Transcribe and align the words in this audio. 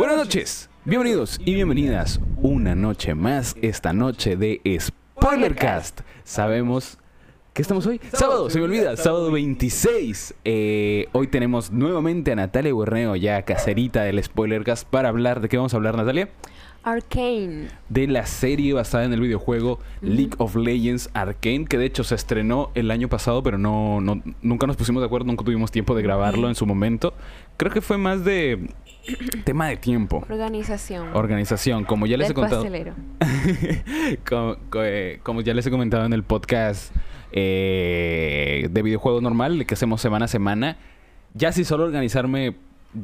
Buenas 0.00 0.16
noches, 0.16 0.70
bienvenidos 0.86 1.38
y 1.44 1.52
bienvenidas 1.52 2.20
una 2.40 2.74
noche 2.74 3.14
más, 3.14 3.54
esta 3.60 3.92
noche 3.92 4.34
de 4.34 4.62
Spoilercast. 4.80 6.00
Sabemos 6.24 6.96
que 7.52 7.60
estamos 7.60 7.84
hoy, 7.84 8.00
sábado, 8.10 8.48
se 8.48 8.60
me 8.60 8.64
olvida, 8.64 8.96
sábado 8.96 9.30
26. 9.30 10.36
Eh, 10.46 11.06
hoy 11.12 11.26
tenemos 11.26 11.70
nuevamente 11.70 12.32
a 12.32 12.34
Natalia 12.34 12.72
Guerneo, 12.72 13.14
ya 13.14 13.42
caserita 13.42 14.02
del 14.04 14.24
Spoilercast, 14.24 14.88
para 14.88 15.10
hablar 15.10 15.42
de 15.42 15.50
qué 15.50 15.58
vamos 15.58 15.74
a 15.74 15.76
hablar, 15.76 15.98
Natalia. 15.98 16.30
Arcane. 16.82 17.68
De 17.90 18.06
la 18.06 18.24
serie 18.24 18.72
basada 18.72 19.04
en 19.04 19.12
el 19.12 19.20
videojuego 19.20 19.80
League 20.00 20.32
of 20.38 20.56
Legends 20.56 21.10
Arcane, 21.12 21.66
que 21.66 21.76
de 21.76 21.84
hecho 21.84 22.04
se 22.04 22.14
estrenó 22.14 22.70
el 22.74 22.90
año 22.90 23.10
pasado, 23.10 23.42
pero 23.42 23.58
no, 23.58 24.00
no 24.00 24.22
nunca 24.40 24.66
nos 24.66 24.78
pusimos 24.78 25.02
de 25.02 25.06
acuerdo, 25.08 25.26
nunca 25.26 25.44
tuvimos 25.44 25.70
tiempo 25.70 25.94
de 25.94 26.02
grabarlo 26.02 26.48
en 26.48 26.54
su 26.54 26.64
momento. 26.64 27.12
Creo 27.58 27.70
que 27.70 27.82
fue 27.82 27.98
más 27.98 28.24
de 28.24 28.66
tema 29.44 29.68
de 29.68 29.76
tiempo. 29.76 30.24
Organización. 30.28 31.08
Organización, 31.14 31.84
como 31.84 32.06
ya 32.06 32.16
les 32.16 32.30
he 32.30 32.34
contado. 32.34 32.64
como, 34.28 34.56
eh, 34.82 35.20
como, 35.22 35.40
ya 35.40 35.54
les 35.54 35.66
he 35.66 35.70
comentado 35.70 36.04
en 36.04 36.12
el 36.12 36.22
podcast 36.22 36.94
eh, 37.32 38.68
de 38.70 38.82
videojuego 38.82 39.20
normal 39.20 39.64
que 39.66 39.74
hacemos 39.74 40.00
semana 40.00 40.26
a 40.26 40.28
semana. 40.28 40.76
Ya 41.34 41.52
si 41.52 41.64
solo 41.64 41.84
organizarme 41.84 42.56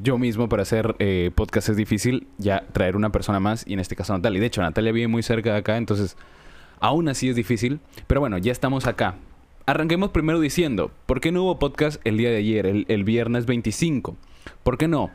yo 0.02 0.18
mismo 0.18 0.48
para 0.48 0.62
hacer 0.62 0.96
eh, 0.98 1.30
podcast 1.34 1.68
es 1.68 1.77
difícil, 1.77 2.26
ya 2.38 2.65
traer 2.73 2.96
una 2.96 3.10
persona 3.10 3.38
más 3.38 3.65
y 3.66 3.74
en 3.74 3.80
este 3.80 3.95
caso 3.95 4.12
Natalia. 4.12 4.40
De 4.40 4.46
hecho, 4.46 4.62
Natalia 4.62 4.92
vive 4.92 5.09
muy 5.09 5.23
cerca 5.23 5.52
de 5.52 5.59
acá, 5.59 5.76
entonces 5.76 6.16
aún 6.80 7.09
así 7.09 7.28
es 7.28 7.37
difícil. 7.37 7.80
Pero 8.06 8.20
bueno, 8.20 8.38
ya 8.38 8.52
estamos 8.52 8.87
acá. 8.87 9.16
Arranquemos 9.65 10.10
primero 10.10 10.38
diciendo, 10.40 10.92
¿por 11.06 11.20
qué 11.20 11.32
no 11.32 11.42
hubo 11.42 11.59
podcast 11.59 12.01
el 12.04 12.16
día 12.16 12.30
de 12.30 12.37
ayer, 12.37 12.66
el, 12.66 12.84
el 12.88 13.04
viernes 13.04 13.46
25? 13.46 14.16
¿Por 14.62 14.78
qué 14.78 14.87
no? 14.87 15.10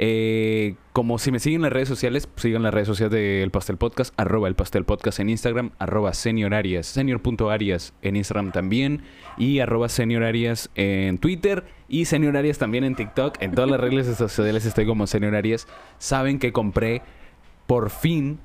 Eh, 0.00 0.76
como 0.92 1.18
si 1.18 1.32
me 1.32 1.40
siguen 1.40 1.58
en 1.58 1.62
las 1.62 1.72
redes 1.72 1.88
sociales, 1.88 2.28
sigan 2.36 2.62
las 2.62 2.72
redes 2.72 2.86
sociales 2.86 3.12
del 3.12 3.50
Pastel 3.50 3.76
Podcast, 3.76 4.14
arroba 4.16 4.46
el 4.46 4.54
Pastel 4.54 4.84
Podcast 4.84 5.18
en 5.18 5.28
Instagram, 5.28 5.72
arroba 5.80 6.14
seniorarias, 6.14 6.86
senior.arias 6.86 7.94
en 8.02 8.14
Instagram 8.14 8.52
también, 8.52 9.02
y 9.36 9.58
arroba 9.58 9.88
seniorarias 9.88 10.70
en 10.76 11.18
Twitter, 11.18 11.64
y 11.88 12.04
seniorarias 12.04 12.58
también 12.58 12.84
en 12.84 12.94
TikTok. 12.94 13.42
En 13.42 13.52
todas 13.52 13.70
las 13.70 13.80
redes 13.80 14.16
sociales 14.16 14.64
estoy 14.64 14.86
como 14.86 15.06
seniorarias. 15.08 15.66
Saben 15.98 16.38
que 16.38 16.52
compré 16.52 17.02
por 17.66 17.90
fin 17.90 18.38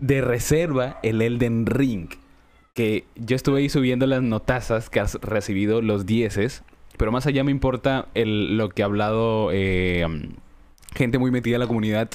de 0.00 0.20
reserva 0.20 0.98
el 1.02 1.22
Elden 1.22 1.66
Ring. 1.66 2.08
Que 2.74 3.04
yo 3.14 3.36
estuve 3.36 3.60
ahí 3.60 3.68
subiendo 3.68 4.06
las 4.06 4.22
notazas 4.22 4.90
que 4.90 5.00
has 5.00 5.14
recibido, 5.22 5.80
los 5.80 6.06
dieces. 6.06 6.64
Pero 6.96 7.12
más 7.12 7.26
allá 7.26 7.44
me 7.44 7.50
importa 7.50 8.08
lo 8.14 8.68
que 8.70 8.82
ha 8.82 8.86
hablado 8.86 9.50
eh, 9.52 10.06
gente 10.96 11.18
muy 11.18 11.30
metida 11.30 11.56
en 11.56 11.60
la 11.60 11.66
comunidad 11.66 12.10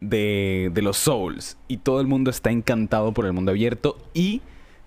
de, 0.00 0.70
de 0.72 0.82
los 0.82 0.96
Souls. 0.96 1.56
Y 1.68 1.78
todo 1.78 2.00
el 2.00 2.06
mundo 2.06 2.30
está 2.30 2.50
encantado 2.50 3.12
por 3.12 3.26
el 3.26 3.32
mundo 3.32 3.52
abierto. 3.52 3.98
Y 4.14 4.42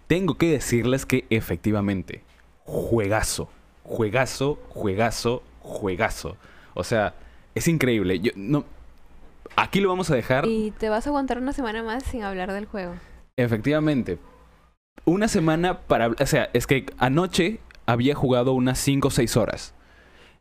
tengo 0.08 0.38
que 0.38 0.52
decirles 0.52 1.05
que 1.05 1.25
efectivamente, 1.30 2.23
juegazo, 2.66 3.50
juegazo, 3.83 4.59
juegazo, 4.69 5.44
juegazo. 5.61 6.38
O 6.73 6.83
sea, 6.83 7.13
es 7.55 7.67
increíble. 7.67 8.19
Yo, 8.19 8.31
no, 8.35 8.66
aquí 9.55 9.80
lo 9.81 9.89
vamos 9.89 10.09
a 10.09 10.16
dejar. 10.16 10.45
Y 10.47 10.72
te 10.72 10.89
vas 10.89 11.05
a 11.05 11.09
aguantar 11.09 11.38
una 11.38 11.53
semana 11.53 11.83
más 11.83 12.03
sin 12.03 12.23
hablar 12.23 12.52
del 12.53 12.66
juego. 12.66 12.94
Efectivamente. 13.38 14.17
Una 15.05 15.27
semana 15.27 15.80
para... 15.80 16.07
O 16.07 16.25
sea, 16.25 16.50
es 16.53 16.67
que 16.67 16.85
anoche 16.97 17.59
había 17.85 18.16
jugado 18.16 18.53
unas 18.53 18.80
5 18.80 19.07
o 19.07 19.11
6 19.11 19.38
horas. 19.38 19.73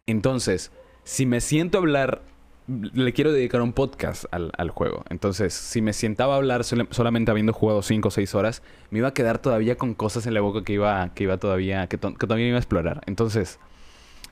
Entonces, 0.07 0.73
si 1.05 1.27
me 1.27 1.41
siento 1.41 1.79
a 1.79 1.81
hablar 1.81 2.23
le 2.69 3.13
quiero 3.15 3.33
dedicar 3.33 3.63
un 3.63 3.73
podcast 3.73 4.27
al, 4.31 4.53
al, 4.59 4.71
juego. 4.71 5.03
Entonces, 5.09 5.55
si 5.55 5.81
me 5.81 5.95
sentaba 5.95 6.35
a 6.35 6.37
hablar 6.37 6.65
solamente 6.65 7.31
habiendo 7.31 7.55
jugado 7.55 7.83
5 7.83 8.09
o 8.09 8.11
6 8.11 8.35
horas, 8.35 8.63
me 8.91 8.99
iba 8.99 9.09
a 9.09 9.15
quedar 9.15 9.39
todavía 9.39 9.77
con 9.77 9.95
cosas 9.95 10.27
en 10.27 10.35
la 10.35 10.43
boca 10.43 10.63
que 10.63 10.75
iba, 10.75 11.15
que 11.15 11.25
iba 11.25 11.39
todavía, 11.39 11.87
que, 11.87 11.97
todavía 11.97 12.47
iba 12.47 12.57
a 12.57 12.61
explorar. 12.61 13.01
Entonces, 13.07 13.59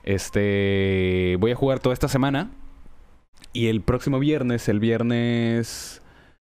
este, 0.03 1.35
voy 1.39 1.51
a 1.51 1.55
jugar 1.55 1.79
toda 1.79 1.93
esta 1.93 2.07
semana. 2.07 2.51
Y 3.53 3.67
el 3.67 3.81
próximo 3.81 4.19
viernes, 4.19 4.69
el 4.69 4.79
viernes 4.79 6.03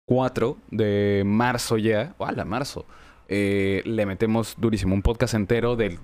4 0.06 0.56
de 0.70 1.24
marzo 1.26 1.78
ya, 1.78 2.14
¡Hola, 2.18 2.44
marzo! 2.44 2.86
Eh, 3.28 3.82
le 3.86 4.06
metemos 4.06 4.54
durísimo 4.58 4.94
un 4.94 5.02
podcast 5.02 5.34
entero 5.34 5.74
del... 5.74 5.98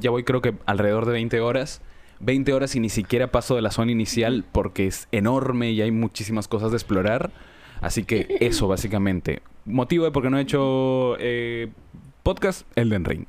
Ya 0.00 0.10
voy 0.10 0.24
creo 0.24 0.42
que 0.42 0.54
alrededor 0.66 1.06
de 1.06 1.12
20 1.12 1.40
horas 1.40 1.80
20 2.20 2.52
horas 2.52 2.76
y 2.76 2.80
ni 2.80 2.88
siquiera 2.88 3.32
paso 3.32 3.56
de 3.56 3.62
la 3.62 3.70
zona 3.70 3.92
inicial 3.92 4.44
porque 4.52 4.86
es 4.86 5.08
enorme 5.10 5.72
y 5.72 5.82
hay 5.82 5.90
muchísimas 5.90 6.48
cosas 6.48 6.70
de 6.70 6.76
explorar. 6.76 7.32
Así 7.80 8.04
que 8.04 8.36
eso, 8.40 8.68
básicamente. 8.68 9.42
Motivo 9.64 10.04
de 10.04 10.10
por 10.10 10.22
qué 10.22 10.30
no 10.30 10.38
he 10.38 10.42
hecho 10.42 11.16
eh, 11.18 11.68
podcast, 12.22 12.66
Elden 12.76 13.04
Ring. 13.04 13.26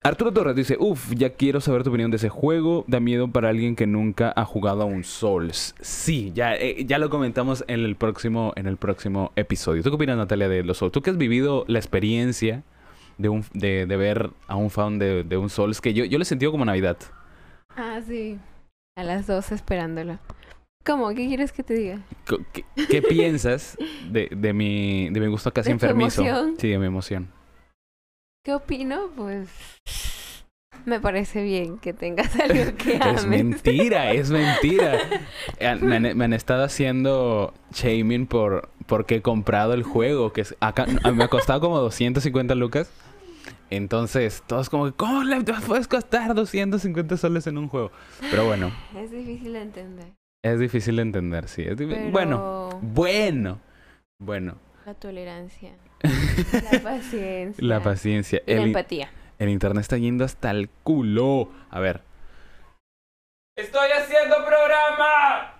Arturo 0.00 0.32
Torres 0.32 0.54
dice, 0.54 0.76
uff, 0.78 1.12
ya 1.12 1.30
quiero 1.30 1.60
saber 1.60 1.82
tu 1.82 1.90
opinión 1.90 2.12
de 2.12 2.18
ese 2.18 2.28
juego. 2.28 2.84
Da 2.86 3.00
miedo 3.00 3.28
para 3.28 3.48
alguien 3.48 3.74
que 3.74 3.88
nunca 3.88 4.32
ha 4.36 4.44
jugado 4.44 4.82
a 4.82 4.84
un 4.84 5.02
Souls. 5.02 5.74
Sí, 5.80 6.30
ya, 6.34 6.54
eh, 6.54 6.84
ya 6.86 6.98
lo 6.98 7.10
comentamos 7.10 7.64
en 7.66 7.80
el, 7.80 7.96
próximo, 7.96 8.52
en 8.54 8.68
el 8.68 8.76
próximo 8.76 9.32
episodio. 9.34 9.82
¿Tú 9.82 9.90
qué 9.90 9.96
opinas, 9.96 10.16
Natalia, 10.16 10.48
de 10.48 10.62
los 10.62 10.78
Souls? 10.78 10.92
¿Tú 10.92 11.02
que 11.02 11.10
has 11.10 11.18
vivido 11.18 11.64
la 11.66 11.80
experiencia 11.80 12.62
de, 13.18 13.86
de, 13.86 13.96
ver 13.96 14.30
a 14.46 14.54
un 14.54 14.70
fan 14.70 15.00
de, 15.00 15.24
de 15.24 15.36
un 15.36 15.50
Souls? 15.50 15.80
Que 15.80 15.92
yo, 15.92 16.04
yo 16.04 16.16
lo 16.16 16.22
he 16.22 16.26
sentido 16.26 16.52
como 16.52 16.64
Navidad. 16.64 16.96
Ah, 17.80 18.00
sí. 18.04 18.36
A 18.96 19.04
las 19.04 19.28
dos 19.28 19.52
esperándolo. 19.52 20.18
¿Cómo? 20.84 21.10
¿Qué 21.10 21.28
quieres 21.28 21.52
que 21.52 21.62
te 21.62 21.74
diga? 21.74 22.00
¿Qué, 22.52 22.64
qué 22.90 23.02
piensas 23.02 23.78
de, 24.10 24.28
de, 24.36 24.52
mi, 24.52 25.10
de 25.10 25.20
mi 25.20 25.28
gusto 25.28 25.52
casi 25.52 25.68
¿De 25.68 25.74
enfermizo? 25.74 26.22
emoción? 26.22 26.56
Sí, 26.58 26.68
de 26.70 26.78
mi 26.78 26.86
emoción. 26.86 27.28
¿Qué 28.44 28.52
opino? 28.52 29.10
Pues 29.14 29.48
me 30.86 30.98
parece 30.98 31.42
bien 31.44 31.78
que 31.78 31.92
tengas 31.92 32.34
algo 32.40 32.76
que 32.78 32.98
ames. 33.00 33.22
Es 33.22 33.26
mentira, 33.26 34.12
es 34.12 34.30
mentira. 34.30 34.98
Eh, 35.60 35.74
me, 35.80 35.96
han, 35.96 36.16
me 36.16 36.24
han, 36.24 36.32
estado 36.32 36.62
haciendo 36.62 37.52
shaming 37.72 38.26
por 38.26 38.68
porque 38.86 39.16
he 39.16 39.22
comprado 39.22 39.74
el 39.74 39.82
juego, 39.82 40.32
que 40.32 40.42
es 40.42 40.54
acá 40.60 40.86
me 40.86 41.24
ha 41.24 41.28
costado 41.28 41.60
como 41.60 41.78
250 41.78 42.54
lucas. 42.54 42.90
Entonces, 43.70 44.42
todos 44.46 44.70
como, 44.70 44.92
¿cómo 44.94 45.24
le 45.24 45.42
puedes 45.42 45.88
costar 45.88 46.34
250 46.34 47.16
soles 47.16 47.46
en 47.46 47.58
un 47.58 47.68
juego? 47.68 47.90
Pero 48.30 48.46
bueno. 48.46 48.72
Es 48.96 49.10
difícil 49.10 49.52
de 49.52 49.62
entender. 49.62 50.12
Es 50.42 50.58
difícil 50.58 50.96
de 50.96 51.02
entender, 51.02 51.48
sí. 51.48 51.64
Pero... 51.76 52.10
Bueno, 52.10 52.70
bueno, 52.80 53.60
bueno. 54.20 54.56
La 54.86 54.94
tolerancia. 54.94 55.72
la 56.02 56.82
paciencia. 56.82 57.64
La 57.64 57.82
paciencia. 57.82 58.42
Y 58.46 58.54
la 58.54 58.62
empatía. 58.62 59.10
El 59.38 59.50
internet 59.50 59.82
está 59.82 59.98
yendo 59.98 60.24
hasta 60.24 60.50
el 60.50 60.68
culo. 60.82 61.50
A 61.70 61.80
ver. 61.80 62.02
¡Estoy 63.56 63.90
haciendo 63.90 64.36
programa! 64.46 65.54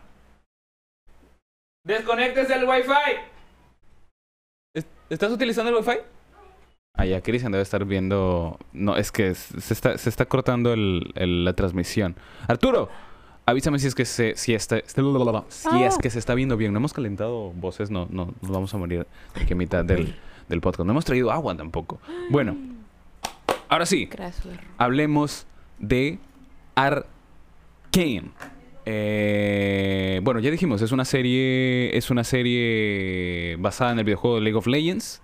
¡Desconectes 1.85 2.49
el 2.51 2.65
wifi! 2.65 2.93
¿Estás 5.11 5.33
utilizando 5.33 5.71
el 5.71 5.85
wifi? 5.85 5.99
Ah, 7.01 7.07
ya, 7.07 7.21
Cristian 7.23 7.53
debe 7.53 7.63
estar 7.63 7.85
viendo. 7.85 8.59
No, 8.73 8.97
es 8.97 9.13
que 9.13 9.35
se 9.35 9.73
está, 9.73 9.97
se 9.99 10.09
está 10.11 10.27
cortando 10.27 10.73
el, 10.73 11.13
el, 11.15 11.45
la 11.45 11.53
transmisión. 11.53 12.17
Arturo, 12.49 12.89
avísame 13.47 13.79
si 13.79 13.87
es 13.87 13.95
que 13.95 14.05
se, 14.05 14.35
si 14.35 14.53
está, 14.53 14.81
si 15.49 15.69
Ah. 15.71 15.87
es 15.87 15.97
que 15.97 16.11
se 16.11 16.19
está 16.19 16.35
viendo 16.35 16.57
bien. 16.57 16.73
No 16.73 16.79
hemos 16.81 16.93
calentado 16.93 17.53
voces, 17.53 17.91
no, 17.93 18.09
no, 18.11 18.35
nos 18.43 18.51
vamos 18.51 18.75
a 18.75 18.79
morir 18.79 19.07
de 19.37 19.47
que 19.47 19.55
a 19.55 19.57
mitad 19.57 19.85
del, 19.85 20.17
del 20.49 20.61
podcast. 20.61 20.85
No 20.87 20.93
hemos 20.93 21.05
traído 21.05 21.31
agua 21.31 21.57
tampoco. 21.57 22.01
Bueno, 22.31 22.57
ahora 23.69 23.87
sí, 23.87 24.07
hablemos 24.77 25.47
de 25.79 26.19
Arcane. 26.75 28.33
Eh, 28.91 30.21
bueno, 30.25 30.41
ya 30.41 30.51
dijimos, 30.51 30.83
es 30.83 30.91
una 30.91 31.05
serie. 31.05 31.97
Es 31.97 32.11
una 32.11 32.25
serie 32.25 33.57
basada 33.61 33.93
en 33.93 34.01
el 34.01 34.05
videojuego 34.05 34.41
League 34.41 34.57
of 34.59 34.67
Legends 34.67 35.23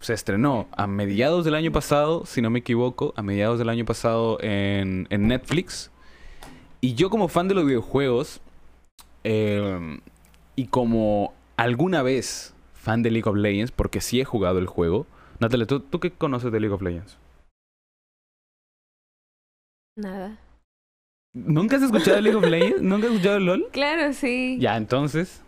se 0.00 0.14
estrenó 0.14 0.68
a 0.72 0.86
mediados 0.86 1.44
del 1.44 1.54
año 1.54 1.72
pasado, 1.72 2.26
si 2.26 2.42
no 2.42 2.50
me 2.50 2.60
equivoco, 2.60 3.12
a 3.16 3.22
mediados 3.22 3.58
del 3.58 3.68
año 3.68 3.84
pasado 3.84 4.38
en, 4.40 5.06
en 5.10 5.28
Netflix. 5.28 5.90
Y 6.80 6.94
yo 6.94 7.10
como 7.10 7.28
fan 7.28 7.48
de 7.48 7.54
los 7.54 7.64
videojuegos, 7.64 8.40
eh, 9.24 10.00
y 10.54 10.66
como 10.66 11.34
alguna 11.56 12.02
vez 12.02 12.54
fan 12.74 13.02
de 13.02 13.10
League 13.10 13.28
of 13.28 13.36
Legends, 13.36 13.72
porque 13.72 14.00
sí 14.00 14.20
he 14.20 14.24
jugado 14.24 14.58
el 14.58 14.66
juego. 14.66 15.06
Natalia, 15.40 15.66
¿tú, 15.66 15.80
¿tú 15.80 16.00
qué 16.00 16.10
conoces 16.10 16.52
de 16.52 16.60
League 16.60 16.74
of 16.74 16.82
Legends? 16.82 17.18
Nada. 19.96 20.38
¿Nunca 21.34 21.76
has 21.76 21.82
escuchado 21.82 22.16
de 22.16 22.22
League 22.22 22.38
of 22.38 22.46
Legends? 22.46 22.82
¿Nunca 22.82 23.06
has 23.06 23.12
escuchado 23.12 23.34
de 23.34 23.40
LOL? 23.40 23.68
Claro, 23.72 24.12
sí. 24.12 24.58
Ya, 24.60 24.76
entonces... 24.76 25.42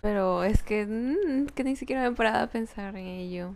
Pero 0.00 0.44
es 0.44 0.62
que, 0.62 0.86
mm, 0.86 1.46
que 1.54 1.64
ni 1.64 1.76
siquiera 1.76 2.02
me 2.02 2.08
he 2.08 2.12
parado 2.12 2.44
a 2.44 2.46
pensar 2.48 2.96
en 2.96 3.06
ello. 3.06 3.54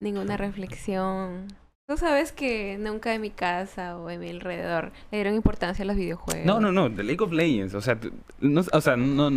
Ninguna 0.00 0.36
reflexión. 0.36 1.48
Tú 1.90 1.96
sabes 1.96 2.30
que 2.30 2.78
nunca 2.78 3.14
en 3.14 3.20
mi 3.20 3.30
casa 3.30 3.96
o 3.96 4.08
en 4.10 4.20
mi 4.20 4.30
alrededor 4.30 4.92
le 5.10 5.18
dieron 5.18 5.34
importancia 5.34 5.82
a 5.82 5.86
los 5.86 5.96
videojuegos. 5.96 6.46
No, 6.46 6.60
no, 6.60 6.70
no, 6.70 6.88
The 6.88 7.02
League 7.02 7.22
of 7.22 7.32
Legends, 7.32 7.74
o 7.74 7.80
sea, 7.80 7.98
no, 8.38 8.62
o 8.72 8.80
sea, 8.80 8.96
no, 8.96 9.28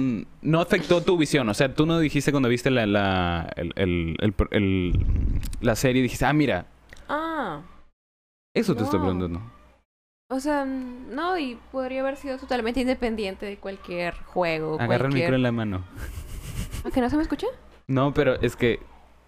no 0.41 0.61
afectó 0.61 1.01
tu 1.01 1.17
visión, 1.17 1.49
o 1.49 1.53
sea, 1.55 1.73
tú 1.73 1.87
no 1.87 1.97
dijiste 1.97 2.31
cuando 2.31 2.49
viste 2.49 2.69
la, 2.69 2.85
la, 2.85 3.51
el, 3.55 3.73
el, 3.75 4.35
el, 4.51 4.93
la 5.61 5.75
serie, 5.75 6.03
dijiste, 6.03 6.25
ah, 6.25 6.33
mira. 6.33 6.67
Ah. 7.09 7.61
Eso 8.55 8.75
te 8.75 8.83
estoy 8.83 8.99
preguntando. 8.99 9.41
O 10.33 10.39
sea, 10.39 10.65
no, 10.65 11.37
y 11.37 11.59
podría 11.71 12.01
haber 12.01 12.17
sido 12.17 12.39
totalmente 12.39 12.81
independiente 12.81 13.45
de 13.45 13.57
cualquier 13.57 14.15
juego. 14.15 14.81
Agarra 14.81 15.05
el 15.05 15.13
micro 15.13 15.35
en 15.35 15.43
la 15.43 15.51
mano. 15.51 15.85
¿A 16.83 16.89
que 16.89 17.01
no 17.01 17.09
se 17.11 17.17
me 17.17 17.21
escucha? 17.21 17.45
No, 17.85 18.15
pero 18.15 18.41
es 18.41 18.55
que 18.55 18.79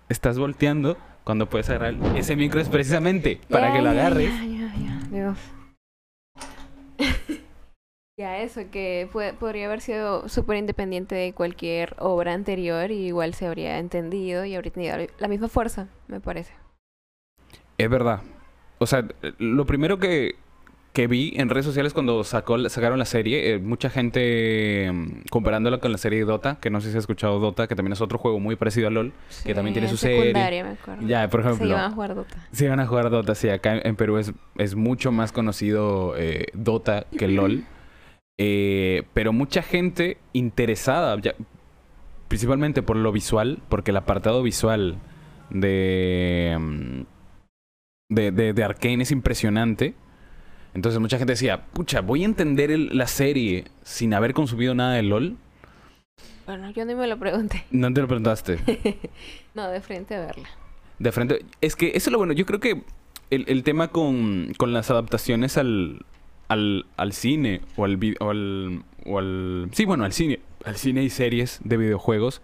estás 0.09 0.39
volteando 0.39 0.97
cuando 1.23 1.47
puedes 1.47 1.69
agarrar 1.69 1.93
ese 2.15 2.35
micro 2.35 2.59
es 2.59 2.69
precisamente 2.69 3.39
para 3.51 3.71
que 3.71 3.83
lo 3.83 3.91
agarres. 3.91 4.33
Ya, 4.33 4.45
ya, 4.45 4.73
ya, 4.75 5.07
Dios. 5.11 5.37
ya, 8.19 8.39
eso, 8.39 8.61
que 8.71 9.07
podría 9.39 9.67
haber 9.67 9.81
sido 9.81 10.27
súper 10.27 10.57
independiente 10.57 11.13
de 11.13 11.33
cualquier 11.33 11.95
obra 11.99 12.33
anterior 12.33 12.89
y 12.89 13.05
igual 13.05 13.35
se 13.35 13.45
habría 13.45 13.77
entendido 13.77 14.43
y 14.43 14.55
habría 14.55 14.73
tenido 14.73 14.97
la 15.19 15.27
misma 15.27 15.49
fuerza, 15.49 15.87
me 16.07 16.19
parece. 16.19 16.55
Es 17.77 17.89
verdad. 17.91 18.23
O 18.79 18.87
sea, 18.87 19.07
lo 19.37 19.65
primero 19.67 19.99
que, 19.99 20.35
que 20.95 21.07
vi 21.07 21.33
en 21.35 21.49
redes 21.49 21.65
sociales 21.65 21.93
cuando 21.93 22.23
sacó, 22.23 22.57
sacaron 22.69 22.97
la 22.97 23.03
serie, 23.03 23.51
eh, 23.51 23.59
mucha 23.59 23.89
gente 23.89 24.89
mm, 24.89 25.27
comparándolo 25.29 25.81
con 25.81 25.91
la 25.91 25.97
serie 25.97 26.23
Dota, 26.23 26.57
que 26.61 26.69
no 26.69 26.79
sé 26.79 26.89
si 26.89 26.97
has 26.97 27.03
escuchado 27.03 27.37
Dota, 27.39 27.67
que 27.67 27.75
también 27.75 27.91
es 27.91 27.99
otro 27.99 28.17
juego 28.17 28.39
muy 28.39 28.55
parecido 28.55 28.87
a 28.87 28.91
LOL, 28.91 29.11
que 29.43 29.53
también 29.53 29.73
tiene 29.73 29.89
su 29.89 29.97
serie. 29.97 30.33
Me 30.33 30.69
acuerdo. 30.69 31.05
Ya, 31.05 31.29
por 31.29 31.41
ejemplo. 31.41 31.65
Se 31.65 31.69
iban 31.69 31.83
a 31.83 31.91
jugar 31.91 32.15
Dota. 32.15 32.47
Se 32.53 32.65
iban 32.65 32.79
a 32.79 32.87
jugar 32.87 33.09
Dota, 33.09 33.35
sí. 33.35 33.49
Acá 33.49 33.77
en 33.77 33.97
Perú 33.97 34.17
es, 34.17 34.31
es 34.57 34.75
mucho 34.75 35.11
más 35.11 35.33
conocido 35.33 36.15
eh, 36.17 36.45
Dota 36.53 37.05
que 37.17 37.27
LOL. 37.27 37.65
Eh, 38.37 39.03
pero 39.13 39.31
mucha 39.31 39.61
gente 39.61 40.17
interesada, 40.33 41.15
principalmente 42.27 42.81
por 42.81 42.97
lo 42.97 43.13
visual, 43.13 43.59
porque 43.69 43.91
el 43.91 43.97
apartado 43.97 44.43
visual 44.43 44.97
de, 45.51 46.57
mm, 46.59 47.01
de, 48.09 48.31
de, 48.31 48.51
de 48.51 48.63
Arkane 48.65 49.03
es 49.03 49.11
impresionante. 49.11 49.95
Entonces 50.75 50.99
mucha 50.99 51.17
gente 51.17 51.33
decía, 51.33 51.65
pucha, 51.67 52.01
voy 52.01 52.23
a 52.23 52.25
entender 52.25 52.69
la 52.77 53.07
serie 53.07 53.63
sin 53.83 54.13
haber 54.13 54.33
consumido 54.33 54.75
nada 54.75 54.93
de 54.95 55.03
LOL. 55.03 55.37
Bueno, 56.45 56.69
yo 56.71 56.83
ni 56.83 56.93
me 56.93 57.07
lo 57.07 57.17
pregunté. 57.17 57.65
No 57.71 57.91
te 57.93 58.01
lo 58.01 58.07
preguntaste. 58.07 58.59
no, 59.53 59.69
de 59.69 59.79
frente 59.79 60.15
a 60.15 60.25
verla. 60.25 60.49
De 60.99 61.11
frente. 61.13 61.45
Es 61.61 61.77
que 61.77 61.87
eso 61.95 62.09
es 62.09 62.11
lo 62.11 62.17
bueno. 62.17 62.33
Yo 62.33 62.45
creo 62.45 62.59
que 62.59 62.83
el, 63.29 63.63
tema 63.63 63.87
con, 63.87 64.53
con, 64.57 64.73
las 64.73 64.91
adaptaciones 64.91 65.57
al, 65.57 66.05
al, 66.49 66.85
al 66.97 67.13
cine 67.13 67.61
o 67.77 67.85
al, 67.85 67.97
o 68.19 68.29
al, 68.29 68.83
o 69.05 69.17
al... 69.17 69.69
Sí, 69.71 69.85
bueno, 69.85 70.03
al 70.03 70.11
cine. 70.11 70.41
Al 70.65 70.75
cine 70.75 71.03
y 71.03 71.09
series 71.09 71.61
de 71.63 71.77
videojuegos 71.77 72.41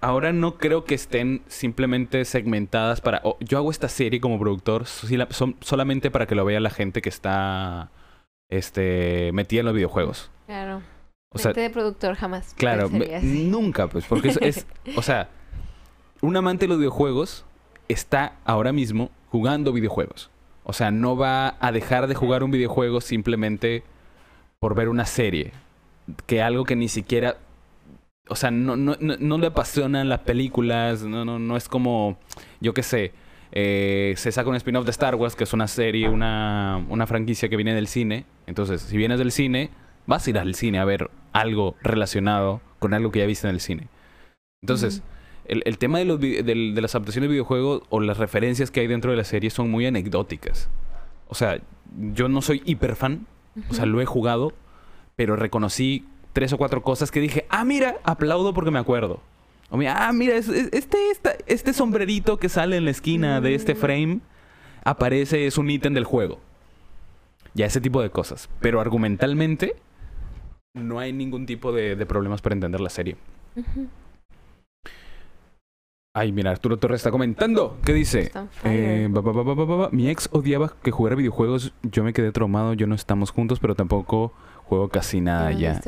ahora 0.00 0.32
no 0.32 0.56
creo 0.56 0.84
que 0.84 0.94
estén 0.94 1.42
simplemente 1.48 2.24
segmentadas 2.24 3.00
para... 3.00 3.22
yo 3.40 3.58
hago 3.58 3.70
esta 3.70 3.88
serie 3.88 4.20
como 4.20 4.38
productor 4.38 4.86
solamente 4.86 6.10
para 6.10 6.26
que 6.26 6.34
lo 6.34 6.44
vea 6.44 6.60
la 6.60 6.70
gente 6.70 7.02
que 7.02 7.08
está 7.08 7.90
este, 8.48 9.30
metida 9.32 9.60
en 9.60 9.66
los 9.66 9.74
videojuegos. 9.74 10.30
Claro. 10.46 10.82
O 11.30 11.38
sea, 11.38 11.52
de 11.52 11.68
productor 11.68 12.14
jamás. 12.14 12.54
Claro, 12.54 12.88
nunca, 13.22 13.86
pues, 13.88 14.06
porque 14.06 14.32
es, 14.40 14.66
O 14.96 15.02
sea, 15.02 15.28
un 16.22 16.36
amante 16.36 16.64
de 16.64 16.68
los 16.68 16.78
videojuegos 16.78 17.44
está 17.88 18.36
ahora 18.44 18.72
mismo 18.72 19.10
jugando 19.28 19.72
videojuegos. 19.72 20.30
O 20.64 20.72
sea, 20.72 20.90
no 20.90 21.16
va 21.16 21.56
a 21.60 21.72
dejar 21.72 22.06
de 22.06 22.14
jugar 22.14 22.42
un 22.42 22.50
videojuego 22.50 23.00
simplemente 23.00 23.82
por 24.58 24.74
ver 24.74 24.88
una 24.88 25.06
serie. 25.06 25.52
Que 26.26 26.42
algo 26.42 26.64
que 26.64 26.76
ni 26.76 26.88
siquiera 26.88 27.36
o 28.28 28.36
sea, 28.36 28.50
no, 28.50 28.76
no, 28.76 28.96
no, 28.98 29.38
le 29.38 29.46
apasionan 29.46 30.08
las 30.08 30.20
películas, 30.20 31.02
no, 31.02 31.24
no, 31.24 31.38
no 31.38 31.56
es 31.56 31.68
como, 31.68 32.18
yo 32.60 32.74
qué 32.74 32.82
sé, 32.82 33.12
eh, 33.52 34.14
se 34.16 34.32
saca 34.32 34.48
un 34.48 34.56
spin-off 34.56 34.84
de 34.84 34.90
Star 34.90 35.14
Wars, 35.14 35.34
que 35.34 35.44
es 35.44 35.52
una 35.52 35.68
serie, 35.68 36.08
una, 36.08 36.84
una 36.88 37.06
franquicia 37.06 37.48
que 37.48 37.56
viene 37.56 37.74
del 37.74 37.86
cine. 37.86 38.24
Entonces, 38.46 38.82
si 38.82 38.96
vienes 38.96 39.18
del 39.18 39.32
cine, 39.32 39.70
vas 40.06 40.26
a 40.26 40.30
ir 40.30 40.38
al 40.38 40.54
cine 40.54 40.78
a 40.78 40.84
ver 40.84 41.10
algo 41.32 41.76
relacionado 41.82 42.60
con 42.78 42.94
algo 42.94 43.10
que 43.10 43.20
ya 43.20 43.26
viste 43.26 43.48
en 43.48 43.54
el 43.54 43.60
cine. 43.60 43.88
Entonces, 44.62 45.02
el, 45.46 45.62
el, 45.64 45.78
tema 45.78 45.98
de, 45.98 46.04
los, 46.04 46.20
de, 46.20 46.42
de, 46.42 46.80
las 46.80 46.94
adaptaciones 46.94 47.28
de 47.28 47.32
videojuegos 47.32 47.82
o 47.88 48.00
las 48.00 48.18
referencias 48.18 48.70
que 48.70 48.80
hay 48.80 48.86
dentro 48.86 49.10
de 49.10 49.16
la 49.16 49.24
serie 49.24 49.50
son 49.50 49.70
muy 49.70 49.86
anecdóticas. 49.86 50.68
O 51.28 51.34
sea, 51.34 51.60
yo 52.12 52.28
no 52.28 52.42
soy 52.42 52.62
hiper 52.64 52.96
fan, 52.96 53.26
o 53.70 53.74
sea, 53.74 53.86
lo 53.86 54.00
he 54.00 54.06
jugado, 54.06 54.52
pero 55.16 55.36
reconocí 55.36 56.04
tres 56.32 56.52
o 56.52 56.58
cuatro 56.58 56.82
cosas 56.82 57.10
que 57.10 57.20
dije, 57.20 57.46
ah, 57.48 57.64
mira, 57.64 57.96
aplaudo 58.04 58.54
porque 58.54 58.70
me 58.70 58.78
acuerdo. 58.78 59.20
O 59.70 59.76
mira, 59.76 60.08
ah, 60.08 60.12
mira, 60.12 60.36
este, 60.36 60.98
este 61.46 61.72
sombrerito 61.72 62.38
que 62.38 62.48
sale 62.48 62.76
en 62.76 62.84
la 62.84 62.90
esquina 62.90 63.40
de 63.40 63.54
este 63.54 63.74
mm. 63.74 63.76
frame 63.76 64.20
aparece, 64.84 65.46
es 65.46 65.58
un 65.58 65.70
ítem 65.70 65.94
del 65.94 66.04
juego. 66.04 66.40
Ya 67.54 67.66
ese 67.66 67.80
tipo 67.80 68.00
de 68.00 68.10
cosas. 68.10 68.48
Pero 68.60 68.80
argumentalmente, 68.80 69.76
no 70.74 70.98
hay 70.98 71.12
ningún 71.12 71.46
tipo 71.46 71.72
de, 71.72 71.96
problemas 72.06 72.40
para 72.40 72.54
entender 72.54 72.80
la 72.80 72.90
serie. 72.90 73.16
Ay, 76.14 76.32
mira, 76.32 76.50
Arturo 76.50 76.78
Torres 76.78 77.00
está 77.00 77.10
comentando. 77.10 77.78
¿Qué 77.84 77.92
dice? 77.92 78.32
Eh, 78.64 79.08
Mi 79.92 80.08
ex 80.08 80.28
odiaba 80.32 80.74
que 80.82 80.90
jugara 80.90 81.16
videojuegos. 81.16 81.72
Yo 81.82 82.02
me 82.02 82.12
quedé 82.12 82.32
traumado. 82.32 82.74
Yo 82.74 82.86
no 82.86 82.94
estamos 82.94 83.30
juntos, 83.30 83.60
pero 83.60 83.74
tampoco 83.74 84.32
juego 84.68 84.88
casi 84.88 85.20
nada 85.20 85.50
ya. 85.52 85.80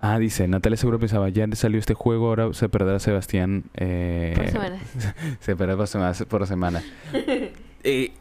Ah, 0.00 0.18
dice, 0.18 0.48
Natalia 0.48 0.76
seguro 0.76 0.98
pensaba, 0.98 1.28
ya 1.28 1.46
salió 1.52 1.78
este 1.78 1.94
juego, 1.94 2.28
ahora 2.28 2.52
se 2.52 2.68
perderá 2.68 2.98
Sebastián. 2.98 3.64
Eh, 3.74 4.32
por 4.34 4.48
semana. 4.48 4.78
se 5.40 5.56
perderá 5.56 5.76
por 5.76 5.86
semana. 5.86 6.14
Por 6.28 6.46
semana. 6.46 6.82
eh, 7.84 8.12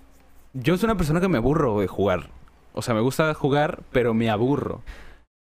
yo 0.53 0.77
soy 0.77 0.85
una 0.85 0.97
persona 0.97 1.19
que 1.19 1.27
me 1.27 1.37
aburro 1.37 1.79
de 1.79 1.87
jugar. 1.87 2.29
O 2.73 2.81
sea, 2.81 2.93
me 2.93 3.01
gusta 3.01 3.33
jugar, 3.33 3.81
pero 3.91 4.13
me 4.13 4.29
aburro. 4.29 4.81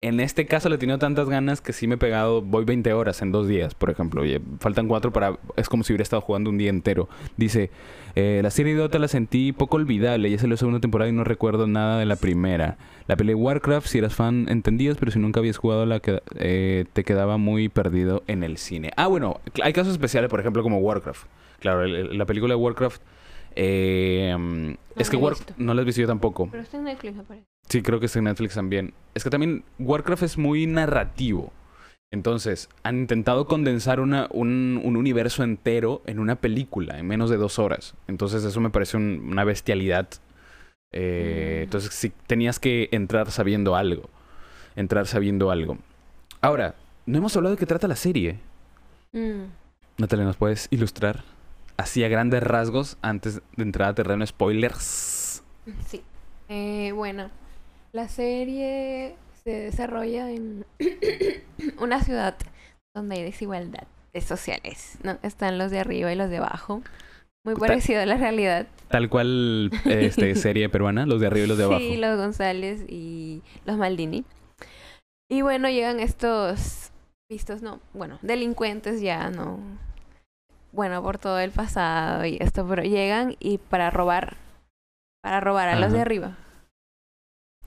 En 0.02 0.18
este 0.18 0.46
caso 0.46 0.70
le 0.70 0.76
he 0.76 0.78
tenido 0.78 0.98
tantas 0.98 1.28
ganas 1.28 1.60
que 1.60 1.74
sí 1.74 1.86
me 1.86 1.96
he 1.96 1.98
pegado, 1.98 2.40
voy 2.40 2.64
20 2.64 2.90
horas 2.94 3.20
en 3.20 3.32
dos 3.32 3.46
días, 3.46 3.74
por 3.74 3.90
ejemplo. 3.90 4.24
Y 4.24 4.40
faltan 4.58 4.88
cuatro 4.88 5.12
para... 5.12 5.38
Es 5.56 5.68
como 5.68 5.84
si 5.84 5.92
hubiera 5.92 6.02
estado 6.02 6.22
jugando 6.22 6.48
un 6.48 6.56
día 6.56 6.70
entero. 6.70 7.10
Dice, 7.36 7.70
eh, 8.14 8.40
la 8.42 8.50
serie 8.50 8.74
Dota 8.74 8.98
la 8.98 9.08
sentí 9.08 9.52
poco 9.52 9.76
olvidable. 9.76 10.30
Ya 10.30 10.38
salió 10.38 10.54
la 10.54 10.56
segunda 10.56 10.80
temporada 10.80 11.10
y 11.10 11.12
no 11.12 11.22
recuerdo 11.22 11.66
nada 11.66 11.98
de 11.98 12.06
la 12.06 12.16
primera. 12.16 12.78
La 13.08 13.16
pelea 13.16 13.36
Warcraft, 13.36 13.88
si 13.88 13.98
eras 13.98 14.14
fan, 14.14 14.46
entendías, 14.48 14.96
pero 14.96 15.12
si 15.12 15.18
nunca 15.18 15.40
habías 15.40 15.58
jugado, 15.58 15.84
la 15.84 16.00
que, 16.00 16.22
eh, 16.36 16.86
te 16.94 17.04
quedaba 17.04 17.36
muy 17.36 17.68
perdido 17.68 18.22
en 18.26 18.42
el 18.42 18.56
cine. 18.56 18.92
Ah, 18.96 19.06
bueno, 19.06 19.42
hay 19.62 19.74
casos 19.74 19.92
especiales, 19.92 20.30
por 20.30 20.40
ejemplo, 20.40 20.62
como 20.62 20.78
Warcraft. 20.78 21.26
Claro, 21.58 21.86
la 21.86 22.24
película 22.24 22.54
de 22.54 22.58
Warcraft... 22.58 23.02
Eh, 23.56 24.76
es 24.96 25.10
que 25.10 25.16
Warcraft... 25.16 25.52
No 25.58 25.74
la 25.74 25.82
has 25.82 25.86
visto 25.86 26.00
yo 26.00 26.06
tampoco. 26.06 26.48
Pero 26.50 26.62
está 26.62 26.76
en 26.76 26.84
Netflix, 26.84 27.16
me 27.16 27.22
parece. 27.24 27.46
Sí, 27.68 27.82
creo 27.82 28.00
que 28.00 28.06
está 28.06 28.18
en 28.18 28.26
Netflix 28.26 28.54
también. 28.54 28.94
Es 29.14 29.24
que 29.24 29.30
también 29.30 29.64
Warcraft 29.78 30.22
es 30.22 30.38
muy 30.38 30.66
narrativo. 30.66 31.52
Entonces, 32.12 32.68
han 32.82 32.98
intentado 32.98 33.46
condensar 33.46 34.00
una, 34.00 34.28
un, 34.32 34.80
un, 34.82 34.96
universo 34.96 35.44
entero 35.44 36.02
en 36.06 36.18
una 36.18 36.36
película, 36.36 36.98
en 36.98 37.06
menos 37.06 37.30
de 37.30 37.36
dos 37.36 37.60
horas. 37.60 37.94
Entonces, 38.08 38.42
eso 38.42 38.60
me 38.60 38.70
parece 38.70 38.96
una 38.96 39.44
bestialidad. 39.44 40.08
Eh, 40.92 41.58
mm. 41.60 41.62
Entonces, 41.64 41.94
sí, 41.94 42.12
tenías 42.26 42.58
que 42.58 42.88
entrar 42.90 43.30
sabiendo 43.30 43.76
algo. 43.76 44.10
Entrar 44.74 45.06
sabiendo 45.06 45.52
algo. 45.52 45.78
Ahora, 46.40 46.74
no 47.06 47.18
hemos 47.18 47.36
hablado 47.36 47.54
de 47.54 47.60
qué 47.60 47.66
trata 47.66 47.86
la 47.86 47.96
serie. 47.96 48.40
Mm. 49.12 49.44
Natalia, 49.98 50.24
¿nos 50.24 50.36
puedes 50.36 50.66
ilustrar? 50.70 51.22
Así 51.80 52.04
a 52.04 52.08
grandes 52.08 52.42
rasgos, 52.42 52.98
antes 53.00 53.40
de 53.56 53.62
entrar 53.62 53.88
a 53.88 53.94
terreno 53.94 54.26
spoilers. 54.26 55.42
Sí. 55.86 56.02
Eh, 56.50 56.92
bueno, 56.94 57.30
la 57.92 58.06
serie 58.06 59.16
se 59.42 59.50
desarrolla 59.50 60.30
en 60.30 60.66
una 61.80 62.04
ciudad 62.04 62.36
donde 62.94 63.16
hay 63.16 63.22
desigualdad 63.22 63.84
de 64.12 64.20
sociales, 64.20 64.98
¿no? 65.02 65.16
Están 65.22 65.56
los 65.56 65.70
de 65.70 65.78
arriba 65.78 66.12
y 66.12 66.16
los 66.16 66.28
de 66.28 66.36
abajo. 66.36 66.82
Muy 67.46 67.54
parecido 67.54 68.02
a 68.02 68.04
la 68.04 68.18
realidad. 68.18 68.66
Tal 68.88 69.08
cual 69.08 69.70
este, 69.86 70.34
serie 70.34 70.68
peruana, 70.68 71.06
los 71.06 71.18
de 71.22 71.28
arriba 71.28 71.46
y 71.46 71.48
los 71.48 71.56
de 71.56 71.64
abajo. 71.64 71.80
Sí, 71.80 71.96
los 71.96 72.18
González 72.18 72.84
y 72.90 73.40
los 73.64 73.78
Maldini. 73.78 74.26
Y 75.30 75.40
bueno, 75.40 75.70
llegan 75.70 75.98
estos 75.98 76.90
vistos, 77.30 77.62
no, 77.62 77.80
bueno, 77.94 78.18
delincuentes 78.20 79.00
ya, 79.00 79.30
¿no? 79.30 79.60
Bueno, 80.72 81.02
por 81.02 81.18
todo 81.18 81.38
el 81.38 81.50
pasado 81.50 82.24
y 82.24 82.38
esto, 82.40 82.66
pero 82.66 82.82
llegan 82.82 83.36
y 83.40 83.58
para 83.58 83.90
robar, 83.90 84.36
para 85.22 85.40
robar 85.40 85.68
a 85.68 85.78
los 85.78 85.92
de 85.92 86.00
arriba. 86.00 86.36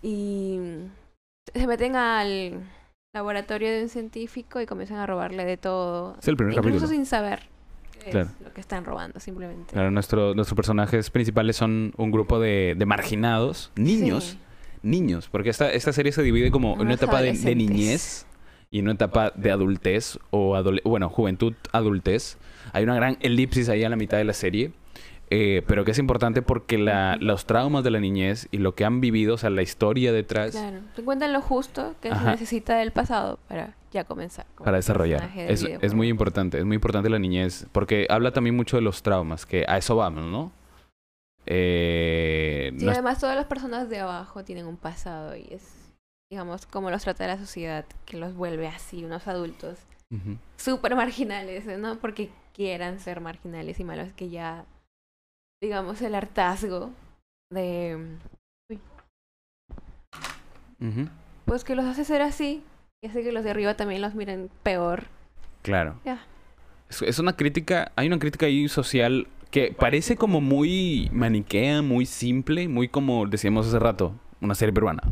Y 0.02 0.60
se 1.54 1.68
meten 1.68 1.96
al 1.96 2.62
laboratorio 3.14 3.72
de 3.72 3.84
un 3.84 3.90
científico 3.90 4.60
y 4.62 4.66
comienzan 4.66 4.98
a 4.98 5.06
robarle 5.06 5.46
de 5.46 5.58
todo. 5.58 6.18
Es 6.20 6.28
el 6.28 6.38
primer 6.38 6.56
incluso 6.56 6.88
sin 6.88 7.06
saber 7.06 7.54
lo 8.12 8.54
que 8.54 8.62
están 8.62 8.86
robando, 8.86 9.20
simplemente. 9.20 9.74
Claro, 9.74 9.92
nuestro, 9.92 10.34
nuestros 10.34 10.56
personajes 10.56 11.10
principales 11.10 11.56
son 11.56 11.94
un 11.98 12.12
grupo 12.12 12.40
de, 12.40 12.76
de 12.78 12.86
marginados, 12.86 13.72
niños, 13.76 14.38
niños, 14.82 15.30
porque 15.30 15.50
esta, 15.50 15.72
esta 15.72 15.94
serie 15.94 16.12
se 16.12 16.22
divide 16.24 16.52
como 16.52 16.74
en 16.74 16.82
una 16.82 16.96
etapa 16.96 17.22
de, 17.22 17.56
niñez 17.56 18.26
y 18.72 18.82
una 18.82 18.94
etapa 18.94 19.32
de 19.36 19.52
adultez 19.52 20.20
o 20.32 20.62
bueno, 20.84 21.10
juventud, 21.10 21.54
adultez. 21.72 22.38
Hay 22.72 22.84
una 22.84 22.96
gran 22.96 23.18
elipsis 23.20 23.70
ahí 23.70 23.84
a 23.84 23.90
la 23.90 23.96
mitad 23.96 24.18
de 24.18 24.24
la 24.24 24.34
serie. 24.34 24.72
Eh, 25.36 25.64
pero 25.66 25.84
que 25.84 25.92
es 25.92 25.98
importante 25.98 26.44
porque 26.44 26.78
la, 26.78 27.16
los 27.16 27.48
traumas 27.48 27.84
de 27.84 27.90
la 27.90 28.00
niñez 28.00 28.48
y 28.52 28.60
lo 28.60 28.76
que 28.76 28.86
han 28.86 29.02
vivido, 29.02 29.34
o 29.34 29.38
sea, 29.38 29.50
la 29.50 29.64
historia 29.64 30.12
detrás. 30.12 30.52
Claro, 30.52 30.82
te 30.96 31.02
cuentan 31.04 31.34
lo 31.34 31.42
justo 31.42 31.96
que 32.02 32.14
se 32.14 32.24
necesita 32.26 32.76
del 32.76 32.92
pasado 32.92 33.40
para 33.48 33.74
ya 33.92 34.04
comenzar. 34.04 34.46
Para 34.64 34.78
desarrollar. 34.78 35.32
Es, 35.36 35.64
es, 35.64 35.94
muy 35.96 36.10
importante, 36.10 36.60
es 36.60 36.66
muy 36.66 36.76
importante 36.76 37.10
la 37.10 37.18
niñez, 37.18 37.66
porque 37.72 38.06
habla 38.12 38.32
también 38.32 38.56
mucho 38.56 38.76
de 38.76 38.84
los 38.84 39.02
traumas, 39.02 39.48
que 39.48 39.66
a 39.68 39.78
eso 39.78 39.96
vamos, 39.96 40.26
¿no? 40.26 40.52
Eh, 41.48 42.72
sí, 42.78 42.88
además 42.88 43.20
todas 43.20 43.36
las 43.36 43.46
personas 43.46 43.90
de 43.90 44.00
abajo 44.00 44.44
tienen 44.44 44.68
un 44.68 44.78
pasado 44.78 45.36
y 45.36 45.48
es, 45.50 45.92
digamos, 46.30 46.68
como 46.68 46.92
los 46.92 47.02
trata 47.02 47.26
la 47.26 47.40
sociedad, 47.40 47.86
que 48.06 48.18
los 48.18 48.36
vuelve 48.36 48.68
así, 48.68 49.04
unos 49.04 49.28
adultos 49.28 49.80
súper 50.58 50.96
marginales, 50.96 51.66
¿no? 51.78 51.98
Porque 52.00 52.30
quieran 52.54 53.00
ser 53.00 53.20
marginales 53.20 53.80
y 53.80 53.84
malos, 53.84 54.14
que 54.14 54.30
ya, 54.30 54.66
digamos, 55.62 56.02
el 56.02 56.16
hartazgo 56.16 56.92
de... 57.52 58.18
Pues 61.46 61.64
que 61.64 61.76
los 61.76 61.86
hace 61.86 62.04
ser 62.04 62.22
así 62.22 62.62
y 63.02 63.08
hace 63.08 63.24
que 63.24 63.32
los 63.32 63.44
de 63.44 63.52
arriba 63.52 63.76
también 63.76 64.02
los 64.02 64.16
miren 64.16 64.50
peor. 64.64 65.06
Claro. 65.62 66.00
Es, 66.90 67.20
una 67.20 67.36
crítica, 67.36 67.92
hay 67.96 68.08
una 68.08 68.20
crítica 68.20 68.46
ahí 68.46 68.68
social 68.68 69.28
que 69.50 69.74
parece 69.78 70.16
como 70.16 70.42
muy 70.42 71.10
maniquea, 71.14 71.82
muy 71.82 72.06
simple, 72.06 72.68
muy 72.68 72.88
como 72.88 73.26
decíamos 73.28 73.68
hace 73.68 73.80
rato, 73.80 74.14
una 74.44 74.56
serie 74.56 74.74
peruana. 74.74 75.04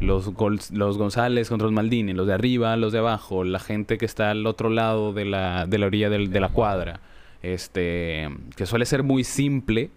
Los, 0.00 0.32
los 0.70 0.98
González 0.98 1.48
contra 1.50 1.66
los 1.66 1.74
Maldini, 1.74 2.14
los 2.14 2.26
de 2.26 2.32
arriba, 2.32 2.76
los 2.76 2.92
de 2.92 3.00
abajo, 3.00 3.44
la 3.44 3.58
gente 3.58 3.98
que 3.98 4.06
está 4.06 4.30
al 4.30 4.46
otro 4.46 4.70
lado 4.70 5.12
de 5.12 5.26
la, 5.26 5.66
de 5.66 5.78
la 5.78 5.86
orilla 5.86 6.08
de 6.08 6.40
la 6.40 6.48
cuadra. 6.48 7.00
Este, 7.42 8.28
que 8.56 8.66
suele 8.66 8.86
ser 8.86 9.02
muy 9.02 9.24
simple, 9.24 9.90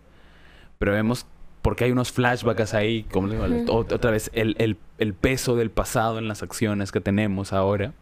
pero 0.80 0.92
vemos 0.94 1.25
porque 1.62 1.86
hay 1.86 1.92
unos 1.92 2.12
flashbacks 2.12 2.74
ahí, 2.74 3.03
como 3.03 3.34
otra 3.70 4.12
vez, 4.12 4.30
el, 4.34 4.56
el, 4.60 4.77
el, 4.98 5.13
peso 5.13 5.56
del 5.56 5.72
pasado 5.72 6.20
en 6.20 6.27
las 6.27 6.44
acciones 6.44 6.92
que 6.92 7.00
tenemos 7.00 7.53
ahora 7.53 7.94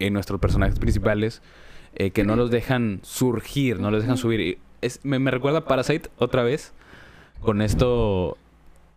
en 0.00 0.12
nuestros 0.12 0.40
personajes 0.40 0.80
principales, 0.80 1.42
eh, 1.94 2.10
que 2.10 2.24
no 2.24 2.34
los 2.34 2.50
dejan 2.50 2.98
surgir, 3.02 3.78
no 3.78 3.92
los 3.92 4.02
dejan 4.02 4.16
subir. 4.16 4.58
Es, 4.80 4.98
me, 5.04 5.20
me, 5.20 5.30
recuerda 5.30 5.64
Parasite 5.64 6.10
otra 6.18 6.42
vez, 6.42 6.72
con 7.40 7.62
esto, 7.62 8.36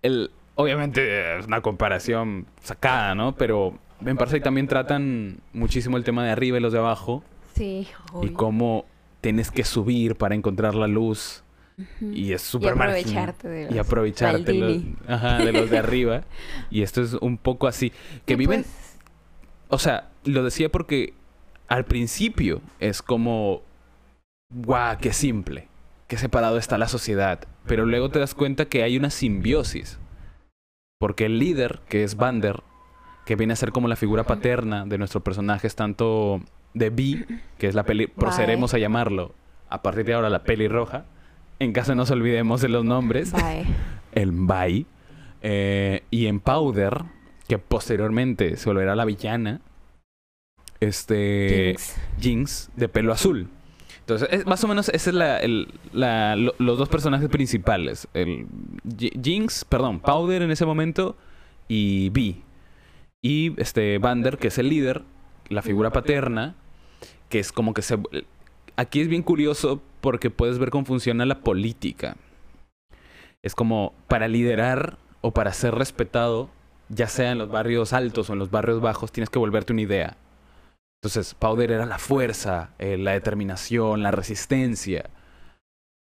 el, 0.01 0.31
obviamente 0.55 1.39
es 1.39 1.47
una 1.47 1.61
comparación 1.61 2.47
sacada, 2.61 3.15
¿no? 3.15 3.35
Pero 3.35 3.77
en 4.05 4.17
Parasite 4.17 4.41
también 4.41 4.67
tratan 4.67 5.39
muchísimo 5.53 5.97
el 5.97 6.03
tema 6.03 6.23
de 6.23 6.31
arriba 6.31 6.57
y 6.57 6.61
los 6.61 6.73
de 6.73 6.79
abajo. 6.79 7.23
Sí. 7.55 7.87
Y 8.21 8.29
cómo 8.29 8.85
tienes 9.21 9.51
que 9.51 9.63
subir 9.63 10.15
para 10.15 10.35
encontrar 10.35 10.75
la 10.75 10.87
luz 10.87 11.43
y 12.01 12.33
es 12.33 12.41
súper 12.41 12.69
Y 12.69 12.79
aprovecharte 12.79 13.47
de 13.47 13.65
los 13.65 13.75
Y 13.75 13.79
aprovecharte 13.79 14.51
de 14.53 15.51
los, 15.51 15.69
de 15.69 15.77
arriba. 15.77 16.23
y 16.69 16.81
esto 16.81 17.01
es 17.01 17.13
un 17.13 17.37
poco 17.37 17.67
así. 17.67 17.91
Que 18.25 18.35
viven... 18.35 18.63
Pues 18.63 18.99
o 19.69 19.79
sea, 19.79 20.09
lo 20.23 20.43
decía 20.43 20.69
porque 20.69 21.13
al 21.67 21.85
principio 21.85 22.61
es 22.79 23.01
como... 23.01 23.63
¡Guau! 24.51 24.97
¡Qué 25.01 25.13
simple! 25.13 25.67
¡Qué 26.07 26.17
separado 26.17 26.57
está 26.57 26.77
la 26.77 26.87
sociedad! 26.87 27.47
Pero 27.65 27.85
luego 27.85 28.09
te 28.09 28.19
das 28.19 28.35
cuenta 28.35 28.65
que 28.65 28.83
hay 28.83 28.97
una 28.97 29.09
simbiosis. 29.09 29.99
Porque 31.03 31.25
el 31.25 31.37
líder, 31.37 31.81
que 31.89 32.05
es 32.05 32.15
Vander, 32.15 32.63
que 33.25 33.35
viene 33.35 33.51
a 33.51 33.55
ser 33.57 33.73
como 33.73 33.89
la 33.89 33.97
figura 33.97 34.23
paterna 34.23 34.85
de 34.85 34.97
nuestros 34.97 35.21
personajes, 35.21 35.75
tanto 35.75 36.39
de 36.73 36.91
Vi, 36.91 37.25
que 37.57 37.67
es 37.67 37.75
la 37.75 37.83
peli, 37.83 38.07
procederemos 38.07 38.73
a 38.73 38.77
llamarlo 38.77 39.35
a 39.67 39.81
partir 39.81 40.05
de 40.05 40.13
ahora 40.13 40.29
la 40.29 40.45
peli 40.45 40.69
roja, 40.69 41.03
en 41.59 41.73
caso 41.73 41.93
nos 41.93 42.09
olvidemos 42.09 42.61
de 42.61 42.69
los 42.69 42.85
nombres. 42.85 43.33
el 44.13 44.31
Bai. 44.31 44.85
Eh, 45.41 46.03
y 46.09 46.27
en 46.27 46.39
Powder, 46.39 47.03
que 47.49 47.57
posteriormente 47.57 48.55
se 48.55 48.69
volverá 48.69 48.95
la 48.95 49.03
villana. 49.03 49.59
Este. 50.79 51.75
Jinx. 52.21 52.69
de 52.77 52.87
pelo 52.87 53.11
azul. 53.11 53.49
Entonces, 54.05 54.45
más 54.45 54.61
o 54.63 54.67
menos, 54.67 54.89
ese 54.89 55.11
es 55.11 55.15
la, 55.15 55.39
la, 55.93 56.35
los 56.35 56.77
dos 56.77 56.89
personajes 56.89 57.29
principales. 57.29 58.07
El 58.13 58.47
Jinx, 58.97 59.63
perdón, 59.63 60.01
Powder 60.01 60.41
en 60.41 60.51
ese 60.51 60.65
momento 60.65 61.15
y 61.69 62.09
Vi. 62.09 62.43
Y 63.21 63.59
este 63.61 63.97
Vander, 63.99 64.37
que 64.37 64.49
es 64.49 64.57
el 64.57 64.67
líder, 64.67 65.03
la 65.47 65.61
figura 65.61 65.91
paterna, 65.91 66.55
que 67.29 67.39
es 67.39 67.53
como 67.53 67.73
que 67.73 67.81
se 67.81 67.97
aquí 68.75 69.01
es 69.01 69.07
bien 69.07 69.23
curioso 69.23 69.81
porque 70.01 70.29
puedes 70.29 70.59
ver 70.59 70.69
cómo 70.69 70.85
funciona 70.85 71.25
la 71.25 71.39
política. 71.39 72.17
Es 73.41 73.55
como 73.55 73.93
para 74.07 74.27
liderar 74.27 74.97
o 75.21 75.31
para 75.31 75.53
ser 75.53 75.75
respetado, 75.75 76.49
ya 76.89 77.07
sea 77.07 77.31
en 77.31 77.37
los 77.37 77.49
barrios 77.49 77.93
altos 77.93 78.29
o 78.29 78.33
en 78.33 78.39
los 78.39 78.51
barrios 78.51 78.81
bajos, 78.81 79.11
tienes 79.11 79.29
que 79.29 79.39
volverte 79.39 79.73
una 79.73 79.81
idea. 79.81 80.17
Entonces, 81.03 81.33
Powder 81.33 81.69
era 81.69 81.85
la 81.85 81.97
fuerza, 81.97 82.69
eh, 82.79 82.97
la 82.97 83.11
determinación, 83.11 84.03
la 84.03 84.11
resistencia. 84.11 85.09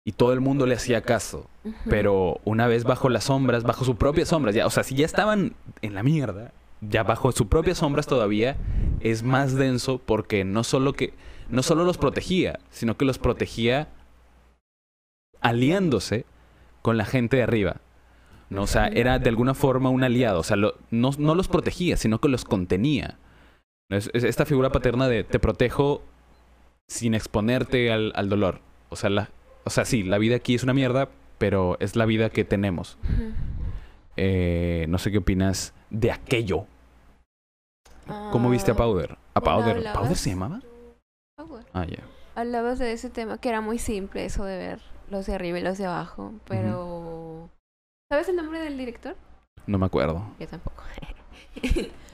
Y 0.05 0.11
todo 0.11 0.33
el 0.33 0.41
mundo 0.41 0.67
le 0.67 0.75
hacía 0.75 1.03
caso. 1.03 1.49
Pero 1.89 2.41
una 2.45 2.67
vez 2.67 2.83
bajo 2.83 3.09
las 3.09 3.25
sombras, 3.25 3.63
bajo 3.63 3.85
sus 3.85 3.95
propias 3.95 4.31
sombras, 4.31 4.57
ya, 4.57 4.67
o 4.67 4.71
sea, 4.71 4.83
si 4.83 4.97
ya 4.97 5.07
estaban 5.07 5.55
en 5.83 5.95
la 5.95 6.03
mierda, 6.03 6.53
ya 6.81 7.05
bajo 7.05 7.31
sus 7.31 7.47
propias 7.47 7.79
sombras 7.79 8.09
todavía 8.09 8.57
es 8.99 9.23
más 9.23 9.55
denso 9.55 9.99
porque 9.99 10.45
no 10.45 10.65
solo 10.65 10.95
que 10.95 11.15
no 11.49 11.63
solo 11.63 11.85
los 11.85 11.97
protegía, 11.97 12.59
sino 12.71 12.97
que 12.97 13.05
los 13.05 13.19
protegía 13.19 13.89
aliándose 15.41 16.25
con 16.83 16.97
la 16.97 17.05
gente 17.05 17.37
de 17.37 17.45
arriba. 17.45 17.77
¿no? 18.51 18.63
O 18.63 18.67
sea, 18.67 18.89
era 18.89 19.21
de 19.21 19.29
alguna 19.29 19.55
forma 19.55 19.91
un 19.91 20.03
aliado. 20.03 20.41
O 20.41 20.43
sea, 20.43 20.57
no, 20.57 20.73
no, 20.91 21.35
los 21.37 21.47
protegía, 21.47 21.97
sino 21.97 22.21
que 22.21 22.29
los 22.29 22.45
contenía. 22.45 23.17
Es, 23.91 24.11
esta 24.13 24.45
figura 24.45 24.71
paterna 24.71 25.09
de 25.09 25.25
te 25.25 25.39
protejo 25.39 26.03
sin 26.89 27.15
exponerte 27.15 27.93
al, 27.93 28.13
al 28.15 28.29
dolor. 28.29 28.61
O 28.91 28.97
sea, 28.97 29.11
la, 29.11 29.31
o 29.65 29.71
sea, 29.71 29.85
sí, 29.85 30.03
la 30.03 30.19
vida 30.19 30.37
aquí 30.37 30.55
es 30.55 30.63
una 30.63 30.75
mierda, 30.75 31.09
pero 31.39 31.77
es 31.81 31.97
la 31.97 32.07
vida 32.07 32.31
que 32.31 32.45
tenemos. 32.45 32.99
Eh, 34.17 34.87
no 34.89 34.99
sé 34.99 35.11
qué 35.11 35.19
opinas 35.19 35.75
de 35.91 36.11
aquello. 36.11 36.67
¿Cómo 38.33 38.49
viste 38.51 38.71
a 38.71 38.75
ah, 38.75 38.79
Powder? 38.79 39.19
¿A 39.35 39.41
Powder? 39.41 39.93
¿Powder 39.93 40.17
se 40.17 40.31
llamaba? 40.31 40.61
Ah, 41.75 41.85
ya. 41.85 42.03
Hablabas 42.35 42.79
de 42.79 42.93
ese 42.93 43.11
tema 43.11 43.39
que 43.39 43.49
era 43.49 43.61
muy 43.61 43.79
simple, 43.79 44.25
eso 44.25 44.45
de 44.45 44.57
ver 44.57 44.81
los 45.11 45.27
de 45.27 45.35
arriba 45.35 45.59
y 45.59 45.63
los 45.63 45.79
de 45.79 45.87
abajo, 45.87 46.33
pero... 46.47 47.51
¿Sabes 48.11 48.29
el 48.29 48.37
nombre 48.37 48.61
del 48.61 48.79
director? 48.79 49.17
No 49.67 49.79
me 49.79 49.87
acuerdo. 49.87 50.25
Yo 50.41 50.47
tampoco. 50.47 50.83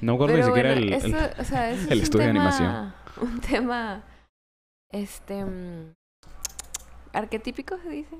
no 0.01 0.13
me 0.13 0.15
acuerdo 0.15 0.37
ni 0.37 0.43
siquiera 0.43 0.73
el, 0.73 0.93
el, 0.93 2.01
estudio 2.01 2.25
de 2.25 2.31
animación. 2.31 2.95
Un 3.21 3.41
tema, 3.41 4.03
este, 4.91 5.45
mm, 5.45 5.95
arquetípico 7.13 7.79
se 7.79 7.89
dice. 7.89 8.17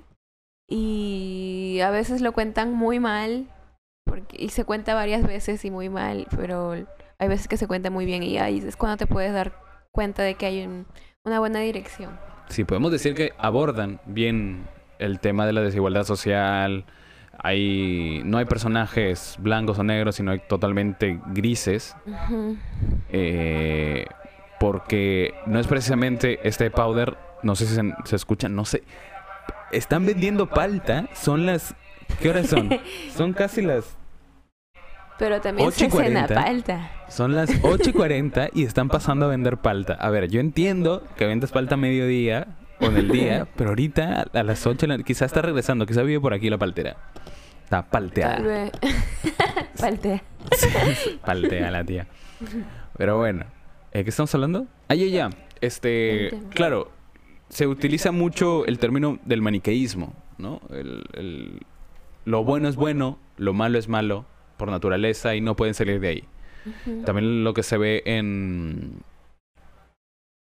Y 0.69 1.81
a 1.85 1.91
veces 1.91 2.21
lo 2.21 2.33
cuentan 2.33 2.73
muy 2.73 3.01
mal, 3.01 3.49
porque, 4.05 4.37
y 4.43 4.49
se 4.49 4.65
cuenta 4.65 4.95
varias 4.95 5.27
veces 5.27 5.65
y 5.65 5.71
muy 5.71 5.89
mal, 5.89 6.27
pero 6.37 6.73
hay 7.19 7.29
veces 7.29 7.49
que 7.49 7.57
se 7.57 7.67
cuenta 7.67 7.91
muy 7.91 8.07
bien 8.07 8.23
y 8.23 8.39
ahí 8.39 8.59
es 8.59 8.77
cuando 8.77 8.97
te 8.97 9.07
puedes 9.07 9.33
dar 9.33 9.53
cuenta 9.93 10.23
de 10.23 10.35
que 10.35 10.47
hay 10.47 10.85
una 11.25 11.39
buena 11.39 11.61
dirección. 11.61 12.19
Sí, 12.49 12.65
podemos 12.65 12.93
decir 12.93 13.15
que 13.15 13.33
abordan 13.39 14.01
bien 14.07 14.67
el 14.99 15.21
tema 15.21 15.47
de 15.47 15.53
la 15.53 15.63
desigualdad 15.63 16.05
social. 16.05 16.85
Hay, 17.45 18.23
no 18.25 18.39
hay 18.39 18.47
personajes 18.47 19.37
blancos 19.39 19.79
o 19.79 19.85
negros, 19.85 20.17
sino 20.17 20.33
hay 20.33 20.41
totalmente 20.49 21.21
grises. 21.27 21.95
Eh, 23.11 24.07
porque 24.59 25.35
no 25.47 25.61
es 25.61 25.67
precisamente 25.67 26.41
este 26.43 26.71
powder, 26.71 27.17
no 27.43 27.55
sé 27.55 27.67
si 27.67 27.75
se, 27.75 27.83
se 28.05 28.17
escucha, 28.17 28.49
no 28.49 28.65
sé. 28.65 28.83
Están 29.71 30.07
vendiendo 30.07 30.49
palta, 30.49 31.09
son 31.13 31.47
las... 31.47 31.75
¿Qué 32.21 32.31
horas 32.31 32.49
son? 32.49 32.71
son 33.15 33.33
casi 33.33 33.63
las 33.63 33.97
pero 35.19 35.41
también 35.41 35.71
se 35.71 35.91
cena 35.91 36.27
palta. 36.27 36.91
Son 37.09 37.35
las 37.35 37.51
8 37.63 37.91
y 37.91 37.93
40 37.93 38.49
y 38.53 38.65
están 38.65 38.89
pasando 38.89 39.27
a 39.27 39.29
vender 39.29 39.59
palta. 39.59 39.95
A 39.95 40.11
ver, 40.11 40.29
yo 40.29 40.41
entiendo 40.41 41.05
que 41.17 41.27
vendes 41.27 41.53
palta 41.53 41.75
a 41.75 41.79
mediodía 41.79 42.49
o 42.81 42.87
en 42.87 42.97
el 42.97 43.09
día, 43.09 43.47
pero 43.57 43.71
ahorita 43.71 44.27
a 44.33 44.43
las 44.43 44.67
8 44.67 44.87
quizás 45.05 45.27
está 45.27 45.43
regresando, 45.43 45.87
quizás 45.87 46.05
vive 46.05 46.21
por 46.21 46.35
aquí 46.35 46.51
la 46.51 46.59
paltera. 46.59 46.97
Está 47.65 47.83
palteada. 47.83 48.71
Paltea. 49.81 50.23
paltea 51.25 51.71
la 51.71 51.85
tía. 51.85 52.07
Pero 52.97 53.19
bueno, 53.19 53.47
¿eh, 53.93 54.05
¿qué 54.05 54.11
estamos 54.11 54.35
hablando? 54.35 54.67
Ah, 54.89 54.95
ya, 54.95 55.07
ya. 55.07 55.31
Este, 55.61 56.31
claro, 56.51 56.91
se 57.49 57.67
utiliza 57.67 58.13
mucho 58.13 58.67
el 58.67 58.79
término 58.79 59.19
del 59.25 59.41
maniqueísmo, 59.41 60.13
¿no? 60.37 60.61
lo 62.27 62.45
bueno 62.45 62.69
es 62.69 62.77
bueno, 62.77 63.19
lo 63.37 63.53
malo 63.53 63.79
es 63.79 63.89
malo 63.89 64.25
por 64.57 64.71
naturaleza 64.71 65.35
y 65.35 65.41
no 65.41 65.57
pueden 65.57 65.75
salir 65.75 66.01
de 66.01 66.09
ahí. 66.09 66.25
También 67.05 67.45
lo 67.45 67.55
que 67.55 67.63
se 67.63 67.77
ve 67.79 68.03
en 68.07 69.03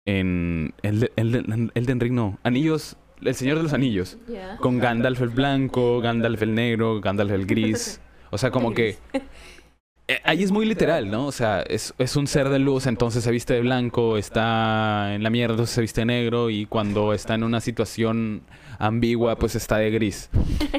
en 0.06 0.72
el, 0.82 1.10
el, 1.16 1.70
Elden 1.74 2.00
Ring, 2.00 2.14
no, 2.14 2.38
Anillos, 2.42 2.96
El 3.22 3.34
Señor 3.34 3.56
de 3.56 3.62
los 3.62 3.72
Anillos, 3.72 4.18
con 4.60 4.78
Gandalf 4.78 5.20
el 5.22 5.30
blanco, 5.30 6.00
Gandalf 6.00 6.42
el 6.42 6.54
negro, 6.54 7.00
Gandalf 7.00 7.32
el 7.32 7.46
gris, 7.46 8.00
o 8.30 8.38
sea, 8.38 8.50
como 8.50 8.74
que 8.74 8.96
eh, 10.08 10.20
ahí 10.24 10.42
es 10.42 10.52
muy 10.52 10.66
literal, 10.66 11.10
¿no? 11.10 11.26
O 11.26 11.32
sea, 11.32 11.62
es, 11.62 11.94
es, 11.98 12.16
un 12.16 12.26
ser 12.26 12.48
de 12.48 12.58
luz, 12.58 12.86
entonces 12.86 13.24
se 13.24 13.30
viste 13.30 13.54
de 13.54 13.60
blanco, 13.60 14.18
está 14.18 15.14
en 15.14 15.22
la 15.22 15.30
mierda, 15.30 15.54
entonces 15.54 15.74
se 15.74 15.80
viste 15.80 16.02
de 16.02 16.06
negro, 16.06 16.50
y 16.50 16.66
cuando 16.66 17.12
está 17.12 17.34
en 17.34 17.42
una 17.42 17.60
situación 17.60 18.42
ambigua, 18.78 19.36
pues 19.36 19.56
está 19.56 19.78
de 19.78 19.90
gris. 19.90 20.30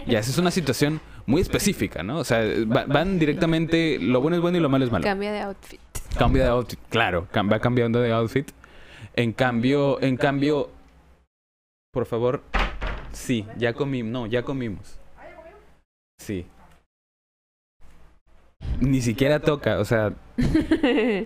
Ya, 0.06 0.20
esa 0.20 0.32
es 0.32 0.38
una 0.38 0.52
situación 0.52 1.02
muy 1.26 1.42
específica, 1.42 2.04
¿no? 2.04 2.20
O 2.20 2.24
sea, 2.24 2.42
van 2.66 3.20
directamente, 3.20 3.98
lo 4.00 4.22
bueno 4.22 4.38
es 4.38 4.42
bueno 4.42 4.58
y 4.58 4.62
lo 4.62 4.70
malo 4.70 4.86
es 4.86 4.92
malo. 4.92 5.04
Cambia 5.04 5.32
de 5.32 5.42
outfit. 5.42 5.80
Cambia 6.18 6.44
de 6.44 6.50
outfit, 6.50 6.80
claro, 6.90 7.28
va 7.36 7.60
cambiando 7.60 8.00
de 8.00 8.12
outfit. 8.12 8.50
En 9.16 9.34
cambio, 9.34 10.02
en 10.02 10.16
cambio, 10.16 10.70
por 11.98 12.06
favor, 12.06 12.44
sí, 13.12 13.48
ya 13.58 13.74
comimos, 13.74 14.12
no, 14.12 14.28
ya 14.28 14.44
comimos. 14.44 15.00
Sí. 16.20 16.46
Ni 18.80 19.02
siquiera 19.02 19.40
toca, 19.40 19.80
o 19.80 19.84
sea. 19.84 20.14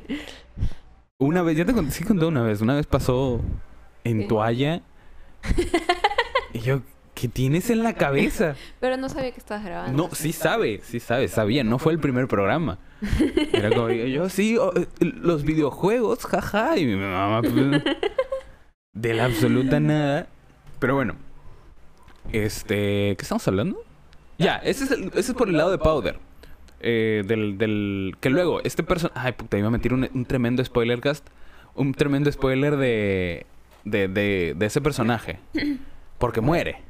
Una 1.20 1.42
vez, 1.42 1.58
ya 1.58 1.66
te 1.66 1.74
conté, 1.74 1.92
sí 1.92 2.06
conté 2.06 2.24
una 2.24 2.42
vez, 2.44 2.62
una 2.62 2.76
vez 2.76 2.88
pasó 2.88 3.42
en 4.06 4.30
toalla. 4.30 4.82
Y 6.54 6.60
yo, 6.60 6.84
¿qué 7.16 7.28
tienes 7.28 7.70
en 7.70 7.84
la 7.84 7.94
cabeza? 7.94 8.56
Pero 8.80 8.96
no 8.96 9.10
sabía 9.10 9.32
que 9.32 9.40
estabas 9.40 9.66
grabando. 9.66 10.04
No, 10.04 10.16
sí 10.16 10.32
sabe, 10.32 10.80
sí 10.84 11.02
sabe, 11.02 11.28
sabía, 11.28 11.66
no 11.66 11.80
fue 11.80 11.92
el 11.92 12.00
primer 12.00 12.30
programa. 12.30 12.78
Era 13.52 13.70
como, 13.70 13.90
yo, 13.90 14.30
sí, 14.30 14.58
oh, 14.58 14.74
eh, 14.76 14.88
los 15.00 15.44
videojuegos, 15.44 16.26
jaja, 16.26 16.78
y 16.78 16.86
mi 16.86 16.96
mamá, 16.96 17.42
pues, 17.42 17.54
de 18.94 19.14
la 19.14 19.26
absoluta 19.26 19.82
nada. 19.82 20.28
Pero 20.82 20.96
bueno, 20.96 21.14
este, 22.34 23.16
¿qué 23.16 23.22
estamos 23.22 23.48
hablando? 23.48 23.84
Ya, 24.40 24.56
ese 24.56 24.86
es, 24.86 24.92
ese 24.92 25.20
es 25.20 25.34
por 25.34 25.48
el 25.48 25.56
lado 25.56 25.70
de 25.70 25.78
Powder. 25.78 26.18
Eh, 26.80 27.22
del, 27.28 27.60
del, 27.60 28.16
que 28.20 28.32
luego, 28.32 28.62
este 28.64 28.82
personaje... 28.82 29.20
Ay, 29.20 29.34
puta, 29.34 29.60
iba 29.60 29.68
a 29.68 29.72
meter 29.72 29.94
un, 29.94 30.10
un, 30.12 30.26
tremendo 30.26 30.66
spoiler 30.66 31.00
cast. 31.00 31.28
Un 31.76 31.94
tremendo 31.94 32.32
spoiler 32.32 32.78
de, 32.78 33.46
de, 33.84 34.08
de, 34.08 34.56
de 34.58 34.66
ese 34.66 34.82
personaje. 34.82 35.38
Porque 36.18 36.42
muere. 36.42 36.82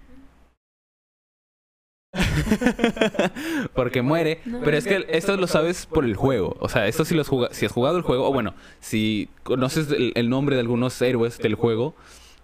porque 3.76 4.02
muere. 4.02 4.40
pero 4.64 4.78
es 4.78 4.86
que 4.86 5.06
esto 5.10 5.36
lo 5.36 5.48
sabes 5.48 5.86
por 5.86 6.06
el 6.06 6.16
juego. 6.16 6.56
O 6.62 6.70
sea, 6.70 6.88
esto 6.88 7.04
si, 7.04 7.14
lo 7.14 7.22
has 7.22 7.28
jugado, 7.28 7.54
si 7.54 7.66
has 7.66 7.74
jugado 7.74 7.98
el 7.98 8.04
juego, 8.04 8.30
o 8.30 8.32
bueno, 8.32 8.54
si 8.80 9.28
conoces 9.44 9.90
el, 9.92 10.30
nombre 10.30 10.56
de 10.56 10.62
algunos 10.62 11.02
héroes 11.02 11.38
del 11.40 11.56
juego, 11.56 11.94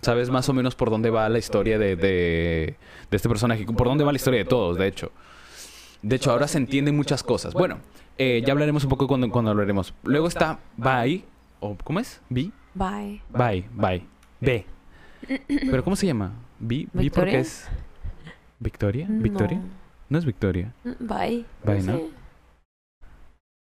sabes 0.02 0.30
más 0.30 0.48
o 0.50 0.54
menos 0.54 0.76
por 0.76 0.90
dónde 0.90 1.10
va 1.10 1.28
la 1.30 1.38
historia 1.38 1.78
de, 1.80 1.96
de, 1.96 2.76
de 3.10 3.16
este 3.16 3.30
personaje. 3.30 3.66
Por 3.66 3.88
dónde 3.88 4.04
va 4.04 4.12
la 4.12 4.18
historia 4.18 4.40
de 4.40 4.46
todos, 4.46 4.78
de 4.78 4.88
hecho. 4.88 5.12
De 6.02 6.16
hecho, 6.16 6.32
ahora 6.32 6.48
se 6.48 6.58
entienden 6.58 6.96
muchas 6.96 7.24
cosas. 7.24 7.54
Bueno, 7.54 7.80
eh, 8.18 8.44
ya 8.46 8.54
hablaremos 8.54 8.84
un 8.84 8.90
poco 8.90 9.08
cuando, 9.08 9.30
cuando 9.30 9.52
hablaremos. 9.52 9.94
Luego 10.04 10.28
está 10.28 10.60
Bye, 10.76 11.24
o 11.60 11.76
¿cómo 11.84 12.00
es? 12.00 12.22
¿B? 12.30 12.52
Bye. 12.74 13.22
Bye, 13.30 13.66
bye. 13.74 14.04
B. 14.40 14.66
¿Pero 15.48 15.84
cómo 15.84 15.96
se 15.96 16.06
llama? 16.06 16.34
¿B? 16.60 16.88
¿B 16.94 17.12
porque 17.12 17.40
es 17.40 17.68
Victoria? 18.60 19.08
¿Victoria? 19.10 19.62
No, 20.10 20.20
es 20.20 20.26
Victoria. 20.26 20.74
Bye. 20.84 21.46
Bye, 21.64 21.82
¿no? 21.82 22.02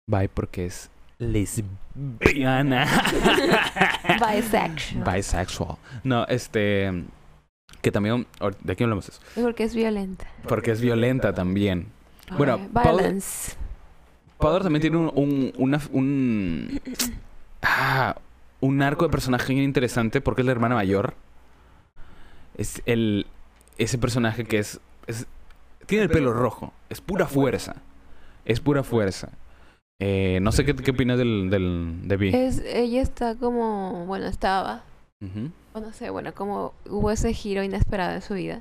Bye 0.06 0.28
porque 0.28 0.66
es 0.66 0.90
lesbiana. 1.18 2.86
Bisexual. 4.20 5.14
Bisexual. 5.14 5.76
No, 6.02 6.26
este... 6.26 7.04
Que 7.80 7.92
también... 7.92 8.26
¿De 8.62 8.76
qué 8.76 8.84
hablamos 8.84 9.08
eso? 9.08 9.20
Porque 9.40 9.64
es 9.64 9.74
violenta. 9.74 10.26
Porque 10.48 10.70
es 10.70 10.80
violenta 10.80 11.34
también. 11.34 11.88
Bueno, 12.36 12.58
Violence. 12.72 13.54
Powder, 14.38 14.62
también 14.62 14.80
tiene 14.80 14.96
un, 14.96 15.52
un, 15.56 15.80
un, 15.92 16.80
ah, 17.62 18.16
un 18.60 18.82
arco 18.82 19.04
de 19.04 19.10
personaje 19.10 19.52
interesante 19.52 20.20
porque 20.20 20.42
es 20.42 20.46
la 20.46 20.52
hermana 20.52 20.74
mayor. 20.74 21.14
Es 22.56 22.82
el 22.86 23.26
ese 23.78 23.98
personaje 23.98 24.44
que 24.44 24.58
es, 24.58 24.80
es 25.06 25.26
tiene 25.86 26.04
el 26.04 26.10
pelo 26.10 26.32
rojo, 26.32 26.72
es 26.88 27.00
pura 27.00 27.26
fuerza, 27.26 27.76
es 28.44 28.60
pura 28.60 28.82
fuerza. 28.82 29.30
Eh, 30.00 30.38
no 30.42 30.52
sé 30.52 30.64
qué, 30.64 30.74
qué 30.74 30.90
opinas 30.90 31.18
del, 31.18 31.50
del 31.50 32.08
de 32.08 32.16
Vi. 32.16 32.28
Es, 32.34 32.60
ella 32.66 33.00
está 33.00 33.36
como, 33.36 34.06
bueno, 34.06 34.26
estaba, 34.26 34.82
o 35.72 35.80
no 35.80 35.92
sé, 35.92 36.10
bueno, 36.10 36.34
como 36.34 36.74
hubo 36.88 37.10
ese 37.10 37.32
giro 37.32 37.62
inesperado 37.62 38.14
en 38.14 38.22
su 38.22 38.34
vida 38.34 38.60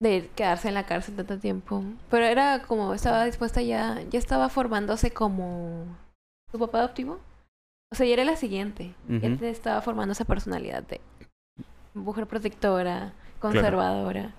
de 0.00 0.30
quedarse 0.34 0.68
en 0.68 0.74
la 0.74 0.86
cárcel 0.86 1.16
tanto 1.16 1.38
tiempo. 1.38 1.84
Pero 2.10 2.24
era 2.24 2.62
como, 2.62 2.94
estaba 2.94 3.24
dispuesta 3.24 3.60
ya, 3.62 4.00
ya 4.10 4.18
estaba 4.18 4.48
formándose 4.48 5.10
como 5.10 5.84
su 6.50 6.58
papá 6.58 6.78
adoptivo. 6.78 7.20
O 7.92 7.96
sea, 7.96 8.06
ya 8.06 8.14
era 8.14 8.24
la 8.24 8.36
siguiente. 8.36 8.94
Ya 9.08 9.28
estaba 9.48 9.82
formando 9.82 10.12
esa 10.12 10.24
personalidad 10.24 10.82
de 10.84 11.00
mujer 11.92 12.26
protectora, 12.26 13.12
conservadora, 13.40 14.32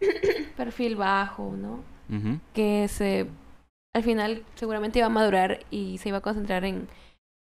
perfil 0.56 0.96
bajo, 0.96 1.54
¿no? 1.56 1.80
Que 2.52 2.88
se, 2.88 3.26
al 3.94 4.02
final 4.02 4.44
seguramente 4.54 4.98
iba 4.98 5.06
a 5.06 5.10
madurar 5.10 5.60
y 5.70 5.98
se 5.98 6.08
iba 6.10 6.18
a 6.18 6.22
concentrar 6.22 6.64
en 6.64 6.88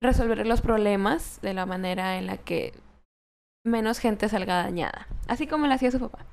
resolver 0.03 0.47
los 0.47 0.61
problemas 0.61 1.41
de 1.43 1.55
la 1.55 1.67
manera 1.67 2.19
en 2.19 2.27
la 2.27 2.37
que 2.37 2.73
menos 3.65 3.99
gente 3.99 4.29
salga 4.29 4.63
dañada. 4.63 5.09
Así 5.29 5.47
como 5.47 5.67
lo 5.67 5.75
hacía 5.75 5.91
su 5.91 5.99
papá. 5.99 6.25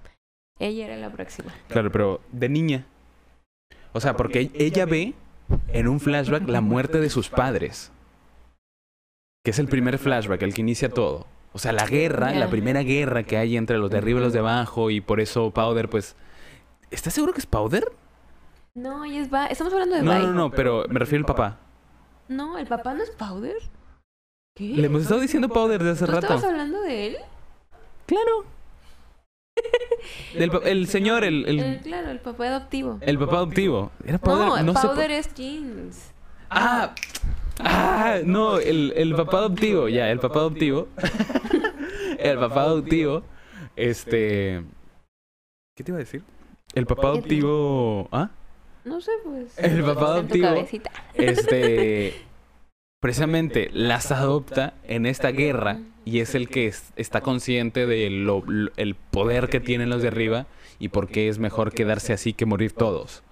Ella 0.60 0.86
era 0.86 0.98
la 0.98 1.10
próxima. 1.10 1.52
Claro, 1.70 1.92
pero 1.92 2.22
de 2.32 2.50
niña. 2.50 2.86
O 3.94 4.00
sea, 4.00 4.16
porque 4.16 4.52
ella 4.54 4.86
ve 4.86 5.14
en 5.70 5.88
un 5.88 6.00
flashback 6.00 6.48
la 6.48 6.62
muerte 6.62 7.00
de 7.00 7.10
sus 7.10 7.30
padres. 7.30 7.92
Que 9.44 9.52
es 9.52 9.60
el 9.60 9.68
primer 9.68 9.98
flashback, 9.98 10.42
el 10.44 10.54
que 10.54 10.62
inicia 10.62 10.90
todo. 10.90 11.26
O 11.54 11.60
sea, 11.60 11.72
la 11.72 11.86
guerra, 11.86 12.32
la 12.32 12.50
primera 12.50 12.82
guerra 12.82 13.24
que 13.24 13.38
hay 13.38 13.58
entre 13.58 13.78
los 13.78 13.92
de 13.92 13.98
arriba 13.98 14.20
y 14.20 14.24
los 14.24 14.34
de 14.34 14.40
abajo, 14.40 14.90
y 14.90 15.02
por 15.02 15.20
eso 15.20 15.52
Powder, 15.52 15.90
pues. 15.90 16.16
¿Estás 16.92 17.14
seguro 17.14 17.34
que 17.34 17.40
es 17.40 17.46
Powder? 17.46 17.92
No, 18.76 19.06
ella 19.06 19.22
es 19.22 19.32
va 19.32 19.46
Estamos 19.48 19.72
hablando 19.74 19.96
de 19.96 20.02
No, 20.02 20.18
no, 20.20 20.34
no, 20.34 20.52
pero 20.52 20.86
me 20.90 21.00
refiero 21.00 21.22
al 21.22 21.28
papá. 21.28 21.60
No, 22.28 22.58
el 22.58 22.66
papá 22.66 22.94
no 22.94 23.04
es 23.04 23.12
Powder. 23.12 23.58
¿Qué? 24.56 24.66
Le 24.66 24.88
hemos 24.88 25.04
estado 25.04 25.22
diciendo 25.22 25.50
Powder 25.50 25.84
de 25.84 25.92
hace 25.92 26.06
rato. 26.06 26.20
¿Estás 26.22 26.44
hablando 26.44 26.82
de 26.82 27.08
él? 27.08 27.18
Claro. 28.06 28.46
el 30.66 30.88
señor, 30.88 31.24
el, 31.24 31.80
Claro, 31.84 32.10
el 32.10 32.20
papá 32.20 32.48
adoptivo. 32.48 32.98
El 33.02 33.20
papá 33.20 33.38
adoptivo. 33.38 33.92
Era 34.06 34.18
Powder. 34.18 34.64
No, 34.64 34.74
Powder 34.74 35.12
es 35.12 35.34
Jeans. 35.34 36.12
Ah, 36.50 36.94
ah, 37.60 38.20
no, 38.24 38.60
el, 38.60 38.94
el 38.96 39.16
papá 39.16 39.40
adoptivo, 39.40 39.88
ya, 39.90 40.10
el 40.10 40.20
papá 40.20 40.40
adoptivo. 40.40 40.88
el 42.20 42.38
papá 42.38 42.62
adoptivo, 42.62 43.24
este... 43.76 44.64
¿Qué 45.76 45.84
te 45.84 45.92
iba 45.92 45.98
a 45.98 46.00
decir? 46.00 46.24
El 46.76 46.86
papá 46.86 47.08
adoptivo... 47.08 48.08
¿Ah? 48.12 48.30
No 48.86 49.02
sé, 49.02 49.12
pues. 49.24 49.58
El 49.58 49.84
papá 49.84 50.16
adoptivo, 50.16 50.66
este... 51.14 52.14
Precisamente 53.00 53.70
las 53.74 54.14
adopta 54.14 54.76
en 54.86 55.06
esta 55.06 55.32
guerra 55.32 55.82
y 56.06 56.20
es 56.20 56.36
el 56.36 56.48
que 56.48 56.72
está 56.96 57.20
consciente 57.20 57.86
del 57.86 58.30
el 58.78 58.96
poder 58.96 59.50
que 59.50 59.60
tienen 59.60 59.90
los 59.90 60.02
de 60.02 60.08
arriba 60.08 60.48
y 60.80 60.88
por 60.88 61.10
qué 61.10 61.28
es 61.28 61.38
mejor 61.38 61.74
quedarse 61.74 62.14
así 62.14 62.32
que 62.32 62.46
morir 62.46 62.72
todos. 62.72 63.24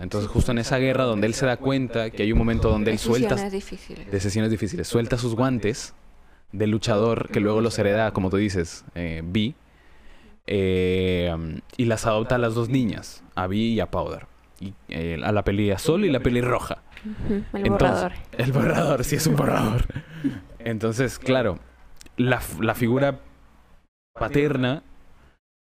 Entonces 0.00 0.28
justo 0.28 0.52
en 0.52 0.58
esa 0.58 0.78
guerra 0.78 1.04
donde 1.04 1.26
él 1.26 1.34
se 1.34 1.46
da 1.46 1.56
cuenta 1.56 2.10
que 2.10 2.24
hay 2.24 2.32
un 2.32 2.38
momento 2.38 2.68
donde 2.68 2.90
él 2.90 2.98
suelta 2.98 3.48
difíciles. 3.48 4.10
decisiones 4.10 4.50
difíciles, 4.50 4.86
suelta 4.86 5.18
sus 5.18 5.34
guantes 5.34 5.94
de 6.52 6.66
luchador 6.66 7.28
que 7.30 7.40
luego 7.40 7.60
los 7.60 7.78
hereda, 7.78 8.12
como 8.12 8.30
tú 8.30 8.36
dices, 8.36 8.84
eh, 8.94 9.22
Vi, 9.24 9.54
eh, 10.46 11.60
y 11.76 11.84
las 11.86 12.06
adopta 12.06 12.36
a 12.36 12.38
las 12.38 12.54
dos 12.54 12.68
niñas, 12.68 13.24
a 13.34 13.46
Vi 13.46 13.72
y 13.72 13.80
a 13.80 13.90
Powder, 13.90 14.26
y, 14.60 14.74
eh, 14.88 15.20
a 15.22 15.32
la 15.32 15.42
peli 15.44 15.70
azul 15.70 16.04
y 16.04 16.10
la 16.10 16.20
peli 16.20 16.40
roja. 16.40 16.82
El 17.52 17.70
borrador. 17.70 18.12
El 18.36 18.52
borrador, 18.52 19.04
sí 19.04 19.16
es 19.16 19.26
un 19.26 19.36
borrador. 19.36 19.86
Entonces, 20.58 21.18
claro, 21.18 21.58
la, 22.16 22.40
la 22.60 22.74
figura 22.74 23.20
paterna 24.18 24.82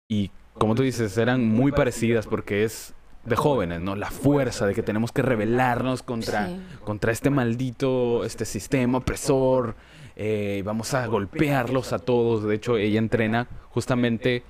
y, 0.08 0.32
como 0.54 0.76
tú 0.76 0.84
dices, 0.84 1.18
eran 1.18 1.46
muy 1.48 1.72
parecidas 1.72 2.28
porque 2.28 2.64
es 2.64 2.94
de 3.26 3.36
jóvenes, 3.36 3.82
¿no? 3.82 3.96
La 3.96 4.12
fuerza 4.12 4.66
de 4.68 4.74
que 4.74 4.84
tenemos 4.84 5.12
que 5.12 5.22
rebelarnos 5.22 6.04
contra, 6.04 6.50
contra 6.84 7.12
este 7.12 7.30
maldito 7.30 8.26
este 8.26 8.46
sistema 8.46 9.00
opresor, 9.00 9.76
eh, 10.16 10.62
vamos 10.66 10.94
a 10.94 11.08
golpearlos 11.08 11.94
a 11.94 12.00
todos. 12.00 12.44
De 12.44 12.56
hecho, 12.56 12.78
ella 12.78 13.00
entrena 13.00 13.48
justamente 13.70 14.44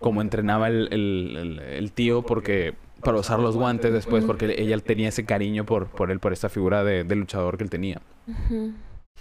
como 0.00 0.20
entrenaba 0.20 0.68
el, 0.68 1.90
tío 1.94 2.22
porque 2.22 2.74
para 3.02 3.18
usar 3.18 3.38
los 3.38 3.56
guantes 3.56 3.92
después, 3.92 4.24
porque 4.24 4.54
ella 4.58 4.78
tenía 4.78 5.08
ese 5.08 5.24
cariño 5.24 5.64
por, 5.64 5.88
por 5.88 6.10
él, 6.10 6.20
por 6.20 6.32
esta 6.32 6.48
figura 6.48 6.84
de, 6.84 7.04
luchador 7.14 7.56
que 7.56 7.64
él 7.64 7.70
tenía. 7.70 8.00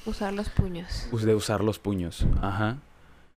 Usar 0.05 0.33
los 0.33 0.49
puños. 0.49 1.09
De 1.11 1.35
usar 1.35 1.63
los 1.63 1.79
puños, 1.79 2.25
ajá. 2.41 2.77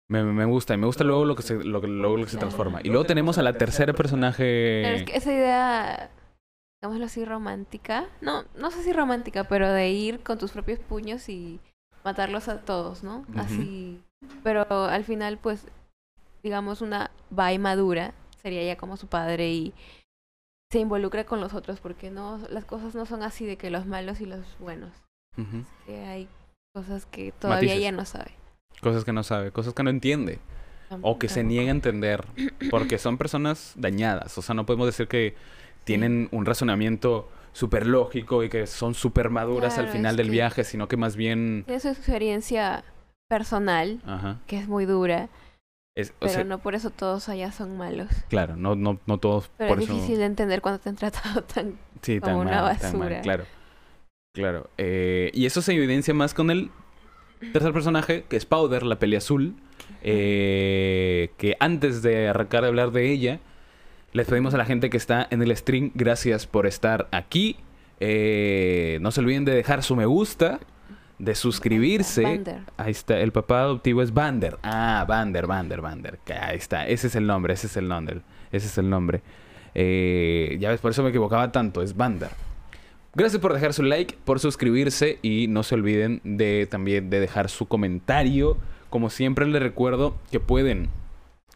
Me, 0.08 0.24
me 0.24 0.46
gusta, 0.46 0.76
y 0.76 0.78
me 0.78 0.86
gusta 0.86 1.04
luego 1.04 1.26
lo 1.26 1.36
que 1.36 1.42
se, 1.42 1.56
lo, 1.64 1.82
luego 1.82 2.18
lo 2.18 2.26
que 2.26 2.32
se 2.32 2.38
transforma. 2.38 2.80
Y 2.84 2.90
luego 2.90 3.06
tenemos 3.06 3.38
a 3.38 3.42
la 3.42 3.54
tercera 3.54 3.94
personaje... 3.94 5.04
esa 5.16 5.34
idea, 5.34 6.12
digámoslo 6.82 7.06
así, 7.06 7.26
romántica. 7.26 8.06
No, 8.22 8.44
no 8.56 8.70
sé 8.70 8.84
si 8.84 8.94
romántica, 8.94 9.46
pero 9.46 9.72
de 9.72 9.90
ir 9.90 10.20
con 10.20 10.38
tus 10.38 10.52
propios 10.52 10.80
puños 10.80 11.28
y 11.28 11.60
matarlos 12.04 12.48
a 12.50 12.62
todos, 12.62 13.04
¿no? 13.04 13.26
Así. 13.36 14.00
Pero 14.44 14.66
al 14.70 15.04
final, 15.04 15.40
pues, 15.40 15.68
digamos, 16.44 16.82
una 16.82 17.10
Bai 17.32 17.58
madura 17.58 18.14
sería 18.42 18.64
ya 18.64 18.78
como 18.78 18.96
su 18.96 19.08
padre 19.08 19.52
y 19.52 19.74
se 20.72 20.80
involucra 20.80 21.26
con 21.26 21.42
los 21.42 21.54
otros 21.54 21.80
porque 21.80 22.10
no 22.10 22.40
las 22.50 22.66
cosas 22.66 22.96
no 22.96 23.06
son 23.06 23.24
así 23.24 23.46
de 23.46 23.58
que 23.58 23.70
los 23.70 23.86
malos 23.86 24.22
y 24.22 24.26
los 24.26 24.58
buenos. 24.60 24.92
que 25.86 26.06
hay 26.06 26.28
cosas 26.74 27.06
que 27.06 27.32
todavía 27.32 27.74
ella 27.74 27.92
no 27.92 28.06
sabe. 28.06 28.32
Cosas 28.82 29.06
que 29.06 29.14
no 29.14 29.24
sabe, 29.24 29.52
cosas 29.52 29.74
que 29.74 29.84
no 29.84 29.90
entiende. 29.90 30.40
O 31.02 31.18
que 31.18 31.30
se 31.30 31.44
niega 31.44 31.70
a 31.70 31.72
entender. 31.72 32.26
Porque 32.70 32.98
son 32.98 33.18
personas 33.18 33.74
dañadas. 33.76 34.38
O 34.38 34.42
sea, 34.42 34.54
no 34.56 34.66
podemos 34.66 34.86
decir 34.86 35.08
que 35.08 35.36
tienen 35.84 36.30
un 36.32 36.46
razonamiento 36.46 37.30
súper 37.54 37.88
lógico 37.88 38.44
y 38.44 38.50
que 38.50 38.68
son 38.68 38.94
súper 38.94 39.30
maduras 39.30 39.78
al 39.78 39.88
final 39.88 40.16
del 40.16 40.30
viaje, 40.30 40.64
sino 40.64 40.88
que 40.88 40.98
más 40.98 41.16
bien... 41.16 41.64
Es 41.68 41.84
su 41.84 41.90
experiencia 41.90 42.84
personal, 43.30 44.02
que 44.46 44.60
es 44.60 44.68
muy 44.68 44.86
dura. 44.86 45.30
Pero 46.20 46.44
no 46.44 46.60
por 46.60 46.76
eso 46.76 46.90
todos 46.90 47.30
allá 47.30 47.52
son 47.52 47.78
malos. 47.78 48.10
Claro, 48.28 48.56
no, 48.58 48.76
no, 48.76 49.00
no 49.06 49.18
todos 49.18 49.50
pero 49.58 49.74
es 49.74 49.88
difícil 49.88 50.18
de 50.18 50.26
entender 50.26 50.62
cuando 50.62 50.80
te 50.80 50.90
han 50.90 50.96
tratado 50.96 51.44
tan 51.54 51.78
como 52.22 52.40
una 52.40 52.62
basura. 52.62 53.22
claro. 53.22 53.46
Claro. 54.34 54.70
Eh, 54.78 55.32
y 55.34 55.46
eso 55.46 55.62
se 55.62 55.74
evidencia 55.74 56.14
más 56.14 56.34
con 56.34 56.52
el 56.52 56.70
tercer 57.54 57.72
personaje, 57.72 58.26
que 58.28 58.36
es 58.36 58.46
Powder, 58.46 58.84
la 58.84 59.00
peli 59.00 59.16
azul. 59.16 59.56
Eh, 60.02 61.32
que 61.38 61.56
antes 61.60 62.02
de 62.02 62.28
arrancar 62.28 62.66
a 62.66 62.68
hablar 62.68 62.92
de 62.92 63.12
ella, 63.12 63.40
les 64.12 64.28
pedimos 64.28 64.54
a 64.54 64.58
la 64.58 64.66
gente 64.66 64.90
que 64.90 64.98
está 64.98 65.28
en 65.32 65.42
el 65.42 65.56
stream, 65.56 65.92
gracias 65.96 66.48
por 66.48 66.68
estar 66.68 67.08
aquí. 67.12 67.58
Eh, 68.00 69.00
no 69.02 69.12
se 69.12 69.22
olviden 69.22 69.46
de 69.46 69.56
dejar 69.56 69.84
su 69.84 69.96
me 69.96 70.06
gusta, 70.06 70.60
de 71.20 71.36
suscribirse. 71.36 72.44
Ahí 72.78 72.92
está, 72.92 73.20
el 73.20 73.32
papá 73.32 73.62
adoptivo 73.62 74.02
es 74.02 74.14
Bander. 74.14 74.58
Ah, 74.64 75.06
Bander, 75.08 75.48
Bander, 75.48 75.82
Bander. 75.82 76.20
Ahí 76.42 76.58
está, 76.58 76.88
ese 76.88 77.08
es 77.08 77.16
el 77.16 77.28
nombre, 77.28 77.54
ese 77.54 77.68
es 77.68 77.78
el 77.78 77.88
nombre. 77.88 78.22
Ese 78.52 78.68
es 78.68 78.78
el 78.78 78.90
nombre. 78.90 79.22
Eh, 79.74 80.58
ya 80.60 80.70
ves, 80.70 80.80
por 80.80 80.92
eso 80.92 81.04
me 81.04 81.10
equivocaba 81.10 81.52
tanto, 81.52 81.82
es 81.82 81.96
Bander. 81.96 82.30
Gracias 83.14 83.42
por 83.42 83.54
dejar 83.54 83.74
su 83.74 83.84
like, 83.84 84.18
por 84.26 84.40
suscribirse 84.40 85.20
y 85.22 85.48
no 85.48 85.64
se 85.64 85.76
olviden 85.76 86.20
de 86.24 86.68
también 86.70 87.10
de 87.10 87.20
dejar 87.20 87.50
su 87.50 87.66
comentario. 87.66 88.58
Como 88.90 89.10
siempre 89.10 89.46
les 89.46 89.62
recuerdo 89.62 90.18
que 90.32 90.40
pueden 90.40 90.90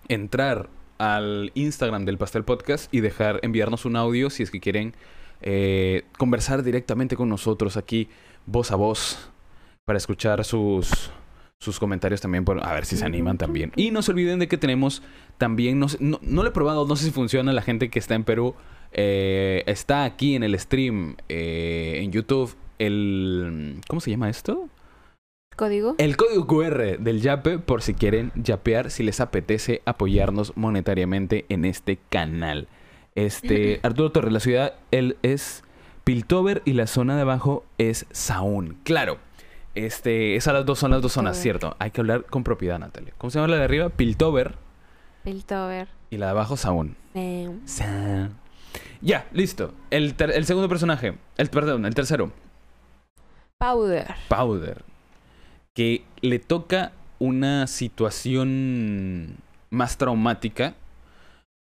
entrar 0.08 0.70
al 0.98 1.52
Instagram 1.56 2.06
del 2.06 2.18
Pastel 2.18 2.44
Podcast 2.44 2.94
y 2.94 3.02
dejar 3.02 3.40
enviarnos 3.44 3.86
un 3.86 3.96
audio 3.96 4.30
si 4.30 4.44
es 4.44 4.52
que 4.52 4.60
quieren 4.60 4.94
eh, 5.42 6.04
conversar 6.18 6.64
directamente 6.64 7.16
con 7.16 7.30
nosotros 7.30 7.78
aquí 7.78 8.10
voz 8.46 8.72
a 8.72 8.76
voz 8.76 9.30
para 9.90 9.98
escuchar 9.98 10.46
sus 10.46 11.10
sus 11.60 11.80
comentarios 11.80 12.22
también, 12.22 12.46
por, 12.46 12.64
a 12.64 12.74
ver 12.76 12.86
si 12.86 12.96
se 12.96 13.06
animan 13.06 13.40
también. 13.40 13.72
Y 13.76 13.90
no 13.90 14.04
se 14.04 14.12
olviden 14.12 14.38
de 14.38 14.48
que 14.48 14.56
tenemos 14.56 15.02
también, 15.40 15.80
no, 15.80 15.88
no, 16.00 16.20
no 16.22 16.44
lo 16.44 16.50
he 16.50 16.52
probado, 16.52 16.86
no 16.86 16.96
sé 16.96 17.06
si 17.06 17.12
funciona 17.12 17.52
la 17.54 17.64
gente 17.64 17.90
que 17.90 17.98
está 17.98 18.14
en 18.14 18.24
Perú, 18.24 18.54
eh, 18.92 19.64
está 19.66 20.04
aquí 20.04 20.36
en 20.36 20.44
el 20.44 20.58
stream 20.60 21.16
eh, 21.28 22.02
en 22.04 22.12
YouTube 22.12 22.56
el... 22.78 23.82
¿Cómo 23.88 24.00
se 24.00 24.12
llama 24.12 24.30
esto? 24.30 24.70
¿Código? 25.56 25.96
El 25.98 26.18
código 26.18 26.46
QR 26.46 27.00
del 27.00 27.22
Yape 27.22 27.58
por 27.58 27.82
si 27.82 27.96
quieren 27.96 28.32
yapear, 28.36 28.92
si 28.92 29.02
les 29.02 29.20
apetece 29.20 29.82
apoyarnos 29.86 30.56
monetariamente 30.56 31.46
en 31.50 31.66
este 31.66 31.98
canal. 32.10 32.68
Este, 33.16 33.80
Arturo 33.84 34.12
Torres, 34.12 34.34
la 34.34 34.40
ciudad, 34.40 34.76
él 34.92 35.18
es 35.24 35.64
Piltover 36.04 36.62
y 36.64 36.74
la 36.74 36.86
zona 36.86 37.16
de 37.16 37.24
abajo 37.24 37.66
es 37.80 38.06
Saún. 38.12 38.78
Claro, 38.84 39.18
este, 39.86 40.36
esas 40.36 40.54
las 40.54 40.66
dos 40.66 40.80
son 40.80 40.92
las 40.92 41.02
dos 41.02 41.14
zonas, 41.14 41.38
¿cierto? 41.38 41.76
Hay 41.80 41.92
que 41.92 42.02
hablar 42.02 42.26
con 42.26 42.44
propiedad, 42.44 42.80
Natalia. 42.80 43.14
¿Cómo 43.18 43.32
se 43.32 43.40
llama 43.40 43.50
la 43.50 43.58
de 43.58 43.64
arriba? 43.64 43.90
Piltover. 43.90 44.56
Piltover. 45.24 45.88
Y 46.10 46.18
la 46.18 46.28
de 46.28 46.32
abajo, 46.32 46.58
Saún. 46.58 46.96
Saún. 47.66 48.36
Ya, 49.02 49.28
listo. 49.32 49.74
El, 49.90 50.16
el 50.18 50.46
segundo 50.46 50.68
personaje. 50.68 51.18
El, 51.38 51.50
perdón, 51.50 51.86
el 51.86 51.96
tercero. 51.96 52.32
Powder. 53.58 54.16
Powder. 54.28 54.84
Que 55.74 56.04
le 56.22 56.40
toca 56.40 56.92
una 57.20 57.68
situación 57.68 59.38
más 59.70 59.98
traumática. 59.98 60.76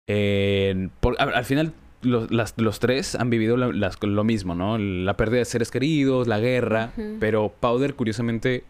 al, 0.08 1.46
final, 1.46 1.74
los, 2.02 2.80
tres 2.80 3.16
han 3.16 3.30
vivido 3.30 3.58
lo 3.58 4.24
mismo, 4.24 4.56
¿no? 4.56 4.78
La 4.78 5.18
pérdida 5.18 5.40
de 5.40 5.46
seres 5.46 5.72
queridos, 5.72 6.28
la 6.28 6.40
guerra. 6.40 6.92
Pero 7.20 7.54
Powder, 7.60 7.96
curiosamente. 7.96 8.64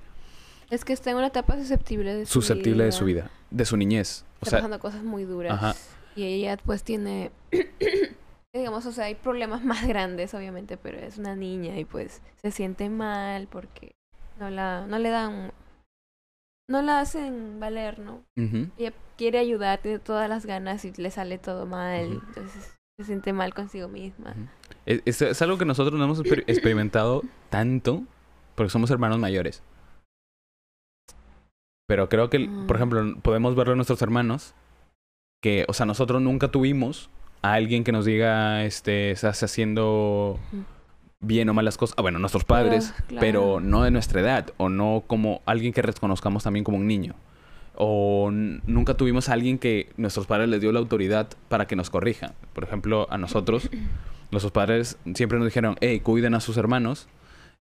Es 0.69 0.85
que 0.85 0.93
está 0.93 1.11
en 1.11 1.17
una 1.17 1.27
etapa 1.27 1.55
susceptible 1.57 2.13
de 2.13 2.25
su 2.25 2.33
susceptible 2.33 2.83
de 2.83 2.91
su 2.91 3.05
vida, 3.05 3.31
de 3.49 3.65
su 3.65 3.75
niñez. 3.75 4.25
Está 4.41 4.57
pasando 4.57 4.79
cosas 4.79 5.03
muy 5.03 5.23
duras. 5.23 5.95
Y 6.15 6.23
ella, 6.23 6.57
pues, 6.57 6.83
tiene 6.83 7.31
digamos, 8.53 8.85
o 8.85 8.91
sea, 8.91 9.05
hay 9.05 9.15
problemas 9.15 9.63
más 9.63 9.87
grandes, 9.87 10.33
obviamente, 10.33 10.77
pero 10.77 10.97
es 10.97 11.17
una 11.17 11.35
niña 11.35 11.77
y 11.77 11.85
pues 11.85 12.21
se 12.41 12.51
siente 12.51 12.89
mal 12.89 13.47
porque 13.47 13.95
no 14.39 14.49
la, 14.49 14.85
no 14.87 14.97
le 14.99 15.09
dan, 15.09 15.51
no 16.67 16.81
la 16.81 16.99
hacen 16.99 17.59
valer, 17.59 17.99
¿no? 17.99 18.23
Ella 18.77 18.93
quiere 19.17 19.39
ayudar, 19.39 19.81
tiene 19.81 19.99
todas 19.99 20.29
las 20.29 20.45
ganas 20.45 20.83
y 20.85 20.93
le 20.93 21.11
sale 21.11 21.37
todo 21.37 21.65
mal, 21.65 22.21
entonces 22.27 22.78
se 22.99 23.05
siente 23.05 23.31
mal 23.31 23.53
consigo 23.53 23.87
misma. 23.87 24.35
es, 24.85 25.41
algo 25.41 25.57
que 25.57 25.63
nosotros 25.63 25.97
no 25.97 26.03
hemos 26.03 26.19
experimentado 26.47 27.23
tanto 27.49 28.03
porque 28.55 28.71
somos 28.71 28.91
hermanos 28.91 29.19
mayores. 29.19 29.63
Pero 31.87 32.09
creo 32.09 32.29
que, 32.29 32.41
por 32.67 32.75
ah. 32.75 32.79
ejemplo, 32.79 33.21
podemos 33.21 33.55
verlo 33.55 33.71
en 33.71 33.77
nuestros 33.77 34.01
hermanos, 34.01 34.53
que, 35.41 35.65
o 35.69 35.73
sea, 35.73 35.85
nosotros 35.85 36.21
nunca 36.21 36.49
tuvimos 36.49 37.09
a 37.41 37.53
alguien 37.53 37.85
que 37.85 37.93
nos 37.93 38.03
diga, 38.03 38.65
este, 38.65 39.11
estás 39.11 39.41
haciendo 39.43 40.37
bien 41.21 41.47
o 41.47 41.53
malas 41.53 41.77
cosas. 41.77 41.95
Ah, 41.97 42.01
bueno, 42.01 42.19
nuestros 42.19 42.43
padres, 42.43 42.93
pero 43.17 43.61
no 43.61 43.83
de 43.83 43.91
nuestra 43.91 44.19
edad, 44.19 44.53
o 44.57 44.67
no 44.67 45.05
como 45.07 45.41
alguien 45.45 45.71
que 45.71 45.81
reconozcamos 45.81 46.43
también 46.43 46.65
como 46.65 46.77
un 46.77 46.85
niño. 46.85 47.15
O 47.81 48.29
nunca 48.31 48.95
tuvimos 48.95 49.29
a 49.29 49.33
alguien 49.33 49.57
que 49.57 49.89
nuestros 49.95 50.27
padres 50.27 50.49
les 50.49 50.59
dio 50.59 50.71
la 50.73 50.79
autoridad 50.79 51.29
para 51.47 51.65
que 51.65 51.77
nos 51.77 51.89
corrija. 51.89 52.33
Por 52.53 52.65
ejemplo, 52.65 53.07
a 53.09 53.17
nosotros, 53.17 53.69
nuestros 54.31 54.51
padres 54.51 54.97
siempre 55.15 55.39
nos 55.39 55.47
dijeron, 55.47 55.77
hey, 55.79 56.01
cuiden 56.01 56.35
a 56.35 56.41
sus 56.41 56.57
hermanos. 56.57 57.07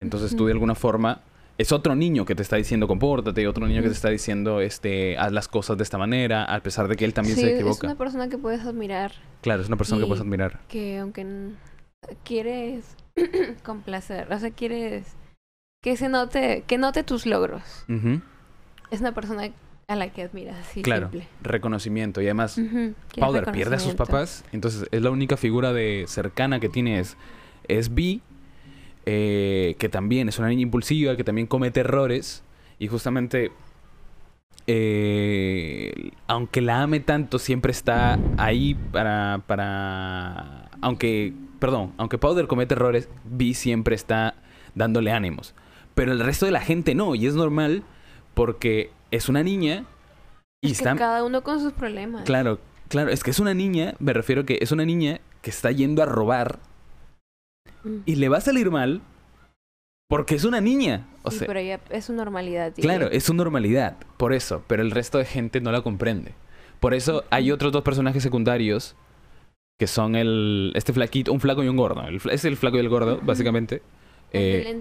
Entonces 0.01 0.37
tú 0.37 0.47
de 0.47 0.53
alguna 0.53 0.75
forma 0.75 1.23
es 1.59 1.73
otro 1.73 1.97
niño 1.97 2.25
que 2.25 2.37
te 2.37 2.43
está 2.43 2.57
diciendo 2.57 2.87
compórtate, 2.87 3.47
otro 3.49 3.67
niño 3.67 3.83
que 3.83 3.89
te 3.89 3.95
está 3.95 4.11
diciendo 4.11 4.61
este 4.61 5.19
haz 5.19 5.33
las 5.33 5.49
cosas 5.49 5.77
de 5.77 5.83
esta 5.83 5.99
manera, 5.99 6.45
a 6.45 6.61
pesar 6.61 6.87
de 6.87 6.95
que 6.95 7.05
él 7.05 7.13
también 7.13 7.37
se 7.37 7.55
equivoca. 7.55 7.79
Es 7.79 7.93
una 7.93 7.99
persona 7.99 8.29
que 8.29 8.39
puedes 8.39 8.61
admirar. 8.65 9.13
Claro, 9.41 9.63
es 9.63 9.69
una 9.69 9.77
persona 9.77 10.01
que 10.01 10.07
puedes 10.07 10.23
admirar. 10.23 10.61
Que 10.69 10.99
aunque 10.99 11.27
quieres 12.25 12.97
complacer, 13.65 14.33
o 14.33 14.39
sea, 14.39 14.51
quieres 14.51 15.17
que 15.83 15.97
se 15.97 16.09
note, 16.09 16.65
que 16.67 16.79
note 16.79 17.03
tus 17.03 17.27
logros. 17.27 17.63
Es 18.91 19.01
una 19.01 19.13
persona 19.13 19.51
a 19.89 19.97
la 19.97 20.11
que 20.11 20.23
admiras, 20.23 20.57
sí, 20.73 20.83
Claro, 20.83 21.11
reconocimiento. 21.41 22.21
Y 22.21 22.27
además, 22.27 22.61
Powder 23.19 23.51
pierde 23.53 23.77
a 23.77 23.79
sus 23.79 23.95
papás, 23.95 24.45
entonces 24.53 24.87
es 24.91 25.03
la 25.03 25.11
única 25.11 25.39
figura 25.39 25.73
de 25.73 26.05
cercana 26.07 26.61
que 26.61 26.69
tiene 26.69 27.01
es, 27.01 27.17
es 27.69 27.95
B 27.95 28.21
eh, 29.07 29.77
que 29.79 29.89
también 29.89 30.29
es 30.29 30.39
una 30.39 30.49
niña 30.49 30.61
impulsiva, 30.61 31.17
que 31.17 31.25
también 31.25 31.47
comete 31.47 31.81
errores. 31.81 32.45
Y 32.79 32.89
justamente, 32.89 33.51
eh, 34.67 36.11
aunque 36.27 36.61
la 36.61 36.83
ame 36.83 37.01
tanto, 37.01 37.39
siempre 37.39 37.73
está 37.73 38.19
ahí 38.37 38.75
para, 38.93 39.43
para... 39.47 40.69
Aunque, 40.83 41.33
perdón, 41.59 41.95
aunque 41.97 42.19
Powder 42.19 42.47
comete 42.47 42.75
errores, 42.75 43.09
Vi 43.25 43.55
siempre 43.55 43.95
está 43.95 44.35
dándole 44.75 45.13
ánimos. 45.13 45.55
Pero 45.95 46.13
el 46.13 46.21
resto 46.21 46.45
de 46.45 46.53
la 46.53 46.61
gente 46.61 46.95
no, 46.95 47.15
y 47.15 47.27
es 47.27 47.35
normal 47.35 47.85
porque 48.39 48.93
es 49.11 49.29
una 49.29 49.43
niña 49.43 49.85
y 50.63 50.71
está... 50.71 50.95
cada 50.95 51.25
uno 51.25 51.43
con 51.43 51.59
sus 51.61 51.73
problemas. 51.73 52.23
Claro, 52.23 52.61
claro, 52.87 53.11
es 53.11 53.25
que 53.25 53.33
es 53.33 53.41
una 53.41 53.53
niña, 53.53 53.95
me 53.99 54.13
refiero 54.13 54.47
que 54.47 54.59
es 54.61 54.71
una 54.71 54.85
niña 54.85 55.21
que 55.43 55.51
está 55.51 55.73
yendo 55.73 56.05
a 56.05 56.07
robar 56.07 56.61
y 58.07 58.15
le 58.15 58.29
va 58.29 58.37
a 58.37 58.41
salir 58.41 58.71
mal, 58.71 59.03
Porque 60.09 60.37
es 60.37 60.45
una 60.45 60.61
niña. 60.61 61.07
O 61.25 61.33
sí, 61.33 61.39
sea, 61.39 61.47
pero 61.49 61.59
ella 61.59 61.81
es 61.91 62.05
su 62.05 62.13
normalidad. 62.13 62.73
Claro, 62.77 63.11
es 63.11 63.25
su 63.25 63.35
normalidad. 63.35 63.97
Por 64.17 64.33
eso. 64.33 64.63
Pero 64.69 64.83
el 64.83 64.93
resto 64.93 65.19
de 65.19 65.25
gente 65.25 65.61
no 65.61 65.73
la 65.73 65.83
comprende. 65.83 66.33
Por 66.81 66.95
eso 66.95 67.25
hay 67.31 67.51
otros 67.51 67.73
dos 67.73 67.83
personajes 67.83 68.23
secundarios 68.23 68.95
que 69.79 69.87
son 69.87 70.15
el 70.15 70.73
este 70.77 70.93
flaquito, 70.93 71.33
un 71.33 71.41
flaco 71.41 71.65
y 71.65 71.69
un 71.69 71.77
gordo. 71.77 72.05
es 72.31 72.45
el 72.45 72.57
flaco 72.57 72.77
y 72.77 72.81
el 72.81 72.89
gordo, 72.89 73.21
básicamente. 73.21 73.83
Eh, 74.33 74.81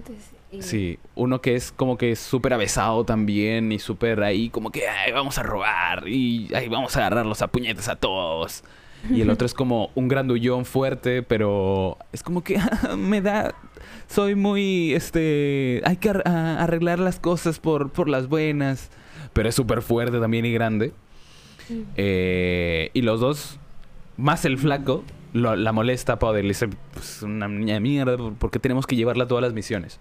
sí, 0.60 0.98
uno 1.14 1.40
que 1.40 1.54
es 1.54 1.72
como 1.72 1.98
que 1.98 2.16
súper 2.16 2.54
avesado 2.54 3.04
también 3.04 3.72
y 3.72 3.78
súper 3.78 4.22
ahí 4.22 4.50
como 4.50 4.70
que 4.70 4.88
Ay, 4.88 5.12
vamos 5.12 5.38
a 5.38 5.42
robar 5.42 6.08
y 6.08 6.48
Ay, 6.54 6.68
vamos 6.68 6.96
a 6.96 7.00
agarrarlos 7.00 7.42
a 7.42 7.48
puñetes 7.48 7.88
a 7.88 7.96
todos. 7.96 8.64
Y 9.10 9.20
el 9.20 9.30
otro 9.30 9.46
es 9.46 9.54
como 9.54 9.90
un 9.94 10.08
grandullón 10.08 10.64
fuerte, 10.64 11.22
pero 11.22 11.98
es 12.12 12.22
como 12.22 12.42
que 12.42 12.60
me 12.96 13.20
da 13.20 13.54
soy 14.08 14.34
muy 14.34 14.92
este 14.94 15.82
hay 15.84 15.98
que 15.98 16.10
arreglar 16.10 16.98
las 16.98 17.20
cosas 17.20 17.60
por 17.60 17.90
por 17.90 18.08
las 18.08 18.28
buenas, 18.28 18.90
pero 19.32 19.48
es 19.48 19.54
súper 19.54 19.82
fuerte 19.82 20.18
también 20.18 20.44
y 20.44 20.52
grande. 20.52 20.92
Eh, 21.96 22.90
y 22.94 23.02
los 23.02 23.20
dos 23.20 23.60
más 24.16 24.44
el 24.46 24.58
flaco 24.58 25.04
la 25.32 25.72
molesta 25.72 26.14
a 26.14 26.18
Powder. 26.18 26.42
Le 26.42 26.48
dice, 26.48 26.68
pues 26.92 27.22
una 27.22 27.48
niña 27.48 27.80
mierda, 27.80 28.16
¿por 28.16 28.50
qué 28.50 28.58
tenemos 28.58 28.86
que 28.86 28.96
llevarla 28.96 29.24
a 29.24 29.28
todas 29.28 29.42
las 29.42 29.52
misiones? 29.52 30.00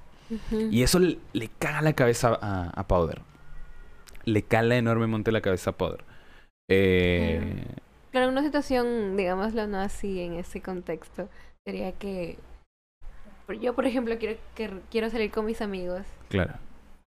Y 0.51 0.83
eso 0.83 0.99
le, 0.99 1.17
caga 1.59 1.81
la 1.81 1.93
cabeza 1.93 2.37
a, 2.41 2.87
Powder. 2.87 3.21
Le 4.25 4.41
cala 4.43 4.75
enormemente 4.75 5.31
la 5.31 5.41
cabeza 5.41 5.71
a 5.71 5.77
Powder. 5.77 6.03
Eh... 6.69 7.65
Claro, 8.11 8.29
una 8.29 8.43
situación, 8.43 9.15
digámoslo 9.15 9.67
no 9.67 9.79
así, 9.79 10.21
en 10.21 10.33
ese 10.33 10.61
contexto, 10.61 11.29
sería 11.65 11.91
que 11.91 12.37
yo, 13.55 13.73
por 13.73 13.85
ejemplo, 13.85 14.17
quiero, 14.17 14.37
que, 14.55 14.71
quiero 14.91 15.09
salir 15.09 15.31
con 15.31 15.45
mis 15.45 15.61
amigos. 15.61 16.01
Claro. 16.29 16.53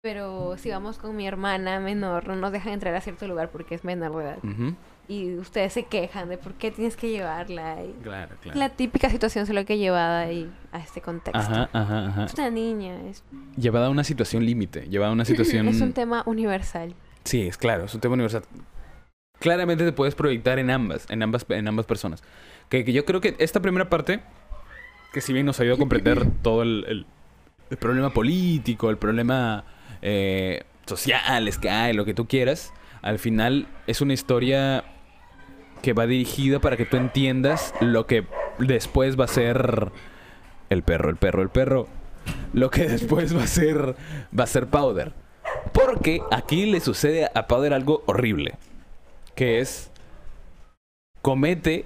Pero 0.02 0.56
si 0.56 0.70
vamos 0.70 0.96
con 0.98 1.14
mi 1.14 1.26
hermana 1.26 1.78
menor, 1.80 2.26
no 2.26 2.36
nos 2.36 2.52
dejan 2.52 2.72
entrar 2.72 2.94
a 2.94 3.00
cierto 3.02 3.28
lugar 3.28 3.50
porque 3.50 3.74
es 3.74 3.84
menor 3.84 4.16
de 4.16 4.24
edad 4.24 4.38
y 5.10 5.34
ustedes 5.38 5.72
se 5.72 5.82
quejan 5.82 6.28
de 6.28 6.38
por 6.38 6.54
qué 6.54 6.70
tienes 6.70 6.96
que 6.96 7.10
llevarla. 7.10 7.78
claro, 8.00 8.36
claro. 8.40 8.56
La 8.56 8.68
típica 8.68 9.10
situación 9.10 9.44
solo 9.44 9.64
que 9.64 9.76
llevada 9.76 10.20
ahí 10.20 10.48
a 10.70 10.78
este 10.78 11.00
contexto. 11.00 11.36
Ajá, 11.36 11.68
ajá, 11.72 12.06
ajá. 12.06 12.24
Es 12.26 12.34
una 12.34 12.50
niña. 12.50 12.94
Es... 13.08 13.24
Llevada 13.56 13.88
a 13.88 13.90
una 13.90 14.04
situación 14.04 14.46
límite, 14.46 14.82
llevada 14.88 15.10
a 15.10 15.12
una 15.12 15.24
situación... 15.26 15.66
es 15.66 15.80
un 15.80 15.92
tema 15.94 16.22
universal. 16.26 16.94
Sí, 17.24 17.42
es 17.42 17.58
claro, 17.58 17.86
es 17.86 17.94
un 17.94 18.00
tema 18.00 18.14
universal. 18.14 18.44
Claramente 19.40 19.84
te 19.84 19.90
puedes 19.90 20.14
proyectar 20.14 20.60
en 20.60 20.70
ambas, 20.70 21.06
en 21.10 21.24
ambas, 21.24 21.44
en 21.48 21.66
ambas 21.66 21.86
personas. 21.86 22.22
Que, 22.68 22.84
que 22.84 22.92
yo 22.92 23.04
creo 23.04 23.20
que 23.20 23.34
esta 23.40 23.60
primera 23.60 23.90
parte, 23.90 24.20
que 25.12 25.20
si 25.20 25.32
bien 25.32 25.44
nos 25.44 25.58
ayudó 25.58 25.74
a 25.74 25.78
comprender 25.78 26.24
todo 26.42 26.62
el, 26.62 27.04
el, 27.68 27.76
problema 27.78 28.10
político, 28.10 28.90
el 28.90 28.96
problema 28.96 29.64
eh, 30.02 30.62
social, 30.86 31.48
es 31.48 31.58
que 31.58 31.68
hay, 31.68 31.94
lo 31.94 32.04
que 32.04 32.14
tú 32.14 32.28
quieras, 32.28 32.72
al 33.02 33.18
final 33.18 33.66
es 33.88 34.00
una 34.00 34.12
historia 34.12 34.84
que 35.80 35.92
va 35.92 36.06
dirigida 36.06 36.60
para 36.60 36.76
que 36.76 36.86
tú 36.86 36.96
entiendas 36.96 37.74
lo 37.80 38.06
que 38.06 38.26
después 38.58 39.18
va 39.18 39.24
a 39.24 39.28
ser 39.28 39.90
el 40.68 40.82
perro, 40.82 41.10
el 41.10 41.16
perro, 41.16 41.42
el 41.42 41.48
perro. 41.48 41.88
Lo 42.52 42.70
que 42.70 42.88
después 42.88 43.36
va 43.36 43.44
a 43.44 43.46
ser 43.46 43.96
va 44.38 44.44
a 44.44 44.46
ser 44.46 44.66
Powder. 44.66 45.12
Porque 45.72 46.22
aquí 46.30 46.66
le 46.66 46.80
sucede 46.80 47.28
a 47.34 47.46
Powder 47.46 47.74
algo 47.74 48.02
horrible, 48.06 48.54
que 49.34 49.60
es 49.60 49.90
comete 51.22 51.84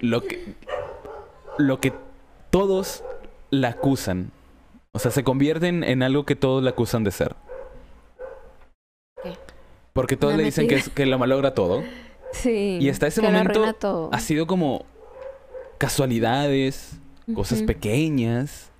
lo 0.00 0.22
que 0.22 0.54
lo 1.58 1.80
que 1.80 1.92
todos 2.50 3.02
la 3.50 3.68
acusan. 3.68 4.30
O 4.92 4.98
sea, 4.98 5.10
se 5.10 5.24
convierten 5.24 5.84
en 5.84 6.02
algo 6.02 6.24
que 6.24 6.36
todos 6.36 6.62
la 6.62 6.70
acusan 6.70 7.04
de 7.04 7.10
ser. 7.10 7.34
Porque 9.92 10.16
todos 10.16 10.34
le 10.36 10.44
dicen 10.44 10.68
que, 10.68 10.76
es, 10.76 10.88
que 10.90 11.06
lo 11.06 11.18
malogra 11.18 11.54
todo. 11.54 11.82
Sí. 12.32 12.78
Y 12.80 12.88
hasta 12.88 13.06
ese 13.06 13.22
momento 13.22 14.10
ha 14.12 14.20
sido 14.20 14.46
como 14.46 14.84
casualidades, 15.78 16.98
cosas 17.34 17.62
pequeñas, 17.62 18.70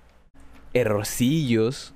errorcillos. 0.73 1.93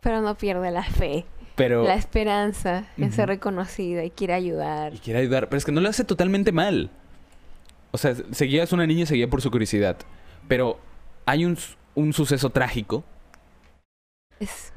Pero 0.00 0.20
no 0.20 0.36
pierde 0.36 0.70
la 0.70 0.84
fe. 0.84 1.26
Pero, 1.56 1.84
la 1.84 1.94
esperanza 1.94 2.84
en 2.98 3.12
ser 3.12 3.28
reconocida 3.28 4.04
y 4.04 4.10
quiere 4.10 4.34
ayudar. 4.34 4.94
Y 4.94 4.98
quiere 4.98 5.20
ayudar. 5.20 5.48
Pero 5.48 5.56
es 5.56 5.64
que 5.64 5.72
no 5.72 5.80
lo 5.80 5.88
hace 5.88 6.04
totalmente 6.04 6.52
mal. 6.52 6.90
O 7.92 7.98
sea, 7.98 8.14
seguía 8.32 8.62
es 8.62 8.72
una 8.72 8.86
niña 8.86 9.04
y 9.04 9.06
seguía 9.06 9.28
por 9.28 9.40
su 9.40 9.50
curiosidad. 9.50 9.96
Pero 10.48 10.78
hay 11.24 11.46
un, 11.46 11.56
un 11.94 12.12
suceso 12.12 12.50
trágico. 12.50 13.04
Es 14.38 14.74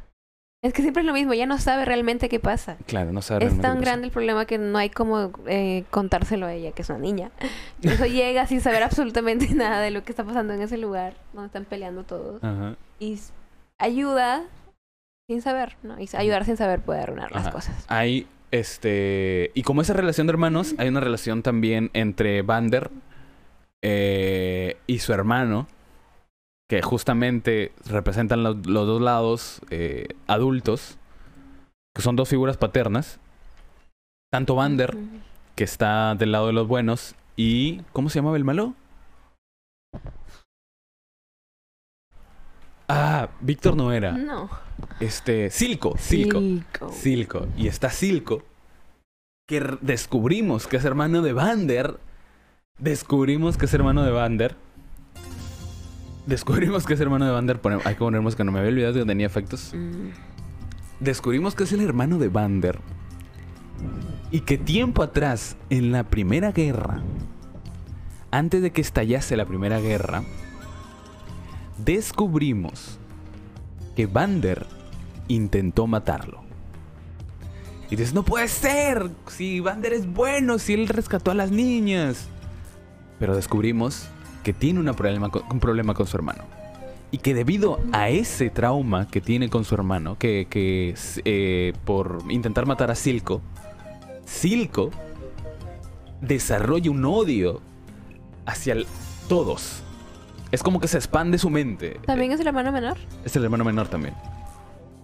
es 0.61 0.73
que 0.73 0.81
siempre 0.81 1.01
es 1.01 1.07
lo 1.07 1.13
mismo, 1.13 1.33
ya 1.33 1.45
no 1.45 1.57
sabe 1.57 1.85
realmente 1.85 2.27
qué 2.27 2.39
pasa. 2.39 2.75
Claro, 2.85 3.13
no 3.13 3.21
sabe 3.21 3.45
Es 3.45 3.59
tan 3.61 3.79
grande 3.79 4.07
el 4.07 4.11
problema 4.11 4.45
que 4.45 4.57
no 4.57 4.77
hay 4.77 4.89
como 4.89 5.31
eh, 5.47 5.85
contárselo 5.89 6.47
a 6.47 6.53
ella, 6.53 6.73
que 6.73 6.81
es 6.81 6.89
una 6.89 6.99
niña. 6.99 7.31
Eso 7.81 8.05
llega 8.05 8.45
sin 8.45 8.59
saber 8.59 8.83
absolutamente 8.83 9.47
nada 9.55 9.79
de 9.79 9.91
lo 9.91 10.03
que 10.03 10.11
está 10.11 10.25
pasando 10.25 10.53
en 10.53 10.61
ese 10.61 10.77
lugar, 10.77 11.15
donde 11.31 11.47
están 11.47 11.63
peleando 11.63 12.03
todos. 12.03 12.41
Y 12.99 13.17
ayuda 13.77 14.43
sin 15.29 15.41
saber, 15.41 15.77
¿no? 15.81 15.97
Y 15.97 16.09
ayudar 16.13 16.43
sin 16.43 16.57
saber 16.57 16.81
puede 16.81 17.01
arruinar 17.01 17.31
las 17.31 17.49
cosas. 17.49 17.85
Hay, 17.87 18.27
este... 18.51 19.51
Y 19.53 19.63
como 19.63 19.81
esa 19.81 19.93
relación 19.93 20.27
de 20.27 20.31
hermanos, 20.31 20.75
hay 20.77 20.89
una 20.89 20.99
relación 20.99 21.41
también 21.41 21.89
entre 21.93 22.41
Vander 22.41 22.91
eh, 23.81 24.75
y 24.87 24.99
su 24.99 25.13
hermano 25.13 25.67
que 26.69 26.83
justamente 26.83 27.73
representan 27.87 28.43
los, 28.43 28.61
dos 28.61 29.01
lados 29.01 29.59
eh, 29.71 30.07
adultos, 30.27 30.99
que 31.95 32.03
son 32.03 32.15
dos 32.15 32.29
figuras 32.29 32.57
paternas. 32.57 33.19
Tanto 34.31 34.53
Vander, 34.53 34.95
que 35.55 35.63
está 35.63 36.13
del 36.13 36.31
lado 36.31 36.47
de 36.47 36.53
los 36.53 36.67
buenos, 36.67 37.15
y... 37.35 37.81
¿Cómo 37.91 38.09
se 38.09 38.19
llamaba 38.19 38.37
el 38.37 38.43
malo? 38.43 38.75
Ah, 42.87 43.29
Víctor 43.41 43.75
no 43.75 43.91
era. 43.91 44.11
No. 44.11 44.49
Este, 44.99 45.49
Silco, 45.49 45.97
Silco. 45.97 46.39
Silco. 46.91 47.47
Y 47.57 47.67
está 47.67 47.89
Silco, 47.89 48.43
que 49.47 49.77
descubrimos 49.81 50.67
que 50.67 50.77
es 50.77 50.85
hermano 50.85 51.23
de 51.23 51.33
Vander. 51.33 51.99
Descubrimos 52.77 53.57
que 53.57 53.65
es 53.65 53.73
hermano 53.73 54.03
de 54.03 54.11
Vander 54.11 54.55
Descubrimos 56.29 56.85
que 56.85 56.93
es 56.93 56.99
hermano 56.99 57.25
de 57.25 57.31
Vander. 57.31 57.59
Hay 57.85 57.95
que 57.95 57.99
poner 57.99 58.21
que 58.35 58.43
no 58.43 58.51
me 58.51 58.59
había 58.59 58.69
olvidado 58.69 58.93
que 58.93 59.05
tenía 59.05 59.25
efectos. 59.25 59.73
Mm. 59.73 60.09
Descubrimos 60.99 61.55
que 61.55 61.63
es 61.63 61.71
el 61.71 61.81
hermano 61.81 62.19
de 62.19 62.29
Vander. 62.29 62.77
Y 64.29 64.41
que 64.41 64.59
tiempo 64.59 65.01
atrás, 65.01 65.57
en 65.71 65.91
la 65.91 66.03
Primera 66.03 66.51
Guerra, 66.51 67.01
antes 68.29 68.61
de 68.61 68.69
que 68.69 68.79
estallase 68.79 69.35
la 69.37 69.47
Primera 69.47 69.79
Guerra, 69.79 70.21
descubrimos 71.83 72.99
que 73.95 74.05
Vander 74.05 74.67
intentó 75.29 75.87
matarlo. 75.87 76.43
Y 77.89 77.95
dices, 77.95 78.13
no 78.13 78.21
puede 78.21 78.49
ser, 78.49 79.09
si 79.25 79.61
Vander 79.61 79.93
es 79.93 80.05
bueno, 80.05 80.59
si 80.59 80.75
él 80.75 80.89
rescató 80.89 81.31
a 81.31 81.33
las 81.33 81.49
niñas. 81.49 82.27
Pero 83.17 83.35
descubrimos 83.35 84.07
que 84.49 84.53
tiene 84.53 84.79
una 84.79 84.93
problema 84.93 85.29
un 85.51 85.59
problema 85.59 85.93
con 85.93 86.07
su 86.07 86.17
hermano. 86.17 86.43
Y 87.11 87.19
que 87.19 87.35
debido 87.35 87.79
a 87.91 88.09
ese 88.09 88.49
trauma 88.49 89.07
que 89.07 89.21
tiene 89.21 89.47
con 89.47 89.63
su 89.63 89.75
hermano, 89.75 90.17
que, 90.17 90.47
que 90.49 90.95
eh, 91.23 91.73
por 91.85 92.23
intentar 92.29 92.65
matar 92.65 92.89
a 92.89 92.95
Silco, 92.95 93.43
Silco 94.25 94.89
desarrolla 96.19 96.89
un 96.89 97.05
odio 97.05 97.61
hacia 98.47 98.75
todos. 99.27 99.83
Es 100.51 100.63
como 100.63 100.79
que 100.79 100.87
se 100.87 100.97
expande 100.97 101.37
su 101.37 101.51
mente. 101.51 101.99
¿También 102.07 102.31
es 102.31 102.39
el 102.39 102.47
hermano 102.47 102.71
menor? 102.71 102.97
Es 103.23 103.35
el 103.35 103.43
hermano 103.43 103.63
menor 103.63 103.87
también. 103.87 104.15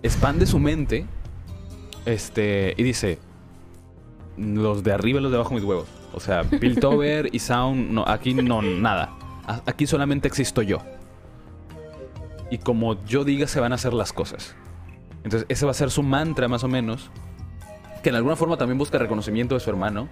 Expande 0.01 0.47
su 0.47 0.58
mente. 0.58 1.05
Este. 2.08 2.73
Y 2.77 2.81
dice. 2.81 3.19
Los 4.38 4.84
de 4.84 4.91
arriba 4.91 5.19
y 5.19 5.21
los 5.21 5.31
de 5.31 5.38
abajo 5.38 5.53
mis 5.53 5.63
huevos. 5.63 5.88
O 6.13 6.19
sea, 6.19 6.43
Piltover 6.43 7.29
y 7.31 7.38
Sound. 7.38 7.91
No, 7.91 8.05
aquí 8.08 8.34
no, 8.34 8.62
nada. 8.62 9.12
Aquí 9.47 9.88
solamente 9.88 10.27
existo 10.27 10.62
yo. 10.62 10.79
Y 12.49 12.58
como 12.60 13.03
yo 13.05 13.23
diga, 13.23 13.47
se 13.47 13.60
van 13.60 13.71
a 13.71 13.75
hacer 13.75 13.93
las 13.93 14.13
cosas. 14.13 14.55
Entonces, 15.23 15.45
ese 15.49 15.65
va 15.65 15.71
a 15.71 15.75
ser 15.75 15.91
su 15.91 16.03
mantra, 16.03 16.47
más 16.47 16.63
o 16.63 16.67
menos. 16.67 17.10
Que 18.03 18.10
en 18.10 18.15
alguna 18.15 18.36
forma 18.36 18.58
también 18.58 18.77
busca 18.77 18.97
reconocimiento 18.97 19.55
de 19.55 19.62
su 19.62 19.69
hermano. 19.69 20.08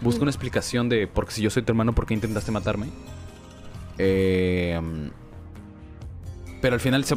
Busca 0.00 0.22
una 0.22 0.30
explicación 0.30 0.88
de, 0.88 1.06
porque 1.06 1.32
si 1.32 1.42
yo 1.42 1.50
soy 1.50 1.62
tu 1.62 1.72
hermano, 1.72 1.94
¿por 1.94 2.06
qué 2.06 2.14
intentaste 2.14 2.50
matarme? 2.50 2.88
Eh, 3.98 4.80
pero 6.60 6.74
al 6.74 6.80
final 6.80 7.04
se, 7.04 7.16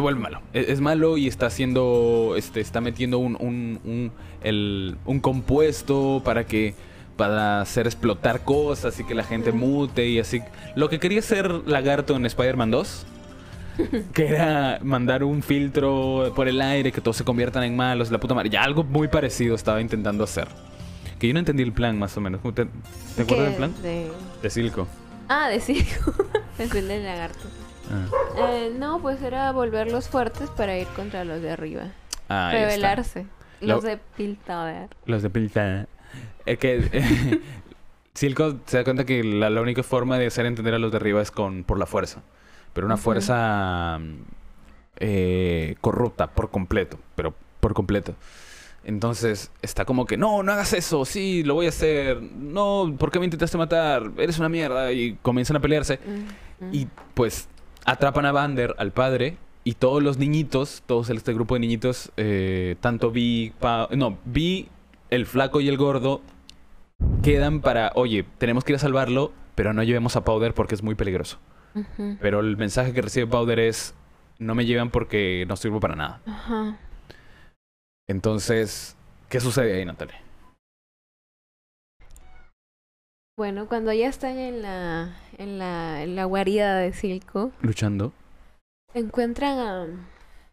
vuelve 0.00 0.20
malo. 0.20 0.40
Es, 0.52 0.80
malo 0.80 1.16
y 1.16 1.28
está 1.28 1.46
haciendo. 1.46 2.34
Este, 2.36 2.60
está 2.60 2.80
metiendo 2.80 3.18
un, 3.18 3.36
un, 3.36 4.12
un 5.04 5.20
compuesto 5.20 6.22
para 6.24 6.44
que 6.46 6.74
para 7.16 7.60
hacer 7.60 7.86
explotar 7.86 8.42
cosas 8.44 8.98
y 9.00 9.04
que 9.04 9.14
la 9.14 9.24
gente 9.24 9.52
mute 9.52 10.06
y 10.06 10.18
así. 10.18 10.42
Lo 10.74 10.88
que 10.88 10.98
quería 10.98 11.22
ser 11.22 11.50
Lagarto 11.66 12.14
en 12.16 12.26
Spider-Man 12.26 12.70
2, 12.70 13.06
que 14.12 14.28
era 14.28 14.78
mandar 14.82 15.24
un 15.24 15.42
filtro 15.42 16.32
por 16.34 16.48
el 16.48 16.60
aire, 16.60 16.92
que 16.92 17.00
todos 17.00 17.16
se 17.16 17.24
conviertan 17.24 17.62
en 17.64 17.76
malos, 17.76 18.10
la 18.10 18.18
puta 18.18 18.34
madre. 18.34 18.50
Ya 18.50 18.62
algo 18.62 18.84
muy 18.84 19.08
parecido 19.08 19.54
estaba 19.54 19.80
intentando 19.80 20.24
hacer. 20.24 20.48
Que 21.18 21.28
yo 21.28 21.32
no 21.32 21.38
entendí 21.38 21.62
el 21.62 21.72
plan, 21.72 21.98
más 21.98 22.16
o 22.16 22.20
menos. 22.20 22.42
¿Te, 22.54 22.66
te 23.16 23.22
acuerdas 23.22 23.46
del 23.48 23.56
plan? 23.56 23.74
De... 23.82 24.10
de 24.42 24.50
Silco. 24.50 24.86
Ah, 25.28 25.48
de 25.48 25.60
Silco. 25.60 26.12
Pensé 26.56 26.80
el 26.80 27.04
lagarto. 27.04 27.48
Ah. 27.90 28.50
Eh, 28.50 28.72
no, 28.76 29.00
pues 29.00 29.22
era 29.22 29.50
volverlos 29.52 30.08
fuertes 30.08 30.50
para 30.50 30.76
ir 30.76 30.86
contra 30.88 31.24
los 31.24 31.40
de 31.40 31.50
arriba. 31.50 31.84
Ah, 32.28 32.50
Revelarse. 32.52 33.26
Los 33.60 33.82
de 33.82 33.98
Piltover. 34.16 34.88
Los 35.06 35.22
de 35.22 35.30
Piltover. 35.30 35.88
Es 36.46 36.58
que 36.58 37.40
Silco 38.14 38.56
se 38.66 38.78
da 38.78 38.84
cuenta 38.84 39.04
que 39.04 39.22
la, 39.22 39.60
única 39.60 39.82
forma 39.82 40.18
de 40.18 40.26
hacer 40.26 40.46
entender 40.46 40.74
a 40.74 40.78
los 40.78 40.90
de 40.90 40.96
arriba 40.96 41.20
es 41.20 41.30
con 41.30 41.64
por 41.64 41.78
la 41.78 41.86
fuerza. 41.86 42.22
Pero 42.72 42.86
una 42.86 42.96
fuerza 42.96 43.98
eh, 44.98 45.76
corrupta 45.80 46.28
por 46.28 46.50
completo. 46.50 46.98
Pero 47.14 47.34
por 47.60 47.74
completo. 47.74 48.14
Entonces 48.84 49.50
está 49.62 49.84
como 49.84 50.06
que, 50.06 50.16
no, 50.16 50.44
no 50.44 50.52
hagas 50.52 50.72
eso, 50.72 51.04
sí, 51.04 51.42
lo 51.42 51.54
voy 51.54 51.66
a 51.66 51.70
hacer, 51.70 52.22
no, 52.22 52.94
¿por 52.96 53.10
qué 53.10 53.18
me 53.18 53.24
intentaste 53.24 53.58
matar? 53.58 54.12
Eres 54.16 54.38
una 54.38 54.48
mierda. 54.48 54.92
Y 54.92 55.18
comienzan 55.22 55.56
a 55.56 55.60
pelearse. 55.60 55.98
Y 56.70 56.86
pues 57.14 57.48
atrapan 57.84 58.26
a 58.26 58.32
Vander, 58.32 58.74
al 58.78 58.92
padre, 58.92 59.38
y 59.64 59.74
todos 59.74 60.02
los 60.02 60.18
niñitos, 60.18 60.84
todos 60.86 61.10
este 61.10 61.34
grupo 61.34 61.54
de 61.54 61.60
niñitos, 61.60 62.12
eh, 62.16 62.76
tanto 62.80 63.10
Vi, 63.10 63.52
no, 63.90 64.18
Vi, 64.24 64.68
el 65.10 65.26
flaco 65.26 65.60
y 65.60 65.68
el 65.68 65.76
gordo, 65.76 66.20
quedan 67.22 67.60
para, 67.60 67.92
oye, 67.94 68.24
tenemos 68.38 68.64
que 68.64 68.72
ir 68.72 68.76
a 68.76 68.78
salvarlo, 68.78 69.32
pero 69.54 69.72
no 69.72 69.82
llevemos 69.82 70.16
a 70.16 70.24
Powder 70.24 70.54
porque 70.54 70.74
es 70.74 70.82
muy 70.82 70.94
peligroso. 70.94 71.38
Pero 72.20 72.40
el 72.40 72.56
mensaje 72.56 72.94
que 72.94 73.02
recibe 73.02 73.26
Powder 73.26 73.58
es, 73.58 73.94
no 74.38 74.54
me 74.54 74.64
llevan 74.64 74.90
porque 74.90 75.44
no 75.46 75.56
sirvo 75.56 75.80
para 75.80 75.94
nada. 75.94 76.22
Ajá. 76.24 76.78
Entonces, 78.08 78.96
¿qué 79.28 79.40
sucede 79.40 79.76
ahí, 79.76 79.84
Natalia? 79.84 80.22
Bueno, 83.36 83.68
cuando 83.68 83.92
ya 83.92 84.08
están 84.08 84.38
en 84.38 84.62
la, 84.62 85.16
en 85.36 85.58
la, 85.58 86.02
en 86.02 86.16
la 86.16 86.24
guarida 86.24 86.78
de 86.78 86.92
Silco. 86.94 87.52
Luchando. 87.60 88.14
Encuentran 88.94 89.58
a, 89.58 89.86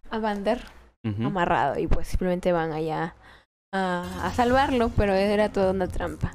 a 0.09 0.19
Vander 0.19 0.59
amarrado 1.03 1.79
y 1.79 1.87
pues 1.87 2.07
simplemente 2.07 2.51
van 2.51 2.71
allá 2.71 3.15
a, 3.73 4.25
a, 4.25 4.33
salvarlo, 4.33 4.89
pero 4.95 5.13
era 5.13 5.49
toda 5.49 5.71
una 5.71 5.87
trampa. 5.87 6.33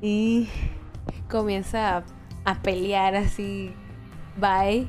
Y 0.00 0.48
comienza 1.28 1.98
a, 1.98 2.04
a 2.44 2.62
pelear 2.62 3.14
así. 3.14 3.72
Bye. 4.40 4.86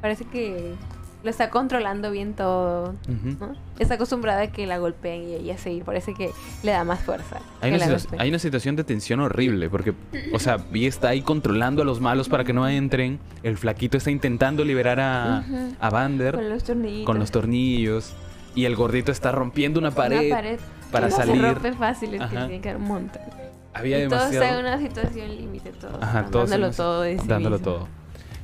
Parece 0.00 0.24
que 0.24 0.74
lo 1.22 1.30
está 1.30 1.50
controlando 1.50 2.10
bien 2.10 2.34
todo. 2.34 2.94
Está 3.78 3.94
acostumbrada 3.94 4.42
a 4.42 4.46
que 4.48 4.66
la 4.66 4.78
golpeen 4.78 5.28
y 5.28 5.34
ella 5.34 5.58
seguir. 5.58 5.84
Parece 5.84 6.14
que 6.14 6.30
le 6.62 6.72
da 6.72 6.84
más 6.84 7.00
fuerza. 7.00 7.40
Hay 7.60 7.72
una, 8.28 8.38
situación 8.38 8.74
de 8.76 8.84
tensión 8.84 9.20
horrible. 9.20 9.70
Porque, 9.70 9.94
o 10.32 10.38
sea, 10.38 10.56
Vi 10.72 10.86
está 10.86 11.10
ahí 11.10 11.22
controlando 11.22 11.82
a 11.82 11.84
los 11.84 12.00
malos 12.00 12.28
para 12.28 12.44
que 12.44 12.52
no 12.52 12.68
entren. 12.68 13.20
El 13.42 13.56
flaquito 13.56 13.96
está 13.96 14.10
intentando 14.10 14.64
liberar 14.64 14.98
a, 15.00 15.44
a 15.80 15.90
Vander. 15.90 16.34
Con 16.34 16.48
los 16.48 16.64
tornillos. 16.64 17.06
Con 17.06 17.18
los 17.18 17.30
tornillos. 17.30 18.14
Y 18.54 18.64
el 18.64 18.76
gordito 18.76 19.12
está 19.12 19.32
rompiendo 19.32 19.80
una 19.80 19.90
pared. 19.90 20.58
Para 20.90 21.10
salir. 21.10 21.40
Se 21.40 21.52
rompe 21.52 21.72
fácil, 21.72 22.14
es 22.14 22.22
que 22.22 22.36
tiene 22.36 22.60
que 22.60 22.76
un 22.76 22.84
montón. 22.84 23.22
Había 23.74 24.04
y 24.04 24.08
Todos 24.08 24.30
están 24.32 24.54
en 24.54 24.60
una 24.60 24.78
situación 24.78 25.34
límite. 25.34 25.72
Ajá, 26.00 26.28
dándolo 26.30 26.70
todo. 26.70 27.04
dándolo 27.24 27.58
todo. 27.58 27.88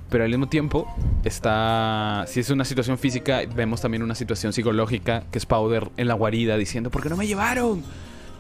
Pero 0.09 0.25
al 0.25 0.31
mismo 0.31 0.49
tiempo, 0.49 0.87
está. 1.25 2.25
Si 2.27 2.41
es 2.41 2.49
una 2.49 2.65
situación 2.65 2.97
física, 2.97 3.43
vemos 3.55 3.83
también 3.83 4.03
una 4.03 4.15
situación 4.15 4.55
psicológica, 4.55 5.25
que 5.31 5.37
es 5.37 5.45
Powder 5.45 5.91
en 5.99 6.09
la 6.09 6.15
guarida 6.15 6.57
diciendo: 6.57 6.91
¿Por 6.91 7.03
qué 7.03 7.11
no 7.11 7.17
me 7.17 7.27
llevaron? 7.27 7.83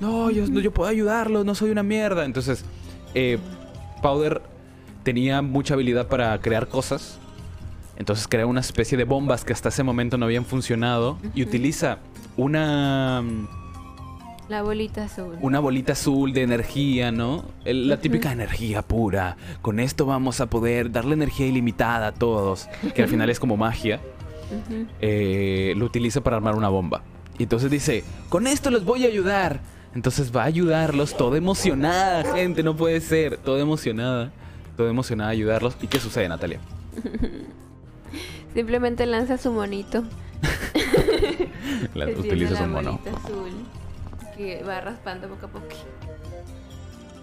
No, 0.00 0.30
yo, 0.30 0.46
yo 0.46 0.72
puedo 0.72 0.88
ayudarlo, 0.88 1.44
no 1.44 1.54
soy 1.54 1.70
una 1.70 1.82
mierda. 1.82 2.24
Entonces, 2.24 2.64
eh, 3.14 3.38
Powder 4.00 4.40
tenía 5.02 5.42
mucha 5.42 5.74
habilidad 5.74 6.06
para 6.08 6.38
crear 6.40 6.68
cosas. 6.68 7.18
Entonces 7.98 8.28
crea 8.28 8.46
una 8.46 8.60
especie 8.60 8.96
de 8.96 9.04
bombas 9.04 9.44
que 9.44 9.52
hasta 9.52 9.68
ese 9.68 9.82
momento 9.82 10.16
no 10.16 10.26
habían 10.26 10.44
funcionado. 10.44 11.18
Y 11.34 11.42
utiliza 11.42 11.98
una 12.36 13.22
la 14.48 14.62
bolita 14.62 15.04
azul. 15.04 15.36
Una 15.42 15.60
bolita 15.60 15.92
azul 15.92 16.32
de 16.32 16.42
energía, 16.42 17.12
¿no? 17.12 17.44
la 17.64 17.98
típica 17.98 18.32
energía 18.32 18.80
pura. 18.80 19.36
Con 19.60 19.78
esto 19.78 20.06
vamos 20.06 20.40
a 20.40 20.46
poder 20.46 20.90
darle 20.90 21.14
energía 21.14 21.46
ilimitada 21.46 22.06
a 22.06 22.12
todos. 22.12 22.68
Que 22.94 23.02
al 23.02 23.08
final 23.08 23.28
es 23.28 23.40
como 23.40 23.58
magia. 23.58 24.00
Eh, 25.00 25.74
lo 25.76 25.84
utiliza 25.84 26.22
para 26.22 26.36
armar 26.36 26.54
una 26.54 26.70
bomba. 26.70 27.02
Y 27.36 27.42
entonces 27.42 27.70
dice, 27.70 28.04
con 28.30 28.46
esto 28.46 28.70
los 28.70 28.84
voy 28.84 29.04
a 29.04 29.08
ayudar. 29.08 29.60
Entonces 29.94 30.34
va 30.34 30.42
a 30.42 30.46
ayudarlos, 30.46 31.16
toda 31.16 31.36
emocionada, 31.36 32.32
gente, 32.32 32.62
no 32.62 32.76
puede 32.76 33.00
ser. 33.00 33.36
Toda 33.38 33.60
emocionada. 33.60 34.32
Toda 34.76 34.88
emocionada 34.88 35.30
a 35.30 35.32
ayudarlos. 35.32 35.76
¿Y 35.82 35.88
qué 35.88 35.98
sucede, 35.98 36.28
Natalia? 36.28 36.60
Simplemente 38.58 39.06
lanza 39.06 39.38
su 39.38 39.52
monito. 39.52 40.02
utiliza 42.18 42.56
su 42.56 42.66
mono. 42.66 42.98
Azul 43.14 43.52
que 44.36 44.64
va 44.64 44.80
raspando 44.80 45.28
poco 45.28 45.46
a 45.46 45.48
poco. 45.48 45.68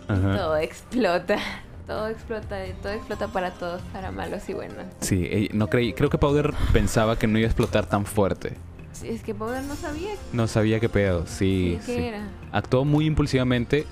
Todo 0.07 0.55
explota. 0.55 1.37
Todo 1.85 2.07
explota, 2.07 2.55
todo 2.81 2.93
explota 2.93 3.27
para 3.27 3.51
todos, 3.51 3.81
para 3.91 4.13
malos 4.13 4.47
y 4.47 4.53
buenos. 4.53 4.85
Sí, 5.01 5.49
no 5.51 5.67
creí, 5.67 5.91
creo 5.91 6.09
que 6.09 6.17
Powder 6.17 6.53
pensaba 6.71 7.19
que 7.19 7.27
no 7.27 7.37
iba 7.37 7.47
a 7.47 7.49
explotar 7.49 7.85
tan 7.85 8.05
fuerte. 8.05 8.53
Sí, 8.93 9.09
es 9.09 9.21
que 9.21 9.35
Powder 9.35 9.61
no 9.63 9.75
sabía. 9.75 10.13
No 10.31 10.47
sabía 10.47 10.79
qué 10.79 10.87
pedo, 10.87 11.27
sí. 11.27 11.79
¿Qué 11.85 12.07
era? 12.07 12.29
Actuó 12.53 12.85
muy 12.85 13.07
impulsivamente 13.07 13.85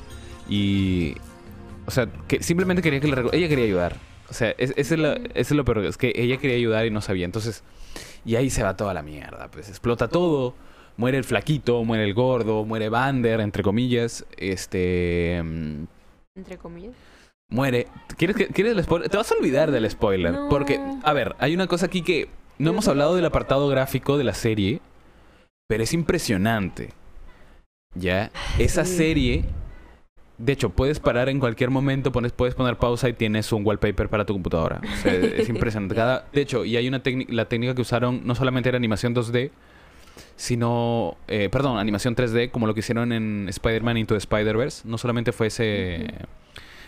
y... 0.47 1.15
O 1.87 1.91
sea, 1.91 2.07
que 2.25 2.41
simplemente 2.41 2.81
quería 2.81 3.01
que 3.01 3.07
le... 3.09 3.21
Ella 3.33 3.49
quería 3.49 3.65
ayudar. 3.65 4.12
O 4.29 4.33
sea, 4.33 4.55
ese 4.57 4.73
es, 4.77 4.91
lo, 4.91 5.13
es 5.33 5.51
lo 5.51 5.65
peor, 5.65 5.85
es 5.85 5.97
que 5.97 6.13
ella 6.15 6.37
quería 6.37 6.55
ayudar 6.55 6.85
y 6.85 6.91
no 6.91 7.01
sabía. 7.01 7.25
Entonces, 7.25 7.63
y 8.25 8.35
ahí 8.35 8.49
se 8.49 8.63
va 8.63 8.75
toda 8.75 8.93
la 8.93 9.03
mierda. 9.03 9.49
Pues 9.51 9.69
explota 9.69 10.07
todo 10.07 10.55
muere 10.97 11.17
el 11.17 11.23
flaquito, 11.23 11.83
muere 11.83 12.03
el 12.03 12.13
gordo, 12.13 12.65
muere 12.65 12.89
Vander, 12.89 13.39
entre 13.41 13.63
comillas. 13.63 14.25
Este. 14.37 15.41
Mm, 15.43 15.85
entre 16.35 16.57
comillas. 16.57 16.93
Muere. 17.49 17.87
¿Quieres, 18.17 18.35
que, 18.35 18.47
¿Quieres 18.47 18.73
el 18.73 18.83
spoiler? 18.83 19.09
Te 19.09 19.17
vas 19.17 19.31
a 19.31 19.35
olvidar 19.35 19.71
del 19.71 19.89
spoiler. 19.89 20.35
Porque, 20.49 20.79
a 21.03 21.13
ver, 21.13 21.35
hay 21.39 21.53
una 21.53 21.67
cosa 21.67 21.87
aquí 21.87 22.01
que. 22.01 22.29
No 22.59 22.69
hemos 22.69 22.87
hablado 22.87 23.15
del 23.15 23.25
apartado 23.25 23.67
gráfico 23.67 24.17
de 24.17 24.23
la 24.23 24.33
serie, 24.33 24.79
pero 25.67 25.83
es 25.83 25.93
impresionante. 25.93 26.91
¿Ya? 27.95 28.31
Esa 28.59 28.85
serie. 28.85 29.45
De 30.37 30.51
hecho, 30.53 30.71
puedes 30.71 30.99
parar 30.99 31.29
en 31.29 31.39
cualquier 31.39 31.69
momento, 31.69 32.11
pones, 32.11 32.31
puedes 32.31 32.55
poner 32.55 32.77
pausa 32.77 33.07
y 33.07 33.13
tienes 33.13 33.51
un 33.51 33.65
wallpaper 33.65 34.09
para 34.09 34.25
tu 34.25 34.33
computadora. 34.33 34.81
es 35.05 35.47
impresionante. 35.49 35.95
Cada, 35.95 36.27
de 36.33 36.41
hecho, 36.41 36.65
y 36.65 36.75
hay 36.75 36.87
una 36.87 37.03
técnica, 37.03 37.31
la 37.33 37.45
técnica 37.45 37.75
que 37.75 37.81
usaron 37.81 38.21
no 38.25 38.33
solamente 38.33 38.69
era 38.69 38.77
animación 38.77 39.13
2D, 39.13 39.51
sino, 40.35 41.17
eh, 41.27 41.49
perdón, 41.51 41.77
animación 41.77 42.15
3D, 42.15 42.51
como 42.51 42.67
lo 42.67 42.73
que 42.73 42.79
hicieron 42.79 43.11
en 43.11 43.47
Spider-Man 43.47 43.97
Into 43.97 44.15
Spider-Verse. 44.15 44.87
No 44.87 44.97
solamente 44.97 45.31
fue 45.31 45.47
ese, 45.47 46.13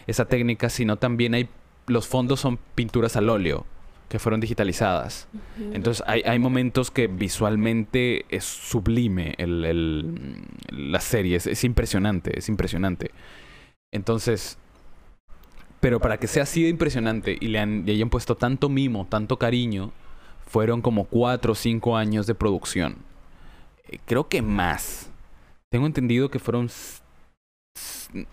esa 0.08 0.25
técnica, 0.25 0.69
sino 0.69 0.97
también 0.97 1.36
hay, 1.36 1.47
los 1.88 2.08
fondos 2.08 2.39
son 2.39 2.58
pinturas 2.73 3.15
al 3.15 3.29
óleo 3.29 3.65
que 4.09 4.19
fueron 4.19 4.39
digitalizadas. 4.39 5.27
Entonces 5.73 6.03
hay, 6.07 6.21
hay, 6.21 6.37
momentos 6.39 6.91
que 6.91 7.07
visualmente 7.07 8.25
es 8.29 8.43
sublime 8.43 9.33
el, 9.37 9.65
el, 9.65 10.45
la 10.69 10.99
serie, 10.99 11.37
es, 11.37 11.63
impresionante, 11.63 12.37
es 12.37 12.47
impresionante. 12.49 13.11
Entonces, 13.91 14.57
pero 15.79 15.99
para 15.99 16.17
que 16.17 16.27
sea 16.27 16.43
así 16.43 16.63
de 16.63 16.69
impresionante 16.69 17.37
y 17.39 17.47
le, 17.47 17.59
han, 17.59 17.85
le 17.85 17.93
hayan 17.93 18.09
puesto 18.09 18.35
tanto 18.35 18.69
mimo, 18.69 19.07
tanto 19.09 19.37
cariño, 19.37 19.91
fueron 20.45 20.81
como 20.81 21.05
cuatro 21.05 21.53
o 21.53 21.55
cinco 21.55 21.97
años 21.97 22.27
de 22.27 22.35
producción. 22.35 22.97
Eh, 23.87 23.99
creo 24.05 24.27
que 24.27 24.41
más. 24.41 25.09
Tengo 25.71 25.87
entendido 25.87 26.29
que 26.29 26.39
fueron... 26.39 26.69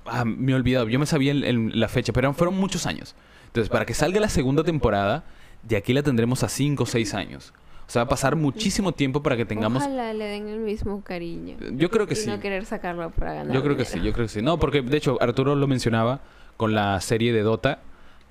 Ah, 0.05 0.25
me 0.25 0.53
he 0.53 0.55
olvidado, 0.55 0.89
yo 0.89 0.99
me 0.99 1.07
sabía 1.07 1.35
la 1.35 1.89
fecha, 1.89 2.13
pero 2.13 2.33
fueron 2.35 2.57
muchos 2.57 2.87
años. 2.87 3.17
Entonces, 3.47 3.69
para 3.69 3.85
que 3.85 3.95
salga 3.95 4.21
la 4.21 4.29
segunda 4.29 4.63
temporada, 4.63 5.25
de 5.63 5.77
aquí 5.77 5.93
la 5.93 6.03
tendremos 6.03 6.43
a 6.43 6.49
cinco 6.49 6.85
o 6.85 6.87
seis 6.87 7.15
años. 7.15 7.53
O 7.87 7.91
sea, 7.93 8.05
va 8.05 8.07
a 8.07 8.09
pasar 8.09 8.37
muchísimo 8.37 8.93
tiempo 8.93 9.23
para 9.23 9.37
que 9.37 9.45
tengamos. 9.45 9.83
Ojalá 9.83 10.13
le 10.15 10.25
den 10.25 10.49
el 10.49 10.61
mismo 10.61 11.03
cariño. 11.03 11.57
Yo 11.73 11.91
creo 11.91 12.07
que 12.07 12.15
y 12.15 12.17
sí. 12.17 12.31
No 12.31 12.41
querer 12.41 12.65
sacarlo 12.65 13.11
para 13.11 13.35
ganar. 13.35 13.55
Yo 13.55 13.63
creo 13.63 13.77
que 13.77 13.85
sí, 13.85 14.01
yo 14.01 14.13
creo 14.13 14.27
que 14.27 14.33
sí. 14.33 14.41
No, 14.43 14.59
porque 14.59 14.83
de 14.83 14.97
hecho 14.97 15.19
Arturo 15.21 15.55
lo 15.55 15.67
mencionaba 15.67 16.21
con 16.57 16.75
la 16.75 17.01
serie 17.01 17.33
de 17.33 17.43
Dota 17.43 17.81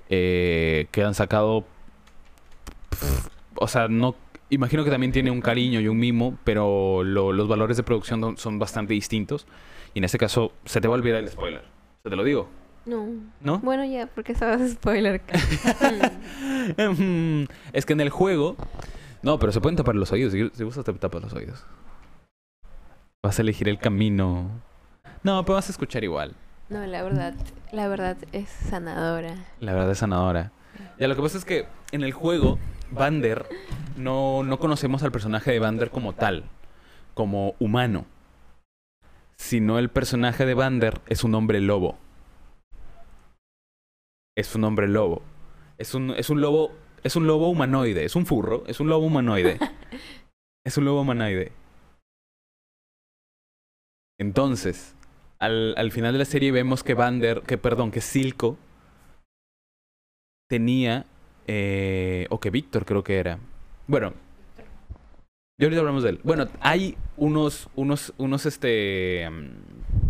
eh, 0.08 0.86
que 0.90 1.04
han 1.04 1.14
sacado. 1.14 1.64
o 3.54 3.68
sea, 3.68 3.88
no 3.88 4.16
imagino 4.50 4.84
que 4.84 4.90
también 4.90 5.12
tiene 5.12 5.30
un 5.30 5.40
cariño 5.40 5.80
y 5.80 5.88
un 5.88 5.98
mimo, 5.98 6.38
pero 6.44 7.02
los 7.04 7.48
valores 7.48 7.76
de 7.76 7.82
producción 7.82 8.36
son 8.36 8.58
bastante 8.58 8.94
distintos. 8.94 9.46
Y 9.94 9.98
en 9.98 10.04
este 10.04 10.18
caso, 10.18 10.52
se 10.64 10.80
te 10.80 10.88
va 10.88 10.94
a 10.94 10.98
olvidar 10.98 11.20
el 11.20 11.28
spoiler. 11.28 11.62
¿Se 12.02 12.10
te 12.10 12.16
lo 12.16 12.24
digo? 12.24 12.48
No. 12.84 13.06
¿No? 13.40 13.58
Bueno, 13.60 13.84
ya, 13.84 14.06
porque 14.06 14.34
sabes 14.34 14.72
spoiler. 14.72 15.22
es 17.72 17.86
que 17.86 17.92
en 17.92 18.00
el 18.00 18.10
juego 18.10 18.56
No, 19.22 19.38
pero 19.38 19.52
se 19.52 19.60
pueden 19.60 19.76
tapar 19.76 19.94
los 19.94 20.10
oídos. 20.12 20.32
Si, 20.32 20.50
si 20.50 20.64
gustas, 20.64 20.84
te 20.84 20.92
tapas 20.94 21.22
los 21.22 21.32
oídos. 21.32 21.64
Vas 23.22 23.38
a 23.38 23.42
elegir 23.42 23.68
el 23.68 23.78
camino. 23.78 24.50
No, 25.22 25.44
pero 25.44 25.54
vas 25.54 25.68
a 25.68 25.72
escuchar 25.72 26.02
igual. 26.02 26.34
No, 26.68 26.84
la 26.86 27.02
verdad, 27.02 27.34
la 27.70 27.86
verdad 27.86 28.16
es 28.32 28.48
sanadora. 28.48 29.36
La 29.60 29.72
verdad 29.74 29.92
es 29.92 29.98
sanadora. 29.98 30.50
Ya, 30.98 31.06
lo 31.06 31.14
que 31.14 31.22
pasa 31.22 31.38
es 31.38 31.44
que 31.44 31.66
en 31.92 32.02
el 32.02 32.12
juego, 32.12 32.58
Vander, 32.90 33.46
no, 33.96 34.42
no 34.42 34.58
conocemos 34.58 35.02
al 35.02 35.12
personaje 35.12 35.52
de 35.52 35.58
Vander 35.58 35.90
como 35.90 36.14
tal, 36.14 36.44
como 37.14 37.54
humano. 37.60 38.06
Sino 39.36 39.78
el 39.78 39.88
personaje 39.88 40.46
de 40.46 40.54
Vander 40.54 41.00
es 41.06 41.24
un 41.24 41.34
hombre 41.34 41.60
lobo. 41.60 41.98
Es 44.36 44.54
un 44.54 44.64
hombre 44.64 44.88
lobo. 44.88 45.22
Es 45.78 45.94
un, 45.94 46.10
es 46.10 46.30
un 46.30 46.40
lobo. 46.40 46.72
Es 47.02 47.16
un 47.16 47.26
lobo 47.26 47.48
humanoide. 47.48 48.04
Es 48.04 48.16
un 48.16 48.26
furro. 48.26 48.64
Es 48.66 48.80
un 48.80 48.88
lobo 48.88 49.06
humanoide. 49.06 49.58
es 50.66 50.76
un 50.76 50.84
lobo 50.84 51.02
humanoide. 51.02 51.52
Entonces, 54.18 54.94
al, 55.38 55.74
al 55.76 55.90
final 55.90 56.12
de 56.12 56.20
la 56.20 56.24
serie 56.24 56.52
vemos 56.52 56.84
que 56.84 56.94
Vander, 56.94 57.42
que 57.42 57.58
perdón, 57.58 57.90
que 57.90 58.00
Silco 58.00 58.56
tenía, 60.48 61.06
eh, 61.46 62.26
o 62.30 62.38
que 62.38 62.50
Víctor 62.50 62.84
creo 62.84 63.02
que 63.02 63.18
era. 63.18 63.38
Bueno, 63.88 64.12
yo 65.58 65.66
ahorita 65.66 65.80
hablamos 65.80 66.02
de 66.02 66.10
él. 66.10 66.20
Bueno, 66.22 66.46
hay 66.60 66.96
unos, 67.16 67.68
unos, 67.74 68.12
unos, 68.18 68.46
este... 68.46 69.28
mm, 69.28 70.01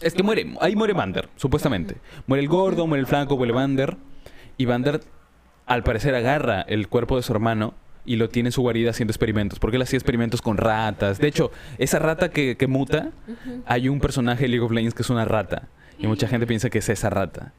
Es 0.00 0.14
que 0.14 0.22
muere, 0.22 0.54
ahí 0.60 0.76
muere 0.76 0.92
Vander, 0.92 1.28
supuestamente. 1.36 1.96
Muere 2.26 2.42
el 2.42 2.48
gordo, 2.48 2.86
muere 2.86 3.00
el 3.00 3.06
flanco, 3.06 3.36
muere 3.36 3.52
Vander. 3.52 3.96
Y 4.56 4.64
Vander, 4.64 5.00
al 5.66 5.82
parecer, 5.82 6.14
agarra 6.14 6.62
el 6.62 6.88
cuerpo 6.88 7.16
de 7.16 7.22
su 7.22 7.32
hermano 7.32 7.74
y 8.04 8.16
lo 8.16 8.28
tiene 8.28 8.48
en 8.48 8.52
su 8.52 8.62
guarida 8.62 8.90
haciendo 8.90 9.10
experimentos. 9.10 9.58
Porque 9.58 9.76
él 9.76 9.82
hacía 9.82 9.96
experimentos 9.96 10.40
con 10.40 10.56
ratas. 10.56 11.18
De 11.18 11.28
hecho, 11.28 11.50
esa 11.78 11.98
rata 11.98 12.30
que, 12.30 12.56
que 12.56 12.66
muta, 12.66 13.10
hay 13.66 13.88
un 13.88 14.00
personaje 14.00 14.42
de 14.42 14.48
League 14.48 14.64
of 14.64 14.72
Legends 14.72 14.94
que 14.94 15.02
es 15.02 15.10
una 15.10 15.24
rata. 15.24 15.68
Y 15.98 16.06
mucha 16.06 16.28
gente 16.28 16.46
piensa 16.46 16.70
que 16.70 16.78
es 16.78 16.88
esa 16.88 17.10
rata. 17.10 17.52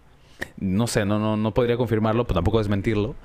No 0.57 0.87
sé, 0.87 1.05
no, 1.05 1.19
no, 1.19 1.35
no 1.35 1.53
podría 1.53 1.75
confirmarlo, 1.75 2.25
pero 2.25 2.35
tampoco 2.35 2.59
desmentirlo. 2.59 3.15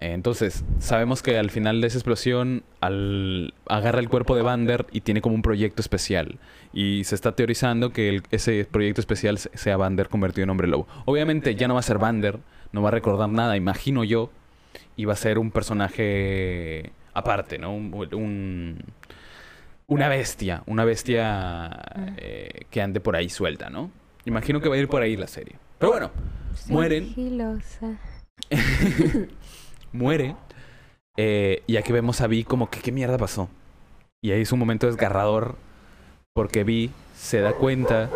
Entonces, 0.00 0.64
sabemos 0.78 1.22
que 1.22 1.38
al 1.38 1.50
final 1.50 1.80
de 1.80 1.88
esa 1.88 1.98
explosión, 1.98 2.62
al, 2.80 3.52
agarra 3.66 3.98
el 3.98 4.08
cuerpo 4.08 4.36
de 4.36 4.42
Vander 4.42 4.86
y 4.92 5.00
tiene 5.00 5.20
como 5.20 5.34
un 5.34 5.42
proyecto 5.42 5.82
especial. 5.82 6.38
Y 6.72 7.02
se 7.04 7.16
está 7.16 7.32
teorizando 7.32 7.90
que 7.92 8.08
el- 8.08 8.22
ese 8.30 8.64
proyecto 8.70 9.00
especial 9.00 9.38
se- 9.38 9.50
sea 9.58 9.76
Vander 9.76 10.08
convertido 10.08 10.44
en 10.44 10.50
hombre 10.50 10.68
lobo. 10.68 10.86
Obviamente 11.04 11.56
ya 11.56 11.66
no 11.66 11.74
va 11.74 11.80
a 11.80 11.82
ser 11.82 11.98
Vander, 11.98 12.38
no 12.70 12.80
va 12.82 12.88
a 12.88 12.92
recordar 12.92 13.28
nada, 13.28 13.56
imagino 13.56 14.04
yo. 14.04 14.30
Y 14.96 15.04
va 15.04 15.14
a 15.14 15.16
ser 15.16 15.38
un 15.38 15.50
personaje 15.50 16.92
aparte, 17.14 17.58
¿no? 17.58 17.74
Un, 17.74 17.92
un- 18.14 18.78
una 19.88 20.08
bestia, 20.08 20.62
una 20.66 20.84
bestia 20.84 21.70
eh, 22.18 22.66
que 22.70 22.82
ande 22.82 23.00
por 23.00 23.16
ahí 23.16 23.28
suelta, 23.30 23.68
¿no? 23.70 23.90
Imagino 24.26 24.60
que 24.60 24.68
va 24.68 24.76
a 24.76 24.78
ir 24.78 24.86
por 24.88 25.02
ahí 25.02 25.16
la 25.16 25.26
serie. 25.26 25.56
Pero 25.78 25.92
bueno, 25.92 26.10
Mueren. 26.68 27.04
Muere. 29.92 30.36
eh, 31.16 31.62
y 31.66 31.76
aquí 31.76 31.92
vemos 31.92 32.20
a 32.20 32.26
Vi 32.26 32.44
como 32.44 32.70
que 32.70 32.80
qué 32.80 32.92
mierda 32.92 33.18
pasó. 33.18 33.48
Y 34.22 34.32
ahí 34.32 34.42
es 34.42 34.52
un 34.52 34.58
momento 34.58 34.86
desgarrador 34.86 35.56
porque 36.34 36.64
Vi 36.64 36.90
se 37.16 37.40
da 37.40 37.52
cuenta 37.54 38.10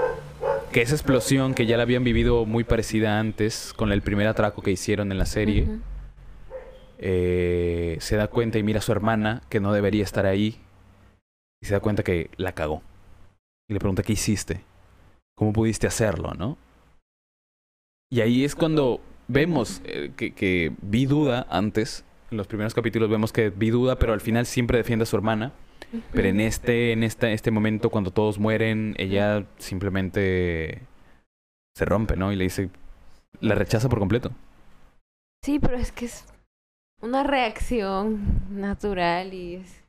que 0.72 0.82
esa 0.82 0.94
explosión 0.94 1.54
que 1.54 1.66
ya 1.66 1.76
la 1.76 1.82
habían 1.82 2.04
vivido 2.04 2.46
muy 2.46 2.64
parecida 2.64 3.18
antes 3.18 3.72
con 3.74 3.92
el 3.92 4.02
primer 4.02 4.26
atraco 4.26 4.62
que 4.62 4.70
hicieron 4.70 5.12
en 5.12 5.18
la 5.18 5.26
serie, 5.26 5.68
eh, 6.98 7.96
se 8.00 8.16
da 8.16 8.28
cuenta 8.28 8.58
y 8.58 8.62
mira 8.62 8.78
a 8.78 8.82
su 8.82 8.92
hermana 8.92 9.42
que 9.48 9.60
no 9.60 9.72
debería 9.72 10.04
estar 10.04 10.24
ahí 10.24 10.60
y 11.60 11.66
se 11.66 11.74
da 11.74 11.80
cuenta 11.80 12.02
que 12.02 12.30
la 12.36 12.52
cagó. 12.52 12.82
Y 13.68 13.74
le 13.74 13.80
pregunta, 13.80 14.02
¿qué 14.02 14.14
hiciste? 14.14 14.64
¿Cómo 15.36 15.52
pudiste 15.52 15.86
hacerlo, 15.86 16.32
no? 16.34 16.56
Y 18.10 18.20
ahí 18.20 18.44
es 18.44 18.54
cuando 18.54 19.00
vemos 19.28 19.80
eh, 19.84 20.12
que, 20.16 20.32
que 20.32 20.72
Vi 20.82 21.06
duda 21.06 21.46
antes. 21.50 22.04
En 22.30 22.38
los 22.38 22.46
primeros 22.46 22.74
capítulos 22.74 23.10
vemos 23.10 23.32
que 23.32 23.50
Vi 23.50 23.70
duda, 23.70 23.96
pero 23.98 24.12
al 24.12 24.20
final 24.20 24.46
siempre 24.46 24.78
defiende 24.78 25.02
a 25.04 25.06
su 25.06 25.16
hermana. 25.16 25.52
Pero 26.12 26.28
en 26.28 26.40
este, 26.40 26.92
en 26.92 27.02
esta, 27.02 27.30
este 27.30 27.50
momento, 27.50 27.90
cuando 27.90 28.10
todos 28.10 28.38
mueren, 28.38 28.94
ella 28.96 29.44
simplemente 29.58 30.80
se 31.76 31.84
rompe, 31.84 32.16
¿no? 32.16 32.32
Y 32.32 32.36
le 32.36 32.44
dice, 32.44 32.70
la 33.40 33.54
rechaza 33.54 33.90
por 33.90 33.98
completo. 33.98 34.30
Sí, 35.44 35.58
pero 35.58 35.76
es 35.76 35.92
que 35.92 36.06
es 36.06 36.24
una 37.02 37.24
reacción 37.24 38.20
natural 38.50 39.34
y 39.34 39.56
es... 39.56 39.84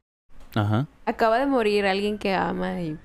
Ajá. 0.55 0.87
Acaba 1.05 1.39
de 1.39 1.45
morir 1.45 1.85
alguien 1.85 2.17
que 2.17 2.33
ama 2.33 2.81
y... 2.81 2.97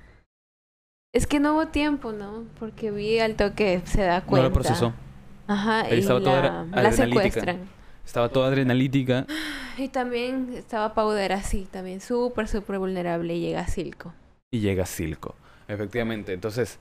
Es 1.13 1.25
que 1.25 1.39
no 1.39 1.53
hubo 1.53 1.67
tiempo, 1.67 2.11
¿no? 2.11 2.43
Porque 2.59 2.91
vi 2.91 3.19
al 3.19 3.35
toque 3.35 3.81
se 3.85 4.01
da 4.01 4.19
No 4.19 4.25
cuenta. 4.27 4.47
lo 4.49 4.53
procesó. 4.53 4.93
Ajá, 5.49 5.81
Ahí 5.81 5.97
y 5.97 5.99
estaba 5.99 6.19
toda 6.21 6.41
la, 6.41 6.49
adre- 6.63 6.69
la 6.71 6.89
adrenalítica. 6.89 7.21
secuestran. 7.23 7.59
Estaba 8.05 8.29
toda 8.29 8.47
adrenalítica. 8.47 9.25
Y 9.77 9.87
también 9.89 10.53
estaba 10.55 10.93
Powder 10.93 11.33
así, 11.33 11.67
también 11.71 12.01
súper, 12.01 12.47
súper 12.47 12.79
vulnerable 12.79 13.35
y 13.35 13.41
llega 13.41 13.67
Silco. 13.67 14.13
Y 14.51 14.59
llega 14.59 14.85
Silco. 14.85 15.35
Efectivamente. 15.67 16.33
Entonces, 16.33 16.79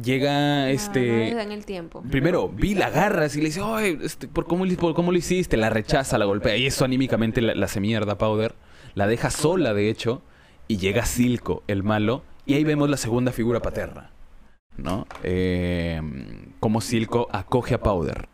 llega 0.00 0.70
este. 0.70 1.00
No 1.00 1.24
le 1.24 1.34
dan 1.34 1.52
el 1.52 1.64
tiempo. 1.64 2.02
Primero, 2.10 2.48
Vi 2.48 2.74
la 2.74 2.86
agarras 2.86 3.36
y 3.36 3.40
le 3.40 3.46
dice, 3.46 3.60
Ay, 3.64 3.98
este, 4.02 4.26
¿por, 4.28 4.46
cómo, 4.46 4.64
le- 4.64 4.76
por 4.76 4.94
cómo 4.94 5.12
lo 5.12 5.18
hiciste? 5.18 5.56
La 5.56 5.70
rechaza, 5.70 6.18
la 6.18 6.24
golpea. 6.24 6.56
Y 6.56 6.66
eso 6.66 6.84
anímicamente 6.84 7.40
la, 7.40 7.54
la 7.54 7.66
hace 7.66 7.80
mierda 7.80 8.16
Powder. 8.18 8.54
La 8.94 9.06
deja 9.06 9.30
sola, 9.30 9.74
de 9.74 9.90
hecho. 9.90 10.22
Y 10.68 10.76
llega 10.78 11.04
Silco, 11.04 11.62
el 11.68 11.82
malo. 11.82 12.22
Y 12.46 12.54
ahí 12.54 12.64
vemos 12.64 12.88
la 12.90 12.96
segunda 12.96 13.32
figura 13.32 13.60
paterna. 13.60 14.10
¿No? 14.76 15.06
Eh, 15.22 16.00
como 16.64 16.80
Silco 16.80 17.28
acoge 17.30 17.74
a 17.74 17.80
Powder. 17.82 18.26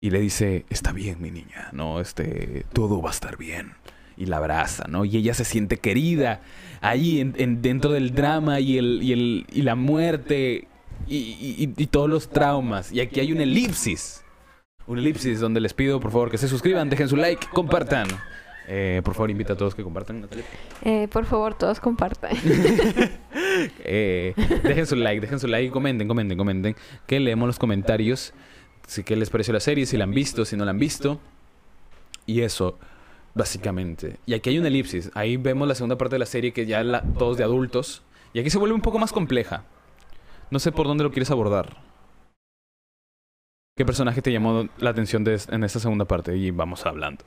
Y 0.00 0.10
le 0.10 0.18
dice, 0.18 0.66
está 0.70 0.90
bien, 0.90 1.22
mi 1.22 1.30
niña. 1.30 1.68
No, 1.70 2.00
este, 2.00 2.66
todo 2.72 3.00
va 3.00 3.10
a 3.10 3.12
estar 3.12 3.36
bien. 3.36 3.74
Y 4.16 4.26
la 4.26 4.38
abraza, 4.38 4.86
¿no? 4.88 5.04
Y 5.04 5.16
ella 5.16 5.34
se 5.34 5.44
siente 5.44 5.76
querida. 5.76 6.40
Ahí 6.80 7.20
en, 7.20 7.36
en- 7.38 7.62
dentro 7.62 7.92
del 7.92 8.12
drama 8.12 8.58
y, 8.58 8.76
el, 8.76 9.00
y, 9.04 9.12
el, 9.12 9.46
y 9.52 9.62
la 9.62 9.76
muerte 9.76 10.66
y, 11.06 11.68
todos 11.86 12.10
los 12.10 12.28
traumas. 12.28 12.90
Y 12.90 12.98
aquí 12.98 13.20
hay 13.20 13.30
una 13.30 13.44
elipsis. 13.44 14.24
Una 14.88 15.00
elipsis 15.00 15.38
donde 15.38 15.60
les 15.60 15.72
pido, 15.72 16.00
por 16.00 16.10
favor, 16.10 16.28
que 16.28 16.38
se 16.38 16.48
suscriban, 16.48 16.90
dejen 16.90 17.08
su 17.08 17.14
like, 17.14 17.46
compartan. 17.52 18.08
Eh, 18.72 19.02
por 19.04 19.14
favor, 19.14 19.32
invita 19.32 19.54
a 19.54 19.56
todos 19.56 19.74
que 19.74 19.82
compartan, 19.82 20.20
Natalia. 20.20 20.44
Eh, 20.82 21.08
por 21.10 21.24
favor, 21.26 21.54
todos 21.54 21.80
compartan. 21.80 22.36
Eh, 23.84 24.32
dejen 24.62 24.86
su 24.86 24.96
like, 24.96 25.20
dejen 25.20 25.38
su 25.38 25.46
like, 25.46 25.70
comenten, 25.70 26.06
comenten, 26.06 26.38
comenten. 26.38 26.76
Que 27.06 27.18
leemos 27.18 27.46
los 27.46 27.58
comentarios. 27.58 28.32
Si 28.86 29.02
qué 29.02 29.16
les 29.16 29.28
pareció 29.28 29.52
la 29.52 29.60
serie, 29.60 29.86
si 29.86 29.96
la 29.96 30.04
han 30.04 30.12
visto, 30.12 30.44
si 30.44 30.56
no 30.56 30.64
la 30.64 30.70
han 30.70 30.78
visto. 30.78 31.20
Y 32.26 32.42
eso, 32.42 32.78
básicamente. 33.34 34.18
Y 34.24 34.34
aquí 34.34 34.50
hay 34.50 34.58
una 34.58 34.68
elipsis. 34.68 35.10
Ahí 35.14 35.36
vemos 35.36 35.66
la 35.66 35.74
segunda 35.74 35.98
parte 35.98 36.14
de 36.14 36.20
la 36.20 36.26
serie 36.26 36.52
que 36.52 36.64
ya 36.64 36.82
la, 36.84 37.02
todos 37.02 37.36
de 37.36 37.44
adultos. 37.44 38.02
Y 38.32 38.40
aquí 38.40 38.50
se 38.50 38.58
vuelve 38.58 38.74
un 38.74 38.82
poco 38.82 38.98
más 38.98 39.12
compleja. 39.12 39.64
No 40.50 40.58
sé 40.58 40.70
por 40.70 40.86
dónde 40.86 41.04
lo 41.04 41.10
quieres 41.10 41.30
abordar. 41.30 41.76
¿Qué 43.76 43.84
personaje 43.84 44.22
te 44.22 44.32
llamó 44.32 44.68
la 44.78 44.90
atención 44.90 45.24
de, 45.24 45.40
en 45.48 45.64
esta 45.64 45.80
segunda 45.80 46.04
parte? 46.04 46.36
Y 46.36 46.50
vamos 46.50 46.86
hablando. 46.86 47.24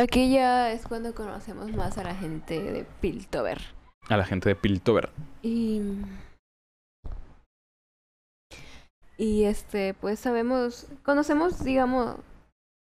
Aquí 0.00 0.32
ya 0.32 0.72
es 0.72 0.86
cuando 0.86 1.14
conocemos 1.14 1.70
más 1.74 1.98
a 1.98 2.04
la 2.04 2.14
gente 2.14 2.58
de 2.72 2.86
Piltover. 3.02 3.60
A 4.08 4.16
la 4.16 4.24
gente 4.24 4.48
de 4.48 4.56
Piltover. 4.56 5.10
Y. 5.42 5.82
Y 9.18 9.44
este, 9.44 9.92
pues 9.92 10.18
sabemos, 10.18 10.86
conocemos, 11.02 11.62
digamos, 11.62 12.16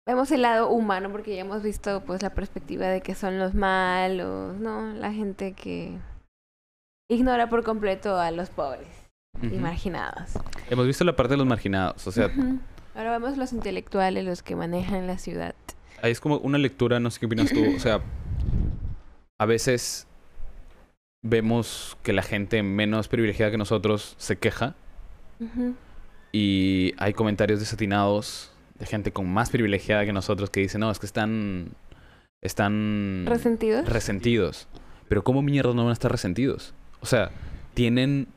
vemos 0.04 0.32
el 0.32 0.42
lado 0.42 0.70
humano 0.70 1.12
porque 1.12 1.36
ya 1.36 1.42
hemos 1.42 1.62
visto 1.62 2.02
pues 2.04 2.20
la 2.20 2.30
perspectiva 2.30 2.88
de 2.88 3.00
que 3.00 3.14
son 3.14 3.38
los 3.38 3.54
malos, 3.54 4.56
¿no? 4.56 4.92
La 4.94 5.12
gente 5.12 5.52
que 5.52 5.96
ignora 7.08 7.48
por 7.48 7.62
completo 7.62 8.16
a 8.16 8.32
los 8.32 8.50
pobres 8.50 8.88
y 9.40 9.58
marginados. 9.58 10.32
Hemos 10.68 10.88
visto 10.88 11.04
la 11.04 11.14
parte 11.14 11.34
de 11.34 11.36
los 11.36 11.46
marginados. 11.46 12.04
O 12.08 12.10
sea. 12.10 12.28
Ahora 12.96 13.12
vemos 13.12 13.38
los 13.38 13.52
intelectuales, 13.52 14.24
los 14.24 14.42
que 14.42 14.56
manejan 14.56 15.06
la 15.06 15.18
ciudad. 15.18 15.54
Ahí 16.04 16.12
es 16.12 16.20
como 16.20 16.36
una 16.38 16.58
lectura, 16.58 17.00
no 17.00 17.10
sé 17.10 17.18
qué 17.18 17.26
opinas 17.26 17.50
tú. 17.50 17.64
O 17.74 17.80
sea, 17.80 18.02
a 19.38 19.46
veces 19.46 20.06
vemos 21.22 21.96
que 22.02 22.12
la 22.12 22.22
gente 22.22 22.62
menos 22.62 23.08
privilegiada 23.08 23.50
que 23.50 23.56
nosotros 23.56 24.14
se 24.18 24.36
queja 24.36 24.74
y 26.30 26.92
hay 26.98 27.14
comentarios 27.14 27.58
desatinados 27.58 28.52
de 28.78 28.84
gente 28.84 29.12
con 29.12 29.32
más 29.32 29.48
privilegiada 29.48 30.04
que 30.04 30.12
nosotros 30.12 30.50
que 30.50 30.60
dicen, 30.60 30.82
no, 30.82 30.90
es 30.90 30.98
que 30.98 31.06
están... 31.06 31.70
Están... 32.42 33.24
¿Resentidos? 33.26 33.88
resentidos. 33.88 34.68
Pero 35.08 35.24
¿cómo 35.24 35.40
mierda 35.40 35.72
no 35.72 35.84
van 35.84 35.90
a 35.90 35.94
estar 35.94 36.12
resentidos? 36.12 36.74
O 37.00 37.06
sea, 37.06 37.30
tienen 37.72 38.28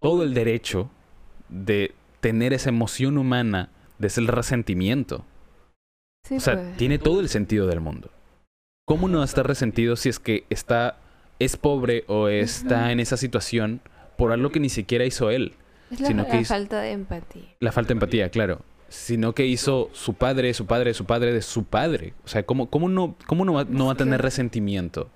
todo 0.00 0.22
el 0.22 0.34
derecho 0.34 0.90
de 1.48 1.94
tener 2.20 2.52
esa 2.52 2.68
emoción 2.68 3.16
humana 3.16 3.70
de 3.98 4.10
ser 4.10 4.24
el 4.24 4.28
resentimiento. 4.28 5.24
Sí, 6.26 6.36
O 6.36 6.40
sea, 6.40 6.54
pues. 6.54 6.76
tiene 6.76 6.98
todo 6.98 7.20
el 7.20 7.28
sentido 7.28 7.66
del 7.66 7.80
mundo. 7.80 8.10
¿cómo 8.88 9.08
no 9.08 9.24
estar 9.24 9.44
resentido 9.46 9.96
si 9.96 10.08
es 10.08 10.20
que 10.20 10.44
está, 10.48 10.98
es 11.40 11.56
pobre 11.56 12.04
o 12.06 12.28
está 12.28 12.92
en 12.92 13.00
esa 13.00 13.16
situación 13.16 13.80
por 14.16 14.30
algo 14.30 14.50
que 14.50 14.60
ni 14.60 14.68
siquiera 14.68 15.04
hizo 15.04 15.30
él? 15.30 15.54
Es 15.90 15.98
la, 16.00 16.06
sino 16.08 16.26
que 16.26 16.36
hizo- 16.40 16.54
falta 16.54 16.80
de 16.80 16.92
empatía. 16.92 17.42
La 17.58 17.72
falta 17.72 17.88
de 17.88 17.92
empatía, 17.94 18.28
claro. 18.30 18.60
Sino 18.88 19.34
que 19.34 19.44
hizo 19.46 19.90
su 19.92 20.14
padre, 20.14 20.54
su 20.54 20.66
padre, 20.66 20.94
su 20.94 21.04
padre 21.04 21.32
de 21.32 21.42
su 21.42 21.64
padre. 21.64 22.14
O 22.24 22.28
sea, 22.28 22.44
¿cómo, 22.44 22.70
cómo, 22.70 22.88
no, 22.88 23.16
cómo 23.26 23.44
no, 23.44 23.54
va, 23.54 23.64
no 23.64 23.86
va 23.86 23.92
a 23.94 23.96
tener 23.96 24.22
resentimiento? 24.22 25.10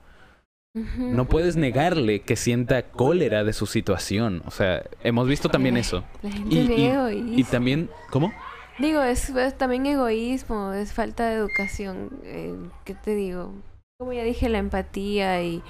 No 0.99 1.27
puedes 1.29 1.57
negarle 1.57 2.21
que 2.23 2.35
sienta 2.37 2.83
cólera 2.91 3.43
de 3.45 3.53
su 3.53 3.67
situación. 3.67 4.43
O 4.47 4.51
sea, 4.53 4.85
hemos 5.03 5.27
visto 5.29 5.49
también 5.49 5.77
eso. 5.77 6.05
La 6.23 6.31
gente 6.31 6.55
Y, 6.55 6.59
y- 7.37 7.41
y 7.41 7.45
también, 7.45 7.89
¿cómo? 8.11 8.33
Digo, 8.81 9.03
es, 9.03 9.29
es 9.31 9.59
también 9.59 9.87
egoísmo, 9.87 10.73
es 10.73 10.93
falta 10.93 11.29
de 11.29 11.35
educación. 11.37 12.11
Eh, 12.25 12.55
¿Qué 12.85 12.95
te 12.95 13.15
digo? 13.15 13.53
Como 13.99 14.13
ya 14.13 14.23
dije, 14.25 14.49
la 14.49 14.59
empatía 14.59 15.43
y, 15.43 15.63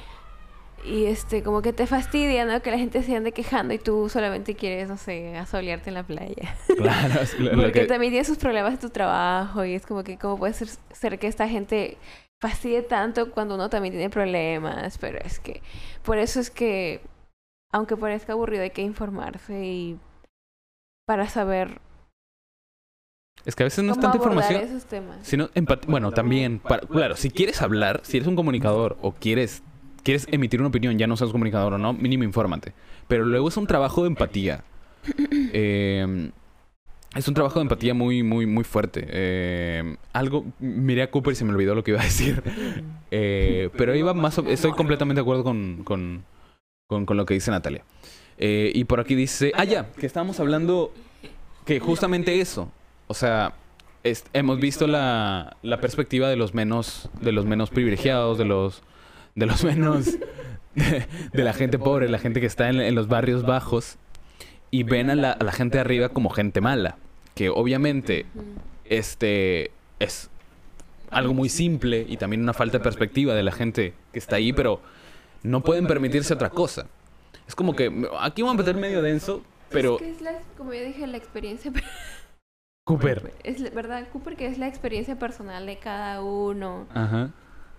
y 0.84 1.06
este, 1.06 1.42
como 1.42 1.60
que 1.62 1.72
te 1.72 1.86
fastidia, 1.88 2.44
¿no? 2.44 2.62
Que 2.62 2.70
la 2.70 2.78
gente 2.78 3.02
se 3.02 3.16
ande 3.16 3.32
quejando 3.32 3.74
y 3.74 3.78
tú 3.78 4.08
solamente 4.08 4.54
quieres, 4.54 4.88
no 4.88 4.96
sé, 4.96 5.36
asolearte 5.36 5.90
en 5.90 5.94
la 5.94 6.04
playa. 6.04 6.56
Claro, 6.76 7.20
es 7.22 7.38
lo- 7.38 7.50
lo 7.56 7.62
Porque 7.62 7.80
que- 7.80 7.86
también 7.86 8.12
tienes 8.12 8.28
sus 8.28 8.38
problemas 8.38 8.74
en 8.74 8.78
tu 8.78 8.90
trabajo 8.90 9.64
y 9.64 9.74
es 9.74 9.84
como 9.84 10.04
que, 10.04 10.16
¿cómo 10.16 10.38
puede 10.38 10.52
ser, 10.52 10.68
ser 10.92 11.18
que 11.18 11.26
esta 11.26 11.48
gente 11.48 11.96
fastidie 12.40 12.82
tanto 12.82 13.32
cuando 13.32 13.56
uno 13.56 13.68
también 13.68 13.92
tiene 13.92 14.08
problemas? 14.10 14.98
Pero 14.98 15.18
es 15.24 15.40
que, 15.40 15.62
por 16.04 16.18
eso 16.18 16.38
es 16.38 16.50
que, 16.50 17.00
aunque 17.72 17.96
parezca 17.96 18.34
aburrido, 18.34 18.62
hay 18.62 18.70
que 18.70 18.82
informarse 18.82 19.64
y 19.64 19.98
para 21.06 21.28
saber 21.28 21.80
es 23.44 23.54
que 23.56 23.62
a 23.62 23.66
veces 23.66 23.84
no 23.84 23.92
es 23.92 24.00
tanta 24.00 24.16
información. 24.16 24.62
esos 24.62 24.84
temas. 24.84 25.18
Sino 25.22 25.48
bueno, 25.86 26.12
también, 26.12 26.58
para- 26.58 26.86
claro, 26.86 27.16
si 27.16 27.30
quieres 27.30 27.62
hablar, 27.62 28.00
si 28.04 28.16
eres 28.18 28.26
un 28.28 28.36
comunicador 28.36 28.96
o 29.02 29.12
quieres, 29.12 29.62
quieres 30.02 30.26
emitir 30.30 30.60
una 30.60 30.68
opinión, 30.68 30.98
ya 30.98 31.06
no 31.06 31.16
seas 31.16 31.30
comunicador 31.30 31.74
o 31.74 31.78
no, 31.78 31.92
mínimo 31.92 32.24
infórmate. 32.24 32.72
Pero 33.08 33.24
luego 33.24 33.48
es 33.48 33.56
un 33.56 33.66
trabajo 33.66 34.02
de 34.02 34.08
empatía. 34.08 34.62
Eh, 35.52 36.30
es 37.16 37.26
un 37.26 37.34
trabajo 37.34 37.56
de 37.58 37.62
empatía 37.62 37.92
muy, 37.92 38.22
muy, 38.22 38.46
muy 38.46 38.62
fuerte. 38.62 39.04
Eh, 39.08 39.96
algo, 40.12 40.44
miré 40.60 41.02
a 41.02 41.10
Cooper 41.10 41.32
y 41.32 41.36
se 41.36 41.44
me 41.44 41.52
olvidó 41.52 41.74
lo 41.74 41.82
que 41.82 41.90
iba 41.92 42.00
a 42.00 42.04
decir. 42.04 42.42
Eh, 43.12 43.70
pero 43.76 43.92
iba 43.96 44.14
más, 44.14 44.38
estoy 44.38 44.70
completamente 44.70 45.18
de 45.18 45.22
acuerdo 45.22 45.42
con, 45.42 45.82
con, 45.82 46.22
con, 46.86 47.06
con 47.06 47.16
lo 47.16 47.26
que 47.26 47.34
dice 47.34 47.50
Natalia. 47.50 47.82
Eh, 48.38 48.70
y 48.72 48.84
por 48.84 49.00
aquí 49.00 49.16
dice, 49.16 49.50
ah, 49.56 49.64
ya, 49.64 49.90
que 49.90 50.06
estábamos 50.06 50.38
hablando 50.38 50.92
que 51.66 51.80
justamente 51.80 52.40
eso. 52.40 52.70
O 53.10 53.14
sea, 53.14 53.54
es- 54.04 54.22
hemos 54.34 54.60
visto 54.60 54.86
la, 54.86 55.56
la 55.62 55.80
perspectiva 55.80 56.28
de 56.28 56.36
los 56.36 56.54
menos, 56.54 57.10
de 57.20 57.32
los 57.32 57.44
menos 57.44 57.68
privilegiados, 57.70 58.38
de 58.38 58.44
los, 58.44 58.82
de 59.34 59.46
los 59.46 59.64
menos, 59.70 60.16
de, 60.76 61.06
de 61.32 61.42
la 61.44 61.52
gente 61.52 61.76
pobre, 61.76 62.08
la 62.08 62.20
gente 62.20 62.40
que 62.40 62.46
está 62.46 62.68
en, 62.68 62.80
en 62.80 62.94
los 62.94 63.08
barrios 63.08 63.44
bajos, 63.44 63.96
y 64.70 64.84
ven 64.84 65.10
a 65.10 65.16
la, 65.16 65.32
a 65.32 65.42
la 65.42 65.50
gente 65.50 65.78
de 65.78 65.80
arriba 65.80 66.10
como 66.10 66.30
gente 66.30 66.60
mala, 66.60 66.98
que 67.34 67.48
obviamente 67.50 68.26
este 68.84 69.72
es 69.98 70.30
algo 71.10 71.34
muy 71.34 71.48
simple 71.48 72.06
y 72.08 72.16
también 72.16 72.42
una 72.42 72.52
falta 72.52 72.78
de 72.78 72.84
perspectiva 72.84 73.34
de 73.34 73.42
la 73.42 73.50
gente 73.50 73.94
que 74.12 74.20
está 74.20 74.36
ahí, 74.36 74.52
pero 74.52 74.80
no 75.42 75.62
pueden 75.64 75.88
permitirse 75.88 76.32
otra 76.32 76.50
cosa. 76.50 76.86
Es 77.48 77.56
como 77.56 77.74
que 77.74 77.90
aquí 78.20 78.42
vamos 78.42 78.54
a 78.54 78.58
meter 78.58 78.76
medio 78.76 79.02
denso, 79.02 79.42
pero 79.70 79.96
Es 79.96 80.02
que 80.02 80.10
es 80.12 80.20
la, 80.20 80.32
como 80.56 80.72
yo 80.72 80.84
dije, 80.84 81.04
la 81.08 81.16
experiencia. 81.16 81.72
Cooper. 82.84 83.32
Es 83.44 83.60
la- 83.60 83.70
verdad, 83.70 84.08
Cooper, 84.12 84.36
que 84.36 84.46
es 84.46 84.58
la 84.58 84.66
experiencia 84.66 85.18
personal 85.18 85.66
de 85.66 85.78
cada 85.78 86.22
uno. 86.22 86.86
Ajá. 86.94 87.30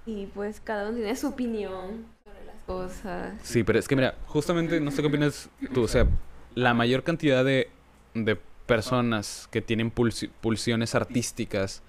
Y 0.06 0.28
pues 0.28 0.62
cada 0.62 0.88
uno 0.90 0.98
tiene 0.98 1.16
su 1.16 1.28
opinión 1.28 2.06
sobre 2.24 2.46
las 2.46 2.56
cosas. 2.66 3.34
Sí, 3.44 3.64
pero 3.64 3.78
es 3.80 3.88
que 3.88 3.96
mira, 3.96 4.16
justamente 4.28 4.80
no 4.80 4.92
sé 4.92 5.02
qué 5.02 5.08
opinas 5.08 5.50
tú, 5.74 5.84
o 5.84 5.88
sea, 5.88 6.08
la 6.56 6.74
mayor 6.74 7.04
cantidad 7.04 7.44
de, 7.46 7.70
de 8.14 8.38
personas 8.66 9.48
que 9.52 9.62
tienen 9.62 9.94
pulsi- 9.94 10.30
pulsiones 10.42 10.96
artísticas 10.96 11.84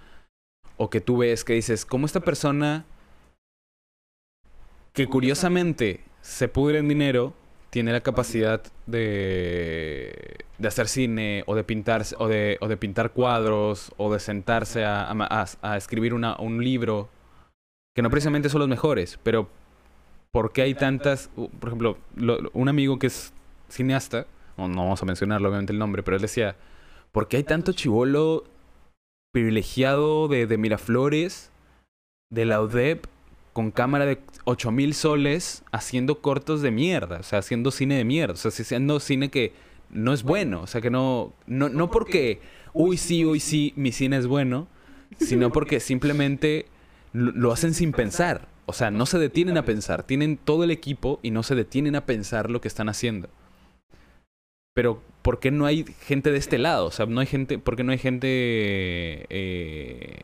o 0.77 0.91
que 0.91 1.01
tú 1.01 1.19
ves 1.19 1.45
que 1.45 1.53
dices, 1.55 1.85
¿cómo 1.85 2.07
esta 2.07 2.21
persona 2.21 2.85
que 4.93 5.07
curiosamente 5.07 6.01
se 6.21 6.49
pudre 6.49 6.79
en 6.79 6.89
dinero 6.89 7.35
tiene 7.73 7.91
la 7.93 8.03
capacidad 8.03 8.63
de, 8.87 10.37
de 10.59 10.69
hacer 10.69 10.89
cine 10.89 11.43
o 11.47 11.55
de 11.55 11.65
pintar 11.65 12.05
o 12.19 12.29
de, 12.29 12.59
o 12.61 12.69
de 12.69 12.77
pintar 12.77 13.13
cuadros 13.13 13.93
o 13.97 14.13
de 14.13 14.21
sentarse 14.21 14.85
a, 14.85 15.11
a 15.63 15.77
escribir 15.79 16.13
una, 16.13 16.37
un 16.39 16.63
libro 16.63 17.09
que 17.97 18.03
no 18.03 18.11
precisamente 18.11 18.51
son 18.51 18.59
los 18.61 18.69
mejores, 18.69 19.19
pero 19.23 19.49
¿por 20.33 20.53
qué 20.53 20.63
hay 20.63 20.75
tantas? 20.75 21.31
Por 21.35 21.69
ejemplo, 21.71 21.97
lo- 22.15 22.41
lo- 22.43 22.51
un 22.53 22.69
amigo 22.69 22.99
que 22.99 23.07
es 23.07 23.33
cineasta, 23.71 24.27
no, 24.59 24.69
no 24.69 24.83
vamos 24.83 25.03
a 25.03 25.07
mencionarlo 25.07 25.49
obviamente 25.49 25.73
el 25.73 25.79
nombre, 25.79 26.03
pero 26.03 26.17
él 26.17 26.23
decía, 26.23 26.57
¿por 27.11 27.27
qué 27.27 27.39
hay 27.39 27.45
tanto 27.45 27.73
chivolo 27.73 28.45
privilegiado 29.33 30.29
de, 30.29 30.47
de 30.47 30.59
Miraflores, 30.59 31.51
de 32.31 32.45
la 32.45 32.61
UDEP, 32.61 33.07
con 33.53 33.71
cámara 33.71 34.07
de 34.07 34.19
8000 34.45 34.95
soles, 34.95 35.63
haciendo 35.73 36.21
cortos 36.21 36.63
de 36.63 36.71
mierda? 36.71 37.19
O 37.21 37.23
sea, 37.23 37.39
haciendo 37.41 37.71
cine 37.71 37.97
de 37.97 38.05
mierda, 38.05 38.35
o 38.35 38.37
sea, 38.37 38.51
haciendo 38.51 39.01
cine 39.01 39.31
que 39.31 39.53
no 39.91 40.13
es 40.13 40.23
bueno, 40.23 40.63
o 40.63 40.67
sea, 40.67 40.81
que 40.81 40.91
no, 40.91 41.35
no, 41.47 41.69
no 41.69 41.91
porque, 41.91 42.41
uy, 42.73 42.97
sí, 42.97 43.25
uy, 43.25 43.41
sí, 43.41 43.73
mi 43.77 43.93
cine 43.93 44.17
es 44.17 44.27
bueno, 44.27 44.69
sino 45.21 45.53
porque 45.53 45.81
simplemente 45.81 46.67
lo, 47.13 47.53
hacen 47.53 47.75
sin 47.75 47.93
pensar. 47.93 48.49
O 48.65 48.73
sea, 48.73 48.91
no 48.91 49.07
se 49.07 49.19
detienen 49.19 49.59
a 49.59 49.65
pensar. 49.65 50.05
Tienen 50.05 50.37
todo 50.39 50.65
el 50.65 50.71
equipo 50.71 51.19
y 51.23 51.31
no 51.33 51.43
se 51.43 51.55
detienen 51.55 51.97
a 51.97 52.07
pensar 52.07 52.51
lo 52.51 52.61
que 52.61 52.69
están 52.69 52.89
haciendo. 52.89 53.29
Pero, 54.75 55.03
¿por 55.21 55.39
qué 55.41 55.51
no 55.51 55.67
hay 55.67 55.85
gente 56.07 56.31
de 56.31 56.39
este 56.39 56.57
lado? 56.59 56.87
O 56.87 56.91
sea, 56.91 57.05
no 57.07 57.21
hay 57.21 57.27
gente, 57.27 57.59
¿por 57.59 57.77
qué 57.77 57.85
no 57.85 57.93
hay 57.93 57.99
gente 57.99 58.29
eh, 59.29 60.19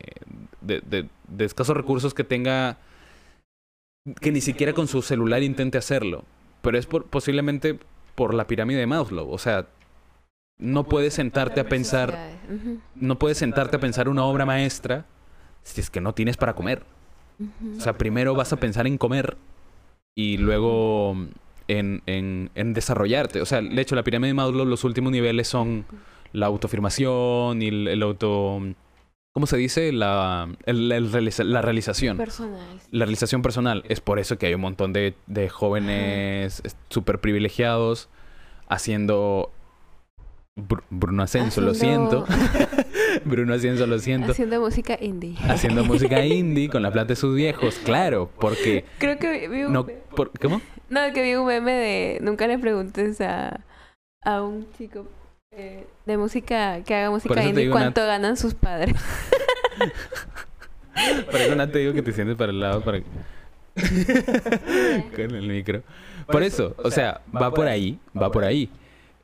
de, 0.61 0.81
de- 0.81 1.09
de 1.27 1.45
escasos 1.45 1.77
recursos 1.77 2.13
que 2.15 2.23
tenga, 2.23 2.77
que 4.19 4.31
ni 4.31 4.41
siquiera 4.41 4.73
con 4.73 4.87
su 4.87 5.01
celular 5.01 5.43
intente 5.43 5.77
hacerlo? 5.77 6.23
Pero 6.61 6.77
es 6.77 6.85
por, 6.85 7.05
posiblemente 7.05 7.79
por 8.15 8.33
la 8.33 8.47
pirámide 8.47 8.79
de 8.79 8.87
Maslow. 8.87 9.29
O 9.29 9.37
sea, 9.37 9.67
no 10.57 10.83
puedes 10.83 11.13
sentarte 11.13 11.61
a 11.61 11.69
pensar 11.69 12.17
no 12.95 13.17
puedes 13.17 13.37
sentarte 13.37 13.77
a 13.77 13.79
pensar 13.79 14.09
una 14.09 14.25
obra 14.25 14.45
maestra 14.45 15.05
si 15.63 15.81
es 15.81 15.89
que 15.89 16.01
no 16.01 16.13
tienes 16.13 16.37
para 16.37 16.53
comer. 16.53 16.83
O 17.77 17.79
sea, 17.79 17.97
primero 17.97 18.35
vas 18.35 18.51
a 18.51 18.57
pensar 18.57 18.85
en 18.87 18.97
comer 18.97 19.37
y 20.15 20.37
luego 20.37 21.15
en, 21.69 22.01
en, 22.05 22.51
en 22.55 22.73
desarrollarte. 22.73 23.41
O 23.41 23.45
sea, 23.45 23.61
de 23.61 23.81
hecho, 23.81 23.95
la 23.95 24.03
pirámide 24.03 24.29
de 24.29 24.33
Maslow, 24.33 24.65
los 24.65 24.83
últimos 24.83 25.11
niveles 25.11 25.47
son 25.47 25.85
la 26.33 26.47
autoafirmación 26.47 27.61
y 27.61 27.67
el, 27.67 27.87
el 27.87 28.03
auto... 28.03 28.61
¿Cómo 29.33 29.45
se 29.45 29.57
dice? 29.57 29.91
La, 29.91 30.49
el- 30.65 30.91
el 30.91 31.11
realiza- 31.11 31.43
la 31.43 31.61
realización. 31.61 32.17
Personal. 32.17 32.79
La 32.91 33.05
realización 33.05 33.41
personal. 33.41 33.83
Es 33.87 34.01
por 34.01 34.19
eso 34.19 34.37
que 34.37 34.47
hay 34.47 34.53
un 34.55 34.61
montón 34.61 34.91
de, 34.91 35.13
de 35.27 35.49
jóvenes 35.49 36.61
súper 36.89 37.19
privilegiados 37.19 38.09
haciendo... 38.67 39.51
Br- 40.57 40.83
Bruno 40.89 41.23
Ascenso, 41.23 41.61
lo 41.61 41.73
siento. 41.73 42.25
Bruno 43.23 43.53
Ascenso, 43.53 43.87
lo 43.87 43.97
siento. 43.99 44.31
Haciendo 44.33 44.59
música 44.59 44.97
indie. 44.99 45.35
Haciendo 45.47 45.85
música 45.85 46.25
indie 46.25 46.67
con 46.69 46.81
la 46.81 46.91
plata 46.91 47.09
de 47.09 47.15
sus 47.15 47.33
viejos, 47.33 47.75
claro, 47.85 48.29
porque 48.41 48.83
Creo 48.97 49.17
que 49.19 49.31
vi- 49.31 49.47
vi 49.47 49.63
un, 49.63 49.71
no, 49.71 49.85
por- 50.15 50.31
¿cómo? 50.37 50.59
no, 50.89 50.99
que 51.13 51.21
vi 51.23 51.35
un 51.35 51.45
meme 51.47 51.71
de 51.71 52.19
nunca 52.21 52.45
le 52.47 52.59
preguntes 52.59 53.21
a, 53.21 53.61
a 54.25 54.41
un 54.41 54.67
chico 54.77 55.07
eh, 55.51 55.85
de 56.05 56.17
música 56.17 56.83
que 56.83 56.95
haga 56.95 57.09
música 57.09 57.43
indie 57.43 57.69
cuánto 57.69 58.05
ganan 58.05 58.37
sus 58.37 58.53
padres. 58.53 58.95
Por 61.31 61.35
eso 61.35 61.55
no 61.55 61.69
te 61.69 61.79
digo 61.79 61.93
que 61.93 62.01
te 62.01 62.11
sientes 62.11 62.35
para 62.35 62.51
el 62.51 62.59
lado 62.59 62.81
para 62.81 62.99
con 65.15 65.35
el 65.35 65.47
micro. 65.47 65.81
Por 66.27 66.43
eso, 66.43 66.75
o 66.77 66.91
sea, 66.91 67.21
va 67.33 67.51
por 67.51 67.67
ahí, 67.67 67.97
va 68.15 68.29
por 68.29 68.43
ahí. 68.43 68.69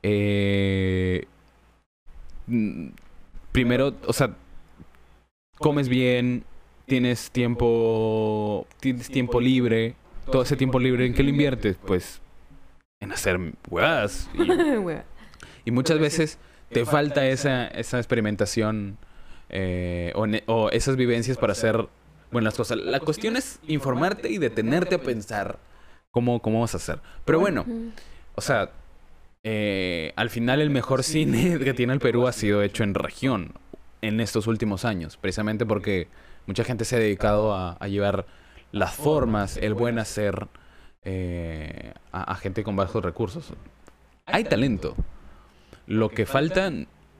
Eh, 0.02 1.26
primero, 3.52 3.94
o 4.06 4.12
sea, 4.12 4.34
comes 5.58 5.90
bien, 5.90 6.44
tienes 6.86 7.30
tiempo, 7.30 8.66
tienes 8.80 9.08
tiempo 9.08 9.40
libre. 9.40 9.94
Todo 10.32 10.42
ese 10.42 10.56
tiempo 10.56 10.80
libre, 10.80 11.06
¿en 11.06 11.14
qué 11.14 11.22
lo 11.22 11.28
inviertes? 11.28 11.76
Pues 11.86 12.20
en 13.00 13.12
hacer 13.12 13.38
huevas. 13.68 14.28
Y, 15.66 15.70
muchas 15.70 15.98
veces 15.98 16.38
te 16.70 16.86
falta 16.86 17.26
esa, 17.26 17.66
esa 17.68 17.98
experimentación 17.98 18.96
eh, 19.50 20.12
o, 20.46 20.70
esas 20.70 20.96
vivencias 20.96 21.36
para 21.36 21.52
hacer 21.52 21.86
buenas 22.32 22.54
cosas. 22.54 22.78
La 22.78 23.00
cuestión 23.00 23.36
es 23.36 23.58
informarte 23.66 24.30
y 24.30 24.38
detenerte 24.38 24.94
a 24.94 25.02
pensar 25.02 25.58
cómo, 26.10 26.40
cómo 26.40 26.60
vas 26.60 26.74
a 26.74 26.78
hacer. 26.78 27.00
Pero 27.24 27.40
bueno, 27.40 27.66
o 28.34 28.40
sea, 28.40 28.70
eh, 29.44 30.12
al 30.16 30.30
final 30.30 30.60
el 30.60 30.70
mejor 30.70 31.02
cine 31.02 31.58
que 31.64 31.74
tiene 31.74 31.92
el 31.92 32.00
Perú 32.00 32.26
ha 32.26 32.32
sido 32.32 32.62
hecho 32.62 32.82
en 32.82 32.94
región 32.94 33.52
en 34.02 34.20
estos 34.20 34.46
últimos 34.46 34.84
años, 34.84 35.16
precisamente 35.16 35.66
porque 35.66 36.08
mucha 36.46 36.64
gente 36.64 36.84
se 36.84 36.96
ha 36.96 36.98
dedicado 36.98 37.54
a, 37.54 37.72
a 37.72 37.88
llevar 37.88 38.26
las 38.72 38.94
formas, 38.94 39.56
el 39.56 39.74
buen 39.74 39.98
hacer 39.98 40.48
eh, 41.08 41.92
a, 42.10 42.34
gente 42.34 42.64
con 42.64 42.74
bajos 42.74 43.04
recursos. 43.04 43.52
Hay 44.24 44.42
talento. 44.42 44.96
Lo 45.86 46.08
que 46.10 46.26
falta, 46.26 46.70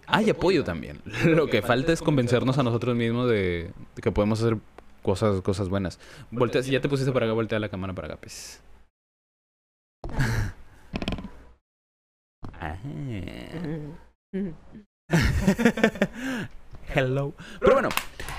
hay 0.07 0.31
apoyo 0.31 0.65
también. 0.65 1.01
Lo 1.25 1.49
que 1.49 1.63
falta 1.63 1.93
es 1.93 2.03
convencernos 2.03 2.59
a 2.59 2.63
nosotros 2.63 2.97
mismos 2.97 3.31
de, 3.31 3.73
que 4.01 4.13
podemos 4.13 4.41
hacer 4.41 4.59
cosas, 5.03 5.41
cosas 5.43 5.69
buenas. 5.69 5.99
Voltea, 6.31 6.63
si 6.63 6.73
ya 6.73 6.81
te 6.81 6.89
pusiste 6.89 7.13
para 7.13 7.27
acá, 7.27 7.33
voltea 7.33 7.59
la 7.59 7.69
cámara 7.69 7.93
para 7.95 8.09
acá, 8.09 8.17
pues. 8.21 8.63
Hello. 16.95 17.35
Pero 17.61 17.73
bueno, 17.75 17.89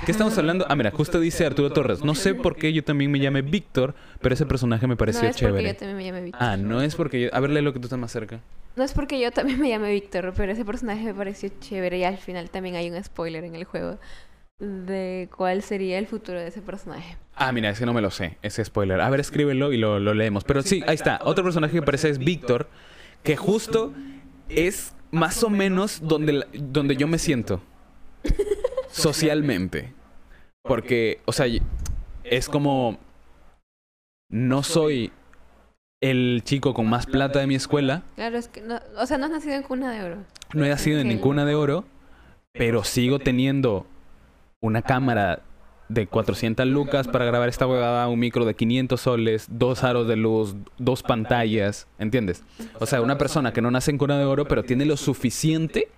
¿qué 0.06 0.12
estamos 0.12 0.38
hablando? 0.38 0.66
Ah, 0.70 0.76
mira, 0.76 0.92
justo 0.92 1.20
dice 1.20 1.46
Arturo 1.46 1.72
Torres. 1.72 2.04
No 2.04 2.16
sé 2.16 2.34
por 2.34 2.56
qué 2.56 2.74
yo 2.74 2.84
también 2.84 3.12
me 3.12 3.20
llame 3.20 3.42
Víctor, 3.42 3.96
pero 4.22 4.34
ese 4.34 4.46
personaje 4.46 4.88
me 4.88 4.96
pareció 4.96 5.24
no 5.24 5.30
es 5.30 5.36
chévere. 5.36 5.54
Porque 5.56 5.74
yo 5.74 5.76
también 5.76 5.98
me 5.98 6.04
llame 6.06 6.22
Víctor. 6.24 6.44
Ah, 6.44 6.58
no 6.58 6.82
es 6.82 6.96
porque 6.96 7.22
yo. 7.22 7.30
A 7.34 7.40
ver, 7.40 7.50
lo 7.52 7.74
que 7.74 7.80
tú 7.80 7.86
estás 7.86 8.00
más 8.00 8.12
cerca. 8.12 8.40
No 8.76 8.84
es 8.84 8.94
porque 8.94 9.20
yo 9.20 9.32
también 9.32 9.60
me 9.60 9.70
llame 9.70 9.92
Víctor, 9.92 10.34
pero 10.36 10.52
ese 10.52 10.64
personaje 10.64 11.04
me 11.04 11.14
pareció 11.14 11.50
chévere 11.60 11.98
y 11.98 12.04
al 12.04 12.18
final 12.18 12.50
también 12.50 12.76
hay 12.76 12.90
un 12.90 13.04
spoiler 13.04 13.44
en 13.44 13.56
el 13.56 13.64
juego 13.64 13.98
de 14.60 15.30
cuál 15.36 15.62
sería 15.62 16.00
el 16.00 16.08
futuro 16.08 16.40
de 16.40 16.48
ese 16.48 16.62
personaje. 16.62 17.18
Ah, 17.36 17.52
mira, 17.52 17.70
ese 17.70 17.86
no 17.86 17.94
me 17.94 18.02
lo 18.02 18.12
sé, 18.12 18.38
ese 18.42 18.64
spoiler. 18.64 19.02
A 19.02 19.10
ver, 19.10 19.20
escríbelo 19.20 19.72
y 19.72 19.78
lo, 19.78 20.00
lo 20.00 20.14
leemos. 20.14 20.44
Pero 20.44 20.62
sí, 20.62 20.84
ahí 20.88 20.96
está. 20.96 21.20
Otro 21.24 21.44
personaje 21.44 21.74
que 21.74 21.82
parece 21.82 22.10
es 22.10 22.20
Víctor, 22.20 22.68
que 23.24 23.36
justo 23.36 23.94
es 24.50 24.94
más 25.12 25.44
o 25.44 25.50
menos 25.50 26.00
donde, 26.04 26.46
donde 26.54 26.96
yo 26.96 27.08
me 27.08 27.18
siento 27.18 27.62
socialmente. 28.90 29.94
Porque, 30.64 31.22
o 31.26 31.34
sea, 31.34 31.48
es 32.24 32.50
como... 32.50 33.00
No 34.30 34.62
soy 34.62 35.12
el 36.02 36.42
chico 36.44 36.74
con 36.74 36.88
más 36.88 37.06
plata 37.06 37.40
de 37.40 37.48
mi 37.48 37.56
escuela. 37.56 38.04
Claro, 38.16 38.38
es 38.38 38.48
que 38.50 38.62
no, 38.62 38.80
o 38.98 39.06
sea, 39.06 39.18
no 39.18 39.26
has 39.26 39.32
nacido 39.32 39.56
en 39.56 39.64
cuna 39.64 39.92
de 39.92 40.04
oro. 40.04 40.18
No 40.54 40.66
he 40.66 40.70
nacido 40.70 41.00
en 41.00 41.08
ninguna 41.08 41.46
de 41.46 41.56
oro, 41.56 41.86
pero 42.52 42.84
sigo 42.84 43.20
teniendo 43.20 43.88
una 44.62 44.82
cámara 44.82 45.42
de 45.90 46.06
400 46.08 46.68
lucas 46.68 47.08
para 47.08 47.26
grabar 47.26 47.48
esta 47.48 47.66
huevada, 47.66 48.08
un 48.10 48.20
micro 48.20 48.46
de 48.46 48.56
500 48.56 49.00
soles, 49.00 49.48
dos 49.50 49.84
aros 49.84 50.08
de 50.08 50.18
luz, 50.18 50.56
dos 50.78 51.02
pantallas, 51.02 51.88
¿entiendes? 51.98 52.44
O 52.80 52.86
sea, 52.86 53.02
una 53.02 53.18
persona 53.18 53.54
que 53.54 53.62
no 53.62 53.72
nace 53.72 53.92
en 53.92 53.98
cuna 53.98 54.18
de 54.18 54.26
oro, 54.26 54.48
pero 54.48 54.64
tiene 54.64 54.86
lo 54.86 54.98
suficiente 54.98 55.90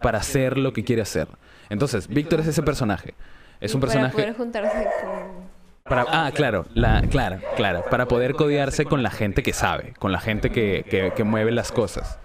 para 0.00 0.18
hacer 0.18 0.58
lo 0.58 0.72
que 0.72 0.84
quiere 0.84 1.02
hacer. 1.02 1.28
Entonces, 1.68 2.08
Víctor 2.08 2.40
es 2.40 2.46
ese 2.48 2.62
personaje. 2.62 3.14
Es 3.60 3.74
un 3.74 3.80
personaje... 3.80 4.12
Para 4.12 4.24
poder 4.24 4.36
juntarse 4.36 4.88
con... 5.02 5.56
Para, 5.84 6.04
ah, 6.08 6.32
claro, 6.34 6.66
la, 6.74 7.02
claro, 7.02 7.38
claro. 7.54 7.84
Para 7.88 8.08
poder 8.08 8.34
codearse 8.34 8.84
con 8.84 9.04
la 9.04 9.10
gente 9.10 9.44
que 9.44 9.52
sabe, 9.52 9.94
con 10.00 10.10
la 10.10 10.18
gente 10.18 10.50
que, 10.50 11.12
que, 11.14 11.24
mueve 11.24 11.52
las 11.52 11.70
cosas. 11.70 12.18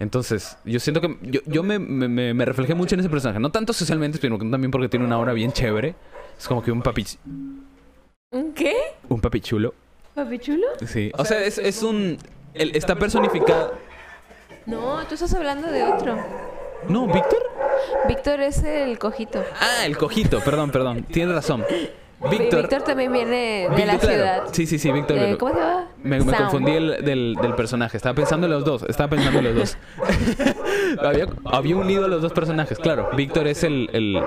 Entonces, 0.00 0.58
yo 0.64 0.80
siento 0.80 1.00
que 1.00 1.16
yo, 1.22 1.40
yo 1.46 1.62
me, 1.62 1.78
me, 1.78 2.34
me, 2.34 2.44
reflejé 2.44 2.74
mucho 2.74 2.96
en 2.96 3.00
ese 3.00 3.08
personaje. 3.08 3.38
No 3.38 3.50
tanto 3.52 3.72
socialmente, 3.72 4.18
sino 4.18 4.36
también 4.38 4.72
porque 4.72 4.88
tiene 4.88 5.06
una 5.06 5.18
obra 5.18 5.32
bien 5.32 5.52
chévere. 5.52 5.94
Es 6.36 6.48
como 6.48 6.62
que 6.62 6.72
un 6.72 6.82
papi... 6.82 7.06
¿Un 8.32 8.52
qué? 8.52 8.74
Un 9.08 9.20
papi 9.20 9.40
chulo. 9.40 9.74
¿Papi 10.16 10.40
chulo? 10.40 10.66
Sí. 10.84 11.12
O 11.16 11.24
sea, 11.24 11.40
es, 11.44 11.58
es 11.58 11.84
un... 11.84 12.18
está 12.52 12.96
personificado... 12.96 13.74
No, 14.66 15.06
tú 15.06 15.14
estás 15.14 15.32
hablando 15.34 15.70
de 15.70 15.84
otro. 15.84 16.18
No, 16.88 17.06
¿Víctor? 17.06 17.42
Víctor 18.08 18.40
es 18.40 18.62
el 18.62 18.98
cojito. 18.98 19.42
Ah, 19.60 19.86
el 19.86 19.96
cojito, 19.96 20.40
perdón, 20.40 20.70
perdón. 20.70 21.04
Tienes 21.04 21.34
razón. 21.34 21.64
Víctor, 22.30 22.62
Víctor 22.62 22.82
también 22.82 23.12
viene 23.12 23.68
de 23.76 23.86
la 23.86 23.98
ciudad. 23.98 24.44
Sí, 24.52 24.66
sí, 24.66 24.78
sí, 24.78 24.90
Víctor. 24.90 25.18
Eh, 25.18 25.36
¿Cómo 25.38 25.52
se 25.52 25.60
llama? 25.60 25.88
Me, 26.02 26.18
confundí 26.18 26.72
el, 26.72 27.04
del, 27.04 27.36
del, 27.40 27.54
personaje. 27.54 27.96
Estaba 27.96 28.14
pensando 28.14 28.46
en 28.46 28.52
los 28.52 28.64
dos. 28.64 28.84
Estaba 28.88 29.10
pensando 29.10 29.40
en 29.40 29.44
los 29.44 29.54
dos. 29.54 29.78
había, 31.04 31.26
había, 31.44 31.76
unido 31.76 32.06
a 32.06 32.08
los 32.08 32.22
dos 32.22 32.32
personajes. 32.32 32.78
Claro, 32.78 33.10
Víctor 33.14 33.46
es 33.46 33.62
el, 33.64 33.90
el, 33.92 34.22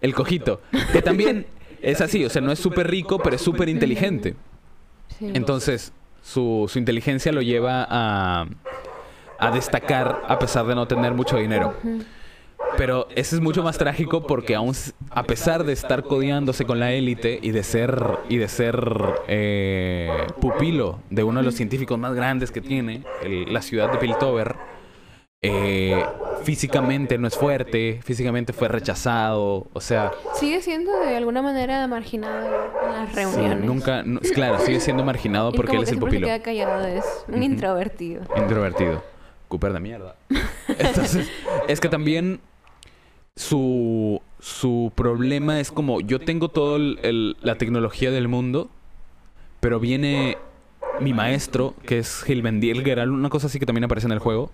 el 0.00 0.14
cojito. 0.14 0.60
Que 0.92 1.00
también 1.00 1.46
es 1.80 2.00
así. 2.00 2.24
O 2.24 2.30
sea, 2.30 2.42
no 2.42 2.52
es 2.52 2.58
súper 2.58 2.90
rico, 2.90 3.18
pero 3.18 3.36
es 3.36 3.42
súper 3.42 3.68
inteligente. 3.68 4.34
Entonces, 5.20 5.92
su, 6.22 6.66
su 6.68 6.78
inteligencia 6.78 7.32
lo 7.32 7.40
lleva 7.40 7.86
a, 7.88 8.46
a 9.38 9.50
destacar 9.50 10.22
a 10.26 10.38
pesar 10.38 10.66
de 10.66 10.74
no 10.74 10.86
tener 10.86 11.14
mucho 11.14 11.36
dinero. 11.36 11.74
Pero 12.76 13.08
ese 13.14 13.36
es 13.36 13.40
mucho 13.40 13.62
más 13.62 13.78
trágico 13.78 14.26
porque 14.26 14.54
aún 14.54 14.74
a 15.10 15.22
pesar 15.22 15.64
de 15.64 15.72
estar 15.72 16.02
codeándose 16.02 16.64
con 16.64 16.78
la 16.78 16.92
élite 16.92 17.38
y 17.40 17.50
de 17.50 17.62
ser 17.62 18.18
y 18.28 18.36
de 18.36 18.48
ser 18.48 18.78
eh, 19.28 20.26
pupilo 20.40 21.00
de 21.10 21.22
uno 21.22 21.40
de 21.40 21.46
los 21.46 21.54
científicos 21.54 21.98
más 21.98 22.14
grandes 22.14 22.50
que 22.50 22.60
tiene 22.60 23.04
la 23.22 23.62
ciudad 23.62 23.90
de 23.90 23.98
Piltover, 23.98 24.56
eh, 25.40 26.04
físicamente 26.42 27.16
no 27.16 27.28
es 27.28 27.36
fuerte, 27.36 28.00
físicamente 28.02 28.52
fue 28.52 28.66
rechazado, 28.66 29.68
o 29.72 29.80
sea... 29.80 30.10
Sigue 30.34 30.60
siendo 30.60 30.90
de 30.98 31.16
alguna 31.16 31.42
manera 31.42 31.86
marginado 31.86 32.48
en 32.84 32.92
las 32.92 33.14
reuniones. 33.14 33.64
nunca, 33.64 34.04
claro, 34.34 34.58
sigue 34.58 34.80
siendo 34.80 35.04
marginado 35.04 35.52
porque 35.52 35.76
él 35.76 35.84
es 35.84 35.92
el 35.92 35.98
pupilo. 35.98 36.26
queda 36.26 36.42
callado, 36.42 36.84
es 36.86 37.04
un 37.28 37.42
introvertido. 37.44 38.22
Introvertido. 38.36 39.02
Cooper 39.48 39.72
de 39.72 39.80
mierda. 39.80 40.16
Entonces, 40.68 41.30
es 41.68 41.80
que 41.80 41.88
también 41.88 42.40
su, 43.36 44.20
su 44.40 44.92
problema 44.94 45.60
es 45.60 45.70
como, 45.70 46.00
yo 46.00 46.18
tengo 46.18 46.48
toda 46.48 46.78
la 46.78 47.58
tecnología 47.58 48.10
del 48.10 48.28
mundo, 48.28 48.70
pero 49.60 49.80
viene 49.80 50.38
mi 51.00 51.12
maestro, 51.12 51.74
que 51.86 51.98
es 51.98 52.24
Hilmendinger, 52.28 53.08
una 53.08 53.30
cosa 53.30 53.46
así 53.46 53.58
que 53.58 53.66
también 53.66 53.84
aparece 53.84 54.06
en 54.06 54.12
el 54.12 54.18
juego, 54.18 54.50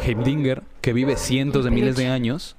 Heimdinger, 0.00 0.62
que 0.80 0.92
vive 0.92 1.16
cientos 1.16 1.64
de 1.64 1.70
miles 1.70 1.96
de 1.96 2.06
años, 2.06 2.56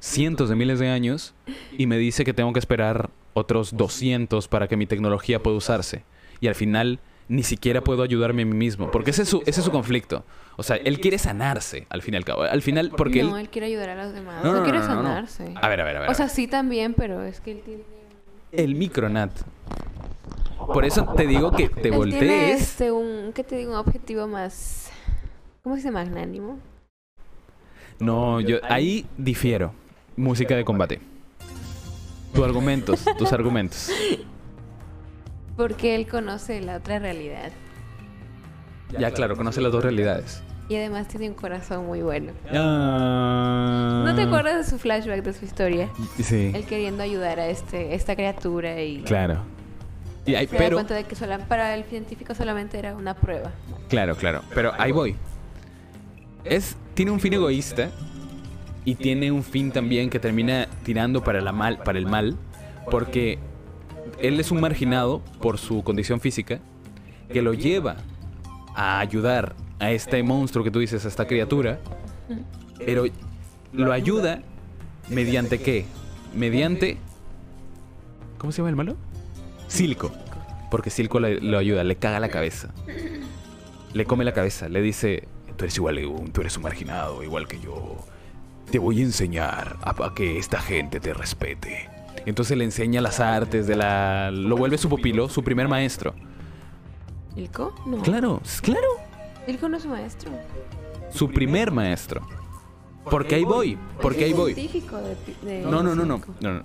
cientos 0.00 0.48
de 0.48 0.56
miles 0.56 0.78
de 0.78 0.88
años, 0.88 1.34
y 1.76 1.86
me 1.86 1.98
dice 1.98 2.24
que 2.24 2.34
tengo 2.34 2.52
que 2.52 2.58
esperar 2.58 3.10
otros 3.34 3.76
200 3.76 4.48
para 4.48 4.68
que 4.68 4.76
mi 4.76 4.86
tecnología 4.86 5.42
pueda 5.42 5.56
usarse. 5.56 6.04
Y 6.40 6.48
al 6.48 6.54
final 6.54 6.98
ni 7.32 7.42
siquiera 7.42 7.80
puedo 7.80 8.02
ayudarme 8.02 8.42
a 8.42 8.44
mí 8.44 8.54
mismo, 8.54 8.90
porque 8.90 9.10
ese 9.10 9.22
es 9.22 9.28
su, 9.30 9.42
ese 9.46 9.60
es 9.60 9.64
su 9.64 9.70
conflicto. 9.70 10.22
O 10.56 10.62
sea, 10.62 10.76
él 10.76 11.00
quiere 11.00 11.16
sanarse, 11.16 11.86
al 11.88 12.02
fin 12.02 12.12
y 12.12 12.18
al 12.18 12.26
cabo. 12.26 12.42
Al 12.42 12.60
final, 12.60 12.92
porque 12.94 13.22
no, 13.22 13.38
él... 13.38 13.48
quiere 13.48 13.68
ayudar 13.68 13.88
a 13.88 14.04
los 14.04 14.12
demás. 14.12 14.44
No, 14.44 14.62
quiere 14.62 14.80
sanarse. 14.80 15.54
A 15.56 15.68
ver, 15.70 15.80
a 15.80 15.84
ver, 15.84 15.96
a 15.96 16.00
ver. 16.00 16.10
O 16.10 16.14
sea, 16.14 16.28
sí 16.28 16.46
también, 16.46 16.92
pero 16.92 17.22
es 17.22 17.40
que 17.40 17.52
él 17.52 17.62
tiene... 17.64 17.84
El 18.52 18.74
micronat. 18.74 19.30
Por 20.58 20.84
eso 20.84 21.06
te 21.16 21.26
digo 21.26 21.52
que 21.52 21.70
te 21.70 21.90
voltees... 21.90 22.20
Tiene 22.20 22.52
este, 22.52 22.92
un, 22.92 23.32
¿qué 23.32 23.42
te 23.44 23.56
digo? 23.56 23.72
Un 23.72 23.78
objetivo 23.78 24.26
más... 24.26 24.90
¿Cómo 25.62 25.76
se 25.76 25.78
dice? 25.78 25.90
Magnánimo. 25.90 26.58
No, 27.98 28.42
yo 28.42 28.58
ahí 28.68 29.06
difiero. 29.16 29.72
Música 30.16 30.54
de 30.54 30.66
combate. 30.66 31.00
Tus 32.34 32.44
argumentos, 32.44 33.02
tus 33.16 33.32
argumentos. 33.32 33.90
Porque 35.56 35.94
él 35.94 36.06
conoce 36.06 36.60
la 36.60 36.76
otra 36.76 36.98
realidad. 36.98 37.50
Ya, 38.98 39.10
claro, 39.10 39.36
conoce 39.36 39.60
las 39.60 39.72
dos 39.72 39.82
realidades. 39.82 40.42
Y 40.68 40.76
además 40.76 41.08
tiene 41.08 41.28
un 41.28 41.34
corazón 41.34 41.86
muy 41.86 42.02
bueno. 42.02 42.32
Ah. 42.52 44.02
¿No 44.06 44.14
te 44.14 44.22
acuerdas 44.22 44.64
de 44.64 44.70
su 44.70 44.78
flashback, 44.78 45.22
de 45.22 45.32
su 45.32 45.44
historia? 45.44 45.90
Sí. 46.22 46.52
Él 46.54 46.64
queriendo 46.64 47.02
ayudar 47.02 47.40
a 47.40 47.48
este, 47.48 47.94
esta 47.94 48.14
criatura 48.14 48.80
y... 48.80 49.02
Claro. 49.02 49.38
Y 50.24 50.34
hay, 50.34 50.46
pero... 50.46 50.76
cuenta 50.76 50.94
de 50.94 51.04
que 51.04 51.16
para 51.48 51.74
el 51.74 51.84
científico 51.84 52.34
solamente 52.34 52.78
era 52.78 52.94
una 52.94 53.14
prueba. 53.14 53.50
Claro, 53.88 54.14
claro. 54.14 54.42
Pero 54.54 54.72
ahí 54.78 54.92
voy. 54.92 55.16
Es, 56.44 56.76
tiene 56.94 57.10
un 57.10 57.20
fin 57.20 57.34
egoísta 57.34 57.90
y 58.84 58.94
tiene 58.94 59.30
un 59.32 59.42
fin 59.42 59.72
también 59.72 60.10
que 60.10 60.20
termina 60.20 60.68
tirando 60.84 61.22
para, 61.22 61.40
la 61.40 61.52
mal, 61.52 61.78
para 61.78 61.98
el 61.98 62.06
mal 62.06 62.36
porque 62.90 63.38
él 64.22 64.38
es 64.38 64.50
un 64.52 64.60
marginado 64.60 65.20
por 65.40 65.58
su 65.58 65.82
condición 65.82 66.20
física 66.20 66.60
que 67.28 67.42
lo 67.42 67.54
lleva 67.54 67.96
a 68.74 69.00
ayudar 69.00 69.54
a 69.80 69.90
este 69.90 70.22
monstruo 70.22 70.64
que 70.64 70.70
tú 70.70 70.78
dices, 70.78 71.04
a 71.04 71.08
esta 71.08 71.26
criatura, 71.26 71.80
pero 72.86 73.04
lo 73.72 73.92
ayuda 73.92 74.42
mediante 75.08 75.60
qué? 75.60 75.86
Mediante... 76.34 76.98
¿Cómo 78.38 78.52
se 78.52 78.58
llama 78.58 78.70
el 78.70 78.76
malo? 78.76 78.96
Silco. 79.66 80.12
Porque 80.70 80.90
Silco 80.90 81.18
lo 81.18 81.58
ayuda, 81.58 81.82
le 81.82 81.96
caga 81.96 82.20
la 82.20 82.28
cabeza. 82.28 82.72
Le 83.92 84.04
come 84.04 84.24
la 84.24 84.32
cabeza, 84.32 84.68
le 84.68 84.80
dice, 84.82 85.26
tú 85.56 85.64
eres 85.64 85.76
igual, 85.76 86.00
tú 86.32 86.40
eres 86.40 86.56
un 86.56 86.62
marginado, 86.62 87.22
igual 87.24 87.48
que 87.48 87.60
yo. 87.60 87.98
Te 88.70 88.78
voy 88.78 89.00
a 89.00 89.02
enseñar 89.02 89.78
a 89.82 90.14
que 90.14 90.38
esta 90.38 90.60
gente 90.60 91.00
te 91.00 91.12
respete. 91.12 91.90
Entonces 92.26 92.56
le 92.56 92.64
enseña 92.64 93.00
las 93.00 93.20
artes 93.20 93.66
de 93.66 93.76
la... 93.76 94.30
Lo 94.30 94.56
vuelve 94.56 94.78
su 94.78 94.88
pupilo, 94.88 95.28
su 95.28 95.42
primer 95.42 95.68
maestro. 95.68 96.14
¿Ilko? 97.36 97.74
No. 97.86 97.98
Claro, 98.02 98.40
claro. 98.60 98.88
Ilko 99.46 99.68
no 99.68 99.76
es 99.76 99.82
su 99.82 99.88
maestro. 99.88 100.30
Su 101.10 101.28
primer 101.28 101.70
maestro. 101.70 102.22
Porque 103.10 103.34
ahí 103.34 103.44
voy, 103.44 103.76
porque 104.00 104.24
ahí 104.24 104.32
voy. 104.32 104.54
De, 104.54 105.62
no, 105.62 105.82
no, 105.82 105.94
no, 105.94 106.04
no, 106.04 106.22
no, 106.40 106.62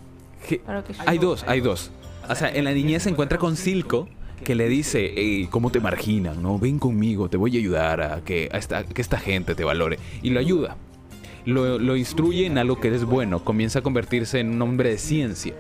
Hay 1.06 1.18
dos, 1.18 1.44
hay 1.48 1.62
dos. 1.62 1.92
O 2.30 2.36
sea, 2.36 2.50
en 2.50 2.66
la 2.66 2.74
niñez 2.74 3.04
se 3.04 3.10
encuentra 3.10 3.38
con 3.38 3.56
Silco, 3.56 4.08
que 4.44 4.54
le 4.54 4.70
dice, 4.70 5.48
¿cómo 5.50 5.72
te 5.72 5.80
marginan? 5.80 6.44
¿No? 6.44 6.60
Ven 6.60 6.78
conmigo, 6.78 7.30
te 7.30 7.38
voy 7.38 7.56
a 7.56 7.60
ayudar 7.60 8.02
a 8.02 8.22
que, 8.22 8.50
esta, 8.54 8.84
que 8.84 9.02
esta 9.02 9.18
gente 9.18 9.56
te 9.56 9.64
valore. 9.64 9.98
Y 10.22 10.30
lo 10.30 10.40
ayuda. 10.40 10.78
Lo, 11.48 11.80
lo, 11.80 11.96
instruye 11.96 12.46
en 12.46 12.58
algo 12.58 12.80
que 12.80 12.94
es 12.94 13.06
bueno. 13.06 13.44
Comienza 13.44 13.80
a 13.80 13.82
convertirse 13.82 14.40
en 14.40 14.52
un 14.52 14.62
hombre 14.62 14.90
de 14.90 14.98
ciencia. 14.98 15.54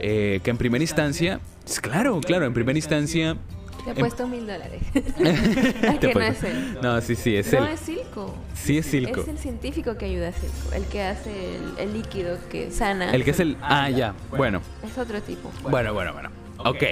Eh, 0.00 0.40
que 0.42 0.50
en 0.50 0.56
primera 0.56 0.82
instancia, 0.82 1.38
claro, 1.80 2.20
claro, 2.20 2.44
en 2.44 2.52
primera 2.52 2.76
instancia 2.76 3.36
te 3.84 3.90
he 3.90 3.94
puesto 3.94 4.28
mil 4.28 4.46
dólares. 4.46 4.82
que 6.00 6.14
no 6.14 6.20
es 6.20 6.42
él. 6.44 6.78
No, 6.82 7.00
sí, 7.00 7.16
sí, 7.16 7.36
es 7.36 7.52
él. 7.52 7.60
No, 7.60 7.66
es 7.66 7.80
Silco. 7.80 8.34
Sí, 8.54 8.78
es 8.78 8.86
Silco. 8.86 9.20
Es 9.20 9.28
el 9.28 9.38
científico 9.38 9.96
que 9.96 10.04
ayuda 10.06 10.28
a 10.28 10.32
Silco. 10.32 10.72
El 10.74 10.84
que 10.86 11.02
hace 11.02 11.56
el, 11.78 11.92
líquido 11.92 12.38
que 12.48 12.70
sana. 12.70 13.12
El 13.12 13.24
que 13.24 13.32
es 13.32 13.40
el. 13.40 13.56
Ah, 13.60 13.90
ya. 13.90 14.14
Bueno. 14.36 14.60
Es 14.86 14.96
otro 14.98 15.20
tipo. 15.22 15.50
Bueno, 15.68 15.94
bueno, 15.94 16.12
bueno. 16.12 16.30
Ok. 16.58 16.82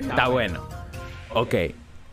Está 0.00 0.28
bueno. 0.28 0.66
Ok. 1.34 1.54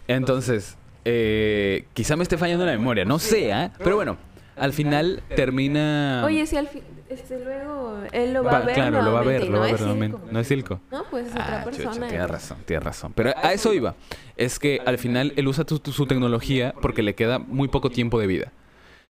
Entonces, 0.07 0.77
eh, 1.05 1.85
quizá 1.93 2.15
me 2.15 2.23
esté 2.23 2.37
fallando 2.37 2.65
la 2.65 2.73
memoria. 2.73 3.05
No 3.05 3.19
sé, 3.19 3.51
¿eh? 3.51 3.71
Pero 3.77 3.95
bueno, 3.95 4.17
al 4.55 4.73
final 4.73 5.23
termina. 5.35 6.23
Oye, 6.25 6.45
si 6.45 6.57
al 6.57 6.67
fin 6.67 6.81
este, 7.09 7.43
luego 7.43 7.99
él 8.11 8.33
lo 8.33 8.43
va, 8.43 8.57
a 8.57 8.65
ver. 8.65 8.73
Claro, 8.73 9.01
lo 9.03 9.13
va 9.13 9.19
a 9.19 9.23
ver, 9.23 9.47
lo 9.47 9.59
va 9.59 9.67
a 9.67 9.71
ver 9.71 9.81
nuevamente. 9.81 10.17
No 10.31 10.39
es 10.39 10.47
Silco. 10.47 10.79
No, 10.91 11.03
pues 11.09 11.27
es 11.27 11.31
otra 11.33 11.61
ah, 11.61 11.63
persona. 11.63 12.07
tienes 12.07 12.29
razón, 12.29 12.57
tienes 12.65 12.83
razón. 12.83 13.13
Pero 13.15 13.31
a 13.37 13.53
eso 13.53 13.73
iba. 13.73 13.95
Es 14.37 14.57
que 14.57 14.81
al 14.85 14.97
final 14.97 15.33
él 15.35 15.47
usa 15.47 15.65
su 15.67 16.05
tecnología 16.07 16.73
porque 16.81 17.03
le 17.03 17.13
queda 17.13 17.37
muy 17.37 17.67
poco 17.67 17.91
tiempo 17.91 18.19
de 18.19 18.27
vida. 18.27 18.51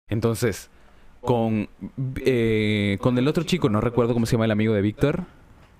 Entonces, 0.09 0.69
con, 1.21 1.69
eh, 2.25 2.97
con 2.99 3.17
el 3.17 3.27
otro 3.27 3.43
chico, 3.43 3.69
no 3.69 3.79
recuerdo 3.79 4.13
cómo 4.13 4.25
se 4.25 4.33
llama 4.33 4.45
el 4.45 4.51
amigo 4.51 4.73
de 4.73 4.81
Víctor. 4.81 5.23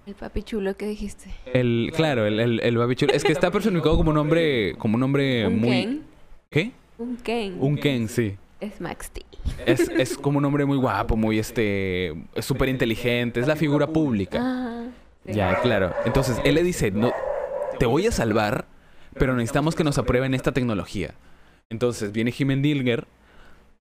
El 0.05 0.13
papi 0.13 0.43
chulo 0.43 0.75
que 0.75 0.85
dijiste. 0.85 1.31
El, 1.51 1.91
claro, 1.95 2.27
el, 2.27 2.39
el, 2.39 2.59
el 2.59 2.77
papi 2.77 2.95
chulo. 2.95 3.13
Es 3.13 3.23
que 3.23 3.31
está 3.31 3.49
personificado 3.49 3.97
como 3.97 4.11
un 4.11 4.17
hombre, 4.17 4.75
como 4.77 4.97
un 4.97 5.03
hombre 5.03 5.47
¿Un 5.47 5.59
muy. 5.59 5.69
Ken? 5.71 6.03
¿Qué? 6.51 6.71
Un 6.99 7.17
Ken. 7.17 7.57
Un 7.59 7.77
Ken, 7.77 8.07
sí. 8.07 8.35
Es 8.63 8.79
Max 8.81 9.07
Steel. 9.07 9.25
Es, 9.65 9.89
es 9.89 10.17
como 10.17 10.37
un 10.37 10.45
hombre 10.45 10.65
muy 10.65 10.77
guapo, 10.77 11.17
muy 11.17 11.37
este, 11.39 12.09
es 12.33 12.45
súper 12.45 12.69
inteligente, 12.69 13.39
es 13.39 13.47
la 13.47 13.55
figura 13.55 13.87
pública. 13.87 14.39
Ah, 14.41 14.85
Ya, 15.25 15.59
claro. 15.61 15.93
Entonces, 16.05 16.39
él 16.43 16.55
le 16.55 16.63
dice, 16.63 16.91
no, 16.91 17.11
te 17.79 17.85
voy 17.85 18.07
a 18.07 18.11
salvar, 18.11 18.65
pero 19.19 19.35
necesitamos 19.35 19.75
que 19.75 19.83
nos 19.83 19.97
aprueben 19.97 20.33
esta 20.33 20.51
tecnología. 20.53 21.13
Entonces, 21.69 22.11
viene 22.11 22.31
Jimen 22.31 22.61
Dilger, 22.61 23.05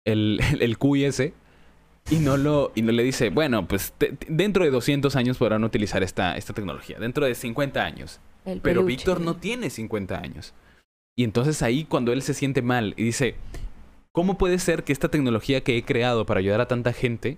el, 0.06 0.40
el, 0.52 0.62
el 0.62 0.78
QIS, 0.78 1.32
y 2.10 2.16
no, 2.20 2.38
lo, 2.38 2.72
y 2.76 2.82
no 2.82 2.92
le 2.92 3.04
dice, 3.04 3.30
bueno, 3.30 3.68
pues 3.68 3.94
dentro 4.28 4.64
de 4.64 4.72
200 4.72 5.16
años 5.16 5.38
podrán 5.38 5.64
utilizar 5.64 6.04
esta, 6.04 6.38
esta 6.38 6.54
tecnología, 6.54 7.00
dentro 7.00 7.26
de 7.26 7.36
50 7.36 7.84
años. 7.84 8.20
pero 8.62 8.84
Víctor 8.84 9.20
no 9.22 9.36
tiene 9.36 9.70
50 9.70 10.18
años. 10.18 10.54
Y 11.18 11.24
entonces 11.24 11.62
ahí 11.64 11.84
cuando 11.84 12.14
él 12.14 12.22
se 12.22 12.34
siente 12.34 12.62
mal 12.62 12.94
y 12.96 13.04
dice, 13.04 13.36
¿Cómo 14.18 14.36
puede 14.36 14.58
ser 14.58 14.84
que 14.84 14.94
esta 14.94 15.10
tecnología 15.10 15.62
que 15.62 15.78
he 15.78 15.84
creado 15.84 16.26
para 16.26 16.40
ayudar 16.40 16.60
a 16.60 16.68
tanta 16.68 16.92
gente 16.92 17.38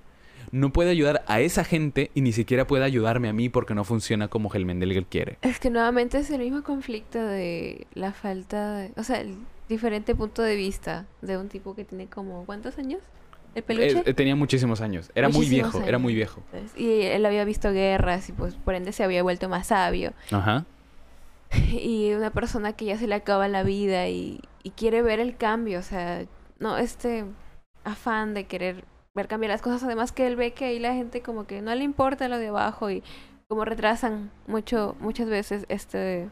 no 0.53 0.71
puede 0.71 0.91
ayudar 0.91 1.25
a 1.27 1.41
esa 1.41 1.65
gente 1.65 2.09
y 2.15 2.21
ni 2.21 2.31
siquiera 2.31 2.67
puede 2.67 2.85
ayudarme 2.85 3.27
a 3.27 3.33
mí 3.33 3.49
porque 3.49 3.75
no 3.75 3.83
funciona 3.83 4.29
como 4.29 4.49
Helmendelger 4.49 5.05
quiere? 5.05 5.37
Es 5.41 5.59
que 5.59 5.69
nuevamente 5.69 6.19
es 6.19 6.29
el 6.29 6.39
mismo 6.39 6.63
conflicto 6.63 7.19
de 7.21 7.85
la 7.95 8.13
falta, 8.13 8.77
de, 8.77 8.93
o 8.95 9.03
sea, 9.03 9.19
el 9.19 9.35
diferente 9.67 10.15
punto 10.15 10.41
de 10.41 10.55
vista 10.55 11.05
de 11.21 11.37
un 11.37 11.49
tipo 11.49 11.75
que 11.75 11.83
tiene 11.83 12.07
como 12.07 12.45
¿cuántos 12.45 12.77
años? 12.77 13.01
¿El 13.55 13.63
peluche? 13.63 13.97
Eh, 13.97 14.03
eh, 14.05 14.13
tenía 14.13 14.37
muchísimos 14.37 14.79
años. 14.79 15.11
Era 15.15 15.27
muy 15.27 15.49
viejo, 15.49 15.81
era 15.81 15.97
muy 15.97 16.15
viejo. 16.15 16.41
Y 16.77 17.01
él 17.01 17.25
había 17.25 17.43
visto 17.43 17.73
guerras 17.73 18.29
y 18.29 18.31
pues 18.31 18.55
por 18.55 18.75
ende 18.75 18.93
se 18.93 19.03
había 19.03 19.21
vuelto 19.21 19.49
más 19.49 19.67
sabio. 19.67 20.13
Ajá. 20.31 20.63
Y 21.73 22.13
una 22.13 22.29
persona 22.29 22.71
que 22.71 22.85
ya 22.85 22.97
se 22.97 23.05
le 23.05 23.15
acaba 23.15 23.49
la 23.49 23.63
vida 23.63 24.07
y, 24.07 24.39
y 24.63 24.69
quiere 24.69 25.01
ver 25.01 25.19
el 25.19 25.35
cambio, 25.35 25.79
o 25.79 25.83
sea, 25.83 26.25
no, 26.59 26.77
este 26.77 27.25
afán 27.83 28.33
de 28.33 28.45
querer 28.45 28.83
ver 29.15 29.27
cambiar 29.27 29.51
las 29.51 29.61
cosas, 29.61 29.83
además 29.83 30.11
que 30.11 30.27
él 30.27 30.35
ve 30.35 30.51
que 30.53 30.65
ahí 30.65 30.79
la 30.79 30.93
gente 30.93 31.21
como 31.21 31.47
que 31.47 31.61
no 31.61 31.73
le 31.73 31.83
importa 31.83 32.27
lo 32.27 32.37
de 32.37 32.49
abajo 32.49 32.91
y 32.91 33.03
como 33.47 33.65
retrasan 33.65 34.31
mucho, 34.47 34.95
muchas 34.99 35.27
veces 35.27 35.65
este 35.69 36.29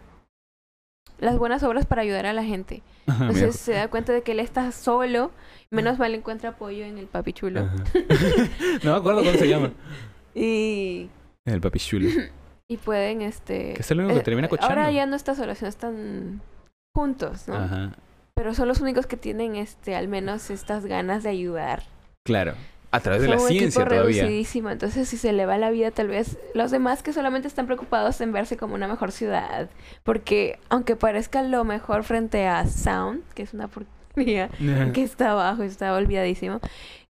las 1.20 1.38
buenas 1.40 1.64
obras 1.64 1.88
para 1.88 2.04
ayudar 2.04 2.28
a 2.28 2.34
la 2.34 2.44
gente. 2.44 2.84
Entonces 3.08 3.56
se 3.56 3.74
da 3.74 3.88
cuenta 3.88 4.14
de 4.14 4.22
que 4.22 4.34
él 4.34 4.40
está 4.40 4.72
solo, 4.72 5.32
menos 5.72 5.98
mal 5.98 6.14
encuentra 6.14 6.52
apoyo 6.52 6.86
en 6.86 6.98
el 7.00 7.08
papi 7.08 7.34
chulo. 7.34 7.66
no 8.84 8.92
me 8.92 8.98
acuerdo 8.98 9.24
cómo 9.24 9.38
se 9.38 9.48
llama. 9.48 9.72
Y 10.36 11.10
el 11.46 11.62
papi 11.62 11.80
chulo. 11.80 12.10
Y 12.70 12.76
pueden 12.76 13.22
este 13.22 13.76
que 13.76 13.80
es 13.80 13.92
el 13.92 14.00
único 14.00 14.16
que 14.16 14.20
eh, 14.20 14.24
termina 14.24 14.50
cochando. 14.50 14.68
Ahora 14.68 14.92
ya 14.92 15.06
no 15.06 15.16
está 15.16 15.36
solo, 15.36 15.56
sino 15.56 15.70
están 15.70 16.42
juntos, 16.94 17.48
¿no? 17.48 17.56
Ajá 17.56 17.94
pero 18.38 18.54
son 18.54 18.68
los 18.68 18.82
únicos 18.82 19.08
que 19.08 19.18
tienen 19.18 19.56
este 19.56 19.96
al 19.96 20.08
menos 20.08 20.52
estas 20.52 20.86
ganas 20.86 21.24
de 21.24 21.30
ayudar. 21.32 21.82
Claro. 22.24 22.54
A 22.92 23.00
través 23.00 23.24
de 23.24 23.30
la 23.30 23.40
ciencia 23.40 23.84
todavía. 23.84 24.28
Entonces, 24.28 25.10
si 25.10 25.18
se 25.18 25.34
le 25.34 25.48
va 25.48 25.58
la 25.58 25.72
vida, 25.72 25.90
tal 25.90 26.08
vez 26.08 26.38
los 26.54 26.70
demás 26.70 27.02
que 27.02 27.14
solamente 27.14 27.48
están 27.48 27.66
preocupados 27.66 28.22
en 28.22 28.32
verse 28.32 28.56
como 28.56 28.76
una 28.76 28.88
mejor 28.88 29.12
ciudad. 29.12 29.72
Porque, 30.04 30.60
aunque 30.70 30.96
parezca 30.96 31.42
lo 31.42 31.64
mejor 31.64 32.04
frente 32.04 32.46
a 32.46 32.68
Sound, 32.68 33.24
que 33.34 33.42
es 33.42 33.56
una 33.56 33.70
porquería 33.70 34.50
que 34.94 35.02
está 35.02 35.32
abajo 35.32 35.64
y 35.64 35.68
está 35.68 35.92
olvidadísimo, 35.96 36.62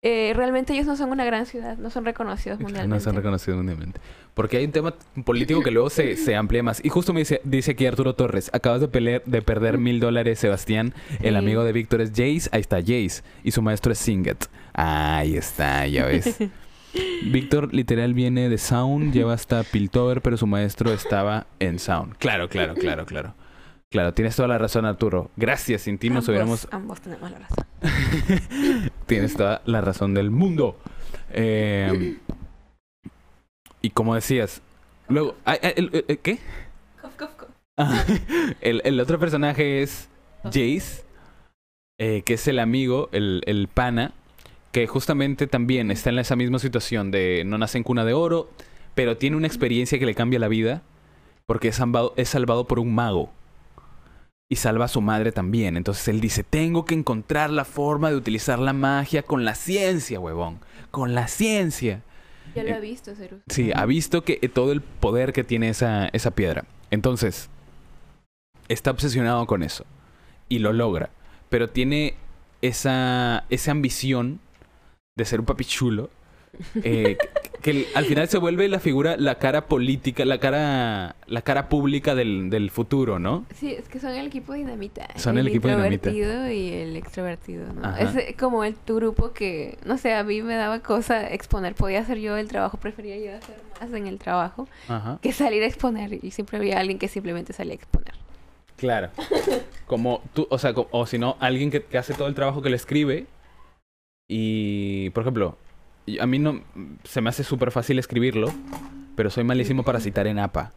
eh, 0.03 0.33
realmente 0.37 0.73
ellos 0.75 0.87
no 0.87 0.97
son 0.97 1.11
una 1.11 1.25
gran 1.25 1.47
ciudad, 1.47 1.79
no 1.79 1.91
son 1.91 2.05
reconocidos 2.05 2.61
mundialmente. 2.61 2.95
No 2.95 3.01
son 3.01 3.17
reconocidos 3.17 3.57
mundialmente. 3.57 4.01
Porque 4.35 4.59
hay 4.59 4.65
un 4.65 4.73
tema 4.73 4.95
político 5.25 5.63
que 5.63 5.71
luego 5.71 5.91
se, 5.91 6.17
se 6.17 6.37
amplía 6.37 6.63
más. 6.63 6.85
Y 6.85 6.91
justo 6.91 7.13
me 7.13 7.21
dice, 7.21 7.41
dice 7.45 7.73
aquí 7.73 7.87
Arturo 7.87 8.15
Torres, 8.15 8.51
acabas 8.53 8.81
de, 8.81 8.89
pelear, 8.89 9.23
de 9.25 9.43
perder 9.43 9.79
mil 9.79 9.99
dólares, 9.99 10.39
Sebastián. 10.39 10.95
El 11.23 11.37
amigo 11.37 11.65
de 11.65 11.73
Víctor 11.73 12.03
es 12.03 12.11
Jace, 12.11 12.49
ahí 12.53 12.61
está 12.61 12.77
Jace. 12.81 13.23
Y 13.43 13.53
su 13.53 13.63
maestro 13.63 13.93
es 13.93 13.99
Singet. 13.99 14.47
Ahí 14.75 15.37
está, 15.37 15.87
ya 15.87 16.05
ves. 16.05 16.37
Víctor 17.25 17.75
literal 17.75 18.15
viene 18.15 18.49
de 18.49 18.59
Sound, 18.59 19.13
lleva 19.13 19.35
hasta 19.35 19.63
Piltover, 19.65 20.21
pero 20.21 20.37
su 20.37 20.47
maestro 20.47 20.93
estaba 20.93 21.47
en 21.59 21.79
Sound. 21.79 22.17
Claro, 22.19 22.49
claro, 22.49 22.75
claro, 22.75 23.07
claro. 23.07 23.35
Claro, 23.91 24.13
tienes 24.13 24.35
toda 24.35 24.49
la 24.49 24.59
razón, 24.59 24.85
Arturo. 24.85 25.31
Gracias, 25.37 25.83
sin 25.83 25.99
ti 25.99 26.11
nos 26.11 26.29
hubiéramos... 26.29 26.67
Ambos 26.73 27.01
tenemos 27.01 27.31
la 27.31 27.39
razón. 27.39 27.65
tienes 29.07 29.35
toda 29.35 29.63
la 29.65 29.81
razón 29.81 30.13
del 30.13 30.31
mundo. 30.31 30.77
Eh, 31.33 32.19
y 33.81 33.91
como 33.91 34.15
decías, 34.15 34.61
luego, 35.09 35.37
¿qué? 36.23 36.39
el, 38.61 38.83
el, 38.85 39.01
otro 39.01 39.19
personaje 39.21 39.83
es 39.83 40.09
Jace, 40.45 41.05
eh, 41.99 42.23
que 42.23 42.35
es 42.35 42.49
el 42.49 42.59
amigo, 42.59 43.09
el, 43.13 43.43
el 43.47 43.69
pana, 43.69 44.13
que 44.73 44.87
justamente 44.89 45.47
también 45.47 45.91
está 45.91 46.11
en 46.11 46.19
esa 46.19 46.35
misma 46.35 46.59
situación 46.59 47.11
de 47.11 47.45
no 47.47 47.57
nace 47.57 47.79
en 47.79 47.85
cuna 47.85 48.05
de 48.05 48.15
oro, 48.15 48.51
pero 48.95 49.17
tiene 49.17 49.37
una 49.37 49.47
experiencia 49.47 49.99
que 49.99 50.07
le 50.07 50.15
cambia 50.15 50.39
la 50.39 50.49
vida 50.49 50.83
porque 51.47 51.69
es 51.69 51.77
salvado, 51.77 52.13
es 52.17 52.29
salvado 52.29 52.67
por 52.67 52.81
un 52.81 52.95
mago 52.95 53.31
y 54.49 54.57
salva 54.57 54.85
a 54.85 54.89
su 54.89 55.01
madre 55.01 55.33
también. 55.33 55.77
Entonces 55.77 56.07
él 56.09 56.21
dice, 56.21 56.45
tengo 56.45 56.85
que 56.85 56.95
encontrar 56.95 57.51
la 57.51 57.65
forma 57.65 58.11
de 58.11 58.17
utilizar 58.17 58.59
la 58.59 58.73
magia 58.73 59.23
con 59.23 59.45
la 59.45 59.55
ciencia, 59.55 60.21
huevón. 60.21 60.61
Con 60.91 61.15
la 61.15 61.29
ciencia. 61.29 62.03
Ya 62.55 62.63
lo 62.63 62.75
ha 62.75 62.79
visto, 62.79 63.15
Cerus. 63.15 63.41
Sí, 63.49 63.71
ha 63.75 63.85
visto 63.87 64.25
que 64.25 64.39
eh, 64.41 64.49
todo 64.49 64.73
el 64.73 64.81
poder 64.81 65.33
que 65.33 65.45
tiene 65.45 65.69
esa, 65.69 66.09
esa 66.09 66.31
piedra. 66.31 66.65
Entonces, 66.91 67.51
está 68.69 68.93
obsesionado 68.93 69.47
con 69.47 69.63
eso. 69.63 69.85
Y 70.49 70.61
lo 70.61 70.73
logra. 70.73 71.11
Pero 71.49 71.69
tiene 71.69 72.15
esa, 72.63 73.45
esa 73.51 73.73
ambición 73.73 74.41
de 75.17 75.25
ser 75.25 75.41
un 75.41 75.47
papi 75.47 75.65
chulo. 75.65 76.11
Eh, 76.83 77.19
que 77.67 77.89
al 77.97 78.05
final 78.05 78.29
se 78.29 78.39
vuelve 78.39 78.69
la 78.69 78.79
figura, 78.79 79.17
la 79.17 79.39
cara 79.39 79.67
política, 79.67 80.25
la 80.25 80.39
cara, 80.39 81.17
la 81.27 81.43
cara 81.43 81.69
pública 81.69 82.15
del, 82.15 82.49
del 82.49 82.71
futuro, 82.71 83.19
¿no? 83.19 83.45
Sí, 83.57 83.73
es 83.73 83.89
que 83.89 83.99
son 83.99 84.13
el 84.13 84.29
equipo 84.29 84.53
dinamita. 84.53 85.09
Son 85.17 85.37
el, 85.37 85.49
equipo 85.49 85.67
dinamita. 85.67 86.11
El 86.11 86.17
introvertido 86.17 86.53
y 86.53 86.73
el 86.73 86.97
extrovertido, 86.97 87.73
¿no? 87.73 87.97
Es 87.97 88.37
como 88.37 88.63
el 88.63 88.77
tu 88.77 88.95
grupo 88.95 89.33
que, 89.33 89.79
no 89.85 89.99
sé, 89.99 90.15
a 90.15 90.23
mí 90.23 90.43
me 90.43 90.55
daba 90.55 90.79
cosa 90.79 91.29
exponer. 91.29 91.75
Podía 91.75 91.99
hacer 91.99 92.21
yo 92.21 92.37
el 92.37 92.47
trabajo, 92.47 92.79
prefería 92.79 93.19
yo 93.19 93.37
hacer 93.37 93.57
más 93.81 93.93
en 93.93 94.07
el 94.07 94.21
trabajo 94.21 94.69
que 95.21 95.33
salir 95.33 95.65
a 95.65 95.67
exponer. 95.67 96.25
Y 96.25 96.31
siempre 96.31 96.59
había 96.59 96.79
alguien 96.79 97.01
que 97.01 97.09
simplemente 97.09 97.53
salía 97.53 97.73
a 97.73 97.77
exponer. 97.77 98.15
Claro. 98.77 99.11
Como 99.89 100.23
tú, 100.35 100.47
o 100.51 100.59
sea, 100.59 100.73
o 100.73 101.07
si 101.07 101.19
no, 101.19 101.37
alguien 101.41 101.73
que, 101.73 101.83
que 101.83 101.99
hace 101.99 102.15
todo 102.15 102.29
el 102.29 102.37
trabajo 102.37 102.63
que 102.63 102.71
le 102.71 102.77
escribe. 102.77 103.27
Y, 104.29 105.11
por 105.11 105.23
ejemplo, 105.23 105.57
a 106.21 106.27
mí 106.27 106.39
no 106.39 106.63
se 107.05 107.21
me 107.21 107.31
hace 107.31 107.45
súper 107.45 107.71
fácil 107.71 107.99
escribirlo, 107.99 108.53
pero 109.17 109.31
soy 109.31 109.45
malísimo 109.45 109.83
para 109.83 110.01
citar 110.01 110.27
en 110.27 110.39
APA. 110.39 110.73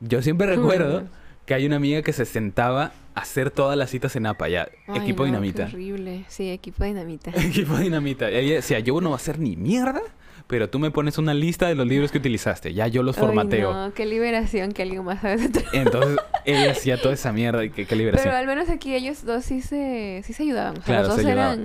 Yo 0.00 0.22
siempre 0.22 0.46
recuerdo 0.56 1.04
que 1.46 1.54
hay 1.54 1.66
una 1.66 1.76
amiga 1.76 2.02
que 2.02 2.12
se 2.12 2.26
sentaba 2.26 2.92
a 3.14 3.20
hacer 3.20 3.50
todas 3.50 3.76
las 3.76 3.90
citas 3.90 4.14
en 4.16 4.26
APA, 4.26 4.48
ya, 4.48 4.68
equipo 4.94 5.24
dinamita. 5.24 5.64
horrible, 5.64 6.24
sí, 6.28 6.50
equipo 6.50 6.84
dinamita. 6.84 7.30
equipo 7.34 7.76
dinamita. 7.78 8.30
Y 8.30 8.36
ella 8.36 8.54
decía, 8.56 8.78
yo 8.80 9.00
no 9.00 9.08
voy 9.08 9.14
a 9.14 9.16
hacer 9.16 9.38
ni 9.38 9.56
mierda, 9.56 10.02
pero 10.46 10.68
tú 10.68 10.78
me 10.78 10.90
pones 10.90 11.18
una 11.18 11.34
lista 11.34 11.66
de 11.66 11.74
los 11.74 11.86
libros 11.86 12.12
que 12.12 12.18
utilizaste, 12.18 12.74
ya 12.74 12.86
yo 12.86 13.02
los 13.02 13.16
formateo. 13.16 13.72
no, 13.72 13.94
qué 13.94 14.06
liberación 14.06 14.72
que 14.72 14.82
alguien 14.82 15.04
más 15.04 15.22
sabe 15.22 15.50
Entonces, 15.72 16.18
él 16.44 16.68
hacía 16.68 17.00
toda 17.00 17.14
esa 17.14 17.32
mierda 17.32 17.64
y 17.64 17.70
qué, 17.70 17.96
liberación. 17.96 18.28
Pero 18.28 18.36
al 18.36 18.46
menos 18.46 18.68
aquí 18.68 18.94
ellos 18.94 19.24
dos 19.24 19.44
sí 19.44 19.62
se, 19.62 20.22
sí 20.24 20.34
se 20.34 20.42
ayudaban. 20.42 20.76
claro, 20.76 21.08
los 21.08 21.16
dos 21.16 21.24
eran 21.24 21.62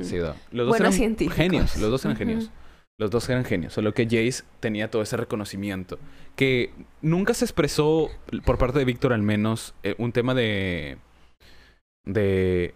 Los 0.51 0.68
dos 0.68 0.80
eran 0.80 0.93
genios. 1.30 1.78
Los 1.78 1.91
dos 1.91 2.05
eran 2.05 2.18
genios. 2.18 2.49
Los 2.99 3.11
dos 3.11 3.27
eran 3.29 3.43
genios. 3.43 3.73
Solo 3.73 3.93
que 3.93 4.05
Jace 4.05 4.43
tenía 4.59 4.91
todo 4.91 5.01
ese 5.01 5.17
reconocimiento. 5.17 5.97
Que 6.35 6.71
nunca 7.01 7.33
se 7.33 7.45
expresó, 7.45 8.09
por 8.45 8.57
parte 8.57 8.79
de 8.79 8.85
Víctor 8.85 9.13
al 9.13 9.23
menos, 9.23 9.73
eh, 9.83 9.95
un 9.97 10.11
tema 10.11 10.33
de... 10.33 10.97
De... 12.05 12.73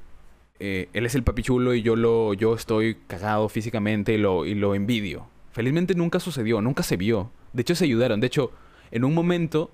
Eh, 0.59 0.89
él 0.93 1.05
es 1.05 1.13
el 1.13 1.23
papichulo 1.23 1.75
y 1.75 1.83
yo 1.83 1.95
lo 1.95 2.33
yo 2.33 2.55
estoy 2.55 2.95
cagado 3.05 3.47
físicamente 3.47 4.13
y 4.13 4.17
lo, 4.17 4.45
y 4.45 4.55
lo 4.55 4.73
envidio. 4.73 5.27
Felizmente 5.51 5.93
nunca 5.93 6.19
sucedió, 6.19 6.61
nunca 6.61 6.81
se 6.81 6.97
vio. 6.97 7.31
De 7.53 7.61
hecho, 7.61 7.75
se 7.75 7.85
ayudaron. 7.85 8.19
De 8.19 8.27
hecho, 8.27 8.51
en 8.89 9.03
un 9.03 9.13
momento 9.13 9.69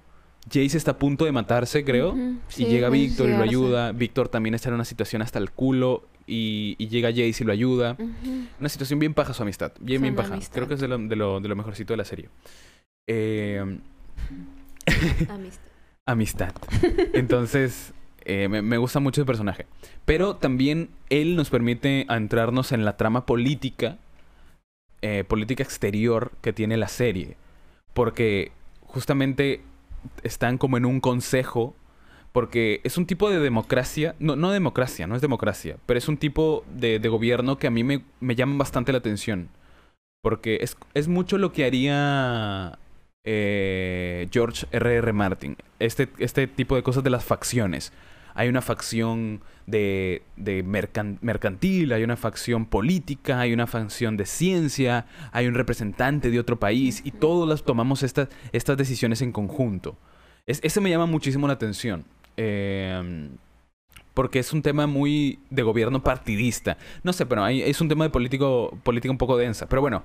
Jace 0.47 0.77
está 0.77 0.91
a 0.91 0.99
punto 0.99 1.25
de 1.25 1.31
matarse, 1.31 1.85
creo. 1.85 2.15
y 2.57 2.65
llega 2.65 2.89
Víctor 2.89 3.29
y 3.29 3.33
lo 3.33 3.43
ayuda. 3.43 3.91
Víctor 3.91 4.27
también 4.27 4.55
está 4.55 4.69
en 4.69 4.75
una 4.75 4.85
situación 4.85 5.21
hasta 5.21 5.39
el 5.39 5.51
culo. 5.51 6.03
Y, 6.25 6.75
llega 6.87 7.09
Jace 7.09 7.37
y 7.39 7.43
lo 7.43 7.51
ayuda. 7.51 7.97
Una 8.59 8.69
situación 8.69 8.99
bien 8.99 9.13
paja 9.13 9.33
su 9.33 9.43
amistad. 9.43 9.73
Bien, 9.79 10.01
bien 10.01 10.15
paja. 10.15 10.39
Creo 10.51 10.67
que 10.67 10.75
es 10.75 10.79
de 10.79 10.87
lo, 10.87 10.97
de, 10.97 11.15
lo, 11.15 11.39
de 11.39 11.47
lo, 11.47 11.55
mejorcito 11.55 11.93
de 11.93 11.97
la 11.97 12.05
serie. 12.05 12.29
Eh... 13.07 13.79
amistad. 15.29 15.65
amistad. 16.05 16.53
Entonces, 17.13 17.93
eh, 18.25 18.47
me, 18.47 18.61
me, 18.61 18.77
gusta 18.77 18.99
mucho 18.99 19.21
el 19.21 19.27
personaje. 19.27 19.65
Pero 20.05 20.35
también 20.35 20.89
él 21.09 21.35
nos 21.35 21.49
permite 21.49 22.05
entrarnos 22.09 22.71
en 22.71 22.85
la 22.85 22.97
trama 22.97 23.25
política. 23.25 23.97
Eh, 25.05 25.25
política 25.25 25.63
exterior 25.63 26.31
que 26.41 26.53
tiene 26.53 26.77
la 26.77 26.87
serie. 26.87 27.35
Porque 27.93 28.53
justamente 28.79 29.61
están 30.23 30.57
como 30.57 30.77
en 30.77 30.85
un 30.85 31.01
consejo, 31.01 31.75
porque 32.33 32.81
es 32.83 32.97
un 32.97 33.05
tipo 33.05 33.29
de 33.29 33.39
democracia, 33.39 34.15
no, 34.19 34.35
no 34.35 34.51
democracia, 34.51 35.07
no 35.07 35.15
es 35.15 35.21
democracia, 35.21 35.77
pero 35.85 35.97
es 35.97 36.07
un 36.09 36.17
tipo 36.17 36.65
de, 36.73 36.99
gobierno 37.07 37.57
que 37.57 37.67
a 37.67 37.71
mí 37.71 37.83
me, 37.83 38.03
me, 38.19 38.35
llama 38.35 38.57
bastante 38.57 38.91
la 38.91 38.97
atención. 38.97 39.49
Porque 40.21 40.59
es, 40.61 40.75
es 40.93 41.07
mucho 41.07 41.37
lo 41.37 41.51
que 41.51 41.65
haría 41.65 42.79
eh, 43.23 44.27
George 44.31 44.65
R.R. 44.71 44.97
R. 44.97 45.13
Martin. 45.13 45.57
Este, 45.79 46.09
este 46.17 46.47
tipo 46.47 46.75
de 46.75 46.83
cosas 46.83 47.03
de 47.03 47.09
las 47.09 47.23
facciones 47.23 47.93
hay 48.35 48.49
una 48.49 48.61
facción 48.61 49.41
de, 49.67 50.23
de 50.37 50.63
mercantil, 50.63 51.93
hay 51.93 52.03
una 52.03 52.17
facción 52.17 52.65
política, 52.65 53.39
hay 53.39 53.53
una 53.53 53.67
facción 53.67 54.17
de 54.17 54.25
ciencia, 54.25 55.05
hay 55.31 55.47
un 55.47 55.53
representante 55.53 56.31
de 56.31 56.39
otro 56.39 56.59
país 56.59 57.01
y 57.03 57.11
todos 57.11 57.47
las 57.47 57.63
tomamos 57.63 58.03
estas, 58.03 58.29
estas 58.51 58.77
decisiones 58.77 59.21
en 59.21 59.31
conjunto. 59.31 59.97
Es, 60.45 60.59
ese 60.63 60.81
me 60.81 60.89
llama 60.89 61.05
muchísimo 61.05 61.47
la 61.47 61.53
atención. 61.53 62.05
Em, 62.37 63.37
porque 64.13 64.39
es 64.39 64.53
un 64.53 64.61
tema 64.61 64.87
muy 64.87 65.39
de 65.49 65.63
gobierno 65.63 66.03
partidista. 66.03 66.77
No 67.03 67.13
sé, 67.13 67.25
pero 67.25 67.45
es 67.47 67.81
un 67.81 67.89
tema 67.89 68.05
de 68.05 68.09
político, 68.09 68.77
política 68.83 69.11
un 69.11 69.17
poco 69.17 69.37
densa. 69.37 69.67
Pero 69.67 69.81
bueno, 69.81 70.03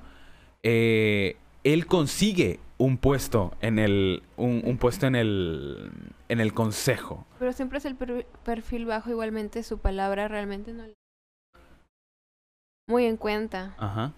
eh, 0.62 1.36
él 1.64 1.86
consigue 1.86 2.60
un 2.78 2.96
puesto 2.96 3.54
en 3.60 3.78
el 3.78 4.22
un, 4.36 4.78
puesto 4.78 5.06
en 5.06 5.16
el 5.16 5.90
en 6.28 6.40
el 6.40 6.54
consejo. 6.54 7.26
Pero 7.38 7.52
siempre 7.52 7.78
es 7.78 7.84
el 7.84 7.96
perfil 7.96 8.86
bajo 8.86 9.10
igualmente 9.10 9.62
su 9.62 9.78
palabra 9.78 10.28
realmente 10.28 10.72
no 10.72 10.84
muy 12.88 13.04
en 13.04 13.16
cuenta. 13.18 13.74
Ajá. 13.78 14.12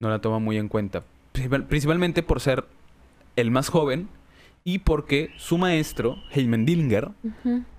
No 0.00 0.08
la 0.08 0.20
toma 0.20 0.38
muy 0.38 0.56
en 0.56 0.68
cuenta, 0.68 1.04
principalmente 1.68 2.22
por 2.22 2.40
ser 2.40 2.64
el 3.36 3.50
más 3.50 3.68
joven 3.68 4.08
y 4.64 4.80
porque 4.80 5.30
su 5.36 5.58
maestro, 5.58 6.22
Heimendinger, 6.32 7.10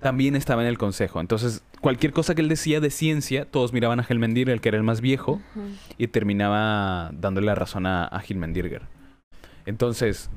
también 0.00 0.34
estaba 0.34 0.62
en 0.62 0.68
el 0.68 0.78
consejo. 0.78 1.20
Entonces, 1.20 1.62
cualquier 1.80 2.12
cosa 2.12 2.34
que 2.34 2.40
él 2.42 2.48
decía 2.48 2.80
de 2.80 2.90
ciencia, 2.90 3.44
todos 3.44 3.72
miraban 3.72 4.00
a 4.00 4.06
Heimendinger, 4.08 4.54
el 4.54 4.60
que 4.60 4.70
era 4.70 4.78
el 4.78 4.84
más 4.84 5.00
viejo, 5.00 5.40
y 5.96 6.08
terminaba 6.08 7.10
dándole 7.12 7.46
la 7.46 7.54
razón 7.54 7.86
a, 7.86 8.04
a 8.06 8.22
Entonces, 9.64 10.30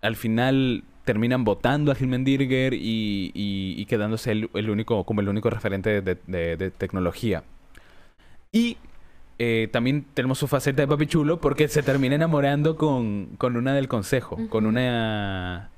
al 0.00 0.16
final 0.16 0.84
terminan 1.04 1.44
votando 1.44 1.92
a 1.92 1.96
Heimendinger 1.96 2.74
y, 2.74 3.30
y, 3.34 3.84
quedándose 3.86 4.32
el, 4.32 4.70
único, 4.70 5.04
como 5.04 5.20
el 5.20 5.28
único 5.28 5.50
referente 5.50 6.00
de, 6.00 6.70
tecnología. 6.76 7.44
Y 8.50 8.76
eh, 9.38 9.68
también 9.72 10.04
tenemos 10.14 10.38
su 10.38 10.48
faceta 10.48 10.82
de 10.82 10.88
papi 10.88 11.06
chulo 11.06 11.40
porque 11.40 11.68
se 11.68 11.82
termina 11.82 12.16
enamorando 12.16 12.76
con, 12.76 13.30
con 13.38 13.56
una 13.56 13.72
del 13.72 13.88
consejo, 13.88 14.38
con 14.50 14.66
una 14.66 15.70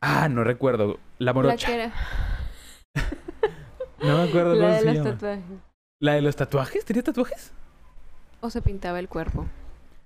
Ah, 0.00 0.28
no 0.28 0.44
recuerdo. 0.44 0.98
La 1.18 1.32
morocha. 1.32 1.76
La 1.76 1.92
no 4.00 4.16
me 4.16 4.28
acuerdo 4.28 4.54
La 4.54 4.80
de 4.80 4.94
los 4.94 5.04
tatuajes. 5.04 5.44
¿La 6.00 6.12
de 6.14 6.22
los 6.22 6.36
tatuajes? 6.36 6.84
¿Tenía 6.84 7.02
tatuajes? 7.02 7.52
O 8.40 8.50
se 8.50 8.62
pintaba 8.62 9.00
el 9.00 9.08
cuerpo. 9.08 9.46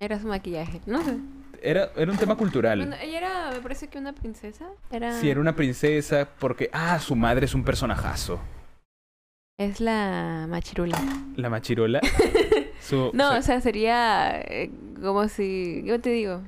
Era 0.00 0.18
su 0.18 0.26
maquillaje. 0.26 0.80
No 0.86 1.04
sé. 1.04 1.18
Era, 1.60 1.90
era 1.94 2.10
un 2.10 2.18
tema 2.18 2.34
cultural. 2.36 2.80
ella 3.00 3.18
era, 3.18 3.50
me 3.52 3.60
parece 3.60 3.88
que 3.88 3.98
una 3.98 4.12
princesa. 4.12 4.66
Era... 4.90 5.12
Sí, 5.20 5.28
era 5.30 5.40
una 5.40 5.54
princesa 5.54 6.28
porque... 6.38 6.70
Ah, 6.72 6.98
su 6.98 7.14
madre 7.14 7.44
es 7.44 7.54
un 7.54 7.62
personajazo. 7.62 8.40
Es 9.58 9.80
la 9.80 10.46
machirula. 10.48 10.98
¿La 11.36 11.50
machirula? 11.50 12.00
no, 13.12 13.36
o 13.36 13.42
sea, 13.42 13.60
sería 13.60 14.40
eh, 14.40 14.70
como 15.00 15.28
si... 15.28 15.84
¿Cómo 15.86 16.00
te 16.00 16.10
digo? 16.10 16.40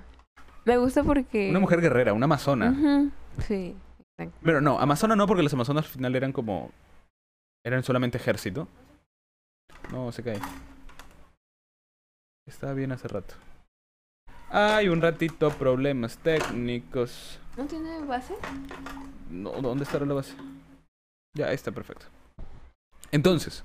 Me 0.65 0.79
gusta 0.79 1.05
porque... 1.05 1.51
Una 1.51 1.61
mujer 1.61 1.81
guerrera, 1.81 2.15
una 2.15 2.25
amazona. 2.25 3.13
Sí. 3.47 3.77
Pero 4.43 4.61
no, 4.61 4.79
Amazona 4.79 5.17
no, 5.17 5.27
porque 5.27 5.43
los 5.43 5.53
amazonas 5.53 5.85
al 5.87 5.91
final 5.91 6.15
eran 6.15 6.33
como. 6.33 6.71
Eran 7.65 7.83
solamente 7.83 8.19
ejército. 8.19 8.69
No, 9.91 10.13
se 10.13 10.23
cae. 10.23 10.41
Estaba 12.47 12.75
bien 12.75 12.93
hace 12.93 13.09
rato. 13.09 13.35
Hay 14.51 14.89
un 14.89 15.01
ratito, 15.01 15.51
problemas 15.51 16.19
técnicos. 16.19 17.41
¿No 17.57 17.67
tiene 17.67 18.05
base? 18.05 18.35
No, 19.31 19.51
¿dónde 19.63 19.85
estará 19.85 20.05
la 20.07 20.15
base? 20.15 20.35
Ya, 21.37 21.53
está 21.53 21.73
perfecto. 21.73 22.07
Entonces, 23.11 23.65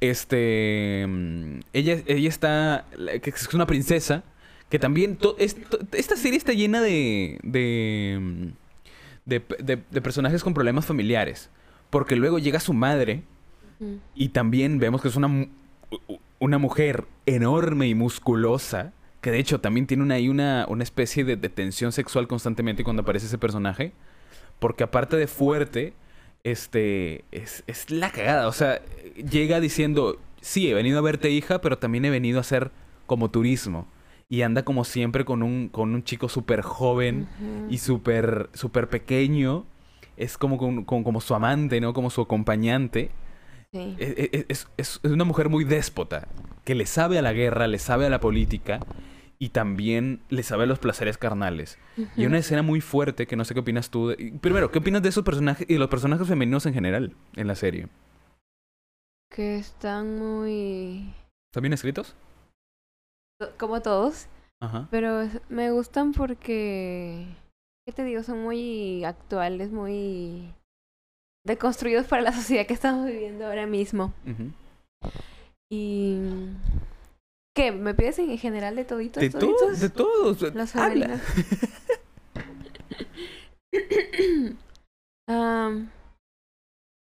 este. 0.00 1.06
Mm, 1.08 1.60
ella, 1.72 2.02
ella 2.06 2.28
está. 2.28 2.84
Que 3.22 3.30
es 3.30 3.54
una 3.54 3.66
princesa. 3.66 4.24
Que 4.68 4.78
también. 4.78 5.18
esta 5.38 6.16
serie 6.16 6.38
está 6.38 6.52
llena 6.52 6.80
de. 6.80 7.38
de 7.42 8.52
mm, 9.26 9.34
de, 9.62 10.00
personajes 10.00 10.42
con 10.42 10.54
problemas 10.54 10.86
familiares. 10.86 11.50
Porque 11.90 12.16
luego 12.16 12.38
llega 12.38 12.60
su 12.60 12.72
madre 12.72 13.24
y 14.14 14.28
también 14.28 14.78
vemos 14.78 15.02
que 15.02 15.08
es 15.08 15.16
una, 15.16 15.48
una 16.38 16.58
mujer 16.58 17.06
enorme 17.26 17.88
y 17.88 17.94
musculosa. 17.94 18.92
Que 19.20 19.30
de 19.30 19.38
hecho 19.38 19.60
también 19.60 19.86
tiene 19.86 20.02
una, 20.02 20.14
ahí 20.14 20.28
una, 20.28 20.66
una 20.68 20.82
especie 20.82 21.24
de, 21.24 21.36
tensión 21.36 21.92
sexual 21.92 22.28
constantemente 22.28 22.84
cuando 22.84 23.02
aparece 23.02 23.26
ese 23.26 23.38
personaje. 23.38 23.92
Porque 24.58 24.84
aparte 24.84 25.16
de 25.16 25.26
fuerte, 25.26 25.94
este 26.44 27.24
es, 27.32 27.64
es 27.66 27.90
la 27.90 28.10
cagada. 28.12 28.46
O 28.46 28.52
sea, 28.52 28.80
llega 29.16 29.60
diciendo, 29.60 30.20
sí, 30.40 30.70
he 30.70 30.74
venido 30.74 30.98
a 30.98 31.02
verte 31.02 31.30
hija, 31.30 31.60
pero 31.60 31.78
también 31.78 32.04
he 32.04 32.10
venido 32.10 32.38
a 32.38 32.42
hacer 32.42 32.70
como 33.06 33.30
turismo 33.30 33.88
y 34.30 34.42
anda 34.42 34.64
como 34.64 34.84
siempre 34.84 35.24
con 35.24 35.42
un, 35.42 35.68
con 35.68 35.92
un 35.92 36.04
chico 36.04 36.28
súper 36.28 36.62
joven 36.62 37.28
y 37.68 37.78
súper 37.78 38.48
super 38.54 38.88
pequeño. 38.88 39.66
Es 40.16 40.38
como, 40.38 40.86
como 40.86 41.20
su 41.20 41.34
amante, 41.34 41.80
¿no? 41.80 41.92
Como 41.92 42.10
su 42.10 42.20
acompañante. 42.20 43.10
E, 43.72 43.96
e, 43.98 44.30
e, 44.32 44.46
es, 44.48 44.68
es, 44.76 45.00
una 45.02 45.24
mujer 45.24 45.48
muy 45.48 45.64
déspota, 45.64 46.28
que 46.64 46.76
le 46.76 46.86
sabe 46.86 47.18
a 47.18 47.22
la 47.22 47.32
guerra, 47.32 47.66
le 47.66 47.78
sabe 47.78 48.06
a 48.06 48.10
la 48.10 48.20
política 48.20 48.80
y 49.38 49.48
también 49.48 50.20
le 50.28 50.44
sabe 50.44 50.62
a 50.62 50.66
los 50.66 50.78
placeres 50.78 51.18
carnales. 51.18 51.78
Y 52.16 52.26
una 52.26 52.38
escena 52.38 52.62
muy 52.62 52.80
fuerte 52.80 53.26
que 53.26 53.34
no 53.34 53.44
sé 53.44 53.54
qué 53.54 53.60
opinas 53.60 53.90
tú. 53.90 54.14
Primero, 54.40 54.70
¿qué 54.70 54.78
opinas 54.78 55.02
de 55.02 55.08
esos 55.08 55.24
personajes 55.24 55.68
y 55.68 55.72
de 55.72 55.78
los 55.80 55.88
personajes 55.88 56.28
femeninos 56.28 56.66
en 56.66 56.74
general 56.74 57.16
en 57.34 57.48
la 57.48 57.56
serie? 57.56 57.88
Que 59.28 59.56
están 59.56 60.18
muy... 60.18 61.12
¿Están 61.50 61.62
bien 61.62 61.72
escritos? 61.72 62.14
Como 63.58 63.80
todos. 63.82 64.28
Pero 64.90 65.26
me 65.48 65.70
gustan 65.70 66.12
porque, 66.12 67.26
¿qué 67.86 67.92
te 67.94 68.04
digo? 68.04 68.22
Son 68.22 68.42
muy 68.42 69.04
actuales, 69.04 69.70
muy 69.70 70.52
deconstruidos 71.46 72.06
para 72.06 72.20
la 72.22 72.32
sociedad 72.36 72.66
que 72.66 72.74
estamos 72.74 73.06
viviendo 73.06 73.46
ahora 73.46 73.66
mismo. 73.66 74.12
Y... 75.72 76.18
¿Qué? 77.56 77.72
¿Me 77.72 77.94
pides 77.94 78.18
en 78.18 78.36
general 78.38 78.76
de 78.76 78.84
toditos? 78.84 79.22
De 79.22 79.30
todos, 79.30 79.80
de 79.80 79.88
todos. 79.90 80.54
Las 80.54 80.76
Habla. 80.76 81.18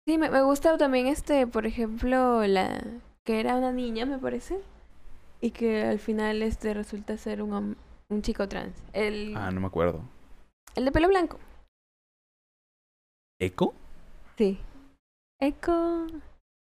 sí, 0.08 0.18
me, 0.18 0.30
me 0.30 0.42
gusta 0.42 0.78
también 0.78 1.08
este, 1.08 1.48
por 1.48 1.66
ejemplo, 1.66 2.46
la 2.46 2.84
que 3.26 3.40
era 3.40 3.56
una 3.56 3.72
niña, 3.72 4.06
me 4.06 4.18
parece. 4.18 4.60
Y 5.44 5.52
que 5.52 5.84
al 5.84 6.00
final 6.00 6.42
este 6.42 6.74
resulta 6.74 7.18
ser 7.18 7.42
un, 7.42 7.76
un 8.10 8.22
chico 8.22 8.48
trans. 8.48 8.82
El, 8.94 9.36
ah, 9.36 9.52
no 9.52 9.60
me 9.60 9.68
acuerdo. 9.68 10.02
El 10.74 10.86
de 10.86 10.92
pelo 10.94 11.10
blanco. 11.10 11.38
¿Eco? 13.42 13.74
Sí. 14.38 14.58
Eco. 15.42 16.08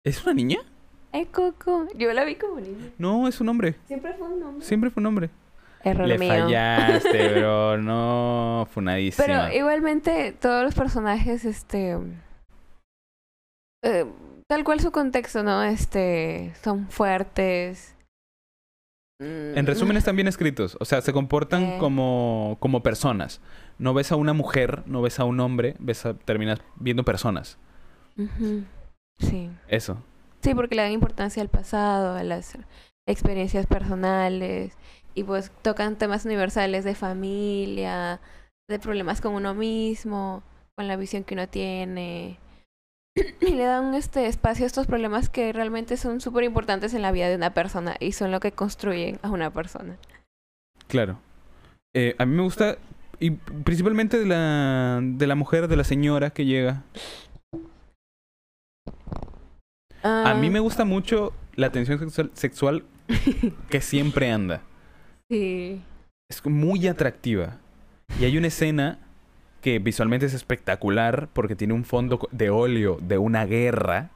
¿Es 0.05 0.21
una 0.25 0.33
niña? 0.33 0.57
Eco. 1.13 1.53
Yo 1.95 2.11
la 2.11 2.25
vi 2.25 2.35
como 2.35 2.59
niña. 2.59 2.91
No, 2.97 3.27
es 3.29 3.39
un 3.39 3.47
hombre. 3.49 3.75
Siempre 3.87 4.13
fue 4.15 4.27
un 4.27 4.43
hombre. 4.43 4.65
Siempre 4.65 4.89
fue 4.89 4.99
un 5.01 5.07
hombre. 5.07 5.29
Error 5.85 6.07
Le 6.07 6.17
mío. 6.17 6.29
fallaste, 6.33 7.33
bro. 7.39 7.77
No, 7.77 8.67
funadísima. 8.71 9.25
Pero 9.25 9.53
igualmente 9.55 10.33
todos 10.33 10.63
los 10.63 10.75
personajes, 10.75 11.45
este... 11.45 11.97
eh, 13.83 14.05
tal 14.47 14.63
cual 14.65 14.81
su 14.81 14.91
contexto, 14.91 15.41
¿no? 15.43 15.63
Este... 15.63 16.53
Son 16.61 16.89
fuertes. 16.89 17.95
Mm, 19.19 19.57
En 19.57 19.65
resumen, 19.67 19.97
están 19.97 20.15
bien 20.15 20.27
escritos. 20.27 20.77
O 20.79 20.85
sea, 20.85 21.01
se 21.01 21.13
comportan 21.13 21.63
Eh. 21.63 21.77
como, 21.79 22.57
como 22.59 22.81
personas. 22.83 23.41
No 23.77 23.93
ves 23.93 24.11
a 24.11 24.15
una 24.15 24.33
mujer, 24.33 24.83
no 24.85 25.01
ves 25.01 25.19
a 25.19 25.23
un 25.25 25.39
hombre, 25.39 25.75
ves 25.79 26.05
a, 26.05 26.13
terminas 26.13 26.59
viendo 26.75 27.03
personas. 27.03 27.57
Sí. 29.19 29.49
Eso. 29.67 29.97
Sí, 30.41 30.53
porque 30.55 30.75
le 30.75 30.81
dan 30.83 30.91
importancia 30.91 31.41
al 31.41 31.49
pasado, 31.49 32.15
a 32.15 32.23
las 32.23 32.57
experiencias 33.07 33.65
personales 33.65 34.77
y 35.15 35.23
pues 35.23 35.51
tocan 35.61 35.97
temas 35.97 36.25
universales 36.25 36.83
de 36.83 36.95
familia, 36.95 38.19
de 38.69 38.79
problemas 38.79 39.21
con 39.21 39.33
uno 39.33 39.53
mismo, 39.53 40.43
con 40.75 40.87
la 40.87 40.95
visión 40.95 41.23
que 41.23 41.33
uno 41.35 41.47
tiene. 41.47 42.39
Y 43.15 43.51
le 43.51 43.63
dan 43.63 43.93
este 43.93 44.27
espacio 44.27 44.65
a 44.65 44.67
estos 44.67 44.87
problemas 44.87 45.29
que 45.29 45.53
realmente 45.53 45.97
son 45.97 46.19
súper 46.19 46.43
importantes 46.43 46.93
en 46.93 47.03
la 47.03 47.11
vida 47.11 47.29
de 47.29 47.35
una 47.35 47.53
persona 47.53 47.95
y 47.99 48.13
son 48.13 48.31
lo 48.31 48.39
que 48.39 48.51
construyen 48.51 49.19
a 49.21 49.29
una 49.29 49.51
persona. 49.51 49.97
Claro. 50.87 51.19
Eh, 51.93 52.15
a 52.17 52.25
mí 52.25 52.35
me 52.35 52.41
gusta, 52.41 52.77
y 53.19 53.31
principalmente 53.31 54.17
de 54.17 54.25
la, 54.25 54.99
de 55.03 55.27
la 55.27 55.35
mujer, 55.35 55.67
de 55.67 55.75
la 55.75 55.83
señora 55.83 56.31
que 56.31 56.45
llega. 56.45 56.83
A 60.01 60.33
mí 60.33 60.49
me 60.49 60.59
gusta 60.59 60.83
mucho 60.83 61.33
la 61.55 61.71
tensión 61.71 61.99
sexual, 61.99 62.31
sexual 62.33 62.83
que 63.69 63.79
siempre 63.79 64.31
anda. 64.31 64.61
Sí. 65.29 65.81
Es 66.29 66.43
muy 66.45 66.87
atractiva. 66.87 67.59
Y 68.19 68.25
hay 68.25 68.37
una 68.37 68.47
escena 68.47 68.99
que 69.63 69.79
visualmente 69.79 70.25
es 70.27 70.33
espectacular 70.33 71.29
porque 71.33 71.55
tiene 71.55 71.73
un 71.73 71.85
fondo 71.85 72.27
de 72.31 72.49
óleo 72.51 72.99
de 73.01 73.17
una 73.17 73.45
guerra. 73.45 74.11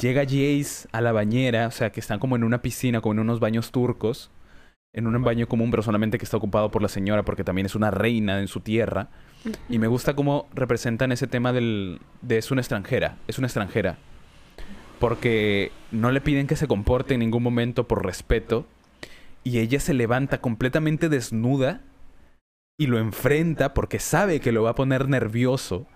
Llega 0.00 0.22
Jace 0.22 0.88
a 0.92 1.00
la 1.00 1.12
bañera, 1.12 1.66
o 1.66 1.70
sea, 1.72 1.90
que 1.90 1.98
están 1.98 2.20
como 2.20 2.36
en 2.36 2.44
una 2.44 2.62
piscina, 2.62 3.00
como 3.00 3.14
en 3.14 3.18
unos 3.18 3.40
baños 3.40 3.72
turcos. 3.72 4.30
En 4.94 5.06
un 5.06 5.22
baño 5.22 5.48
común, 5.48 5.70
pero 5.70 5.82
solamente 5.82 6.18
que 6.18 6.24
está 6.24 6.38
ocupado 6.38 6.70
por 6.70 6.80
la 6.80 6.88
señora 6.88 7.24
porque 7.24 7.44
también 7.44 7.66
es 7.66 7.74
una 7.74 7.90
reina 7.90 8.40
en 8.40 8.48
su 8.48 8.60
tierra. 8.60 9.08
Y 9.68 9.78
me 9.78 9.86
gusta 9.86 10.14
cómo 10.14 10.48
representan 10.54 11.12
ese 11.12 11.26
tema 11.26 11.52
del, 11.52 12.00
de 12.22 12.38
es 12.38 12.50
una 12.50 12.60
extranjera, 12.60 13.16
es 13.26 13.38
una 13.38 13.48
extranjera. 13.48 13.98
Porque 15.00 15.72
no 15.90 16.10
le 16.10 16.20
piden 16.20 16.46
que 16.46 16.56
se 16.56 16.68
comporte 16.68 17.14
en 17.14 17.20
ningún 17.20 17.42
momento 17.42 17.88
por 17.88 18.06
respeto. 18.06 18.66
Y 19.42 19.58
ella 19.58 19.80
se 19.80 19.94
levanta 19.94 20.40
completamente 20.40 21.08
desnuda 21.08 21.82
y 22.78 22.86
lo 22.86 22.98
enfrenta 22.98 23.74
porque 23.74 23.98
sabe 23.98 24.40
que 24.40 24.52
lo 24.52 24.62
va 24.62 24.70
a 24.70 24.74
poner 24.74 25.08
nervioso. 25.08 25.86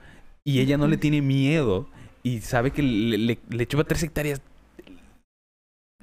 Y 0.45 0.59
ella 0.61 0.76
no 0.76 0.89
le 0.89 0.97
tiene 0.97 1.22
miedo 1.22 1.89
y 2.24 2.41
sabe 2.41 2.72
que 2.72 2.83
le, 2.83 3.16
le, 3.18 3.39
le 3.49 3.66
chupa 3.66 3.85
tres 3.85 4.03
hectáreas. 4.03 4.43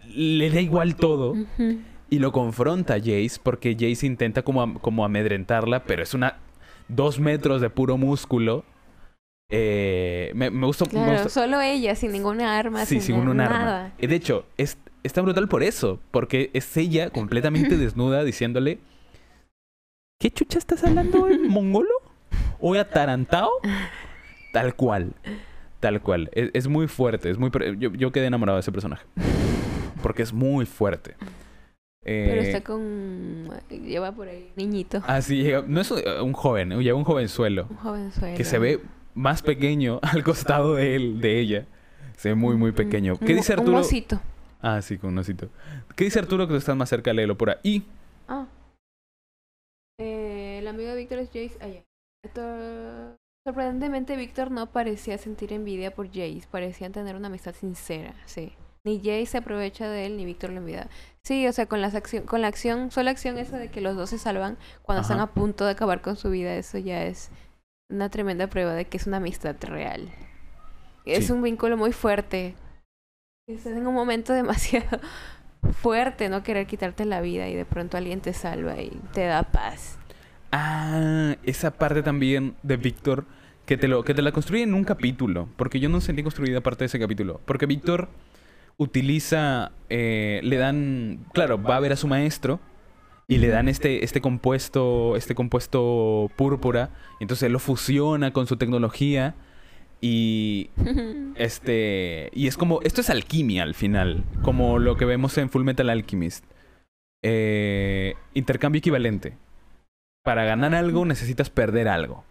Le 0.07 0.49
da 0.49 0.61
igual 0.61 0.95
todo. 0.95 1.35
Y 2.09 2.19
lo 2.19 2.31
confronta 2.31 2.95
a 2.95 2.99
Jace 2.99 3.37
porque 3.43 3.73
Jace 3.77 4.05
intenta 4.07 4.41
como, 4.41 4.79
como 4.79 5.05
amedrentarla, 5.05 5.83
pero 5.83 6.01
es 6.01 6.13
una 6.13 6.37
dos 6.87 7.19
metros 7.19 7.61
de 7.61 7.69
puro 7.69 7.97
músculo. 7.97 8.63
Eh, 9.51 10.31
me, 10.35 10.49
me 10.49 10.65
gustó. 10.65 10.85
me 10.85 10.91
Claro, 10.91 11.11
gustó- 11.23 11.29
solo 11.29 11.59
ella, 11.59 11.95
sin 11.95 12.11
ninguna 12.13 12.57
arma, 12.57 12.85
Sí, 12.85 12.95
sin 13.01 13.15
sin 13.17 13.27
un 13.27 13.41
arma. 13.41 13.59
nada. 13.59 13.93
De 13.99 14.15
hecho, 14.15 14.45
es, 14.57 14.77
está 15.03 15.21
brutal 15.21 15.47
por 15.49 15.61
eso, 15.63 15.99
porque 16.11 16.49
es 16.53 16.75
ella 16.77 17.09
completamente 17.09 17.75
desnuda 17.77 18.23
diciéndole, 18.23 18.79
¿qué 20.19 20.29
chucha 20.29 20.59
estás 20.59 20.83
hablando 20.83 21.27
en 21.29 21.47
mongolo? 21.49 21.89
¿O 22.59 22.75
atarantado? 22.75 23.49
Tal 24.51 24.75
cual, 24.75 25.13
tal 25.79 26.01
cual. 26.01 26.29
Es, 26.33 26.49
es 26.53 26.67
muy 26.67 26.87
fuerte, 26.87 27.29
es 27.29 27.37
muy... 27.37 27.49
Yo, 27.77 27.91
yo 27.93 28.11
quedé 28.11 28.25
enamorado 28.25 28.57
de 28.57 28.61
ese 28.61 28.71
personaje, 28.71 29.05
porque 30.03 30.21
es 30.23 30.33
muy 30.33 30.65
fuerte. 30.65 31.15
Pero 32.03 32.41
Eh, 32.41 32.47
está 32.49 32.61
con... 32.63 33.49
Lleva 33.69 34.11
por 34.11 34.27
ahí 34.27 34.51
niñito. 34.55 35.01
Ah, 35.07 35.21
sí, 35.21 35.41
llega- 35.41 35.63
no 35.67 35.79
es 35.81 35.89
un 35.91 36.01
un 36.21 36.33
joven, 36.33 36.77
llega 36.79 36.95
un 36.95 37.03
jovenzuelo 37.03 37.67
Un 37.69 37.77
jovenzuelo. 37.77 38.35
que 38.37 38.43
se 38.43 38.57
ve 38.59 38.81
más 39.15 39.41
pequeño 39.41 39.99
al 40.03 40.23
costado 40.23 40.75
de 40.75 40.95
él, 40.95 41.21
de 41.21 41.39
ella. 41.39 41.65
Se 42.17 42.29
ve 42.29 42.35
muy, 42.35 42.57
muy 42.57 42.73
pequeño. 42.73 43.13
Un- 43.13 43.25
¿Qué 43.25 43.33
dice 43.33 43.53
Un 43.53 43.59
Arturo? 43.59 43.77
mocito. 43.77 44.19
Ah, 44.61 44.81
sí, 44.81 44.97
con 44.97 45.11
un 45.11 45.19
osito. 45.19 45.47
¿Qué 45.95 46.03
dice 46.05 46.19
Arturo 46.19 46.45
que 46.47 46.51
tú 46.53 46.57
estás 46.57 46.75
más 46.75 46.89
cerca? 46.89 47.13
Léelo 47.13 47.37
por 47.37 47.49
ahí. 47.51 47.83
Ah. 48.27 48.45
Amigo 50.69 50.89
de 50.89 50.95
Víctor 50.97 51.19
es 51.19 51.27
Jace. 51.27 51.85
Esto- 52.23 53.17
Sorprendentemente, 53.47 54.15
Víctor 54.15 54.51
no 54.51 54.71
parecía 54.71 55.17
sentir 55.17 55.53
envidia 55.53 55.93
por 55.95 56.07
Jace. 56.07 56.43
Parecían 56.51 56.91
tener 56.91 57.15
una 57.15 57.27
amistad 57.27 57.55
sincera, 57.55 58.13
sí. 58.25 58.53
Ni 58.85 58.97
Jace 58.99 59.25
se 59.25 59.37
aprovecha 59.39 59.89
de 59.89 60.05
él, 60.05 60.17
ni 60.17 60.25
Víctor 60.25 60.51
lo 60.51 60.57
envidia. 60.57 60.87
Sí, 61.23 61.47
o 61.47 61.53
sea, 61.53 61.65
con, 61.65 61.81
las 61.81 61.95
con 62.25 62.41
la 62.41 62.47
acción, 62.47 62.91
sola 62.91 63.11
acción 63.11 63.37
esa 63.37 63.57
de 63.57 63.69
que 63.71 63.81
los 63.81 63.95
dos 63.95 64.09
se 64.09 64.17
salvan 64.17 64.57
cuando 64.83 65.01
están 65.01 65.19
a 65.19 65.27
punto 65.33 65.65
de 65.65 65.71
acabar 65.71 66.01
con 66.01 66.15
su 66.15 66.29
vida, 66.29 66.55
eso 66.55 66.77
ya 66.77 67.03
es 67.05 67.29
una 67.91 68.09
tremenda 68.09 68.47
prueba 68.47 68.73
de 68.73 68.85
que 68.85 68.97
es 68.97 69.07
una 69.07 69.17
amistad 69.17 69.55
real. 69.61 70.09
Es 71.05 71.27
Sí. 71.27 71.31
un 71.31 71.41
vínculo 71.41 71.75
muy 71.77 71.91
fuerte. 71.91 72.55
Estás 73.47 73.73
en 73.73 73.87
un 73.87 73.93
momento 73.95 74.33
demasiado 74.83 74.99
fuerte 75.81 76.29
no 76.29 76.43
querer 76.43 76.67
quitarte 76.67 77.05
la 77.05 77.21
vida 77.21 77.47
y 77.49 77.55
de 77.55 77.65
pronto 77.65 77.97
alguien 77.97 78.21
te 78.21 78.33
salva 78.33 78.79
y 78.81 78.89
te 79.13 79.25
da 79.25 79.43
paz. 79.43 79.98
Ah, 80.51 81.35
esa 81.43 81.71
parte 81.71 82.01
también 82.01 82.55
de 82.63 82.77
Víctor 82.77 83.25
que 83.65 83.77
te, 83.77 83.87
lo, 83.87 84.03
que 84.03 84.13
te 84.13 84.21
la 84.21 84.31
construye 84.31 84.63
en 84.63 84.73
un 84.73 84.83
capítulo. 84.83 85.47
Porque 85.55 85.79
yo 85.79 85.89
no 85.89 86.01
sentí 86.01 86.23
construida 86.23 86.61
parte 86.61 86.83
de 86.83 86.87
ese 86.87 86.99
capítulo. 86.99 87.41
Porque 87.45 87.65
Víctor 87.65 88.09
utiliza, 88.77 89.71
eh, 89.89 90.39
le 90.43 90.57
dan, 90.57 91.25
claro, 91.33 91.61
va 91.61 91.75
a 91.75 91.79
ver 91.79 91.91
a 91.91 91.95
su 91.95 92.07
maestro 92.07 92.59
y 93.27 93.37
le 93.37 93.49
dan 93.49 93.67
este, 93.67 94.03
este 94.03 94.21
compuesto, 94.21 95.15
este 95.15 95.35
compuesto 95.35 96.31
púrpura. 96.35 96.89
Y 97.19 97.25
entonces 97.25 97.43
él 97.43 97.53
lo 97.53 97.59
fusiona 97.59 98.33
con 98.33 98.47
su 98.47 98.57
tecnología 98.57 99.35
y 100.01 100.69
este 101.35 102.29
y 102.33 102.47
es 102.47 102.57
como 102.57 102.79
esto 102.81 103.01
es 103.01 103.09
alquimia 103.09 103.63
al 103.63 103.75
final, 103.75 104.23
como 104.41 104.79
lo 104.79 104.95
que 104.95 105.05
vemos 105.05 105.37
en 105.37 105.49
Full 105.49 105.63
Metal 105.63 105.89
Alchemist. 105.89 106.43
Eh, 107.21 108.15
intercambio 108.33 108.79
equivalente. 108.79 109.37
Para 110.29 110.43
ganar 110.43 110.75
algo 110.75 111.05
necesitas 111.05 111.49
perder 111.49 111.87
algo. 111.87 112.23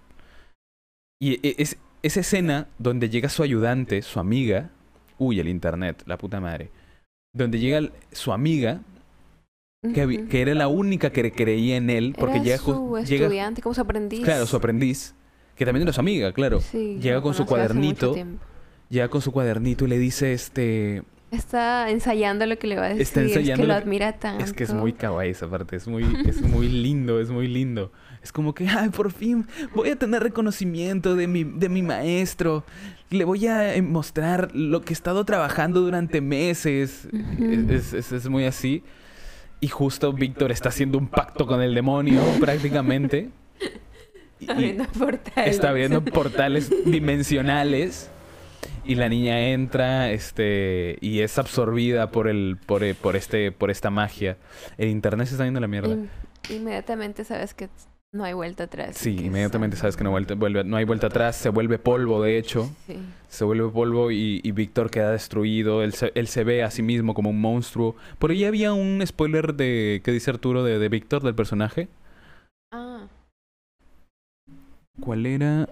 Y 1.21 1.45
e- 1.45 1.57
es 1.59 1.77
esa 2.05 2.21
escena 2.21 2.69
donde 2.79 3.09
llega 3.11 3.29
su 3.29 3.43
ayudante, 3.43 4.03
su 4.03 4.21
amiga, 4.21 4.71
uy, 5.19 5.41
el 5.41 5.49
internet, 5.49 6.05
la 6.07 6.17
puta 6.17 6.41
madre. 6.41 6.71
Donde 7.35 7.59
llega 7.59 7.79
el- 7.79 7.91
su 8.13 8.33
amiga, 8.33 8.83
que, 9.93 10.29
era 10.31 10.55
la 10.55 10.69
única 10.69 11.11
que 11.11 11.33
creía 11.33 11.77
en 11.77 11.91
él, 11.91 12.15
porque 12.17 12.37
Era 12.37 12.45
llega, 12.45 12.59
su 12.59 12.97
llega 13.05 13.25
estudiante, 13.25 13.63
como 13.63 13.75
su 13.75 13.81
aprendiz. 13.81 14.21
claro, 14.23 14.47
su 14.47 14.55
aprendiz, 14.55 15.17
que 15.57 15.65
también 15.65 15.83
era 15.83 15.93
su 15.93 15.99
amiga, 16.01 16.33
claro. 16.33 16.61
Sí, 16.61 17.01
llega 17.01 17.21
con 17.21 17.35
su 17.35 17.47
cuadernito. 17.47 18.15
Llega 18.91 19.09
con 19.09 19.23
su 19.23 19.33
cuadernito 19.33 19.87
y 19.87 19.89
le 19.89 19.99
dice, 19.99 20.35
este, 20.35 21.03
Está 21.31 21.91
ensayando 21.91 22.47
lo 22.47 22.59
que 22.59 22.67
le 22.67 22.77
va 22.77 22.87
a 22.87 22.89
decir. 22.89 23.03
Está 23.03 23.21
es 23.21 23.29
ensayando 23.29 23.63
que 23.63 23.69
lo 23.69 23.75
que- 23.75 23.81
admira 23.83 24.13
tanto. 24.15 24.45
Es 24.45 24.53
que 24.53 24.65
es 24.65 24.73
muy 24.73 24.93
kawaii 24.95 25.31
esa 25.31 25.47
parte, 25.49 25.77
es 25.77 25.87
muy, 25.87 26.05
es 26.27 26.41
muy 26.41 26.69
lindo, 26.69 27.21
es 27.21 27.31
muy 27.31 27.49
lindo. 27.49 27.93
Es 28.23 28.33
como 28.33 28.55
que, 28.55 28.67
ay, 28.67 28.89
por 28.89 29.13
fin 29.13 29.47
voy 29.75 29.91
a 29.91 29.97
tener 29.97 30.23
reconocimiento 30.23 31.15
de 31.17 31.27
mi, 31.27 31.45
de 31.45 31.69
mi 31.69 31.83
maestro. 31.83 32.65
Le 33.11 33.25
voy 33.25 33.47
a 33.47 33.75
eh, 33.75 33.83
mostrar 33.83 34.51
lo 34.55 34.81
que 34.83 34.93
he 34.93 34.95
estado 34.95 35.25
trabajando 35.25 35.81
durante 35.83 36.21
meses. 36.21 37.09
Es, 37.41 37.93
es- 37.93 38.13
es 38.13 38.29
muy 38.29 38.45
así. 38.47 38.83
Y 39.61 39.69
justo 39.69 40.13
Víctor 40.13 40.51
está 40.53 40.69
haciendo 40.71 40.99
un 40.99 41.09
pacto 41.09 41.47
con 41.47 41.61
el 41.61 41.75
demonio, 41.75 42.23
prácticamente. 42.41 43.29
Y- 44.41 44.45
y 44.47 44.51
Abriendo 44.53 44.85
portales. 44.85 45.51
está 45.57 45.71
abriendo 45.71 46.05
portales 46.05 46.71
dimensionales. 46.87 48.09
Y 48.89 48.95
la 48.95 49.09
niña 49.09 49.51
entra, 49.51 50.11
este, 50.11 50.97
y 51.03 51.21
es 51.21 51.39
absorbida 51.39 52.11
por 52.11 52.27
el, 52.27 52.57
por, 52.67 52.83
eh, 52.83 52.95
por 52.95 53.17
este, 53.17 53.53
por 53.53 53.71
esta 53.71 53.91
magia. 53.91 54.39
El 54.79 54.89
internet 54.89 55.27
se 55.29 55.35
está 55.35 55.45
yendo 55.45 55.59
a 55.59 55.61
la 55.61 55.69
mierda. 55.69 55.91
In- 55.93 56.09
inmediatamente 56.49 57.23
sabes 57.25 57.53
que 57.53 57.69
no 58.15 58.25
hay 58.25 58.33
vuelta 58.33 58.65
atrás. 58.65 58.97
Sí, 58.97 59.27
inmediatamente 59.27 59.77
son- 59.77 59.83
sabes 59.83 59.97
que 59.99 60.05
no, 60.05 60.11
vuelta, 60.11 60.35
vuelve, 60.35 60.65
no 60.65 60.79
hay 60.79 60.87
vuelta 60.87 61.09
atrás, 61.09 61.37
se 61.37 61.51
vuelve 61.51 61.79
polvo, 61.79 62.23
de 62.23 62.39
hecho. 62.39 62.71
Sí. 62.87 62.97
Se 63.29 63.45
vuelve 63.45 63.69
polvo 63.69 64.11
y, 64.11 64.41
y 64.43 64.53
Víctor 64.53 64.91
queda 64.91 65.13
destruido. 65.13 65.83
Él 65.83 65.93
se, 65.93 66.11
él 66.15 66.27
se 66.27 66.43
ve 66.45 66.63
a 66.63 66.71
sí 66.71 66.83
mismo 66.83 67.13
como 67.13 67.29
un 67.29 67.41
monstruo. 67.43 67.95
Por 68.19 68.31
ahí 68.31 68.47
había 68.47 68.73
un 68.73 69.07
spoiler 69.07 69.53
de, 69.55 70.01
¿qué 70.03 70.13
dice 70.13 70.31
Arturo 70.31 70.65
de, 70.65 70.79
de 70.79 70.89
Víctor, 70.89 71.23
del 71.23 71.35
personaje? 71.35 71.89
Ah, 72.73 73.07
¿Cuál 74.99 75.27
era? 75.27 75.69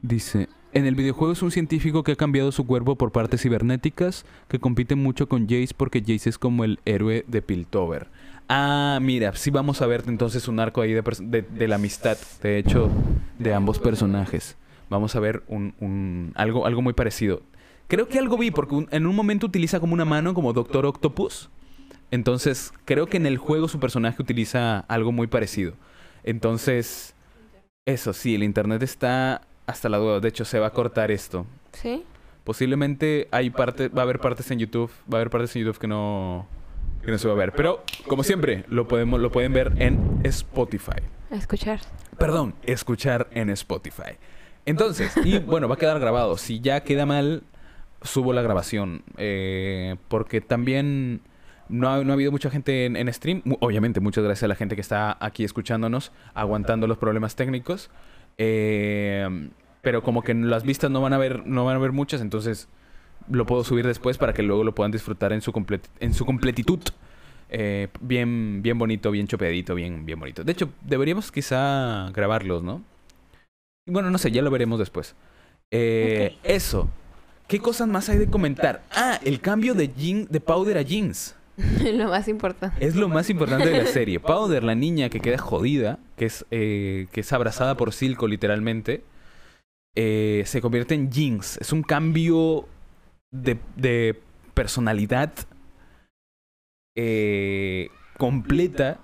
Dice, 0.00 0.48
en 0.74 0.86
el 0.86 0.96
videojuego 0.96 1.32
es 1.32 1.42
un 1.42 1.52
científico 1.52 2.02
que 2.02 2.12
ha 2.12 2.16
cambiado 2.16 2.50
su 2.50 2.66
cuerpo 2.66 2.96
por 2.96 3.12
partes 3.12 3.40
cibernéticas, 3.40 4.26
que 4.48 4.58
compite 4.58 4.96
mucho 4.96 5.28
con 5.28 5.44
Jace 5.48 5.72
porque 5.76 6.00
Jace 6.00 6.28
es 6.28 6.38
como 6.38 6.64
el 6.64 6.80
héroe 6.84 7.24
de 7.28 7.42
Piltover. 7.42 8.08
Ah, 8.48 8.98
mira, 9.00 9.34
sí 9.36 9.50
vamos 9.50 9.80
a 9.80 9.86
ver 9.86 10.02
entonces 10.06 10.48
un 10.48 10.58
arco 10.58 10.80
ahí 10.80 10.92
de, 10.92 11.68
la 11.68 11.76
amistad, 11.76 12.18
de 12.42 12.58
hecho, 12.58 12.90
de 13.38 13.54
ambos 13.54 13.78
personajes. 13.78 14.56
Vamos 14.90 15.14
a 15.14 15.20
ver 15.20 15.44
un, 15.46 16.32
algo, 16.34 16.66
algo 16.66 16.82
muy 16.82 16.92
parecido. 16.92 17.42
Creo 17.86 18.08
que 18.08 18.18
algo 18.18 18.36
vi, 18.36 18.50
porque 18.50 18.86
en 18.90 19.06
un 19.06 19.14
momento 19.14 19.46
utiliza 19.46 19.78
como 19.78 19.94
una 19.94 20.04
mano, 20.04 20.34
como 20.34 20.52
Doctor 20.52 20.86
Octopus. 20.86 21.50
Entonces, 22.10 22.72
creo 22.84 23.06
que 23.06 23.16
en 23.16 23.26
el 23.26 23.38
juego 23.38 23.68
su 23.68 23.78
personaje 23.78 24.20
utiliza 24.20 24.80
algo 24.80 25.12
muy 25.12 25.28
parecido. 25.28 25.74
Entonces, 26.24 27.14
eso 27.86 28.12
sí, 28.12 28.34
el 28.34 28.42
internet 28.42 28.82
está 28.82 29.42
hasta 29.66 29.88
la 29.88 29.98
duda. 29.98 30.20
De 30.20 30.28
hecho, 30.28 30.44
se 30.44 30.58
va 30.58 30.68
a 30.68 30.70
cortar 30.70 31.10
esto. 31.10 31.46
¿Sí? 31.72 32.04
Posiblemente 32.44 33.28
hay 33.30 33.50
parte, 33.50 33.88
va 33.88 34.02
a 34.02 34.04
haber 34.04 34.20
partes 34.20 34.50
en 34.50 34.58
YouTube, 34.58 34.90
va 35.12 35.18
a 35.18 35.20
haber 35.20 35.30
partes 35.30 35.54
en 35.56 35.62
YouTube 35.62 35.78
que 35.78 35.86
no, 35.86 36.46
que 37.02 37.10
no 37.10 37.18
se 37.18 37.26
va 37.26 37.34
a 37.34 37.36
ver. 37.36 37.52
Pero, 37.52 37.82
como 38.06 38.22
siempre, 38.22 38.64
lo, 38.68 38.86
podemos, 38.86 39.20
lo 39.20 39.32
pueden 39.32 39.52
ver 39.52 39.72
en 39.78 40.20
Spotify. 40.24 41.00
Escuchar. 41.30 41.80
Perdón, 42.18 42.54
escuchar 42.64 43.28
en 43.32 43.48
Spotify. 43.50 44.18
Entonces, 44.66 45.16
y 45.24 45.38
bueno, 45.40 45.68
va 45.68 45.76
a 45.76 45.78
quedar 45.78 45.98
grabado. 45.98 46.36
Si 46.36 46.60
ya 46.60 46.82
queda 46.82 47.06
mal, 47.06 47.44
subo 48.02 48.34
la 48.34 48.42
grabación. 48.42 49.02
Eh, 49.16 49.96
porque 50.08 50.42
también 50.42 51.22
no 51.70 51.88
ha, 51.88 52.04
no 52.04 52.12
ha, 52.12 52.14
habido 52.14 52.30
mucha 52.30 52.50
gente 52.50 52.84
en, 52.84 52.96
en, 52.96 53.12
stream. 53.12 53.42
Obviamente, 53.60 54.00
muchas 54.00 54.22
gracias 54.22 54.44
a 54.44 54.48
la 54.48 54.54
gente 54.54 54.74
que 54.74 54.82
está 54.82 55.16
aquí 55.18 55.44
escuchándonos, 55.44 56.12
aguantando 56.34 56.86
los 56.86 56.98
problemas 56.98 57.36
técnicos. 57.36 57.90
Eh, 58.38 59.50
pero 59.82 60.02
como 60.02 60.22
que 60.22 60.34
las 60.34 60.64
vistas 60.64 60.90
no 60.90 61.00
van 61.00 61.12
a 61.12 61.18
ver, 61.18 61.46
no 61.46 61.64
van 61.64 61.76
a 61.76 61.78
ver 61.78 61.92
muchas, 61.92 62.20
entonces 62.20 62.68
lo 63.30 63.46
puedo 63.46 63.64
subir 63.64 63.86
después 63.86 64.18
para 64.18 64.32
que 64.32 64.42
luego 64.42 64.64
lo 64.64 64.74
puedan 64.74 64.90
disfrutar 64.90 65.32
en 65.32 65.40
su, 65.40 65.52
en 66.00 66.14
su 66.14 66.26
completitud. 66.26 66.80
Eh, 67.50 67.88
bien, 68.00 68.62
bien 68.62 68.78
bonito, 68.78 69.10
bien 69.10 69.28
chopeadito, 69.28 69.74
bien, 69.74 70.04
bien 70.06 70.18
bonito. 70.18 70.42
De 70.42 70.52
hecho, 70.52 70.70
deberíamos 70.82 71.30
quizá 71.30 72.10
grabarlos, 72.12 72.62
¿no? 72.62 72.82
Bueno, 73.86 74.10
no 74.10 74.18
sé, 74.18 74.30
ya 74.30 74.42
lo 74.42 74.50
veremos 74.50 74.78
después. 74.78 75.14
Eh, 75.70 76.36
eso. 76.42 76.88
¿Qué 77.46 77.60
cosas 77.60 77.86
más 77.88 78.08
hay 78.08 78.18
de 78.18 78.26
comentar? 78.26 78.82
Ah, 78.90 79.20
el 79.22 79.40
cambio 79.40 79.74
de, 79.74 79.92
jean, 79.94 80.26
de 80.30 80.40
Powder 80.40 80.78
a 80.78 80.82
jeans. 80.82 81.36
lo 81.92 82.08
más 82.08 82.28
importante. 82.28 82.84
Es 82.84 82.96
lo 82.96 83.08
más 83.08 83.30
importante 83.30 83.68
de 83.68 83.78
la 83.78 83.86
serie. 83.86 84.18
Powder, 84.20 84.64
la 84.64 84.74
niña 84.74 85.08
que 85.08 85.20
queda 85.20 85.38
jodida, 85.38 85.98
que 86.16 86.26
es, 86.26 86.44
eh, 86.50 87.06
que 87.12 87.20
es 87.20 87.32
abrazada 87.32 87.76
por 87.76 87.92
Silco 87.92 88.26
literalmente, 88.26 89.04
eh, 89.94 90.42
se 90.46 90.60
convierte 90.60 90.94
en 90.94 91.12
Jinx. 91.12 91.58
Es 91.58 91.72
un 91.72 91.82
cambio 91.82 92.66
de, 93.30 93.58
de 93.76 94.20
personalidad 94.54 95.32
eh, 96.96 97.88
completa 98.18 98.98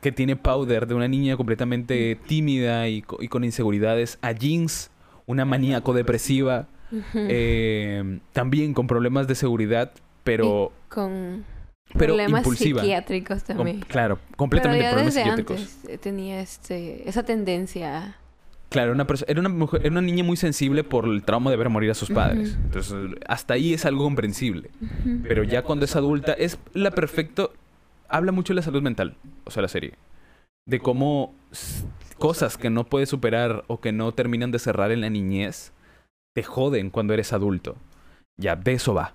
que 0.00 0.12
tiene 0.12 0.36
Powder 0.36 0.86
de 0.86 0.94
una 0.94 1.08
niña 1.08 1.36
completamente 1.36 2.16
tímida 2.26 2.88
y, 2.88 3.02
con 3.02 3.44
inseguridades 3.44 4.18
a 4.22 4.34
Jinx, 4.34 4.90
una 5.26 5.44
maníaco 5.44 5.94
depresiva, 5.94 6.68
también 8.32 8.74
con 8.74 8.86
problemas 8.86 9.26
de 9.26 9.34
seguridad, 9.34 9.92
pero... 10.22 10.70
con 10.88 11.44
pero 11.92 12.14
problemas 12.14 12.46
psiquiátricos 12.56 13.44
también. 13.44 13.80
claro, 13.80 14.18
completamente 14.36 14.84
Pero 14.84 14.98
ya 14.98 15.04
desde 15.04 15.22
Antes 15.22 15.84
eh, 15.88 15.98
tenía 15.98 16.40
este, 16.40 17.08
esa 17.08 17.22
tendencia. 17.22 18.16
Claro, 18.68 18.92
una 18.92 19.06
era, 19.28 19.40
una 19.40 19.48
mujer, 19.48 19.80
era 19.82 19.92
una 19.92 20.02
niña 20.02 20.24
muy 20.24 20.36
sensible 20.36 20.82
por 20.82 21.04
el 21.06 21.22
trauma 21.22 21.50
de 21.50 21.56
ver 21.56 21.68
morir 21.68 21.90
a 21.92 21.94
sus 21.94 22.10
padres. 22.10 22.58
Entonces, 22.64 22.94
hasta 23.28 23.54
ahí 23.54 23.72
es 23.72 23.86
algo 23.86 24.02
comprensible. 24.02 24.70
Pero 25.22 25.44
ya 25.44 25.62
cuando 25.62 25.84
es 25.84 25.94
adulta, 25.94 26.32
es 26.32 26.58
la 26.74 26.90
perfecto. 26.90 27.52
Habla 28.08 28.32
mucho 28.32 28.52
de 28.52 28.56
la 28.56 28.62
salud 28.62 28.82
mental, 28.82 29.16
o 29.44 29.50
sea, 29.52 29.62
la 29.62 29.68
serie. 29.68 29.94
De 30.66 30.80
cómo 30.80 31.32
cosas 32.18 32.58
que 32.58 32.68
no 32.68 32.84
puedes 32.84 33.08
superar 33.08 33.64
o 33.68 33.80
que 33.80 33.92
no 33.92 34.12
terminan 34.12 34.50
de 34.50 34.58
cerrar 34.58 34.90
en 34.90 35.00
la 35.00 35.10
niñez 35.10 35.72
te 36.34 36.42
joden 36.42 36.90
cuando 36.90 37.14
eres 37.14 37.32
adulto. 37.32 37.76
Ya, 38.36 38.56
de 38.56 38.72
eso 38.72 38.94
va. 38.94 39.14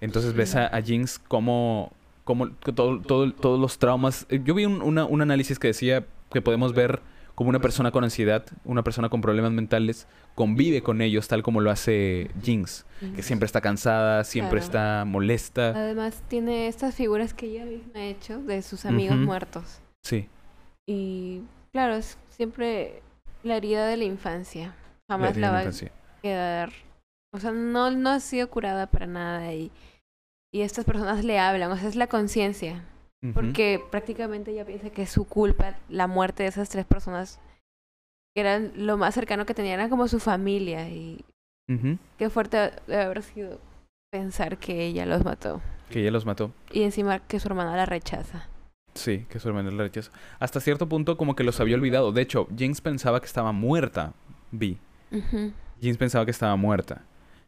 Entonces 0.00 0.32
ves 0.32 0.54
a, 0.54 0.68
a 0.68 0.80
Jinx 0.80 1.18
como 1.18 1.92
como 2.24 2.50
todo, 2.50 3.00
todo, 3.00 3.32
todos 3.32 3.60
los 3.60 3.78
traumas. 3.78 4.26
Eh, 4.28 4.40
yo 4.44 4.54
vi 4.54 4.64
un, 4.64 4.82
un 4.82 5.22
análisis 5.22 5.58
que 5.58 5.68
decía 5.68 6.06
que 6.30 6.40
podemos 6.40 6.74
ver 6.74 7.00
como 7.34 7.50
una 7.50 7.60
persona 7.60 7.90
con 7.90 8.04
ansiedad, 8.04 8.44
una 8.64 8.84
persona 8.84 9.08
con 9.08 9.20
problemas 9.20 9.52
mentales, 9.52 10.06
convive 10.34 10.82
con 10.82 11.00
ellos 11.00 11.28
tal 11.28 11.42
como 11.42 11.60
lo 11.60 11.70
hace 11.70 12.30
Jinx, 12.42 12.84
que 13.16 13.22
siempre 13.22 13.46
está 13.46 13.60
cansada, 13.60 14.24
siempre 14.24 14.60
está 14.60 15.04
molesta. 15.06 15.68
Además 15.68 16.22
tiene 16.28 16.68
estas 16.68 16.94
figuras 16.94 17.34
que 17.34 17.46
ella 17.46 17.64
misma 17.64 18.00
ha 18.00 18.04
hecho 18.04 18.42
de 18.42 18.62
sus 18.62 18.84
amigos 18.84 19.16
muertos. 19.16 19.80
Sí. 20.02 20.28
Y 20.86 21.42
claro, 21.72 21.94
es 21.94 22.18
siempre 22.28 23.02
la 23.42 23.56
herida 23.56 23.86
de 23.86 23.96
la 23.96 24.04
infancia. 24.04 24.74
Jamás 25.08 25.36
la, 25.36 25.50
va 25.50 25.58
a 25.60 25.70
quedar. 26.22 26.72
O 27.32 27.40
sea, 27.40 27.50
no, 27.52 27.90
no 27.90 28.10
ha 28.10 28.20
sido 28.20 28.48
curada 28.50 28.86
para 28.86 29.06
nada 29.06 29.52
y 29.54 29.70
y 30.52 30.60
estas 30.60 30.84
personas 30.84 31.24
le 31.24 31.38
hablan, 31.38 31.72
o 31.72 31.76
sea, 31.76 31.88
es 31.88 31.96
la 31.96 32.06
conciencia. 32.06 32.84
Porque 33.34 33.80
prácticamente 33.90 34.50
ella 34.50 34.64
piensa 34.64 34.90
que 34.90 35.02
es 35.02 35.10
su 35.10 35.24
culpa 35.24 35.76
la 35.88 36.08
muerte 36.08 36.42
de 36.42 36.48
esas 36.48 36.68
tres 36.68 36.84
personas 36.84 37.38
que 38.34 38.40
eran 38.40 38.72
lo 38.74 38.96
más 38.96 39.14
cercano 39.14 39.46
que 39.46 39.54
tenían, 39.54 39.78
era 39.78 39.88
como 39.88 40.08
su 40.08 40.18
familia. 40.18 40.88
Y 40.88 41.24
qué 42.18 42.30
fuerte 42.30 42.72
debe 42.88 43.02
haber 43.02 43.22
sido 43.22 43.60
pensar 44.10 44.58
que 44.58 44.84
ella 44.84 45.06
los 45.06 45.24
mató. 45.24 45.62
Que 45.88 46.00
ella 46.00 46.10
los 46.10 46.26
mató. 46.26 46.52
Y 46.72 46.82
encima 46.82 47.20
que 47.20 47.38
su 47.38 47.46
hermana 47.46 47.76
la 47.76 47.86
rechaza. 47.86 48.48
Sí, 48.94 49.24
que 49.30 49.38
su 49.38 49.48
hermana 49.48 49.70
la 49.70 49.84
rechaza. 49.84 50.10
Hasta 50.40 50.58
cierto 50.58 50.88
punto 50.88 51.16
como 51.16 51.36
que 51.36 51.44
los 51.44 51.60
había 51.60 51.76
olvidado. 51.76 52.10
De 52.10 52.22
hecho, 52.22 52.48
James 52.58 52.80
pensaba 52.80 53.20
que 53.20 53.26
estaba 53.26 53.52
muerta, 53.52 54.14
Vi. 54.50 54.78
James 55.80 55.96
pensaba 55.96 56.24
que 56.24 56.32
estaba 56.32 56.56
muerta 56.56 57.04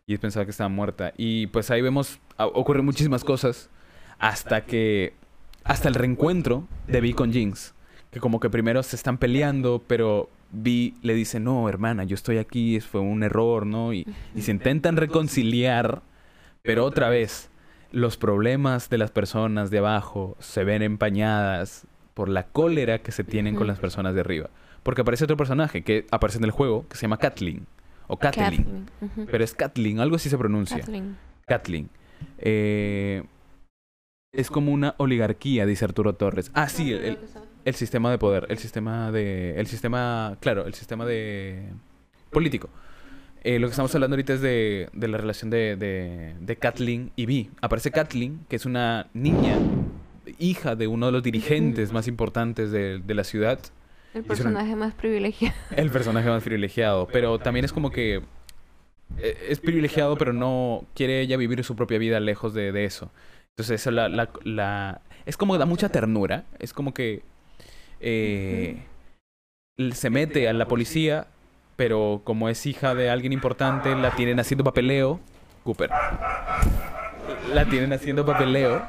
y 0.07 0.19
pensaba 0.19 0.45
que 0.45 0.51
estaba 0.51 0.69
muerta. 0.69 1.13
Y 1.17 1.47
pues 1.49 1.71
ahí 1.71 1.81
vemos, 1.81 2.19
ocurren 2.37 2.85
muchísimas 2.85 3.25
cosas 3.25 3.71
hasta 4.19 4.65
que, 4.65 5.15
hasta 5.65 5.89
el 5.89 5.95
reencuentro 5.95 6.67
de 6.87 7.01
Vi 7.01 7.15
con 7.15 7.33
Jinx, 7.33 7.75
que 8.11 8.21
como 8.21 8.41
que 8.41 8.51
primero 8.51 8.83
se 8.83 8.97
están 8.97 9.19
peleando, 9.19 9.83
pero 9.87 10.29
Vi 10.53 10.95
le 11.03 11.15
dice, 11.15 11.41
no, 11.41 11.69
hermana, 11.69 12.05
yo 12.05 12.15
estoy 12.15 12.39
aquí, 12.39 12.81
fue 12.81 13.01
un 13.01 13.23
error, 13.23 13.67
¿no? 13.67 13.93
Y, 13.93 14.07
se 14.39 14.51
intentan 14.51 14.97
reconciliar, 14.97 16.03
pero 16.63 16.85
otra 16.85 17.09
vez, 17.09 17.51
los 17.91 18.17
problemas 18.17 18.91
de 18.91 18.99
las 18.99 19.11
personas 19.11 19.71
de 19.71 19.79
abajo 19.79 20.37
se 20.39 20.65
ven 20.65 20.83
empañadas 20.83 21.87
por 22.13 22.29
la 22.29 22.45
cólera 22.45 22.99
que 22.99 23.11
se 23.11 23.25
tienen 23.25 23.57
con 23.57 23.67
las 23.67 23.79
personas 23.79 24.15
de 24.15 24.21
arriba. 24.21 24.51
Porque 24.83 25.01
aparece 25.01 25.25
otro 25.25 25.37
personaje 25.37 25.83
que 25.83 26.07
aparece 26.11 26.39
en 26.39 26.45
el 26.45 26.51
juego, 26.51 26.87
que 26.89 26.97
se 26.97 27.03
llama 27.03 27.17
Kathleen 27.17 27.67
o 28.07 28.17
Kathleen. 28.19 28.87
Pero 29.31 29.45
es 29.45 29.55
Kathleen, 29.55 30.01
algo 30.01 30.17
así 30.17 30.29
se 30.29 30.39
pronuncia. 30.39 30.79
Kathleen. 30.79 31.17
Kathleen. 31.47 31.91
Eh, 32.39 33.23
es 34.33 34.51
como 34.51 34.73
una 34.73 34.95
oligarquía, 34.99 35.67
dice 35.67 35.85
Arturo 35.85 36.15
Torres. 36.15 36.51
Ah, 36.55 36.69
sí, 36.69 36.93
el, 36.93 37.19
el, 37.65 37.75
sistema 37.75 38.11
de 38.11 38.19
poder, 38.19 38.47
el 38.49 38.59
sistema 38.59 39.13
de, 39.13 39.59
el 39.59 39.67
sistema, 39.67 40.37
claro, 40.41 40.67
el 40.67 40.75
sistema 40.75 41.07
de 41.07 41.69
político. 42.31 42.69
Eh, 43.45 43.59
lo 43.59 43.67
que 43.67 43.73
estamos 43.73 43.95
hablando 43.95 44.15
ahorita 44.15 44.35
es 44.35 44.41
de, 44.41 44.89
de 44.93 45.09
la 45.09 45.19
relación 45.19 45.51
de, 45.51 45.77
de, 45.77 46.35
de 46.41 46.57
Kathleen 46.57 47.13
y 47.15 47.27
Vi. 47.27 47.51
Aparece 47.61 47.91
Kathleen, 47.91 48.41
que 48.49 48.57
es 48.57 48.65
una 48.65 49.09
niña, 49.13 49.59
hija 50.39 50.75
de 50.77 50.87
uno 50.87 51.07
de 51.07 51.13
los 51.13 51.23
dirigentes 51.23 51.93
más 51.93 52.09
importantes 52.09 52.71
de, 52.71 53.01
de 53.01 53.15
la 53.15 53.23
ciudad, 53.23 53.59
el 54.15 54.23
personaje 54.23 54.77
más 54.77 54.95
privilegiado. 54.95 55.55
El 55.77 55.91
personaje 55.91 56.29
más 56.29 56.43
privilegiado. 56.43 57.09
Pero 57.09 57.41
también 57.41 57.65
es 57.65 57.73
como 57.73 57.91
que 57.91 58.23
eh, 59.19 59.47
es 59.49 59.59
privilegiado, 59.59 60.17
pero 60.17 60.33
no 60.33 60.85
quiere 60.95 61.21
ella 61.21 61.37
vivir 61.37 61.63
su 61.65 61.75
propia 61.75 61.99
vida 61.99 62.21
lejos 62.21 62.55
de, 62.55 62.85
eso. 62.85 63.11
Entonces, 63.51 63.81
eso 63.81 63.91
la, 63.91 64.09
la, 64.09 65.01
es 65.27 65.37
como 65.37 65.55
que 65.55 65.59
da 65.59 65.67
mucha 65.67 65.89
ternura. 65.89 66.45
Es 66.61 66.73
como 66.73 66.95
que 66.95 67.23
eh, 68.01 68.85
se 69.93 70.11
mete 70.11 70.49
a 70.49 70.53
la 70.53 70.69
policía, 70.69 71.27
pero 71.75 72.21
como 72.23 72.49
es 72.49 72.67
hija 72.67 72.95
de 72.95 73.11
alguien 73.11 73.33
importante, 73.33 73.97
la 73.97 74.13
tienen 74.13 74.39
haciendo 74.39 74.63
papeleo. 74.63 75.19
Cooper. 75.65 75.91
La 77.53 77.65
tienen 77.69 77.93
haciendo 77.93 78.25
papeleo. 78.25 78.87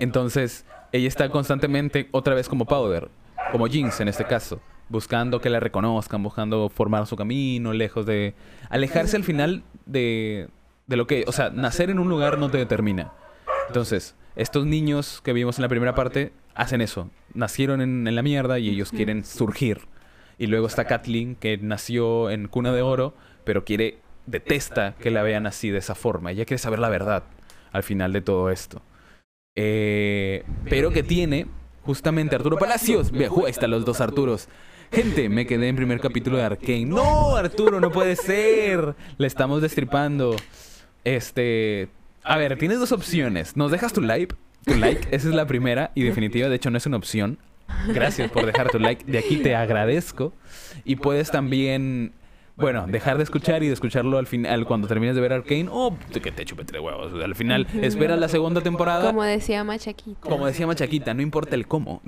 Entonces, 0.00 0.66
ella 0.90 1.08
está 1.08 1.30
constantemente 1.30 2.08
otra 2.10 2.34
vez 2.34 2.48
como 2.48 2.66
Powder 2.66 3.08
como 3.52 3.66
Jinx 3.66 4.00
en 4.00 4.08
este 4.08 4.24
caso, 4.24 4.60
buscando 4.88 5.40
que 5.40 5.50
la 5.50 5.60
reconozcan, 5.60 6.22
buscando 6.22 6.68
formar 6.68 7.06
su 7.06 7.16
camino, 7.16 7.72
lejos 7.72 8.06
de... 8.06 8.34
Alejarse 8.70 9.16
al 9.16 9.24
final 9.24 9.62
de, 9.86 10.48
de 10.86 10.96
lo 10.96 11.06
que... 11.06 11.24
O 11.28 11.32
sea, 11.32 11.50
nacer 11.50 11.90
en 11.90 11.98
un 11.98 12.08
lugar 12.08 12.38
no 12.38 12.50
te 12.50 12.58
determina. 12.58 13.12
Entonces, 13.68 14.16
estos 14.34 14.66
niños 14.66 15.20
que 15.22 15.32
vimos 15.32 15.58
en 15.58 15.62
la 15.62 15.68
primera 15.68 15.94
parte 15.94 16.32
hacen 16.54 16.80
eso. 16.80 17.10
Nacieron 17.34 17.80
en, 17.80 18.14
la 18.14 18.22
mierda 18.22 18.58
y 18.58 18.70
ellos 18.70 18.90
quieren 18.90 19.24
surgir. 19.24 19.82
Y 20.38 20.46
luego 20.46 20.66
está 20.66 20.86
Kathleen, 20.86 21.36
que 21.36 21.58
nació 21.58 22.30
en 22.30 22.48
cuna 22.48 22.72
de 22.72 22.82
oro, 22.82 23.14
pero 23.44 23.64
quiere, 23.64 23.98
detesta 24.26 24.94
que 24.98 25.10
la 25.10 25.22
vean 25.22 25.46
así, 25.46 25.70
de 25.70 25.78
esa 25.78 25.94
forma. 25.94 26.32
Ella 26.32 26.44
quiere 26.44 26.58
saber 26.58 26.78
la 26.78 26.88
verdad 26.88 27.24
al 27.72 27.82
final 27.82 28.12
de 28.12 28.20
todo 28.22 28.50
esto. 28.50 28.82
Eh, 29.54 30.44
pero 30.68 30.90
que 30.90 31.02
tiene 31.02 31.46
justamente 31.84 32.34
Arturo 32.36 32.58
Palacios. 32.58 33.12
Ahí 33.12 33.50
están 33.50 33.70
los 33.70 33.84
dos 33.84 34.00
Arturos. 34.00 34.48
Gente, 34.92 35.28
me 35.28 35.46
quedé 35.46 35.68
en 35.68 35.76
primer 35.76 36.00
capítulo 36.00 36.36
de 36.36 36.44
Arkane. 36.44 36.84
No, 36.84 37.36
Arturo, 37.36 37.80
no 37.80 37.90
puede 37.90 38.14
ser. 38.16 38.94
Le 39.16 39.26
estamos 39.26 39.62
destripando. 39.62 40.36
Este. 41.04 41.88
A 42.22 42.36
ver, 42.36 42.58
tienes 42.58 42.78
dos 42.78 42.92
opciones. 42.92 43.56
¿Nos 43.56 43.70
dejas 43.70 43.92
tu 43.92 44.00
like? 44.00 44.34
Tu 44.64 44.74
like, 44.76 45.08
esa 45.10 45.28
es 45.28 45.34
la 45.34 45.46
primera 45.46 45.90
y 45.94 46.02
definitiva, 46.04 46.48
de 46.48 46.54
hecho 46.54 46.70
no 46.70 46.78
es 46.78 46.86
una 46.86 46.96
opción. 46.96 47.38
Gracias 47.88 48.30
por 48.30 48.46
dejar 48.46 48.70
tu 48.70 48.78
like. 48.78 49.10
De 49.10 49.18
aquí 49.18 49.38
te 49.38 49.56
agradezco. 49.56 50.32
Y 50.84 50.96
puedes 50.96 51.30
también 51.30 52.12
bueno, 52.56 52.86
dejar 52.86 53.16
de 53.16 53.24
escuchar 53.24 53.62
y 53.62 53.66
de 53.66 53.72
escucharlo 53.72 54.18
al 54.18 54.26
final 54.26 54.66
cuando 54.66 54.88
termines 54.88 55.14
de 55.14 55.20
ver 55.20 55.32
Arkane 55.32 55.68
o 55.70 55.96
que 56.22 56.32
te 56.32 56.44
chupe 56.44 56.64
tres 56.64 56.80
huevos. 56.80 57.12
Al 57.22 57.34
final, 57.34 57.66
espera 57.80 58.16
la 58.16 58.28
segunda 58.28 58.60
temporada. 58.60 59.06
Como 59.06 59.22
decía 59.22 59.64
Machaquita. 59.64 60.20
Como 60.20 60.46
decía 60.46 60.66
Machaquita, 60.66 61.14
no 61.14 61.22
importa 61.22 61.54
el 61.54 61.66
cómo. 61.66 62.02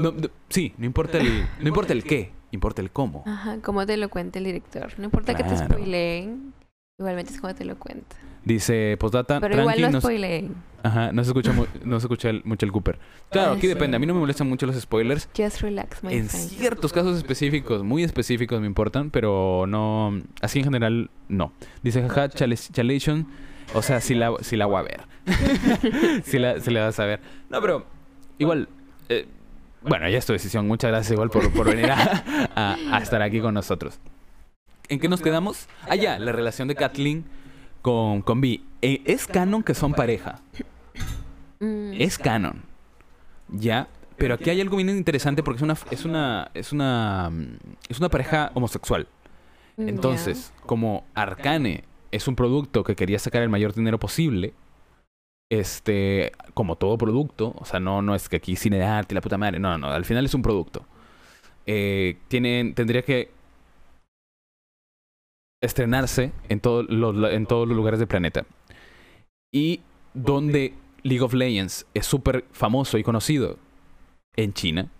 sí, 0.49 0.75
no 0.79 0.87
importa 0.87 1.19
el, 1.19 1.47
no 1.61 1.69
importa 1.69 1.93
el 1.93 2.05
qué, 2.05 2.33
importa 2.51 2.83
el 2.83 2.91
cómo. 2.91 3.25
Ajá, 3.27 3.59
como 3.63 3.87
te 3.87 3.97
lo 3.97 4.09
cuenta 4.09 4.39
el 4.39 4.45
director. 4.45 4.93
No 4.99 5.05
importa 5.05 5.35
que 5.35 5.45
te 5.45 5.57
spoileen, 5.57 6.53
igualmente 6.99 7.33
es 7.33 7.41
como 7.41 7.55
te 7.55 7.65
lo 7.65 7.79
cuenta. 7.79 8.17
Dice 8.45 8.97
postdata. 8.99 9.41
Pero 9.41 9.61
igual 9.61 9.93
no 9.93 10.01
spoileen. 10.01 10.55
Ajá, 10.83 11.13
no 11.13 11.25
se 11.25 11.31
escucha, 11.31 11.55
no 11.83 11.99
se 11.99 12.05
escucha 12.05 12.31
mucho 12.45 12.67
el 12.67 12.73
Cooper. 12.73 12.99
Claro, 13.31 13.53
aquí 13.53 13.67
depende. 13.67 13.97
A 13.97 13.99
mí 13.99 14.05
no 14.05 14.13
me 14.13 14.21
molestan 14.21 14.49
mucho 14.49 14.67
los 14.67 14.79
spoilers. 14.79 15.31
Just 15.35 15.63
relax, 15.63 16.05
my 16.05 16.13
En 16.13 16.29
ciertos 16.29 16.93
casos 16.93 17.17
específicos, 17.17 17.83
muy 17.83 18.05
específicos 18.05 18.61
me 18.61 18.67
importan, 18.67 19.11
pero 19.11 19.65
no. 19.67 20.21
Así 20.43 20.59
en 20.59 20.67
general, 20.67 21.11
no. 21.29 21.53
Dice, 21.83 22.03
jaja, 22.03 22.29
chalation. 22.29 23.27
O 23.73 23.81
sea, 23.81 24.03
si 24.03 24.15
la, 24.15 24.35
si 24.43 24.57
la 24.57 24.67
voy 24.67 24.81
a 24.81 24.83
ver. 24.83 25.01
si, 26.25 26.39
la, 26.39 26.61
si 26.61 26.71
la 26.71 26.85
vas 26.85 27.01
a 27.01 27.07
ver. 27.07 27.21
No, 27.49 27.63
pero 27.63 27.87
igual. 28.37 28.69
Eh, 29.09 29.27
bueno, 29.81 30.07
ya 30.11 30.19
es 30.19 30.27
tu 30.27 30.35
decisión. 30.35 30.67
Muchas 30.69 30.91
gracias 30.91 31.13
igual 31.13 31.31
por, 31.31 31.51
por 31.51 31.67
venir 31.67 31.91
a, 31.91 32.77
a, 32.93 32.99
estar 32.99 33.23
aquí 33.23 33.41
con 33.41 33.55
nosotros. 33.55 33.99
¿En 34.91 35.01
qué 35.01 35.09
nos 35.09 35.23
quedamos? 35.23 35.67
Ah, 35.89 35.97
ya, 35.97 36.19
la 36.19 36.33
relación 36.33 36.69
de 36.69 36.75
Kathleen 36.75 37.25
con, 37.85 38.23
con 38.23 38.41
B. 38.41 38.63
Eh, 38.81 39.03
¿Es 39.05 39.27
canon 39.27 39.63
que 39.63 39.75
son 39.75 39.93
pareja? 39.93 40.41
Mm. 41.61 41.93
Es 41.99 42.17
canon. 42.17 42.63
Ya. 43.51 43.89
Pero 44.17 44.35
aquí 44.35 44.49
hay 44.49 44.63
algo 44.63 44.79
bien 44.79 44.89
interesante 44.89 45.43
porque 45.43 45.59
es 45.59 45.63
una, 45.63 45.77
es 45.91 46.05
una, 46.07 46.51
es 46.55 46.73
una, 46.73 47.31
es 47.87 47.99
una 47.99 48.09
pareja 48.09 48.51
homosexual. 48.55 49.07
Mm, 49.77 49.89
Entonces, 49.89 50.51
como 50.65 51.05
Arcane 51.13 51.85
es 52.11 52.27
un 52.27 52.37
producto 52.37 52.85
que 52.85 52.97
quería 52.97 53.19
sacar 53.19 53.43
el 53.43 53.51
mayor 53.51 53.75
dinero 53.75 53.99
posible, 53.99 54.55
este, 55.51 56.33
como 56.55 56.77
todo 56.77 56.97
producto, 56.97 57.55
o 57.59 57.67
sea, 57.67 57.81
no, 57.81 58.01
no 58.01 58.15
es 58.15 58.31
que 58.31 58.37
aquí 58.37 58.57
cine 58.57 58.79
de 58.79 58.85
arte 58.85 59.13
y 59.13 59.17
la 59.17 59.21
puta 59.21 59.37
madre, 59.37 59.59
no, 59.59 59.77
no, 59.77 59.89
al 59.89 60.07
final 60.07 60.25
es 60.25 60.33
un 60.33 60.41
producto. 60.41 60.87
Eh, 61.67 62.17
tienen, 62.29 62.73
tendría 62.73 63.03
que 63.03 63.34
estrenarse 65.65 66.33
en, 66.49 66.61
todo 66.61 66.81
en 67.31 67.47
todos 67.47 67.67
los 67.67 67.77
lugares 67.77 67.99
del 67.99 68.09
planeta. 68.09 68.45
Y 69.53 69.81
donde 70.15 70.75
League 71.03 71.23
of 71.23 71.35
Legends 71.35 71.87
es 71.95 72.07
súper 72.07 72.45
famoso 72.53 72.99
y 72.99 73.03
conocido 73.03 73.59
en 74.37 74.53
China, 74.53 74.91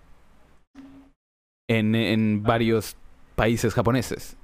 en, 1.69 1.95
en, 1.95 2.43
varios 2.43 2.97
países 3.35 3.75
japoneses. 3.75 4.37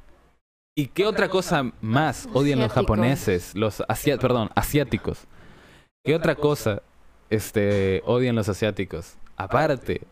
¿Y 0.77 0.87
qué 0.87 1.05
otra 1.05 1.29
cosa 1.29 1.73
más 1.81 2.29
odian 2.33 2.61
los 2.61 2.73
japoneses, 2.73 3.55
los 3.55 3.83
perdón, 4.21 4.51
asiáticos? 4.55 5.27
¿Qué 6.05 6.15
otra 6.15 6.35
cosa 6.35 6.83
este, 7.29 8.03
odian 8.07 8.37
los 8.37 8.49
asiáticos? 8.49 9.17
Aparte 9.37 10.03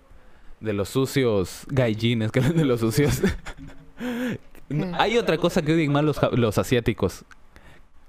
de 0.60 0.72
los 0.72 0.90
sucios 0.90 1.64
gaijines, 1.68 2.30
que 2.30 2.40
de 2.60 2.64
los 2.64 2.80
sucios 2.80 3.22
Hay 4.98 5.16
otra 5.16 5.38
cosa 5.38 5.62
que 5.62 5.72
odian 5.72 5.92
más 5.92 6.04
los, 6.04 6.20
los 6.32 6.58
asiáticos, 6.58 7.24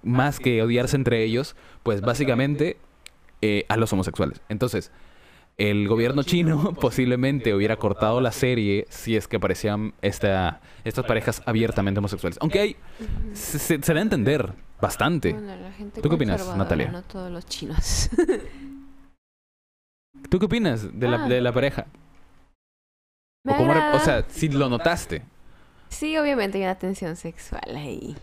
más 0.04 0.40
que 0.40 0.62
odiarse 0.62 0.96
entre 0.96 1.24
ellos, 1.24 1.56
pues 1.84 2.02
básicamente 2.02 2.78
eh, 3.42 3.66
a 3.70 3.78
los 3.78 3.92
homosexuales. 3.94 4.42
Entonces, 4.50 4.92
el 5.58 5.88
gobierno 5.88 6.24
chino 6.24 6.74
posiblemente 6.80 7.54
hubiera 7.54 7.76
cortado 7.76 8.22
la 8.22 8.32
serie 8.32 8.86
si 8.90 9.16
es 9.16 9.28
que 9.28 9.38
aparecían 9.38 9.94
esta, 10.02 10.62
estas 10.84 11.06
parejas 11.06 11.42
abiertamente 11.46 12.00
homosexuales. 12.00 12.38
Aunque 12.42 12.60
hay, 12.60 12.76
se, 13.34 13.78
da 13.78 13.94
a 13.94 14.02
entender 14.02 14.54
bastante. 14.82 15.36
¿Tú 16.02 16.10
qué 16.10 16.16
opinas, 16.16 16.58
Natalia? 16.58 16.92
No 16.92 17.04
todos 17.04 17.32
los 17.32 17.46
chinos. 17.46 18.10
¿Tú 20.30 20.40
qué 20.40 20.46
opinas 20.46 20.98
de, 20.98 21.08
la, 21.08 21.28
de 21.28 21.42
la 21.42 21.54
pareja? 21.54 21.88
O, 23.48 23.96
o 23.96 24.00
sea, 24.00 24.26
si 24.30 24.50
lo 24.50 24.70
notaste. 24.70 25.24
Sí, 25.90 26.18
obviamente 26.18 26.60
hay 26.60 26.64
una 26.64 26.76
tensión 26.76 27.16
sexual 27.16 27.76
ahí. 27.76 28.16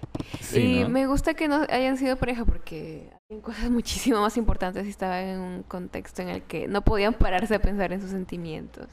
y 0.54 0.84
me 0.84 1.06
gusta 1.06 1.34
que 1.34 1.48
no 1.48 1.66
hayan 1.68 1.98
sido 1.98 2.16
pareja 2.16 2.44
porque 2.44 3.10
hay 3.28 3.40
cosas 3.40 3.70
muchísimo 3.70 4.20
más 4.20 4.36
importantes 4.36 4.84
si 4.84 4.90
estaban 4.90 5.24
en 5.24 5.40
un 5.40 5.62
contexto 5.64 6.22
en 6.22 6.28
el 6.28 6.42
que 6.42 6.68
no 6.68 6.82
podían 6.82 7.14
pararse 7.14 7.56
a 7.56 7.58
pensar 7.60 7.92
en 7.92 8.00
sus 8.00 8.10
sentimientos. 8.10 8.86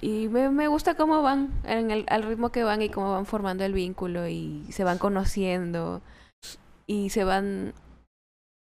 Y 0.00 0.28
me, 0.28 0.50
me, 0.50 0.66
gusta 0.66 0.96
cómo 0.96 1.22
van, 1.22 1.52
en 1.64 1.90
el, 1.90 2.04
al 2.08 2.24
ritmo 2.24 2.50
que 2.50 2.64
van 2.64 2.82
y 2.82 2.88
cómo 2.88 3.12
van 3.12 3.26
formando 3.26 3.64
el 3.64 3.72
vínculo 3.72 4.26
y 4.26 4.66
se 4.70 4.82
van 4.82 4.98
conociendo 4.98 6.02
y 6.86 7.10
se 7.10 7.22
van... 7.22 7.74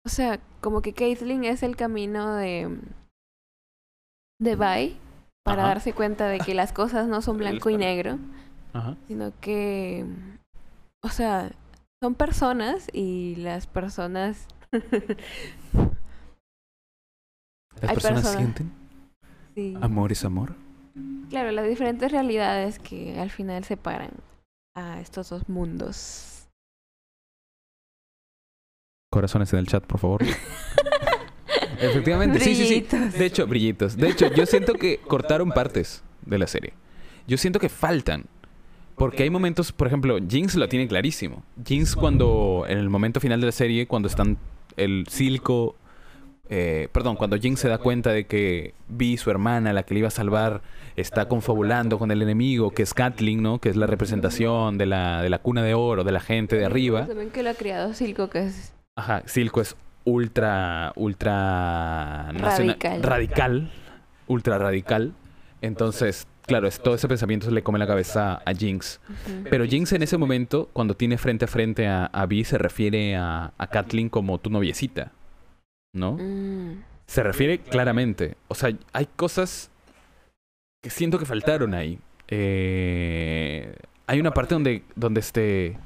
O 0.06 0.08
sea, 0.08 0.38
como 0.60 0.80
que 0.80 0.94
Caitlyn 0.94 1.44
es 1.44 1.62
el 1.62 1.76
camino 1.76 2.36
de... 2.36 2.78
de 4.40 4.56
bye 4.56 4.96
para 5.44 5.64
darse 5.64 5.92
cuenta 5.92 6.26
de 6.28 6.38
que 6.38 6.54
las 6.54 6.72
cosas 6.72 7.06
no 7.06 7.22
son 7.22 7.36
blanco 7.38 7.70
y 7.70 7.76
negro 7.76 8.18
sino 9.06 9.32
que, 9.40 10.04
o 11.02 11.08
sea, 11.08 11.52
son 12.02 12.14
personas 12.14 12.88
y 12.92 13.36
las 13.36 13.66
personas... 13.66 14.46
¿Las 17.82 17.92
personas, 17.92 18.32
sienten? 18.32 18.72
Amor 19.82 20.12
es 20.12 20.24
amor. 20.24 20.54
Claro, 21.28 21.50
las 21.50 21.68
diferentes 21.68 22.10
realidades 22.10 22.78
que 22.78 23.18
al 23.18 23.30
final 23.30 23.64
separan 23.64 24.10
a 24.74 25.00
estos 25.00 25.28
dos 25.30 25.48
mundos. 25.48 26.48
Corazones 29.10 29.52
en 29.52 29.58
el 29.58 29.66
chat, 29.66 29.84
por 29.84 29.98
favor. 29.98 30.22
Efectivamente, 31.80 32.40
sí, 32.40 32.54
sí, 32.54 32.66
sí. 32.66 32.86
De 33.18 33.26
hecho, 33.26 33.46
brillitos. 33.46 33.96
De 33.96 34.08
hecho, 34.08 34.32
yo 34.32 34.46
siento 34.46 34.74
que 34.74 34.98
cortaron 34.98 35.50
partes 35.50 36.02
de 36.24 36.38
la 36.38 36.46
serie. 36.46 36.74
Yo 37.26 37.36
siento 37.38 37.58
que 37.58 37.68
faltan. 37.68 38.26
Porque 38.96 39.22
hay 39.22 39.30
momentos, 39.30 39.72
por 39.72 39.86
ejemplo, 39.86 40.18
Jinx 40.26 40.54
lo 40.56 40.68
tiene 40.68 40.88
clarísimo. 40.88 41.42
Jinx 41.64 41.94
cuando, 41.94 42.64
en 42.66 42.78
el 42.78 42.88
momento 42.88 43.20
final 43.20 43.40
de 43.40 43.46
la 43.46 43.52
serie, 43.52 43.86
cuando 43.86 44.08
están 44.08 44.38
el 44.76 45.06
Silco, 45.08 45.76
eh, 46.48 46.88
perdón, 46.92 47.16
cuando 47.16 47.36
Jinx 47.36 47.60
se 47.60 47.68
da 47.68 47.78
cuenta 47.78 48.10
de 48.12 48.26
que 48.26 48.74
Vi, 48.88 49.16
su 49.16 49.30
hermana, 49.30 49.72
la 49.72 49.82
que 49.82 49.94
le 49.94 50.00
iba 50.00 50.08
a 50.08 50.12
salvar, 50.12 50.62
está 50.96 51.28
confabulando 51.28 51.98
con 51.98 52.10
el 52.10 52.22
enemigo, 52.22 52.70
que 52.70 52.82
es 52.82 52.94
Kathleen, 52.94 53.42
¿no? 53.42 53.58
Que 53.58 53.68
es 53.68 53.76
la 53.76 53.86
representación 53.86 54.78
de 54.78 54.86
la, 54.86 55.20
de 55.20 55.28
la 55.28 55.38
cuna 55.40 55.62
de 55.62 55.74
oro, 55.74 56.02
de 56.02 56.12
la 56.12 56.20
gente 56.20 56.56
de 56.56 56.64
arriba. 56.64 57.06
También 57.06 57.30
que 57.30 57.42
lo 57.42 57.50
ha 57.50 57.54
criado 57.54 57.92
Silco, 57.92 58.30
que 58.30 58.44
es... 58.44 58.72
Ajá, 58.96 59.22
Silco 59.26 59.60
es 59.60 59.76
ultra, 60.04 60.92
ultra... 60.96 62.32
Radical. 62.32 63.02
Radical. 63.02 63.70
Ultra 64.26 64.58
radical. 64.58 65.12
Entonces, 65.60 66.26
claro, 66.46 66.68
todo 66.82 66.94
ese 66.94 67.08
pensamiento 67.08 67.46
se 67.46 67.52
le 67.52 67.62
come 67.62 67.78
la 67.78 67.86
cabeza 67.86 68.40
a 68.44 68.54
Jinx. 68.54 69.00
Pero 69.50 69.64
Jinx 69.64 69.92
en 69.92 70.02
ese 70.02 70.16
momento, 70.16 70.70
cuando 70.72 70.94
tiene 70.94 71.18
frente 71.18 71.44
a 71.44 71.48
frente 71.48 71.86
a, 71.86 72.06
a 72.06 72.26
Vi, 72.26 72.44
se 72.44 72.58
refiere 72.58 73.16
a, 73.16 73.52
a 73.56 73.66
Kathleen 73.66 74.08
como 74.08 74.38
tu 74.38 74.50
noviecita. 74.50 75.12
¿No? 75.92 76.12
Mm. 76.12 76.82
Se 77.06 77.22
refiere 77.22 77.58
claramente. 77.58 78.36
O 78.48 78.54
sea, 78.54 78.70
hay 78.92 79.06
cosas 79.16 79.70
que 80.82 80.90
siento 80.90 81.18
que 81.18 81.26
faltaron 81.26 81.74
ahí. 81.74 81.98
Eh, 82.28 83.74
hay 84.06 84.20
una 84.20 84.32
parte 84.32 84.54
donde, 84.54 84.82
donde 84.94 85.20
este 85.20 85.78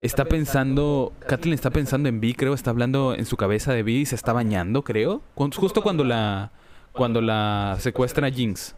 está 0.00 0.24
pensando, 0.24 1.12
Kathleen 1.26 1.54
está 1.54 1.70
pensando 1.70 2.08
en 2.08 2.20
Vi, 2.20 2.34
creo, 2.34 2.54
está 2.54 2.70
hablando 2.70 3.14
en 3.14 3.26
su 3.26 3.36
cabeza 3.36 3.72
de 3.72 3.82
Vi 3.82 4.00
y 4.00 4.06
se 4.06 4.14
está 4.14 4.32
bañando, 4.32 4.82
creo. 4.82 5.22
Justo 5.34 5.82
cuando 5.82 6.04
la, 6.04 6.52
cuando 6.92 7.20
la 7.20 7.76
secuestran 7.80 8.24
a 8.24 8.34
Jinx. 8.34 8.74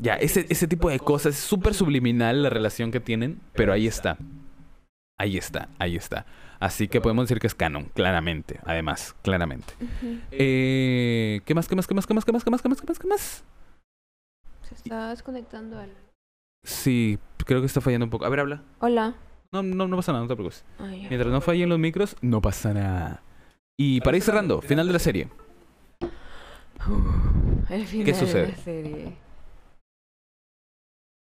Ya, 0.00 0.14
ese, 0.14 0.46
ese 0.48 0.68
tipo 0.68 0.88
de 0.90 0.98
cosas, 1.00 1.34
es 1.36 1.40
súper 1.42 1.74
subliminal 1.74 2.42
la 2.42 2.50
relación 2.50 2.90
que 2.92 3.00
tienen, 3.00 3.40
pero 3.54 3.72
ahí 3.72 3.86
está. 3.86 4.16
Ahí 5.18 5.36
está, 5.36 5.68
ahí 5.78 5.96
está. 5.96 6.24
Así 6.60 6.86
que 6.88 7.00
podemos 7.00 7.24
decir 7.24 7.40
que 7.40 7.48
es 7.48 7.54
canon, 7.54 7.86
claramente, 7.94 8.60
además, 8.64 9.16
claramente. 9.22 9.74
eh, 10.30 11.40
¿Qué 11.44 11.54
más, 11.54 11.66
qué 11.68 11.74
más, 11.76 11.86
qué 11.86 11.94
más, 11.94 12.06
qué 12.06 12.14
más, 12.14 12.24
qué 12.24 12.32
más, 12.32 12.44
qué 12.44 12.50
más, 12.50 12.62
qué 12.62 12.68
más, 12.68 12.80
qué 12.80 12.86
más, 12.86 12.98
qué 12.98 13.06
más? 13.08 13.44
Se 14.62 14.74
está 14.74 15.10
desconectando 15.10 15.78
algo. 15.78 15.94
Sí, 16.64 17.18
creo 17.46 17.60
que 17.60 17.66
está 17.66 17.80
fallando 17.80 18.06
un 18.06 18.10
poco. 18.10 18.24
A 18.24 18.28
ver, 18.28 18.40
habla. 18.40 18.62
Hola. 18.80 19.14
No, 19.50 19.62
no, 19.62 19.88
no 19.88 19.96
pasa 19.96 20.12
nada, 20.12 20.22
no 20.24 20.28
te 20.28 20.34
preocupes. 20.36 20.64
Mientras 20.78 21.32
no 21.32 21.40
fallen 21.40 21.68
los 21.68 21.78
micros, 21.78 22.16
no 22.20 22.40
pasa 22.42 22.74
nada. 22.74 23.22
Y 23.78 24.00
para 24.02 24.16
ir 24.16 24.22
cerrando, 24.22 24.60
final 24.60 24.86
de 24.86 24.92
la 24.92 24.98
serie. 24.98 25.28
el 27.70 27.86
final 27.86 28.04
¿Qué 28.04 28.14
sucede? 28.14 28.42
de 28.42 28.48
la 28.52 28.56
serie. 28.58 29.16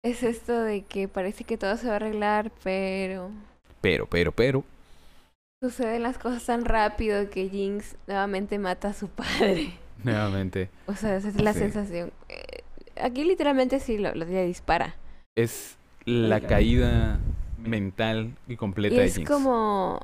Es 0.04 0.24
esto 0.24 0.64
de 0.64 0.82
que 0.82 1.08
parece 1.08 1.44
que 1.44 1.58
todo 1.58 1.78
se 1.78 1.88
va 1.88 1.94
a 1.94 1.96
arreglar, 1.98 2.52
pero... 2.64 3.30
Pero, 3.82 4.08
pero, 4.08 4.32
pero... 4.32 4.64
Suceden 5.64 6.02
las 6.02 6.18
cosas 6.18 6.44
tan 6.44 6.66
rápido 6.66 7.30
que 7.30 7.48
Jinx 7.50 7.96
nuevamente 8.08 8.58
mata 8.58 8.90
a 8.90 8.94
su 8.94 9.10
padre. 9.10 9.74
Nuevamente. 10.04 10.70
O 10.88 10.96
sea, 10.96 11.18
esa 11.18 11.28
es 11.28 11.40
la 11.40 11.54
sensación. 11.54 12.12
Eh, 12.30 12.64
aquí 13.00 13.24
literalmente 13.24 13.80
sí 13.80 14.00
lo, 14.00 14.16
lo 14.16 14.26
le 14.26 14.46
dispara. 14.48 14.96
Es 15.38 15.78
la 16.06 16.42
caída 16.42 17.20
mental 17.60 18.36
y 18.48 18.56
completa 18.56 18.96
de 18.96 19.04
Jinx. 19.04 19.20
Es 19.20 19.28
como... 19.28 20.00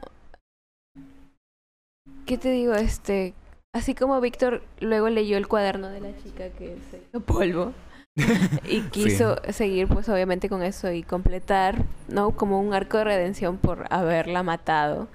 ¿Qué 2.27 2.37
te 2.37 2.51
digo? 2.51 2.75
Este... 2.75 3.33
Así 3.73 3.95
como 3.95 4.21
Víctor 4.21 4.61
luego 4.79 5.09
leyó 5.09 5.37
el 5.37 5.47
cuaderno 5.47 5.89
de 5.89 6.01
la 6.01 6.15
chica 6.17 6.49
que 6.49 6.77
se 6.91 6.97
hizo 6.97 7.19
polvo. 7.19 7.73
y 8.67 8.81
quiso 8.89 9.35
seguir 9.51 9.87
pues 9.87 10.09
obviamente 10.09 10.49
con 10.49 10.63
eso 10.63 10.91
y 10.91 11.03
completar, 11.03 11.83
¿no? 12.07 12.31
Como 12.31 12.59
un 12.59 12.73
arco 12.73 12.97
de 12.97 13.03
redención 13.03 13.57
por 13.57 13.85
haberla 13.91 14.43
matado. 14.43 15.07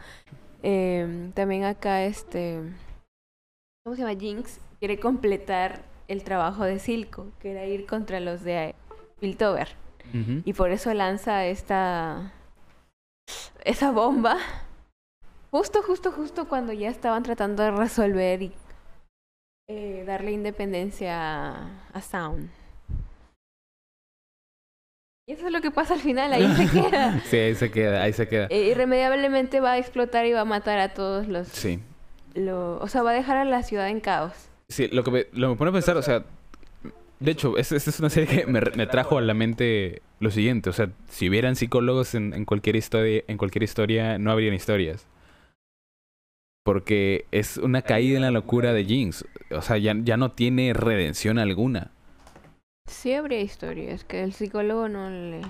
Em, 0.63 1.33
también 1.33 1.65
acá 1.65 2.05
este... 2.05 2.61
¿Cómo 3.85 3.97
se 3.97 4.03
llama? 4.03 4.19
Jinx 4.19 4.61
quiere 4.79 5.01
completar 5.01 5.83
el 6.07 6.23
trabajo 6.23 6.63
de 6.65 6.79
Silco, 6.79 7.27
que 7.41 7.51
era 7.51 7.67
ir 7.67 7.87
contra 7.87 8.21
los 8.21 8.43
de 8.43 8.75
Piltover. 9.21 9.69
Y 10.45 10.53
por 10.53 10.71
eso 10.71 10.93
lanza 10.93 11.47
esta... 11.47 12.33
esa 13.65 13.91
bomba. 13.91 14.37
Justo, 15.51 15.83
justo, 15.83 16.13
justo 16.13 16.49
cuando 16.49 16.73
ya 16.73 16.91
estaban 16.91 17.23
tratando 17.23 17.63
de 17.63 17.71
resolver 17.71 18.43
y 18.43 18.53
eh, 19.69 20.05
darle 20.07 20.33
independencia 20.33 21.81
a 21.93 22.01
Sound. 22.03 22.62
Y 25.27 25.33
eso 25.33 25.47
es 25.47 25.53
lo 25.53 25.61
que 25.61 25.71
pasa 25.71 25.95
al 25.95 26.01
final, 26.01 26.33
ahí 26.33 26.53
se 26.55 26.69
queda. 26.83 27.21
sí, 27.21 27.37
ahí 27.37 27.55
se 27.55 27.71
queda, 27.71 28.03
ahí 28.03 28.13
se 28.13 28.27
queda. 28.27 28.49
Eh, 28.51 28.71
irremediablemente 28.71 29.61
va 29.61 29.73
a 29.73 29.79
explotar 29.79 30.27
y 30.27 30.33
va 30.33 30.41
a 30.41 30.45
matar 30.45 30.79
a 30.81 30.95
todos 30.95 31.29
los... 31.29 31.49
Sí. 31.49 31.79
Lo, 32.35 32.79
o 32.79 32.89
sea, 32.89 33.03
va 33.03 33.11
a 33.11 33.15
dejar 33.15 33.37
a 33.37 33.45
la 33.45 33.63
ciudad 33.63 33.89
en 33.89 34.01
caos. 34.01 34.33
Sí, 34.69 34.89
lo 34.89 35.05
que 35.05 35.11
me, 35.11 35.27
lo 35.33 35.51
me 35.51 35.57
pone 35.57 35.69
a 35.69 35.73
pensar, 35.73 35.97
o 35.97 36.03
sea, 36.03 36.25
de 37.21 37.31
hecho, 37.31 37.57
esta 37.57 37.77
es 37.77 38.01
una 38.01 38.11
serie 38.11 38.29
que 38.29 38.47
me, 38.47 38.61
me, 38.75 38.87
trajo 38.87 39.19
a 39.19 39.21
la 39.21 39.35
mente 39.35 40.03
lo 40.19 40.31
siguiente, 40.31 40.71
o 40.71 40.73
sea, 40.73 40.91
si 41.09 41.29
hubieran 41.29 41.55
psicólogos 41.55 42.15
en, 42.15 42.35
en, 42.35 42.45
cualquier 42.45 42.75
historia, 42.75 43.23
en 43.29 43.37
cualquier 43.37 43.63
historia, 43.63 44.19
no 44.19 44.33
habrían 44.33 44.55
historias. 44.55 45.07
Porque 46.65 47.27
es 47.31 47.59
una 47.59 47.83
caída 47.83 48.17
en 48.17 48.23
la 48.23 48.31
locura 48.31 48.73
de 48.73 48.85
Jinx. 48.85 49.25
O 49.51 49.63
sea, 49.63 49.79
ya, 49.79 49.95
ya 50.03 50.17
no 50.17 50.33
tiene 50.33 50.73
redención 50.73 51.39
alguna. 51.39 51.91
Sí 52.87 53.15
habría 53.15 53.41
historias 53.41 54.05
que 54.05 54.23
el 54.23 54.33
psicólogo 54.33 54.89
no 54.89 55.11
le... 55.11 55.41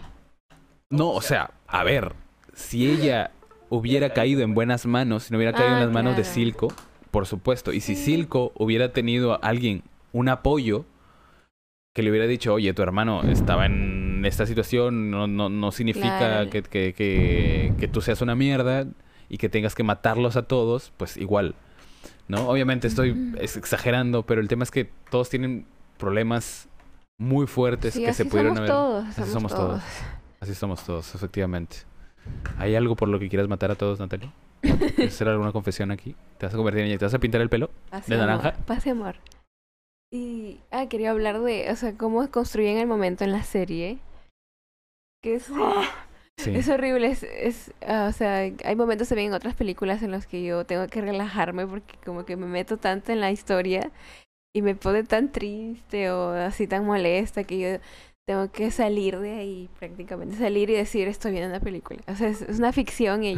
No, 0.91 1.11
o 1.11 1.23
sea, 1.23 1.53
a 1.67 1.85
ver, 1.85 2.13
si 2.55 2.91
ella 2.91 3.31
hubiera 3.71 4.11
caído 4.13 4.43
en 4.43 4.55
buenas 4.55 4.85
manos, 4.87 5.25
si 5.25 5.33
no 5.33 5.39
hubiera 5.39 5.53
caído 5.53 5.71
en 5.71 5.83
ah, 5.83 5.85
las 5.87 5.93
manos 5.93 6.17
de 6.17 6.25
Silco, 6.25 6.69
por 7.11 7.27
supuesto, 7.27 7.73
y 7.73 7.81
si 7.81 7.95
Silco 7.95 8.53
hubiera 8.57 8.93
tenido 8.93 9.33
a 9.33 9.37
alguien, 9.37 9.83
un 10.13 10.29
apoyo, 10.29 10.85
que 11.95 12.03
le 12.03 12.11
hubiera 12.11 12.27
dicho, 12.27 12.55
oye, 12.55 12.73
tu 12.75 12.83
hermano 12.83 13.23
estaba 13.23 13.67
en 13.67 14.25
esta 14.25 14.47
situación, 14.47 15.11
no, 15.11 15.27
no, 15.27 15.49
no 15.49 15.73
significa 15.73 16.49
que, 16.49 16.63
que, 16.63 16.95
que, 16.95 17.75
que, 17.79 17.89
tú 17.89 18.01
seas 18.01 18.21
una 18.23 18.35
mierda 18.35 18.87
y 19.29 19.39
que 19.39 19.49
tengas 19.49 19.75
que 19.75 19.83
matarlos 19.83 20.37
a 20.37 20.43
todos, 20.43 20.93
pues 20.97 21.17
igual, 21.17 21.55
¿no? 22.29 22.49
Obviamente 22.49 22.87
estoy 22.87 23.35
exagerando, 23.39 24.25
pero 24.25 24.41
el 24.41 24.49
tema 24.49 24.65
es 24.65 24.71
que 24.71 24.91
todos 25.11 25.29
tienen 25.29 25.67
problemas 25.99 26.69
muy 27.19 27.47
fuertes 27.47 27.95
que 27.95 28.13
se 28.13 28.25
pudieron 28.25 28.57
haber. 28.57 28.71
Todos, 28.71 29.19
Así 29.19 29.31
somos 29.31 29.55
todos. 29.55 29.83
Así 30.41 30.55
somos 30.55 30.85
todos, 30.85 31.15
efectivamente. 31.15 31.79
¿Hay 32.59 32.75
algo 32.75 32.97
por 32.97 33.09
lo 33.09 33.19
que 33.19 33.29
quieras 33.29 33.49
matar 33.49 33.71
a 33.71 33.75
todos, 33.75 34.01
Natalia? 34.01 34.33
¿Quieres 34.61 35.15
hacer 35.15 35.29
alguna 35.29 35.53
confesión 35.53 35.91
aquí? 35.91 36.15
¿Te 36.39 36.47
vas 36.47 36.55
a 36.55 36.57
convertir 36.57 36.83
en 36.83 36.89
ella? 36.89 36.99
¿Te 36.99 37.05
vas 37.05 37.15
a 37.15 37.19
pintar 37.19 37.41
el 37.41 37.49
pelo 37.49 37.71
de 38.07 38.17
naranja? 38.17 38.55
pase 38.67 38.91
amor. 38.91 39.17
Y 40.13 40.61
ah, 40.71 40.87
quería 40.89 41.11
hablar 41.11 41.41
de, 41.41 41.71
o 41.71 41.77
sea, 41.77 41.97
cómo 41.97 42.29
construyen 42.31 42.79
el 42.79 42.87
momento 42.87 43.25
en 43.25 43.33
la 43.33 43.43
serie. 43.43 43.99
Que 45.23 45.37
es 45.37 45.49
es 46.47 46.69
horrible, 46.69 47.09
es, 47.09 47.23
es 47.23 47.73
ah, 47.87 48.07
o 48.09 48.13
sea, 48.13 48.39
hay 48.39 48.77
momentos 48.77 49.09
también 49.09 49.29
en 49.29 49.35
otras 49.35 49.55
películas 49.55 50.03
en 50.03 50.11
los 50.11 50.27
que 50.27 50.43
yo 50.43 50.65
tengo 50.65 50.87
que 50.89 51.01
relajarme 51.01 51.67
porque 51.67 51.97
como 52.05 52.25
que 52.25 52.37
me 52.37 52.47
meto 52.47 52.79
tanto 52.79 53.13
en 53.13 53.21
la 53.21 53.31
historia 53.31 53.91
y 54.53 54.63
me 54.63 54.75
pone 54.75 55.03
tan 55.05 55.33
triste 55.33 56.11
o 56.11 56.31
así 56.33 56.67
tan 56.67 56.85
molesta 56.85 57.45
que 57.45 57.59
yo 57.59 57.69
tengo 58.27 58.51
que 58.53 58.71
salir 58.71 59.19
de 59.19 59.33
ahí 59.33 59.69
prácticamente, 59.79 60.37
salir 60.37 60.71
y 60.71 60.75
decir 60.75 61.09
estoy 61.09 61.33
viendo 61.33 61.49
una 61.49 61.61
película. 61.61 62.01
O 62.07 62.15
sea, 62.15 62.29
es, 62.29 62.45
una 62.59 62.73
ficción 62.73 63.25
y, 63.25 63.37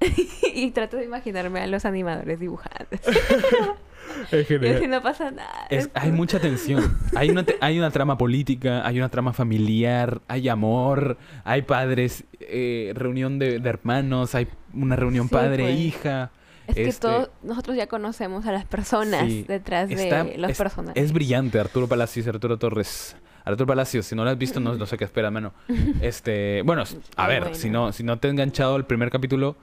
y 0.54 0.70
trato 0.70 0.96
de 0.96 1.04
imaginarme 1.04 1.60
a 1.60 1.66
los 1.66 1.84
animadores 1.84 2.38
dibujando. 2.38 2.88
Es 4.30 4.48
y 4.48 4.54
así 4.54 4.86
no 4.86 5.02
pasa 5.02 5.30
nada. 5.30 5.66
hay 5.94 6.12
mucha 6.12 6.38
tensión. 6.38 6.96
Hay 7.16 7.30
una, 7.30 7.44
hay 7.60 7.78
una 7.78 7.90
trama 7.90 8.16
política, 8.16 8.86
hay 8.86 8.98
una 8.98 9.08
trama 9.08 9.32
familiar, 9.32 10.20
hay 10.28 10.48
amor, 10.48 11.16
hay 11.42 11.62
padres, 11.62 12.24
eh, 12.38 12.92
reunión 12.94 13.38
de, 13.38 13.56
hermanos, 13.56 14.34
hay 14.34 14.46
una 14.72 14.94
reunión 14.94 15.28
padre-hija. 15.28 16.30
Pues. 16.32 16.43
Es 16.66 16.74
que 16.74 16.84
este, 16.84 17.00
todos 17.00 17.30
nosotros 17.42 17.76
ya 17.76 17.86
conocemos 17.86 18.46
a 18.46 18.52
las 18.52 18.64
personas 18.64 19.28
detrás 19.46 19.88
de 19.88 20.36
los 20.38 20.56
personajes. 20.56 21.02
Es 21.02 21.12
brillante 21.12 21.60
Arturo 21.60 21.86
Palacios, 21.88 22.26
Arturo 22.26 22.58
Torres. 22.58 23.16
Arturo 23.44 23.66
Palacios, 23.66 24.06
si 24.06 24.14
no 24.14 24.24
lo 24.24 24.30
has 24.30 24.38
visto, 24.38 24.58
no, 24.60 24.86
sé 24.86 24.96
qué 24.96 25.04
espera, 25.04 25.30
mano. 25.30 25.52
Este, 26.00 26.62
bueno, 26.62 26.84
a 27.16 27.28
ver, 27.28 27.54
si 27.54 27.68
no, 27.68 27.92
si 27.92 28.02
no 28.02 28.18
te 28.18 28.28
he 28.28 28.30
enganchado 28.30 28.76
el 28.76 28.84
primer 28.84 29.10
capítulo, 29.10 29.56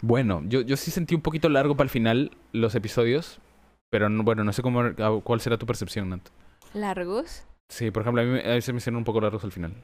bueno, 0.00 0.42
yo, 0.46 0.62
yo 0.62 0.76
sí 0.76 0.90
sentí 0.90 1.14
un 1.14 1.20
poquito 1.20 1.48
largo 1.48 1.76
para 1.76 1.84
el 1.84 1.90
final 1.90 2.30
los 2.52 2.74
episodios, 2.74 3.40
pero 3.90 4.08
bueno, 4.22 4.44
no 4.44 4.52
sé 4.52 4.62
cómo 4.62 4.82
cuál 5.22 5.40
será 5.40 5.58
tu 5.58 5.66
percepción, 5.66 6.08
Nat. 6.08 6.28
¿Largos? 6.72 7.44
Sí, 7.68 7.90
por 7.90 8.02
ejemplo, 8.02 8.22
a 8.22 8.24
mí, 8.24 8.40
a 8.40 8.54
mí 8.54 8.60
se 8.62 8.72
me 8.72 8.78
hicieron 8.78 8.96
un 8.96 9.04
poco 9.04 9.20
largos 9.20 9.44
al 9.44 9.52
final. 9.52 9.74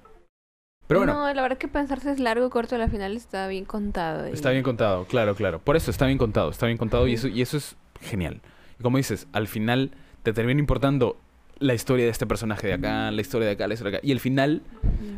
Pero 0.86 1.00
bueno. 1.00 1.14
No, 1.14 1.32
la 1.32 1.42
verdad 1.42 1.58
que 1.58 1.68
pensarse 1.68 2.10
es 2.12 2.20
largo 2.20 2.46
o 2.46 2.50
corto, 2.50 2.76
al 2.76 2.90
final 2.90 3.16
está 3.16 3.48
bien 3.48 3.64
contado. 3.64 4.26
Está 4.26 4.50
bien 4.50 4.62
contado, 4.62 5.04
claro, 5.06 5.34
claro. 5.34 5.58
Por 5.58 5.76
eso 5.76 5.90
está 5.90 6.06
bien 6.06 6.18
contado, 6.18 6.50
está 6.50 6.66
bien 6.66 6.78
contado 6.78 7.06
y 7.08 7.14
eso, 7.14 7.28
y 7.28 7.40
eso 7.40 7.56
es 7.56 7.76
genial. 8.00 8.42
Y 8.78 8.82
como 8.82 8.98
dices, 8.98 9.26
al 9.32 9.48
final 9.48 9.92
te 10.22 10.32
termina 10.32 10.60
importando 10.60 11.16
la 11.58 11.74
historia 11.74 12.04
de 12.04 12.10
este 12.10 12.26
personaje 12.26 12.66
de 12.66 12.74
acá, 12.74 13.10
la 13.10 13.20
historia 13.20 13.46
de 13.46 13.54
acá, 13.54 13.66
la 13.66 13.74
historia 13.74 13.92
de 13.92 13.96
acá. 13.98 14.06
Y 14.06 14.12
el 14.12 14.20
final 14.20 14.62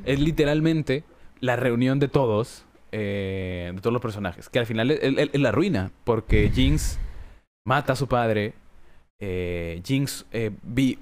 es 0.05 0.21
literalmente 0.21 1.05
la 1.41 1.57
reunión 1.57 1.99
de 1.99 2.09
todos, 2.09 2.65
eh, 2.93 3.73
de 3.75 3.81
todos 3.81 3.93
los 3.93 4.03
personajes. 4.03 4.49
Que 4.49 4.59
al 4.59 4.67
final 4.67 4.91
es, 4.91 5.41
la 5.41 5.53
ruina, 5.53 5.91
porque 6.05 6.51
Jinx 6.55 6.99
mata 7.65 7.95
a 7.95 7.97
su 7.97 8.07
padre, 8.07 8.55
eh, 9.19 9.81
Jinx 9.85 10.27
eh, 10.33 10.53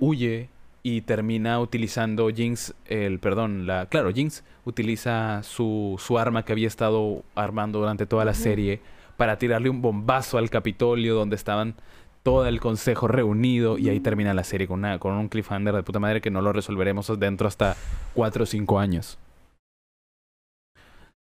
huye, 0.01 0.49
y 0.87 1.01
termina 1.01 1.59
utilizando 1.61 2.29
Jinx, 2.29 2.75
el, 2.85 3.19
perdón, 3.19 3.67
la, 3.67 3.87
claro, 3.87 4.13
Jinx 4.13 4.45
utiliza 4.67 5.43
su, 5.43 5.97
su 5.99 6.19
arma 6.19 6.45
que 6.45 6.53
había 6.53 6.69
estado 6.69 7.25
armando 7.35 7.79
durante 7.79 8.05
toda 8.05 8.27
la 8.27 8.35
serie 8.35 8.81
para 9.17 9.39
tirarle 9.39 9.71
un 9.71 9.81
bombazo 9.81 10.37
al 10.37 10.51
Capitolio 10.51 11.15
donde 11.15 11.37
estaban 11.37 11.75
todo 12.23 12.47
el 12.47 12.61
consejo 12.61 13.09
reunido 13.09 13.79
y 13.79 13.89
ahí 13.89 13.99
termina 13.99 14.35
la 14.35 14.45
serie 14.45 14.69
con, 14.69 14.81
una, 14.81 14.99
con 14.99 15.15
un 15.15 15.29
cliffhanger 15.29 15.75
de 15.75 15.83
puta 15.83 16.01
madre 16.01 16.21
que 16.21 16.31
no 16.31 16.43
lo 16.43 16.53
resolveremos 16.53 17.11
dentro 17.19 17.49
hasta 17.49 17.77
cuatro 18.13 18.43
o 18.43 18.47
cinco 18.47 18.79
años. 18.79 19.19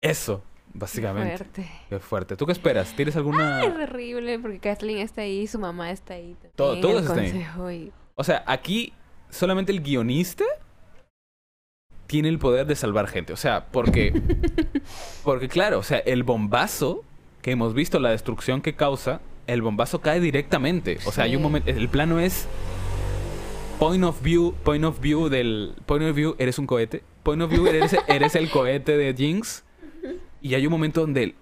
Eso, 0.01 0.44
básicamente. 0.72 1.36
Fuerte. 1.39 1.70
Qué 1.89 1.98
fuerte. 1.98 2.36
¿Tú 2.36 2.47
qué 2.47 2.52
esperas? 2.52 2.94
¿Tienes 2.94 3.16
alguna...? 3.16 3.64
es 3.64 3.74
horrible 3.74 4.39
porque 4.39 4.60
Kathleen 4.60 4.98
está 4.98 5.22
ahí, 5.22 5.48
su 5.48 5.59
mamá 5.59 5.90
está 5.90 6.14
ahí. 6.14 6.36
Todo, 6.55 6.81
todos 6.81 7.02
están 7.02 7.18
ahí. 7.18 7.93
O 8.14 8.22
sea, 8.22 8.44
aquí 8.47 8.93
solamente 9.31 9.73
el 9.73 9.82
guionista 9.82 10.44
tiene 12.07 12.28
el 12.28 12.39
poder 12.39 12.66
de 12.66 12.74
salvar 12.74 13.07
gente. 13.07 13.32
O 13.32 13.36
sea, 13.36 13.66
porque. 13.70 14.20
porque, 15.24 15.48
claro, 15.48 15.78
o 15.78 15.82
sea, 15.82 15.98
el 15.98 16.24
bombazo 16.24 17.05
que 17.43 17.52
hemos 17.52 17.73
visto, 17.73 17.98
la 18.01 18.11
destrucción 18.11 18.62
que 18.62 18.74
causa, 18.74 19.20
el 19.47 19.62
bombazo 19.62 20.01
cae 20.01 20.20
directamente. 20.20 20.98
O 21.07 21.12
sea, 21.12 21.24
hay 21.24 21.36
un 21.36 21.43
momento. 21.43 21.70
El 21.70 21.89
plano 21.89 22.19
es. 22.20 22.48
Point 23.78 24.05
of 24.05 24.20
view, 24.23 24.55
point 24.65 24.85
of 24.85 25.01
view 25.01 25.28
del. 25.28 25.74
Point 25.86 26.05
of 26.05 26.16
view, 26.16 26.35
eres 26.39 26.59
un 26.59 26.66
cohete. 26.66 27.02
Point 27.23 27.43
of 27.43 27.51
view, 27.51 27.66
eres, 27.66 27.97
eres 28.09 28.35
el 28.35 28.51
cohete 28.51 28.97
de 28.97 29.15
Jinx. 29.15 29.65
Y 30.43 30.55
hay 30.55 30.66
un 30.66 30.73
momento 30.73 31.02
donde 31.02 31.35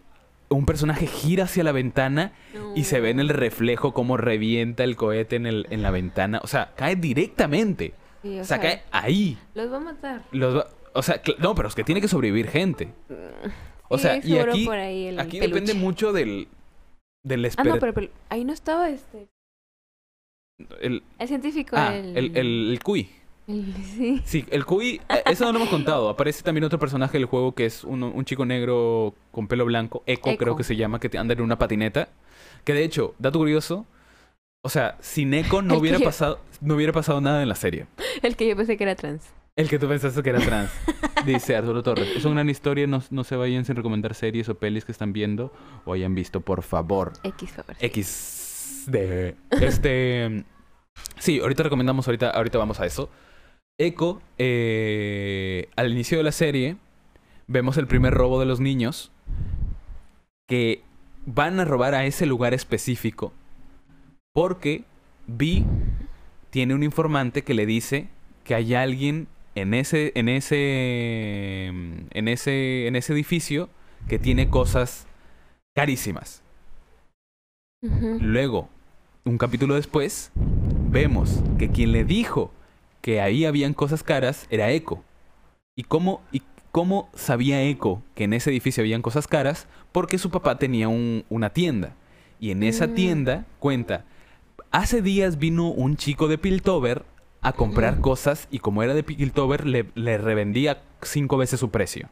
un 0.50 0.66
personaje 0.66 1.06
gira 1.06 1.44
hacia 1.44 1.64
la 1.64 1.72
ventana 1.72 2.32
y 2.74 2.84
se 2.84 3.00
ve 3.00 3.10
en 3.10 3.20
el 3.20 3.28
reflejo 3.28 3.92
cómo 3.92 4.16
revienta 4.16 4.84
el 4.84 4.96
cohete 4.96 5.36
en, 5.36 5.46
el, 5.46 5.66
en 5.70 5.82
la 5.82 5.90
ventana. 5.90 6.40
O 6.42 6.46
sea, 6.46 6.72
cae 6.76 6.96
directamente. 6.96 7.94
o, 8.24 8.44
sea, 8.44 8.60
cae 8.60 8.82
ahí. 8.90 9.38
Los 9.54 9.70
va 9.70 9.76
a 9.76 9.80
matar. 9.80 10.22
Los 10.32 10.64
O 10.94 11.02
sea, 11.02 11.20
no, 11.38 11.54
pero 11.54 11.68
es 11.68 11.74
que 11.74 11.84
tiene 11.84 12.00
que 12.00 12.08
sobrevivir 12.08 12.48
gente. 12.48 12.88
O 13.88 13.98
sea, 13.98 14.16
y 14.16 14.38
aquí, 14.38 14.68
aquí 15.18 15.40
depende 15.40 15.74
mucho 15.74 16.12
del, 16.12 16.48
del 17.22 17.50
Ah, 17.56 17.64
no, 17.64 17.78
pero, 17.78 18.08
ahí 18.28 18.44
no 18.44 18.52
estaba 18.52 18.88
este. 18.90 19.28
El, 20.80 21.02
el 21.18 21.28
científico. 21.28 21.76
Ah, 21.78 21.96
el, 21.96 22.16
el, 22.16 22.36
el, 22.36 22.80
Cui. 22.82 23.10
Sí. 23.48 24.22
sí, 24.24 24.44
el 24.50 24.64
Cui, 24.64 25.00
eh, 25.08 25.22
eso 25.26 25.44
no 25.44 25.52
lo 25.52 25.58
hemos 25.58 25.70
contado. 25.70 26.08
Aparece 26.10 26.42
también 26.42 26.64
otro 26.64 26.78
personaje 26.78 27.18
del 27.18 27.26
juego 27.26 27.54
que 27.54 27.66
es 27.66 27.84
un, 27.84 28.02
un 28.02 28.24
chico 28.24 28.44
negro 28.44 29.14
con 29.30 29.48
pelo 29.48 29.64
blanco, 29.64 30.02
Echo, 30.06 30.36
creo 30.36 30.56
que 30.56 30.64
se 30.64 30.76
llama, 30.76 31.00
que 31.00 31.16
anda 31.18 31.34
en 31.34 31.40
una 31.40 31.58
patineta. 31.58 32.08
Que 32.64 32.74
de 32.74 32.84
hecho, 32.84 33.14
dato 33.18 33.38
curioso, 33.38 33.86
o 34.62 34.68
sea, 34.68 34.96
sin 35.00 35.34
Echo 35.34 35.62
no 35.62 35.76
hubiera 35.78 35.98
pasado, 35.98 36.40
no 36.60 36.74
hubiera 36.74 36.92
pasado 36.92 37.20
nada 37.20 37.42
en 37.42 37.48
la 37.48 37.54
serie. 37.54 37.86
El 38.22 38.36
que 38.36 38.46
yo 38.48 38.56
pensé 38.56 38.76
que 38.76 38.84
era 38.84 38.94
trans. 38.94 39.24
El 39.56 39.68
que 39.68 39.78
tú 39.80 39.88
pensaste 39.88 40.22
que 40.22 40.30
era 40.30 40.38
trans. 40.38 40.70
Dice 41.26 41.56
Arturo 41.56 41.82
Torres. 41.82 42.08
Es 42.14 42.24
una 42.24 42.36
gran 42.36 42.48
historia. 42.48 42.86
No, 42.86 43.02
no, 43.10 43.24
se 43.24 43.34
vayan 43.34 43.64
sin 43.64 43.74
recomendar 43.74 44.14
series 44.14 44.48
o 44.48 44.54
pelis 44.54 44.84
que 44.84 44.92
están 44.92 45.12
viendo 45.12 45.52
o 45.84 45.94
hayan 45.94 46.14
visto, 46.14 46.40
por 46.40 46.62
favor. 46.62 47.14
X 47.24 47.50
favor. 47.50 47.74
X 47.80 48.84
de... 48.86 49.34
Este... 49.50 50.44
Sí, 51.18 51.40
ahorita 51.40 51.64
recomendamos, 51.64 52.06
ahorita, 52.06 52.30
ahorita 52.30 52.58
vamos 52.58 52.78
a 52.78 52.86
eso. 52.86 53.10
Echo, 53.78 54.20
eh, 54.38 55.68
al 55.76 55.92
inicio 55.92 56.18
de 56.18 56.24
la 56.24 56.32
serie, 56.32 56.76
vemos 57.46 57.76
el 57.76 57.86
primer 57.86 58.12
robo 58.12 58.40
de 58.40 58.46
los 58.46 58.59
niños 58.59 59.12
que 60.48 60.82
van 61.26 61.60
a 61.60 61.64
robar 61.64 61.94
a 61.94 62.05
ese 62.05 62.26
lugar 62.26 62.55
específico 62.55 63.32
porque 64.32 64.84
Vi 65.26 65.64
tiene 66.50 66.74
un 66.74 66.82
informante 66.82 67.42
que 67.42 67.55
le 67.55 67.66
dice 67.66 68.09
que 68.44 68.55
hay 68.55 68.74
alguien 68.74 69.28
en 69.55 69.74
ese, 69.74 70.12
en 70.14 70.28
ese, 70.28 71.66
en 71.66 72.28
ese, 72.28 72.86
en 72.86 72.96
ese 72.96 73.12
edificio 73.12 73.68
que 74.09 74.18
tiene 74.18 74.48
cosas 74.48 75.06
carísimas. 75.74 76.42
Luego, 77.82 78.68
un 79.24 79.38
capítulo 79.38 79.74
después, 79.74 80.32
vemos 80.90 81.42
que 81.59 81.68
quien 81.68 81.92
le 81.92 82.05
dijo 82.05 82.52
que 83.09 83.22
ahí 83.22 83.47
habían 83.47 83.72
cosas 83.72 84.02
caras 84.02 84.47
era 84.51 84.70
Echo. 84.70 85.02
¿Y 85.74 85.85
cómo, 85.85 86.20
y 86.30 86.43
cómo 86.72 87.09
sabía 87.14 87.62
Echo 87.62 88.02
que 88.14 88.24
en 88.24 88.35
ese 88.35 88.51
edificio 88.51 88.82
habían 88.82 89.01
cosas 89.01 89.26
caras? 89.26 89.66
Porque 89.93 90.18
su 90.18 90.28
papá 90.28 90.59
tenía 90.59 90.89
un, 90.89 91.24
una 91.30 91.48
tienda. 91.48 91.94
Y 92.39 92.51
en 92.51 92.62
esa 92.62 92.86
mm. 92.86 92.94
tienda 92.94 93.47
cuenta, 93.60 94.05
hace 94.72 95.01
días 95.01 95.39
vino 95.39 95.70
un 95.70 95.97
chico 95.97 96.28
de 96.28 96.36
Piltover 96.36 97.06
a 97.40 97.55
comprar 97.55 98.02
cosas 98.02 98.47
y 98.51 98.59
como 98.59 98.82
era 98.82 98.93
de 98.93 99.02
Piltover 99.02 99.66
le, 99.66 99.86
le 99.94 100.18
revendía 100.18 100.82
cinco 101.01 101.39
veces 101.39 101.60
su 101.60 101.70
precio. 101.70 102.10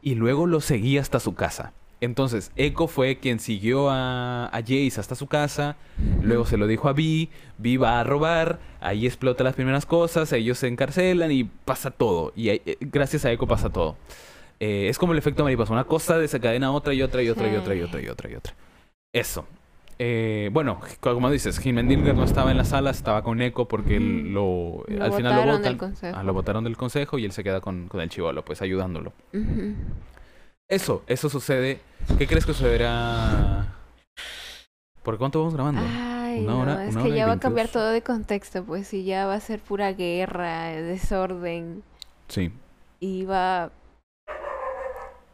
Y 0.00 0.14
luego 0.14 0.46
lo 0.46 0.60
seguía 0.60 1.00
hasta 1.00 1.18
su 1.18 1.34
casa. 1.34 1.72
Entonces, 2.00 2.52
Echo 2.56 2.86
fue 2.86 3.18
quien 3.18 3.40
siguió 3.40 3.88
a, 3.90 4.46
a, 4.46 4.60
Jace 4.60 4.96
hasta 4.98 5.14
su 5.14 5.26
casa, 5.26 5.76
luego 6.22 6.44
se 6.44 6.56
lo 6.56 6.66
dijo 6.66 6.88
a 6.88 6.92
Vi, 6.92 7.30
Vi 7.58 7.76
va 7.76 8.00
a 8.00 8.04
robar, 8.04 8.58
ahí 8.80 9.06
explota 9.06 9.44
las 9.44 9.54
primeras 9.54 9.86
cosas, 9.86 10.32
ellos 10.32 10.58
se 10.58 10.68
encarcelan 10.68 11.32
y 11.32 11.44
pasa 11.44 11.90
todo. 11.90 12.32
Y 12.36 12.50
eh, 12.50 12.62
gracias 12.80 13.24
a 13.24 13.32
Echo 13.32 13.46
pasa 13.46 13.70
todo. 13.70 13.96
Eh, 14.60 14.88
es 14.88 14.98
como 14.98 15.12
el 15.12 15.18
efecto 15.18 15.44
mariposa, 15.44 15.72
una 15.72 15.84
cosa 15.84 16.18
desencadena 16.18 16.72
otra 16.72 16.94
y 16.94 17.02
otra 17.02 17.22
y 17.22 17.28
otra 17.28 17.52
y 17.52 17.56
otra 17.56 17.74
y 17.74 17.80
otra 17.82 18.00
y 18.00 18.08
otra 18.08 18.30
y 18.30 18.34
otra. 18.34 18.54
Eso. 19.12 19.46
Eh, 19.98 20.50
bueno, 20.52 20.80
como 21.00 21.30
dices, 21.30 21.62
Dilger 21.62 22.16
no 22.16 22.24
estaba 22.24 22.50
en 22.50 22.56
la 22.56 22.64
sala, 22.64 22.90
estaba 22.90 23.22
con 23.22 23.40
Echo 23.40 23.66
porque 23.66 24.00
lo, 24.00 24.84
al 25.00 25.12
final 25.12 25.46
lo 25.46 25.52
votan. 25.56 25.94
Ah, 26.14 26.22
lo 26.22 26.32
votaron 26.32 26.64
del 26.64 26.76
consejo 26.76 27.18
y 27.18 27.24
él 27.24 27.32
se 27.32 27.44
queda 27.44 27.60
con, 27.60 27.88
con 27.88 28.00
el 28.00 28.08
chivolo, 28.08 28.44
pues 28.44 28.60
ayudándolo. 28.62 29.12
Eso, 30.68 31.02
eso 31.06 31.28
sucede. 31.28 31.80
¿Qué 32.18 32.26
crees 32.26 32.46
que 32.46 32.54
sucederá? 32.54 33.74
¿Por 35.02 35.18
cuánto 35.18 35.40
vamos 35.40 35.54
grabando? 35.54 35.82
una 35.82 36.56
hora, 36.56 36.86
es 36.86 36.96
que 36.96 37.12
ya 37.12 37.26
va 37.26 37.34
a 37.34 37.38
cambiar 37.38 37.68
todo 37.68 37.90
de 37.90 38.02
contexto, 38.02 38.64
pues 38.64 38.88
si 38.88 39.04
ya 39.04 39.26
va 39.26 39.34
a 39.34 39.40
ser 39.40 39.60
pura 39.60 39.92
guerra, 39.92 40.68
desorden. 40.72 41.84
Sí. 42.26 42.52
Y 42.98 43.24
va 43.24 43.70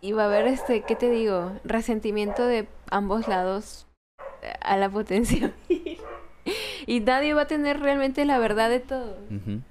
y 0.02 0.12
va 0.12 0.24
a 0.24 0.26
haber 0.26 0.46
este, 0.46 0.82
¿qué 0.82 0.96
te 0.96 1.10
digo? 1.10 1.52
Resentimiento 1.64 2.46
de 2.46 2.66
ambos 2.90 3.28
lados 3.28 3.86
a 4.60 4.76
la 4.76 4.88
potencia 4.88 5.52
y 6.86 7.00
nadie 7.00 7.34
va 7.34 7.42
a 7.42 7.46
tener 7.46 7.80
realmente 7.80 8.24
la 8.24 8.38
verdad 8.38 8.70
de 8.70 8.80
todo. 8.80 9.16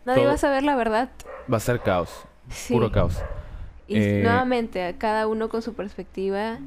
Nadie 0.05 0.25
va 0.25 0.33
a 0.33 0.37
saber 0.37 0.63
la 0.63 0.75
verdad. 0.75 1.09
Va 1.51 1.57
a 1.57 1.61
ser 1.61 1.81
caos. 1.81 2.25
Puro 2.69 2.91
caos. 2.91 3.17
Y 3.89 3.97
eh, 3.97 4.21
nuevamente, 4.21 4.95
cada 4.99 5.25
uno 5.25 5.49
con 5.49 5.63
su 5.63 5.73
perspectiva, 5.73 6.59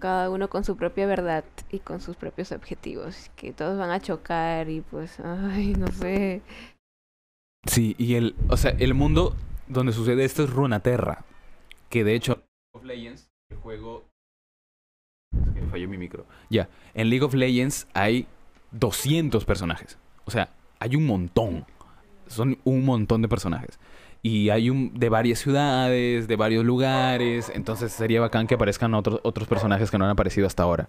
cada 0.00 0.30
uno 0.30 0.50
con 0.50 0.64
su 0.64 0.76
propia 0.76 1.06
verdad 1.06 1.44
y 1.70 1.78
con 1.78 2.00
sus 2.00 2.16
propios 2.16 2.50
objetivos. 2.50 3.30
Que 3.36 3.52
todos 3.52 3.78
van 3.78 3.90
a 3.90 4.00
chocar 4.00 4.68
y 4.68 4.80
pues, 4.80 5.20
ay, 5.20 5.74
no 5.74 5.86
sé. 5.86 6.42
Sí, 7.66 7.94
y 7.98 8.16
el, 8.16 8.34
o 8.48 8.56
sea, 8.56 8.72
el 8.72 8.94
mundo 8.94 9.36
donde 9.68 9.92
sucede 9.92 10.24
esto 10.24 10.42
es 10.42 10.50
Runaterra. 10.50 11.24
Que 11.88 12.02
de 12.02 12.16
hecho, 12.16 12.42
of 12.72 12.82
Legends, 12.84 13.30
el 13.50 13.58
juego 13.58 14.08
es 15.32 15.54
que 15.54 15.62
falló 15.68 15.88
mi 15.88 15.98
micro. 15.98 16.26
Ya, 16.48 16.68
en 16.94 17.10
League 17.10 17.24
of 17.24 17.34
Legends 17.34 17.86
hay 17.94 18.26
200 18.72 19.44
personajes. 19.44 19.98
O 20.24 20.32
sea, 20.32 20.50
hay 20.80 20.96
un 20.96 21.06
montón. 21.06 21.64
Son 22.26 22.58
un 22.64 22.84
montón 22.84 23.22
de 23.22 23.28
personajes. 23.28 23.78
Y 24.22 24.50
hay 24.50 24.70
un, 24.70 24.92
de 24.98 25.08
varias 25.08 25.38
ciudades, 25.38 26.28
de 26.28 26.36
varios 26.36 26.64
lugares. 26.64 27.50
Entonces 27.54 27.92
sería 27.92 28.20
bacán 28.20 28.46
que 28.46 28.54
aparezcan 28.54 28.94
otros, 28.94 29.20
otros 29.22 29.48
personajes 29.48 29.90
que 29.90 29.98
no 29.98 30.04
han 30.04 30.10
aparecido 30.10 30.46
hasta 30.46 30.62
ahora. 30.62 30.88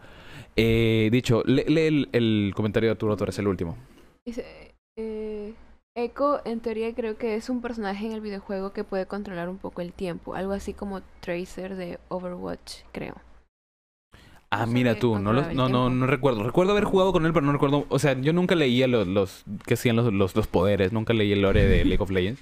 Eh, 0.56 1.10
dicho, 1.12 1.44
lee, 1.45 2.08
el, 2.12 2.53
comentario 2.56 2.88
de 2.88 2.91
Arturo 2.91 3.16
Torres, 3.16 3.40
el 3.40 3.48
último. 3.48 3.78
Dice, 4.26 4.74
eh, 4.98 5.53
Echo 5.94 6.40
en 6.45 6.62
teoría 6.62 6.95
creo 6.95 7.18
que 7.18 7.36
es 7.36 7.49
un 7.49 7.62
personaje 7.62 8.06
en 8.06 8.14
el 8.14 8.22
videojuego 8.22 8.72
que 8.72 8.86
puede 8.86 9.08
controlar 9.08 9.49
un 9.49 9.58
poco 9.58 9.82
el 9.82 9.91
tiempo. 9.91 10.36
Algo 10.36 10.53
así 10.53 10.74
como 10.74 11.02
Tracer 11.20 11.76
de 11.76 11.99
Overwatch, 12.08 12.84
creo. 12.94 13.16
Ah, 14.49 14.66
mira 14.66 14.95
tú, 14.99 15.18
no, 15.20 15.34
no, 15.34 15.70
no, 15.70 15.90
no 15.90 16.08
recuerdo. 16.08 16.44
Recuerdo 16.44 16.72
haber 16.72 16.86
jugado 16.86 17.12
con 17.12 17.26
él, 17.26 17.34
pero 17.34 17.45
no 17.45 17.52
recuerdo. 17.52 17.86
O 17.90 17.99
sea, 17.99 18.20
yo 18.20 18.32
nunca 18.32 18.56
leía 18.56 18.88
los, 18.88 19.08
los 19.08 19.44
que 19.66 19.74
hacían 19.74 19.98
los, 19.98 20.14
los, 20.14 20.36
los 20.36 20.48
poderes, 20.48 20.94
nunca 20.94 21.14
leí 21.14 21.32
el 21.34 21.41
lore 21.41 21.66
de 21.66 21.84
League 21.84 22.03
of 22.03 22.10
Legends. 22.10 22.41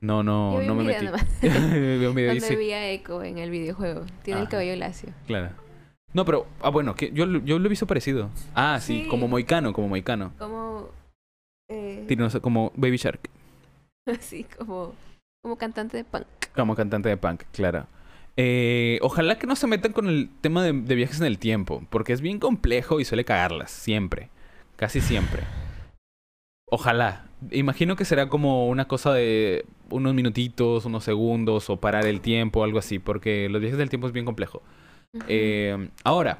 No, 0.00 0.22
no, 0.22 0.60
no 0.60 0.74
me 0.74 0.84
metí. 0.84 1.06
Veo 1.42 2.12
vi 2.12 2.72
a 2.72 2.90
Echo 2.90 3.22
en 3.22 3.38
el 3.38 3.50
videojuego. 3.50 4.04
Tiene 4.22 4.42
el 4.42 4.48
cabello 4.48 4.76
lacio. 4.76 5.10
Claro. 5.26 5.50
No, 6.12 6.24
pero, 6.24 6.46
ah, 6.60 6.70
bueno, 6.70 6.94
que 6.94 7.10
yo, 7.12 7.26
yo 7.26 7.58
lo 7.58 7.66
he 7.66 7.68
visto 7.68 7.86
parecido. 7.86 8.30
Ah, 8.54 8.78
sí, 8.80 9.06
como 9.08 9.28
moicano, 9.28 9.72
como 9.72 9.88
moicano. 9.88 10.32
Como. 10.38 10.88
Eh... 11.68 12.06
como 12.40 12.72
Baby 12.76 12.96
Shark. 12.96 13.28
sí, 14.20 14.46
como, 14.56 14.94
como 15.42 15.56
cantante 15.56 15.96
de 15.96 16.04
punk. 16.04 16.26
Como 16.54 16.74
cantante 16.74 17.08
de 17.08 17.16
punk, 17.16 17.42
claro. 17.52 17.86
Eh, 18.36 18.98
ojalá 19.02 19.38
que 19.38 19.46
no 19.46 19.56
se 19.56 19.66
metan 19.66 19.92
con 19.92 20.08
el 20.08 20.28
tema 20.40 20.62
de, 20.62 20.72
viajes 20.72 21.20
en 21.20 21.26
el 21.26 21.38
tiempo, 21.38 21.84
porque 21.90 22.12
es 22.12 22.20
bien 22.20 22.38
complejo 22.38 23.00
y 23.00 23.04
suele 23.04 23.24
cagarlas, 23.24 23.70
siempre, 23.70 24.28
casi 24.76 25.00
siempre. 25.00 25.42
Ojalá. 26.68 27.26
Imagino 27.50 27.96
que 27.96 28.04
será 28.04 28.28
como 28.28 28.68
una 28.68 28.86
cosa 28.86 29.12
de 29.12 29.66
unos 29.90 30.14
minutitos, 30.14 30.84
unos 30.84 31.04
segundos, 31.04 31.70
o 31.70 31.76
parar 31.78 32.06
el 32.06 32.20
tiempo, 32.20 32.64
algo 32.64 32.78
así, 32.78 32.98
porque 32.98 33.48
los 33.48 33.60
viajes 33.60 33.78
del 33.78 33.90
tiempo 33.90 34.06
es 34.06 34.12
bien 34.12 34.24
complejo. 34.24 34.62
Eh, 35.28 35.88
ahora, 36.02 36.38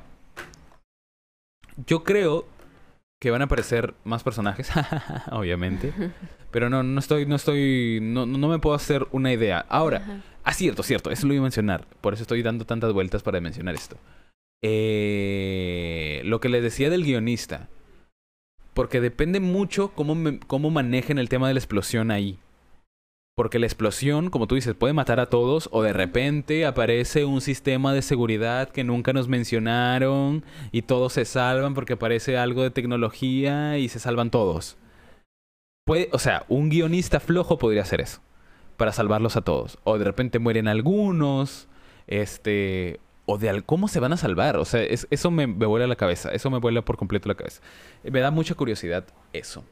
yo 1.87 2.03
creo 2.03 2.47
que 3.21 3.31
van 3.31 3.43
a 3.43 3.45
aparecer 3.45 3.95
más 4.05 4.23
personajes, 4.23 4.71
obviamente, 5.31 5.93
pero 6.51 6.69
no, 6.71 6.83
no 6.83 6.99
estoy, 6.99 7.27
no 7.27 7.37
estoy, 7.37 8.01
no, 8.03 8.27
no 8.27 8.49
me 8.49 8.59
puedo 8.59 8.75
hacer 8.75 9.07
una 9.13 9.33
idea. 9.33 9.65
Ahora, 9.69 10.23
Ah, 10.47 10.53
cierto, 10.53 10.85
cierto, 10.85 11.11
eso 11.11 11.27
lo 11.27 11.35
iba 11.35 11.43
a 11.43 11.43
mencionar. 11.43 11.85
Por 12.01 12.15
eso 12.15 12.23
estoy 12.23 12.41
dando 12.41 12.65
tantas 12.65 12.93
vueltas 12.93 13.25
para 13.25 13.41
mencionar 13.41 13.75
esto. 13.75 13.97
Eh, 14.63 16.23
lo 16.25 16.39
que 16.39 16.49
les 16.49 16.63
decía 16.63 16.89
del 16.89 17.03
guionista. 17.03 17.69
Porque 18.77 19.01
depende 19.01 19.41
mucho 19.41 19.93
cómo, 19.95 20.15
cómo 20.47 20.69
manejen 20.71 21.19
el 21.19 21.31
tema 21.31 21.49
de 21.49 21.55
la 21.55 21.61
explosión 21.61 22.11
ahí. 22.11 22.39
Porque 23.35 23.59
la 23.59 23.65
explosión, 23.65 24.29
como 24.29 24.47
tú 24.47 24.55
dices, 24.55 24.75
puede 24.75 24.93
matar 24.93 25.19
a 25.19 25.31
todos 25.31 25.71
o 25.73 25.83
de 25.83 25.95
repente 25.95 26.67
aparece 26.67 27.25
un 27.25 27.41
sistema 27.41 27.95
de 27.95 28.03
seguridad 28.03 28.69
que 28.69 28.85
nunca 28.85 29.15
nos 29.15 29.29
mencionaron 29.29 30.45
y 30.73 30.83
todos 30.83 31.15
se 31.15 31.25
salvan 31.25 31.73
porque 31.73 31.95
aparece 31.95 32.37
algo 32.37 32.63
de 32.63 32.71
tecnología 32.71 33.79
y 33.79 33.89
se 33.89 33.99
salvan 33.99 34.31
todos. 34.31 34.77
Puede, 35.87 36.11
o 36.13 36.19
sea, 36.19 36.45
un 36.49 36.69
guionista 36.69 37.19
flojo 37.19 37.57
podría 37.57 37.81
hacer 37.81 38.03
eso 38.03 38.21
para 38.77 38.93
salvarlos 38.93 39.37
a 39.39 39.43
todos. 39.43 39.79
O 39.85 39.97
de 39.97 40.05
repente 40.05 40.39
mueren 40.39 40.69
algunos, 40.69 41.67
este, 42.09 43.01
o 43.27 43.39
de 43.39 43.63
cómo 43.63 43.89
se 43.89 44.01
van 44.01 44.13
a 44.13 44.17
salvar. 44.17 44.57
O 44.57 44.65
sea, 44.65 44.83
eso 44.83 45.31
me, 45.31 45.47
me 45.47 45.67
vuela 45.67 45.87
la 45.87 45.97
cabeza, 45.97 46.31
eso 46.31 46.51
me 46.51 46.59
vuela 46.59 46.83
por 46.83 46.97
completo 46.97 47.29
la 47.29 47.35
cabeza. 47.35 47.61
Me 48.05 48.21
da 48.21 48.31
mucha 48.31 48.55
curiosidad 48.55 49.05
eso. 49.33 49.65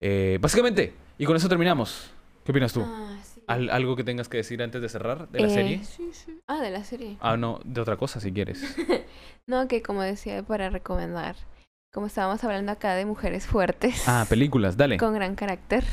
Eh, 0.00 0.38
básicamente, 0.40 0.94
y 1.18 1.26
con 1.26 1.36
eso 1.36 1.48
terminamos. 1.48 2.10
¿Qué 2.44 2.50
opinas 2.50 2.72
tú? 2.72 2.82
Ah, 2.84 3.16
sí. 3.22 3.40
¿Algo 3.46 3.94
que 3.94 4.02
tengas 4.02 4.28
que 4.28 4.38
decir 4.38 4.62
antes 4.62 4.82
de 4.82 4.88
cerrar 4.88 5.28
de 5.28 5.40
la 5.40 5.48
serie? 5.48 5.74
Eh, 5.76 5.84
sí, 5.84 6.10
sí. 6.12 6.40
Ah, 6.48 6.60
de 6.60 6.70
la 6.70 6.82
serie. 6.82 7.16
Ah, 7.20 7.36
no, 7.36 7.60
de 7.64 7.80
otra 7.80 7.96
cosa 7.96 8.18
si 8.18 8.32
quieres. 8.32 8.76
no, 9.46 9.68
que 9.68 9.82
como 9.82 10.02
decía, 10.02 10.42
para 10.42 10.70
recomendar. 10.70 11.36
Como 11.92 12.06
estábamos 12.06 12.42
hablando 12.42 12.72
acá 12.72 12.94
de 12.94 13.04
mujeres 13.04 13.46
fuertes. 13.46 14.08
Ah, 14.08 14.26
películas, 14.28 14.76
dale. 14.76 14.96
Con 14.96 15.14
gran 15.14 15.36
carácter. 15.36 15.84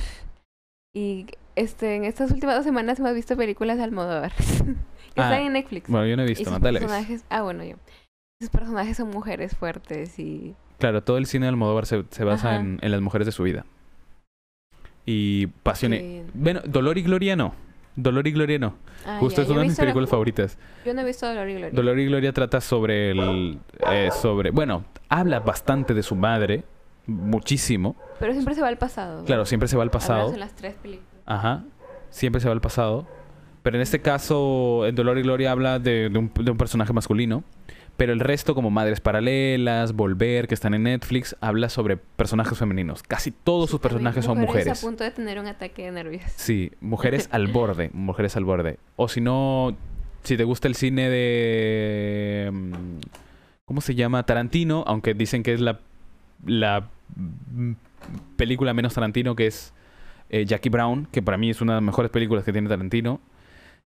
Y 0.96 1.28
este, 1.56 1.96
en 1.96 2.06
estas 2.06 2.32
últimas 2.32 2.56
dos 2.56 2.64
semanas 2.64 3.00
hemos 3.00 3.14
visto 3.14 3.36
películas 3.36 3.78
de 3.78 3.84
Almodóvar. 3.84 4.32
que 5.14 5.22
ah, 5.22 5.32
están 5.32 5.48
en 5.48 5.54
Netflix. 5.54 5.90
Bueno, 5.90 6.06
yo 6.08 6.18
no 6.18 6.24
he 6.24 6.28
visto, 6.28 6.50
dale. 6.60 6.80
Personajes, 6.80 7.26
ah, 7.30 7.42
bueno, 7.42 7.64
yo. 7.64 7.76
Sus 8.42 8.50
personajes 8.50 8.98
son 8.98 9.10
mujeres 9.10 9.56
fuertes 9.56 10.18
y... 10.18 10.56
Claro, 10.78 11.04
todo 11.04 11.18
el 11.18 11.26
cine 11.26 11.46
de 11.46 11.50
Almodóvar 11.50 11.86
se, 11.86 12.06
se 12.10 12.24
basa 12.24 12.56
en, 12.56 12.80
en, 12.82 12.92
las 12.92 13.02
mujeres 13.02 13.26
de 13.26 13.34
su 13.34 13.44
vida. 13.44 13.66
Y 15.06 15.48
Pasión... 15.48 15.94
Bueno, 16.34 16.62
Dolor 16.66 16.98
y 16.98 17.04
Gloria 17.04 17.36
no. 17.36 17.54
Dolor 17.96 18.28
y 18.28 18.32
Gloria 18.32 18.60
no. 18.60 18.76
Ah, 19.06 19.18
Justo 19.20 19.42
es 19.42 19.50
una 19.50 19.62
de 19.62 19.68
mis 19.68 19.78
películas 19.78 20.10
favoritas. 20.10 20.58
Yo 20.86 20.94
no 20.94 21.02
he 21.02 21.06
visto 21.06 21.28
Dolor 21.28 21.50
y 21.50 21.56
Gloria. 21.56 21.72
Dolor 21.74 22.00
y 22.00 22.06
Gloria 22.06 22.34
trata 22.34 22.62
sobre 22.62 23.12
el... 23.12 23.60
Eh, 23.92 24.10
sobre... 24.12 24.52
Bueno, 24.52 24.86
habla 25.10 25.42
bastante 25.42 25.94
de 25.94 26.04
su 26.04 26.16
madre. 26.16 26.64
Muchísimo. 27.08 27.96
Pero 28.20 28.34
siempre 28.34 28.56
se 28.56 28.62
va 28.62 28.68
al 28.68 28.78
pasado. 28.78 29.26
Claro, 29.26 29.46
siempre 29.46 29.68
se 29.68 29.76
va 29.76 29.84
al 29.84 29.92
pasado. 29.92 30.34
en 30.34 30.40
las 30.40 30.56
tres 30.56 30.76
películas. 30.76 31.10
Ajá. 31.26 31.64
Siempre 32.10 32.40
se 32.40 32.48
va 32.48 32.54
al 32.54 32.62
pasado. 32.62 33.06
Pero 33.70 33.78
en 33.78 33.84
este 33.84 34.02
caso, 34.02 34.88
en 34.88 34.96
Dolor 34.96 35.20
y 35.20 35.22
Gloria 35.22 35.52
habla 35.52 35.78
de, 35.78 36.08
un, 36.08 36.32
de 36.44 36.50
un 36.50 36.58
personaje 36.58 36.92
masculino 36.92 37.44
pero 37.98 38.14
el 38.14 38.20
resto, 38.20 38.56
como 38.56 38.72
Madres 38.72 39.00
Paralelas, 39.00 39.94
Volver, 39.94 40.48
que 40.48 40.56
están 40.56 40.74
en 40.74 40.84
Netflix, 40.84 41.36
habla 41.40 41.70
sobre 41.70 41.98
personajes 41.98 42.58
femeninos. 42.58 43.04
Casi 43.04 43.30
todos 43.30 43.70
sus 43.70 43.80
personajes 43.80 44.26
son 44.26 44.40
mujeres. 44.40 44.82
a 44.82 44.88
punto 44.88 45.04
de 45.04 45.12
tener 45.12 45.40
un 45.40 45.46
ataque 45.46 45.84
de 45.84 45.92
nervios. 45.92 46.24
Sí, 46.36 46.72
mujeres 46.82 47.30
al 47.32 47.48
borde, 47.48 47.92
mujeres 47.94 48.36
al 48.36 48.44
borde. 48.44 48.80
O 48.96 49.08
si 49.08 49.22
no, 49.22 49.78
si 50.24 50.36
te 50.36 50.46
gusta 50.46 50.68
el 50.68 50.74
cine 50.74 51.12
de... 51.12 52.50
Mm, 52.52 52.74
¿Cómo 53.66 53.82
se 53.82 53.94
llama? 53.94 54.24
Tarantino, 54.26 54.84
aunque 54.88 55.14
dicen 55.14 55.44
que 55.44 55.54
es 55.54 55.62
la, 55.62 55.80
la 56.44 56.88
película 58.36 58.74
menos 58.74 58.96
Tarantino, 58.96 59.36
que 59.36 59.46
es 59.46 59.74
eh, 60.32 60.46
Jackie 60.46 60.70
Brown, 60.70 61.08
que 61.12 61.22
para 61.22 61.38
mí 61.38 61.52
es 61.52 61.62
una 61.62 61.74
de 61.74 61.78
las 61.82 61.86
mejores 61.86 62.10
películas 62.10 62.44
que 62.44 62.52
tiene 62.52 62.68
Tarantino. 62.68 63.20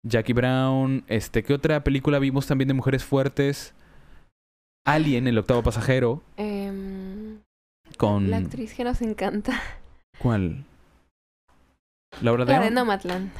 Jackie 0.05 0.33
Brown, 0.33 1.03
este, 1.07 1.43
¿qué 1.43 1.53
otra 1.53 1.83
película 1.83 2.19
vimos 2.19 2.45
también 2.45 2.67
de 2.67 2.73
mujeres 2.73 3.03
fuertes? 3.03 3.73
Alien, 4.85 5.27
el 5.27 5.37
octavo 5.37 5.63
pasajero. 5.63 6.21
Em, 6.35 7.39
con. 7.97 8.29
La 8.29 8.37
actriz 8.37 8.73
que 8.73 8.83
nos 8.83 9.01
encanta. 9.01 9.61
¿Cuál? 10.19 10.65
Laura 12.21 12.45
La 12.45 12.59
de 12.59 12.71
Nomadland. 12.71 13.31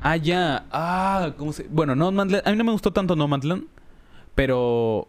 Ah, 0.00 0.16
ya. 0.16 0.64
Ah, 0.70 1.34
¿cómo 1.36 1.52
se.? 1.52 1.64
Bueno, 1.64 1.94
Nomadland. 1.94 2.46
A 2.46 2.50
mí 2.50 2.56
no 2.56 2.64
me 2.64 2.72
gustó 2.72 2.92
tanto 2.92 3.14
Nomadland. 3.14 3.66
Pero. 4.34 5.06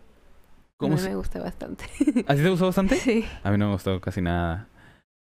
¿Cómo 0.77 0.95
a 0.95 0.97
mí 0.97 1.03
me 1.03 1.15
gusta 1.15 1.39
bastante. 1.39 1.85
¿A 2.27 2.35
ti 2.35 2.41
te 2.41 2.49
gustó 2.49 2.65
bastante? 2.65 2.97
Sí. 2.97 3.23
A 3.43 3.49
mí 3.49 3.57
no 3.57 3.67
me 3.67 3.73
gustó 3.73 4.01
casi 4.01 4.21
nada. 4.21 4.67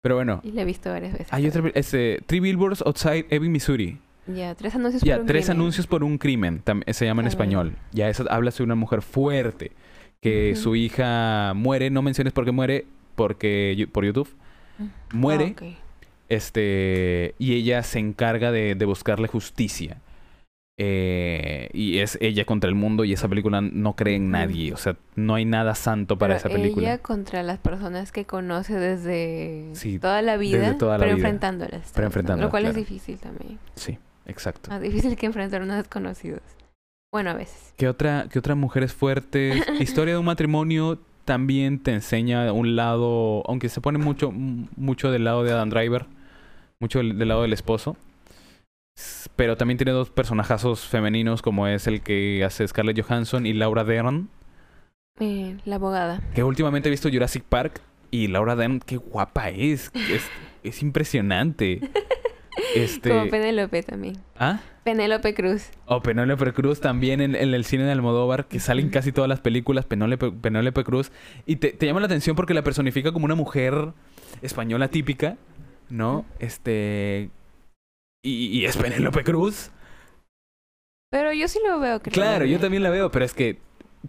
Pero 0.01 0.14
bueno. 0.14 0.40
Y 0.44 0.52
la 0.52 0.62
he 0.62 0.64
visto 0.64 0.90
varias 0.90 1.12
veces. 1.12 1.32
Hay 1.32 1.48
otra. 1.48 1.70
Este, 1.74 2.22
Three 2.27 2.39
Billboards 2.39 2.82
Outside 2.82 3.27
Ebbing, 3.31 3.51
Missouri. 3.51 3.98
Ya, 4.35 4.55
tres 4.55 4.74
anuncios 4.74 5.02
por 5.05 5.20
un 5.20 5.27
tres 5.27 5.51
anuncios 5.51 5.86
por 5.86 6.05
un 6.05 6.19
crimen. 6.19 6.62
Se 6.89 7.05
llama 7.05 7.23
en 7.23 7.28
español. 7.28 7.77
Ya, 7.93 8.09
eso 8.09 8.24
habla 8.31 8.51
sobre 8.51 8.65
una 8.65 8.74
mujer 8.74 9.02
fuerte 9.02 9.73
que 10.20 10.55
su 10.57 10.77
hija 10.77 11.52
muere, 11.55 11.90
no 11.90 12.02
menciones 12.02 12.32
por 12.32 12.44
qué 12.44 12.52
muere, 12.52 12.86
porque 13.15 13.89
por 13.93 14.05
YouTube 14.05 14.28
mm. 14.78 15.16
muere, 15.16 15.57
ah, 15.61 15.65
este 16.28 17.35
y 17.39 17.55
ella 17.55 17.82
se 17.82 17.98
encarga 17.98 18.52
de, 18.52 18.74
buscarle 18.85 19.28
justicia. 19.28 19.98
Eh, 20.82 21.69
y 21.74 21.98
es 21.98 22.16
ella 22.23 22.47
contra 22.47 22.66
el 22.66 22.74
mundo 22.74 23.05
y 23.05 23.12
esa 23.12 23.28
película 23.28 23.61
no 23.61 23.97
cree 23.97 24.16
en 24.16 24.31
nadie, 24.31 24.73
o 24.73 24.78
sea, 24.78 24.97
no 25.15 25.35
hay 25.35 25.44
nada 25.44 25.74
santo 25.74 26.16
para 26.16 26.36
esa 26.36 26.48
película. 26.48 26.86
Ella 26.86 27.02
contra 27.02 27.43
las 27.43 27.59
personas 27.59 28.12
que 28.12 28.24
conoce 28.24 28.74
desde 28.77 29.74
toda 30.01 30.23
la 30.23 30.39
vida, 30.39 30.77
pero 30.78 31.05
enfrentándolas. 31.05 31.93
Pero 31.94 32.07
enfrentándolas. 32.07 32.47
Lo 32.47 32.51
cual 32.51 32.65
es 32.65 32.77
difícil 32.77 33.19
también. 33.19 33.59
Sí, 33.74 33.98
exacto. 34.26 34.70
Más 34.70 34.80
difícil 34.80 35.16
que 35.16 35.26
enfrentar 35.26 35.62
a 35.62 35.64
unos 35.64 35.76
desconocidos. 35.76 36.42
Bueno, 37.12 37.30
a 37.30 37.34
veces. 37.34 37.74
¿Qué 37.76 37.88
otra, 37.88 38.26
qué 38.30 38.38
otra 38.38 38.55
mujer 38.55 38.84
es 38.84 38.92
fuerte? 38.92 39.60
Historia 39.80 40.14
de 40.14 40.20
un 40.20 40.26
matrimonio 40.26 40.98
también 41.24 41.80
te 41.80 41.92
enseña 41.92 42.52
un 42.52 42.76
lado, 42.76 43.42
aunque 43.47 43.68
se 43.68 43.80
pone 43.80 43.98
mucho, 43.98 44.32
mucho 44.32 45.10
del 45.10 45.24
lado 45.24 45.44
de 45.44 45.52
Adam 45.52 45.70
Driver, 45.70 46.06
mucho 46.80 46.98
del, 46.98 47.28
lado 47.28 47.42
del 47.42 47.52
esposo. 47.52 47.97
Pero 49.36 49.56
también 49.56 49.78
tiene 49.78 49.92
dos 49.92 50.10
personajazos 50.10 50.86
femeninos, 50.86 51.42
como 51.42 51.66
es 51.66 51.86
el 51.86 52.02
que 52.02 52.44
hace 52.44 52.66
Scarlett 52.66 53.01
Johansson 53.01 53.47
y 53.47 53.52
Laura 53.52 53.84
Dern. 53.84 54.28
Eh, 55.18 55.56
la 55.64 55.76
abogada. 55.76 56.20
Que 56.34 56.42
últimamente 56.42 56.88
he 56.88 56.90
visto 56.90 57.09
Jurassic 57.10 57.44
Park 57.44 57.80
y 58.10 58.26
Laura 58.26 58.56
Dern, 58.56 58.80
qué 58.80 58.97
guapa 58.97 59.51
es. 59.51 59.90
Es, 59.94 60.28
es 60.62 60.82
impresionante. 60.82 61.80
Este... 62.74 63.10
Como 63.10 63.28
Penélope 63.28 63.82
también. 63.82 64.16
¿Ah? 64.38 64.60
Penélope 64.84 65.34
Cruz. 65.34 65.70
O 65.86 66.01
Penélope 66.01 66.52
Cruz 66.52 66.80
también 66.80 67.20
en, 67.20 67.34
el 67.34 67.64
cine 67.64 67.84
de 67.84 67.92
Almodóvar, 67.92 68.47
que 68.47 68.60
salen 68.60 68.90
casi 68.90 69.12
todas 69.12 69.28
las 69.28 69.40
películas, 69.40 69.84
Penélope, 69.84 70.32
Penélope 70.32 70.84
Cruz. 70.84 71.12
Y 71.47 71.56
te, 71.56 71.86
llama 71.86 72.01
la 72.01 72.06
atención 72.06 72.36
porque 72.36 72.55
la 72.55 72.62
personifica 72.62 73.12
como 73.12 73.26
una 73.26 73.34
mujer 73.34 73.92
española 74.42 74.88
típica, 74.88 75.36
¿no? 75.88 76.24
Este... 76.38 77.30
Y, 78.22 78.64
es 78.64 78.76
Penélope 78.76 79.24
Cruz. 79.24 79.70
Pero 81.10 81.32
yo 81.32 81.48
sí 81.48 81.59
lo 81.66 81.80
veo. 81.80 82.01
Creo 82.01 82.12
claro, 82.12 82.44
yo 82.44 82.60
también 82.60 82.82
la 82.82 82.90
veo, 82.90 83.10
pero 83.10 83.24
es 83.24 83.34
que 83.34 83.59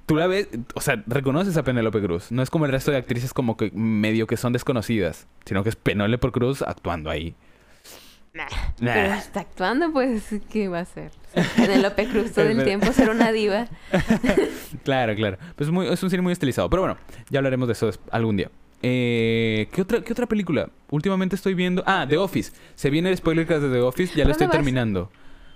tú 0.06 0.16
la 0.16 0.28
ves, 0.28 0.50
o 0.76 0.82
sea, 0.82 1.04
reconoces 1.08 1.58
a 1.58 1.64
Penélope 1.64 2.02
Cruz. 2.02 2.32
No 2.32 2.42
es 2.42 2.50
como 2.50 2.66
el 2.66 2.72
resto 2.72 2.92
de 2.92 2.98
actrices 2.98 3.34
como 3.34 3.58
que 3.58 3.72
medio 3.72 4.28
que 4.28 4.38
son 4.38 4.54
desconocidas, 4.54 5.28
sino 5.46 5.64
que 5.64 5.70
es 5.70 5.76
Penélope 5.76 6.32
Cruz 6.32 6.62
actuando 6.62 7.10
ahí. 7.10 7.36
Nah. 8.34 8.48
Pero 8.80 9.14
está 9.14 9.42
actuando, 9.42 9.92
pues, 9.92 10.24
¿qué 10.50 10.70
va 10.70 10.80
a 10.80 10.82
hacer? 10.82 11.12
Penélope 11.56 12.08
Cruz 12.08 12.32
todo 12.32 12.46
el 12.46 12.64
tiempo 12.66 12.92
ser 12.94 13.10
una 13.10 13.32
diva. 13.32 13.68
claro, 14.84 15.16
claro. 15.16 15.38
Pues 15.56 15.68
es, 15.68 15.74
muy, 15.74 15.88
es 15.88 16.02
un 16.02 16.10
cine 16.10 16.22
muy 16.22 16.32
estilizado. 16.32 16.70
Pero 16.70 16.84
bueno, 16.84 16.98
ya 17.30 17.40
hablaremos 17.40 17.68
de 17.68 17.74
eso 17.74 17.92
algún 18.10 18.38
día. 18.38 18.50
Eh, 18.84 19.68
¿qué, 19.72 19.82
otra, 19.82 20.02
¿Qué 20.02 20.14
otra 20.14 20.26
película? 20.26 20.70
Últimamente 20.90 21.36
estoy 21.36 21.54
viendo... 21.54 21.84
Ah, 21.86 22.06
The 22.08 22.18
Office. 22.18 22.54
Se 22.76 22.90
viene 22.90 23.10
el 23.10 23.18
spoiler 23.18 23.46
de 23.48 23.70
The 23.70 23.82
Office. 23.82 24.16
Ya 24.16 24.26
lo 24.26 24.32
estoy 24.32 24.48
terminando. 24.48 25.12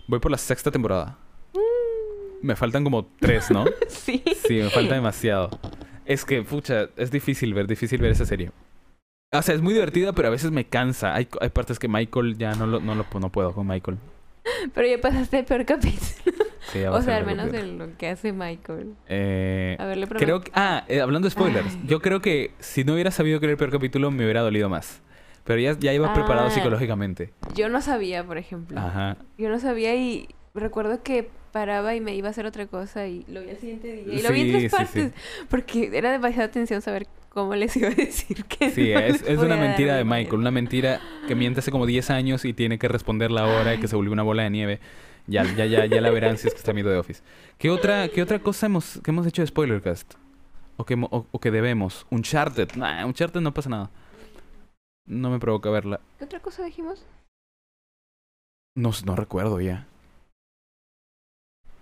Voy 0.08 0.20
por 0.20 0.32
la 0.32 0.38
sexta 0.38 0.70
temporada. 0.70 1.18
Mm. 1.54 2.46
Me 2.48 2.56
faltan 2.56 2.84
como 2.84 3.06
tres, 3.20 3.50
¿no? 3.52 3.66
sí. 3.88 4.22
Sí, 4.48 4.56
me 4.56 4.70
falta 4.70 4.96
demasiado. 4.96 5.50
Es 6.06 6.24
que, 6.26 6.44
pucha, 6.44 6.90
es 6.98 7.10
difícil 7.10 7.54
ver, 7.54 7.68
difícil 7.68 8.00
ver 8.02 8.12
esa 8.12 8.26
serie. 8.26 8.52
O 9.32 9.42
sea, 9.42 9.56
es 9.56 9.62
muy 9.62 9.74
divertida, 9.74 10.14
pero 10.14 10.28
a 10.28 10.32
veces 10.32 10.52
me 10.52 10.66
cansa. 10.66 11.14
Hay, 11.14 11.28
hay 11.42 11.50
partes 11.50 11.80
que 11.80 11.88
Michael 11.88 12.38
ya 12.38 12.56
no 12.56 12.66
lo, 12.68 12.80
no 12.80 12.96
lo 12.96 13.06
no 13.20 13.32
puedo 13.32 13.54
con 13.54 13.68
Michael. 13.68 13.98
Pero 14.74 14.88
ya 14.88 15.02
pasaste 15.02 15.40
el 15.40 15.46
peor 15.46 15.66
capítulo. 15.66 16.46
Sí, 16.72 16.84
o 16.84 17.02
sea, 17.02 17.18
al 17.18 17.26
menos 17.26 17.52
de 17.52 17.64
lo 17.64 17.96
que 17.98 18.10
hace 18.10 18.32
Michael. 18.32 18.96
Eh, 19.08 19.76
a 19.80 19.86
ver, 19.86 19.98
le 19.98 20.08
creo 20.08 20.42
que, 20.42 20.52
Ah, 20.54 20.84
eh, 20.88 21.02
hablando 21.02 21.28
de 21.28 21.32
spoilers. 21.32 21.78
Yo 21.86 22.02
creo 22.02 22.22
que 22.22 22.52
si 22.60 22.84
no 22.84 22.94
hubiera 22.94 23.12
sabido 23.12 23.40
que 23.40 23.46
era 23.46 23.52
el 23.52 23.58
peor 23.58 23.72
capítulo, 23.72 24.12
me 24.12 24.24
hubiera 24.24 24.42
dolido 24.42 24.70
más. 24.70 25.02
Pero 25.44 25.60
ya, 25.60 25.78
ya 25.78 25.94
iba 25.94 26.12
preparado 26.14 26.48
ah, 26.48 26.52
psicológicamente. 26.52 27.32
Yo 27.54 27.70
no 27.70 27.82
sabía, 27.82 28.24
por 28.24 28.38
ejemplo. 28.38 28.80
Ajá. 28.80 29.18
Yo 29.38 29.50
no 29.50 29.60
sabía 29.60 29.96
y 29.96 30.28
recuerdo 30.56 31.04
que 31.04 31.30
paraba 31.52 31.96
y 31.96 32.02
me 32.02 32.16
iba 32.16 32.28
a 32.28 32.32
hacer 32.32 32.46
otra 32.48 32.66
cosa 32.66 33.08
y 33.08 33.24
lo 33.28 33.42
vi 33.42 33.52
al 33.52 33.58
siguiente 33.58 33.94
día. 33.94 34.14
Y 34.14 34.22
lo 34.24 34.32
vi 34.32 34.42
en 34.42 34.58
tres 34.58 34.72
partes. 34.72 35.14
Porque 35.50 35.92
era 35.94 36.12
demasiada 36.12 36.46
atención 36.46 36.82
saber 36.82 37.06
cómo 37.36 37.54
les 37.54 37.76
iba 37.76 37.90
a 37.90 37.92
decir 37.92 38.46
que 38.46 38.72
Sí, 38.72 38.92
es, 38.92 39.22
es 39.22 39.40
una 39.40 39.58
mentira 39.58 39.98
de 39.98 40.06
Michael, 40.06 40.40
una 40.40 40.52
mentira 40.52 41.02
que 41.28 41.36
miente 41.36 41.60
hace 41.60 41.70
como 41.70 41.86
10 41.86 42.10
años 42.10 42.46
y 42.46 42.54
tiene 42.54 42.80
que 42.80 42.88
responder 42.88 43.30
la 43.30 43.46
hora 43.46 43.76
y 43.76 43.80
que 43.80 43.90
se 43.90 43.96
volvió 43.96 44.14
una 44.14 44.24
bola 44.24 44.44
de 44.44 44.50
nieve. 44.50 44.80
Ya, 45.28 45.44
ya, 45.44 45.66
ya, 45.66 45.86
ya 45.86 46.02
la 46.02 46.12
verán 46.12 46.38
si 46.38 46.48
es 46.48 46.54
que 46.54 46.60
está 46.60 46.72
miedo 46.72 46.90
de 46.90 46.98
Office. 46.98 47.22
¿Qué 47.58 47.70
otra, 47.70 48.08
qué 48.08 48.22
otra 48.22 48.40
cosa 48.40 48.68
hemos, 48.68 49.02
que 49.04 49.12
hemos 49.12 49.28
hecho 49.28 49.42
de 49.42 49.48
Spoilercast? 49.48 50.14
O 50.78 50.86
que, 50.86 50.98
o, 50.98 51.40
que 51.40 51.52
debemos. 51.52 52.08
Uncharted. 52.10 52.74
Nah, 52.76 53.06
Uncharted 53.06 53.42
no 53.42 53.54
pasa 53.54 53.70
nada. 53.70 53.92
No 55.06 55.30
me 55.30 55.40
provoca 55.40 55.70
verla. 55.70 56.00
¿Qué 56.18 56.26
otra 56.26 56.40
cosa 56.40 56.64
dijimos? 56.64 57.06
No, 58.76 58.92
no 59.06 59.16
recuerdo 59.16 59.60
ya. 59.60 59.88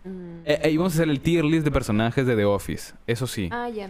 Mm. 0.03 0.41
Eh, 0.45 0.61
eh, 0.63 0.71
íbamos 0.71 0.93
a 0.93 0.95
hacer 0.95 1.09
el 1.09 1.19
tier 1.19 1.45
list 1.45 1.63
de 1.63 1.71
personajes 1.71 2.25
de 2.25 2.35
The 2.35 2.45
Office. 2.45 2.93
Eso 3.05 3.27
sí. 3.27 3.49
Ah, 3.51 3.69
ya. 3.69 3.89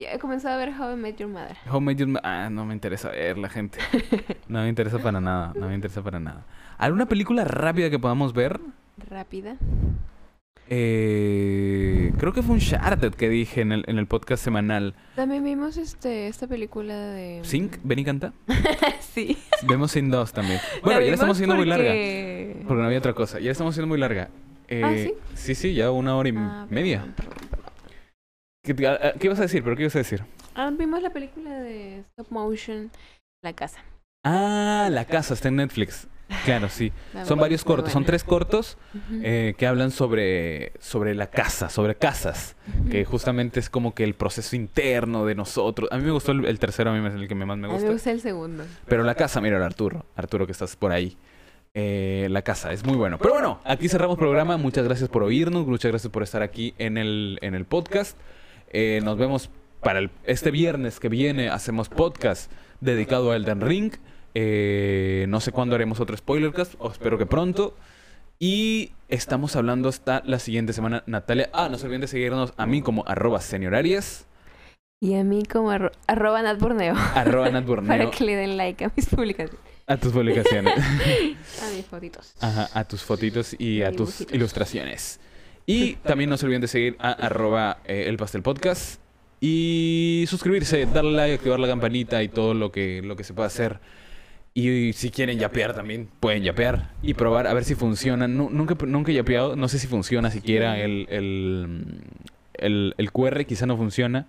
Ya 0.00 0.14
he 0.14 0.18
comenzado 0.18 0.54
a 0.54 0.56
ver 0.56 0.70
How 0.70 0.94
I 0.94 0.96
Met 0.96 1.18
Your 1.18 1.28
Mother. 1.28 1.54
How 1.70 1.76
I 1.78 1.80
Met 1.82 1.98
Your 1.98 2.08
Mother. 2.08 2.22
Ah, 2.24 2.48
no 2.50 2.64
me 2.64 2.72
interesa 2.72 3.10
ver 3.10 3.36
la 3.36 3.50
gente. 3.50 3.78
No 4.48 4.62
me 4.62 4.68
interesa 4.70 4.98
para 4.98 5.20
nada. 5.20 5.52
No 5.54 5.68
me 5.68 5.74
interesa 5.74 6.02
para 6.02 6.18
nada. 6.18 6.46
¿Alguna 6.78 7.04
película 7.04 7.44
rápida 7.44 7.90
que 7.90 7.98
podamos 7.98 8.32
ver? 8.32 8.60
¿Rápida? 9.10 9.56
Eh, 10.70 12.12
creo 12.16 12.32
que 12.32 12.40
fue 12.42 12.52
un 12.54 12.60
Uncharted 12.62 13.12
que 13.14 13.28
dije 13.28 13.60
en 13.60 13.72
el, 13.72 13.84
en 13.88 13.98
el 13.98 14.06
podcast 14.06 14.42
semanal. 14.42 14.94
También 15.16 15.44
vimos 15.44 15.76
este 15.76 16.28
esta 16.28 16.46
película 16.46 16.94
de... 16.96 17.40
¿Sync? 17.42 17.76
¿Ven 17.82 17.98
y 17.98 18.04
canta? 18.04 18.32
sí. 19.00 19.36
Vemos 19.68 19.90
Sin 19.92 20.10
2 20.10 20.32
también. 20.32 20.60
Bueno, 20.82 21.00
ya 21.00 21.08
la 21.08 21.12
estamos 21.12 21.36
haciendo 21.36 21.56
muy 21.56 21.66
larga. 21.66 21.90
Porque 22.66 22.80
no 22.80 22.86
había 22.86 22.98
otra 22.98 23.12
cosa. 23.12 23.38
Ya 23.38 23.46
la 23.46 23.52
estamos 23.52 23.74
haciendo 23.74 23.88
muy 23.88 23.98
larga. 23.98 24.30
¿Ah, 24.82 24.92
sí? 24.96 25.12
Sí, 25.34 25.54
sí, 25.54 25.74
ya 25.74 25.90
una 25.90 26.16
hora 26.16 26.28
y 26.30 26.34
Ah, 26.36 26.66
media. 26.70 27.00
perdón, 27.00 27.14
perdón, 27.16 27.34
perdón. 27.34 27.49
¿Qué, 28.62 28.86
a- 28.86 29.08
a- 29.08 29.12
¿Qué 29.12 29.26
ibas 29.26 29.38
a 29.38 29.42
decir? 29.42 29.62
¿Pero 29.62 29.76
qué 29.76 29.82
ibas 29.82 29.94
a 29.96 30.00
decir? 30.00 30.22
Ah, 30.54 30.70
vimos 30.76 31.02
la 31.02 31.10
película 31.10 31.58
de 31.60 32.00
stop 32.10 32.30
motion 32.30 32.90
La 33.42 33.52
Casa. 33.54 33.80
Ah, 34.24 34.88
La 34.90 35.04
Casa 35.06 35.34
está 35.34 35.48
en 35.48 35.56
Netflix. 35.56 36.06
Claro, 36.44 36.68
sí. 36.68 36.92
Son 37.24 37.38
varios 37.40 37.62
Ah, 37.62 37.66
cortos. 37.66 37.92
Son 37.92 38.04
tres 38.04 38.22
cortos 38.22 38.76
eh, 39.22 39.54
que 39.56 39.66
hablan 39.66 39.90
sobre, 39.90 40.72
sobre 40.78 41.14
la 41.14 41.28
casa, 41.28 41.68
sobre 41.70 41.94
casas. 41.96 42.54
Que 42.90 43.04
justamente 43.04 43.58
es 43.60 43.68
como 43.70 43.94
que 43.94 44.04
el 44.04 44.14
proceso 44.14 44.54
interno 44.54 45.24
de 45.26 45.34
nosotros. 45.34 45.88
A 45.90 45.96
mí 45.96 46.04
me 46.04 46.10
gustó 46.12 46.32
el, 46.32 46.44
el 46.44 46.58
tercero, 46.58 46.90
a 46.90 46.94
mí 46.94 47.04
es 47.08 47.14
el 47.14 47.26
que 47.28 47.34
más 47.34 47.46
me 47.46 47.52
A 47.52 47.56
mí 47.68 47.72
gusta. 47.72 47.86
me 47.88 47.92
gusta 47.94 48.10
el 48.12 48.20
segundo. 48.20 48.64
Pero 48.86 49.02
la 49.02 49.14
casa, 49.14 49.40
mira, 49.40 49.64
Arturo. 49.64 50.04
Arturo, 50.14 50.46
que 50.46 50.52
estás 50.52 50.76
por 50.76 50.92
ahí. 50.92 51.16
Eh, 51.74 52.28
la 52.30 52.42
casa, 52.42 52.72
es 52.72 52.84
muy 52.84 52.96
bueno. 52.96 53.18
Pero 53.18 53.32
bueno, 53.34 53.60
aquí 53.64 53.88
cerramos 53.88 54.16
programa. 54.18 54.56
Muchas 54.56 54.84
gracias 54.84 55.08
por 55.08 55.22
oírnos. 55.24 55.66
Muchas 55.66 55.90
gracias 55.90 56.12
por 56.12 56.22
estar 56.22 56.42
aquí 56.42 56.74
en 56.78 56.96
el, 56.98 57.38
en 57.42 57.54
el 57.54 57.64
podcast. 57.64 58.16
Eh, 58.70 59.00
nos 59.04 59.18
vemos 59.18 59.50
para 59.82 59.98
el- 59.98 60.10
este 60.24 60.50
viernes 60.50 61.00
que 61.00 61.08
viene. 61.08 61.48
Hacemos 61.48 61.88
podcast 61.88 62.50
dedicado 62.80 63.30
a 63.32 63.36
Elden 63.36 63.60
Ring. 63.60 63.92
Eh, 64.34 65.26
no 65.28 65.40
sé 65.40 65.52
cuándo 65.52 65.74
haremos 65.74 66.00
otro 66.00 66.16
spoilercast. 66.16 66.74
O 66.78 66.90
espero 66.90 67.18
que 67.18 67.26
pronto. 67.26 67.76
Y 68.38 68.92
estamos 69.08 69.54
hablando 69.56 69.88
hasta 69.88 70.22
la 70.24 70.38
siguiente 70.38 70.72
semana, 70.72 71.02
Natalia. 71.06 71.50
Ah, 71.52 71.68
no 71.68 71.76
se 71.78 71.84
olviden 71.86 72.00
de 72.02 72.06
seguirnos 72.06 72.54
a 72.56 72.66
mí 72.66 72.80
como 72.80 73.04
arroba 73.06 73.40
seniorarias, 73.40 74.26
Y 75.02 75.14
a 75.14 75.24
mí 75.24 75.42
como 75.44 75.70
arro- 75.72 75.92
arroba 76.06 76.40
Nat 76.42 76.58
Borneo. 76.58 76.94
arroba 77.14 77.50
Nat 77.50 77.64
Borneo, 77.66 77.88
Para 77.88 78.10
que 78.10 78.24
le 78.24 78.36
den 78.36 78.56
like 78.56 78.84
a 78.84 78.92
mis 78.96 79.06
publicaciones. 79.06 79.60
a 79.86 79.96
tus 79.98 80.12
publicaciones. 80.12 80.74
A 81.62 81.70
mis 81.76 81.84
fotitos. 81.86 82.34
Ajá, 82.40 82.68
a 82.72 82.84
tus 82.84 83.02
fotitos 83.02 83.54
y 83.58 83.82
a 83.82 83.92
tus 83.92 84.22
ilustraciones. 84.32 85.20
Y 85.70 85.94
también 85.96 86.30
no 86.30 86.36
se 86.36 86.46
olviden 86.46 86.62
de 86.62 86.68
seguir 86.68 86.96
a 86.98 87.12
arroba 87.12 87.78
eh, 87.84 88.04
el 88.08 88.16
pastel 88.16 88.42
podcast. 88.42 89.00
Y 89.40 90.24
suscribirse, 90.28 90.84
darle 90.86 91.12
like, 91.12 91.34
activar 91.36 91.58
la 91.60 91.66
campanita 91.68 92.22
y 92.22 92.28
todo 92.28 92.52
lo 92.54 92.70
que, 92.72 93.00
lo 93.02 93.16
que 93.16 93.24
se 93.24 93.32
pueda 93.34 93.46
hacer. 93.46 93.78
Y 94.52 94.92
si 94.94 95.10
quieren 95.10 95.38
yapear 95.38 95.74
también, 95.74 96.08
pueden 96.18 96.42
yapear 96.42 96.90
y 97.02 97.14
probar 97.14 97.46
a 97.46 97.54
ver 97.54 97.64
si 97.64 97.74
funciona. 97.74 98.28
Nu- 98.28 98.50
nunca, 98.50 98.76
nunca 98.84 99.12
he 99.12 99.14
yapeado, 99.14 99.56
no 99.56 99.68
sé 99.68 99.78
si 99.78 99.86
funciona 99.86 100.30
siquiera 100.30 100.78
el, 100.80 101.06
el, 101.08 102.02
el, 102.54 102.94
el 102.98 103.12
QR, 103.12 103.44
quizá 103.46 103.64
no 103.66 103.76
funciona. 103.76 104.26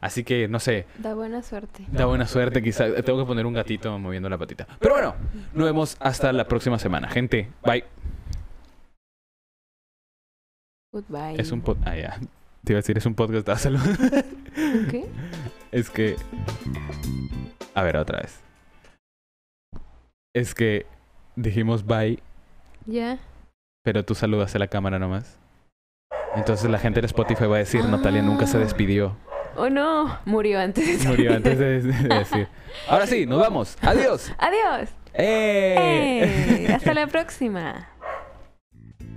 Así 0.00 0.24
que, 0.24 0.46
no 0.48 0.58
sé, 0.60 0.84
Da 0.98 1.14
buena 1.14 1.42
suerte. 1.42 1.84
da 1.92 2.06
buena 2.06 2.26
suerte, 2.26 2.60
quizá 2.60 2.92
tengo 3.02 3.20
que 3.20 3.26
poner 3.26 3.46
un 3.46 3.54
gatito 3.54 3.96
moviendo 4.00 4.28
la 4.28 4.36
patita. 4.36 4.66
Pero 4.80 4.94
bueno, 4.94 5.14
nos 5.54 5.64
vemos 5.64 5.96
hasta 6.00 6.32
la 6.32 6.46
próxima 6.48 6.78
semana. 6.78 7.08
Gente, 7.08 7.48
bye. 7.64 7.84
Goodbye. 10.92 11.40
Es 11.40 11.50
un 11.52 11.60
pod... 11.62 11.78
Ah, 11.84 11.96
ya. 11.96 12.18
Te 12.64 12.72
iba 12.72 12.78
a 12.78 12.82
decir, 12.82 12.96
es 12.98 13.06
un 13.06 13.14
podcast 13.14 13.46
de 13.46 13.56
salud. 13.56 13.80
¿Qué? 14.90 15.06
es 15.72 15.90
que... 15.90 16.16
A 17.74 17.82
ver, 17.82 17.96
otra 17.96 18.20
vez. 18.20 18.40
Es 20.34 20.54
que 20.54 20.86
dijimos 21.36 21.86
bye, 21.86 22.18
Ya. 22.86 23.18
pero 23.82 24.04
tú 24.04 24.14
saludas 24.14 24.54
a 24.54 24.58
la 24.58 24.68
cámara 24.68 24.98
nomás. 24.98 25.38
Entonces 26.36 26.70
la 26.70 26.78
gente 26.78 27.00
de 27.00 27.06
Spotify 27.06 27.44
va 27.46 27.56
a 27.56 27.60
decir, 27.60 27.84
Natalia 27.84 28.22
nunca 28.22 28.46
se 28.46 28.56
Ah. 28.58 28.60
despidió. 28.60 29.16
Oh 29.56 29.68
no, 29.68 30.18
murió 30.24 30.60
antes 30.60 31.02
de 31.02 31.08
Murió 31.08 31.34
antes 31.34 31.58
de, 31.58 31.82
de 31.82 32.08
decir. 32.18 32.48
Ahora 32.88 33.06
sí, 33.06 33.26
nos 33.26 33.38
vamos. 33.40 33.76
Adiós. 33.82 34.32
Adiós. 34.38 34.88
¡Eh! 35.14 36.66
¡Eh! 36.68 36.72
Hasta 36.72 36.94
la 36.94 37.06
próxima. 37.08 37.88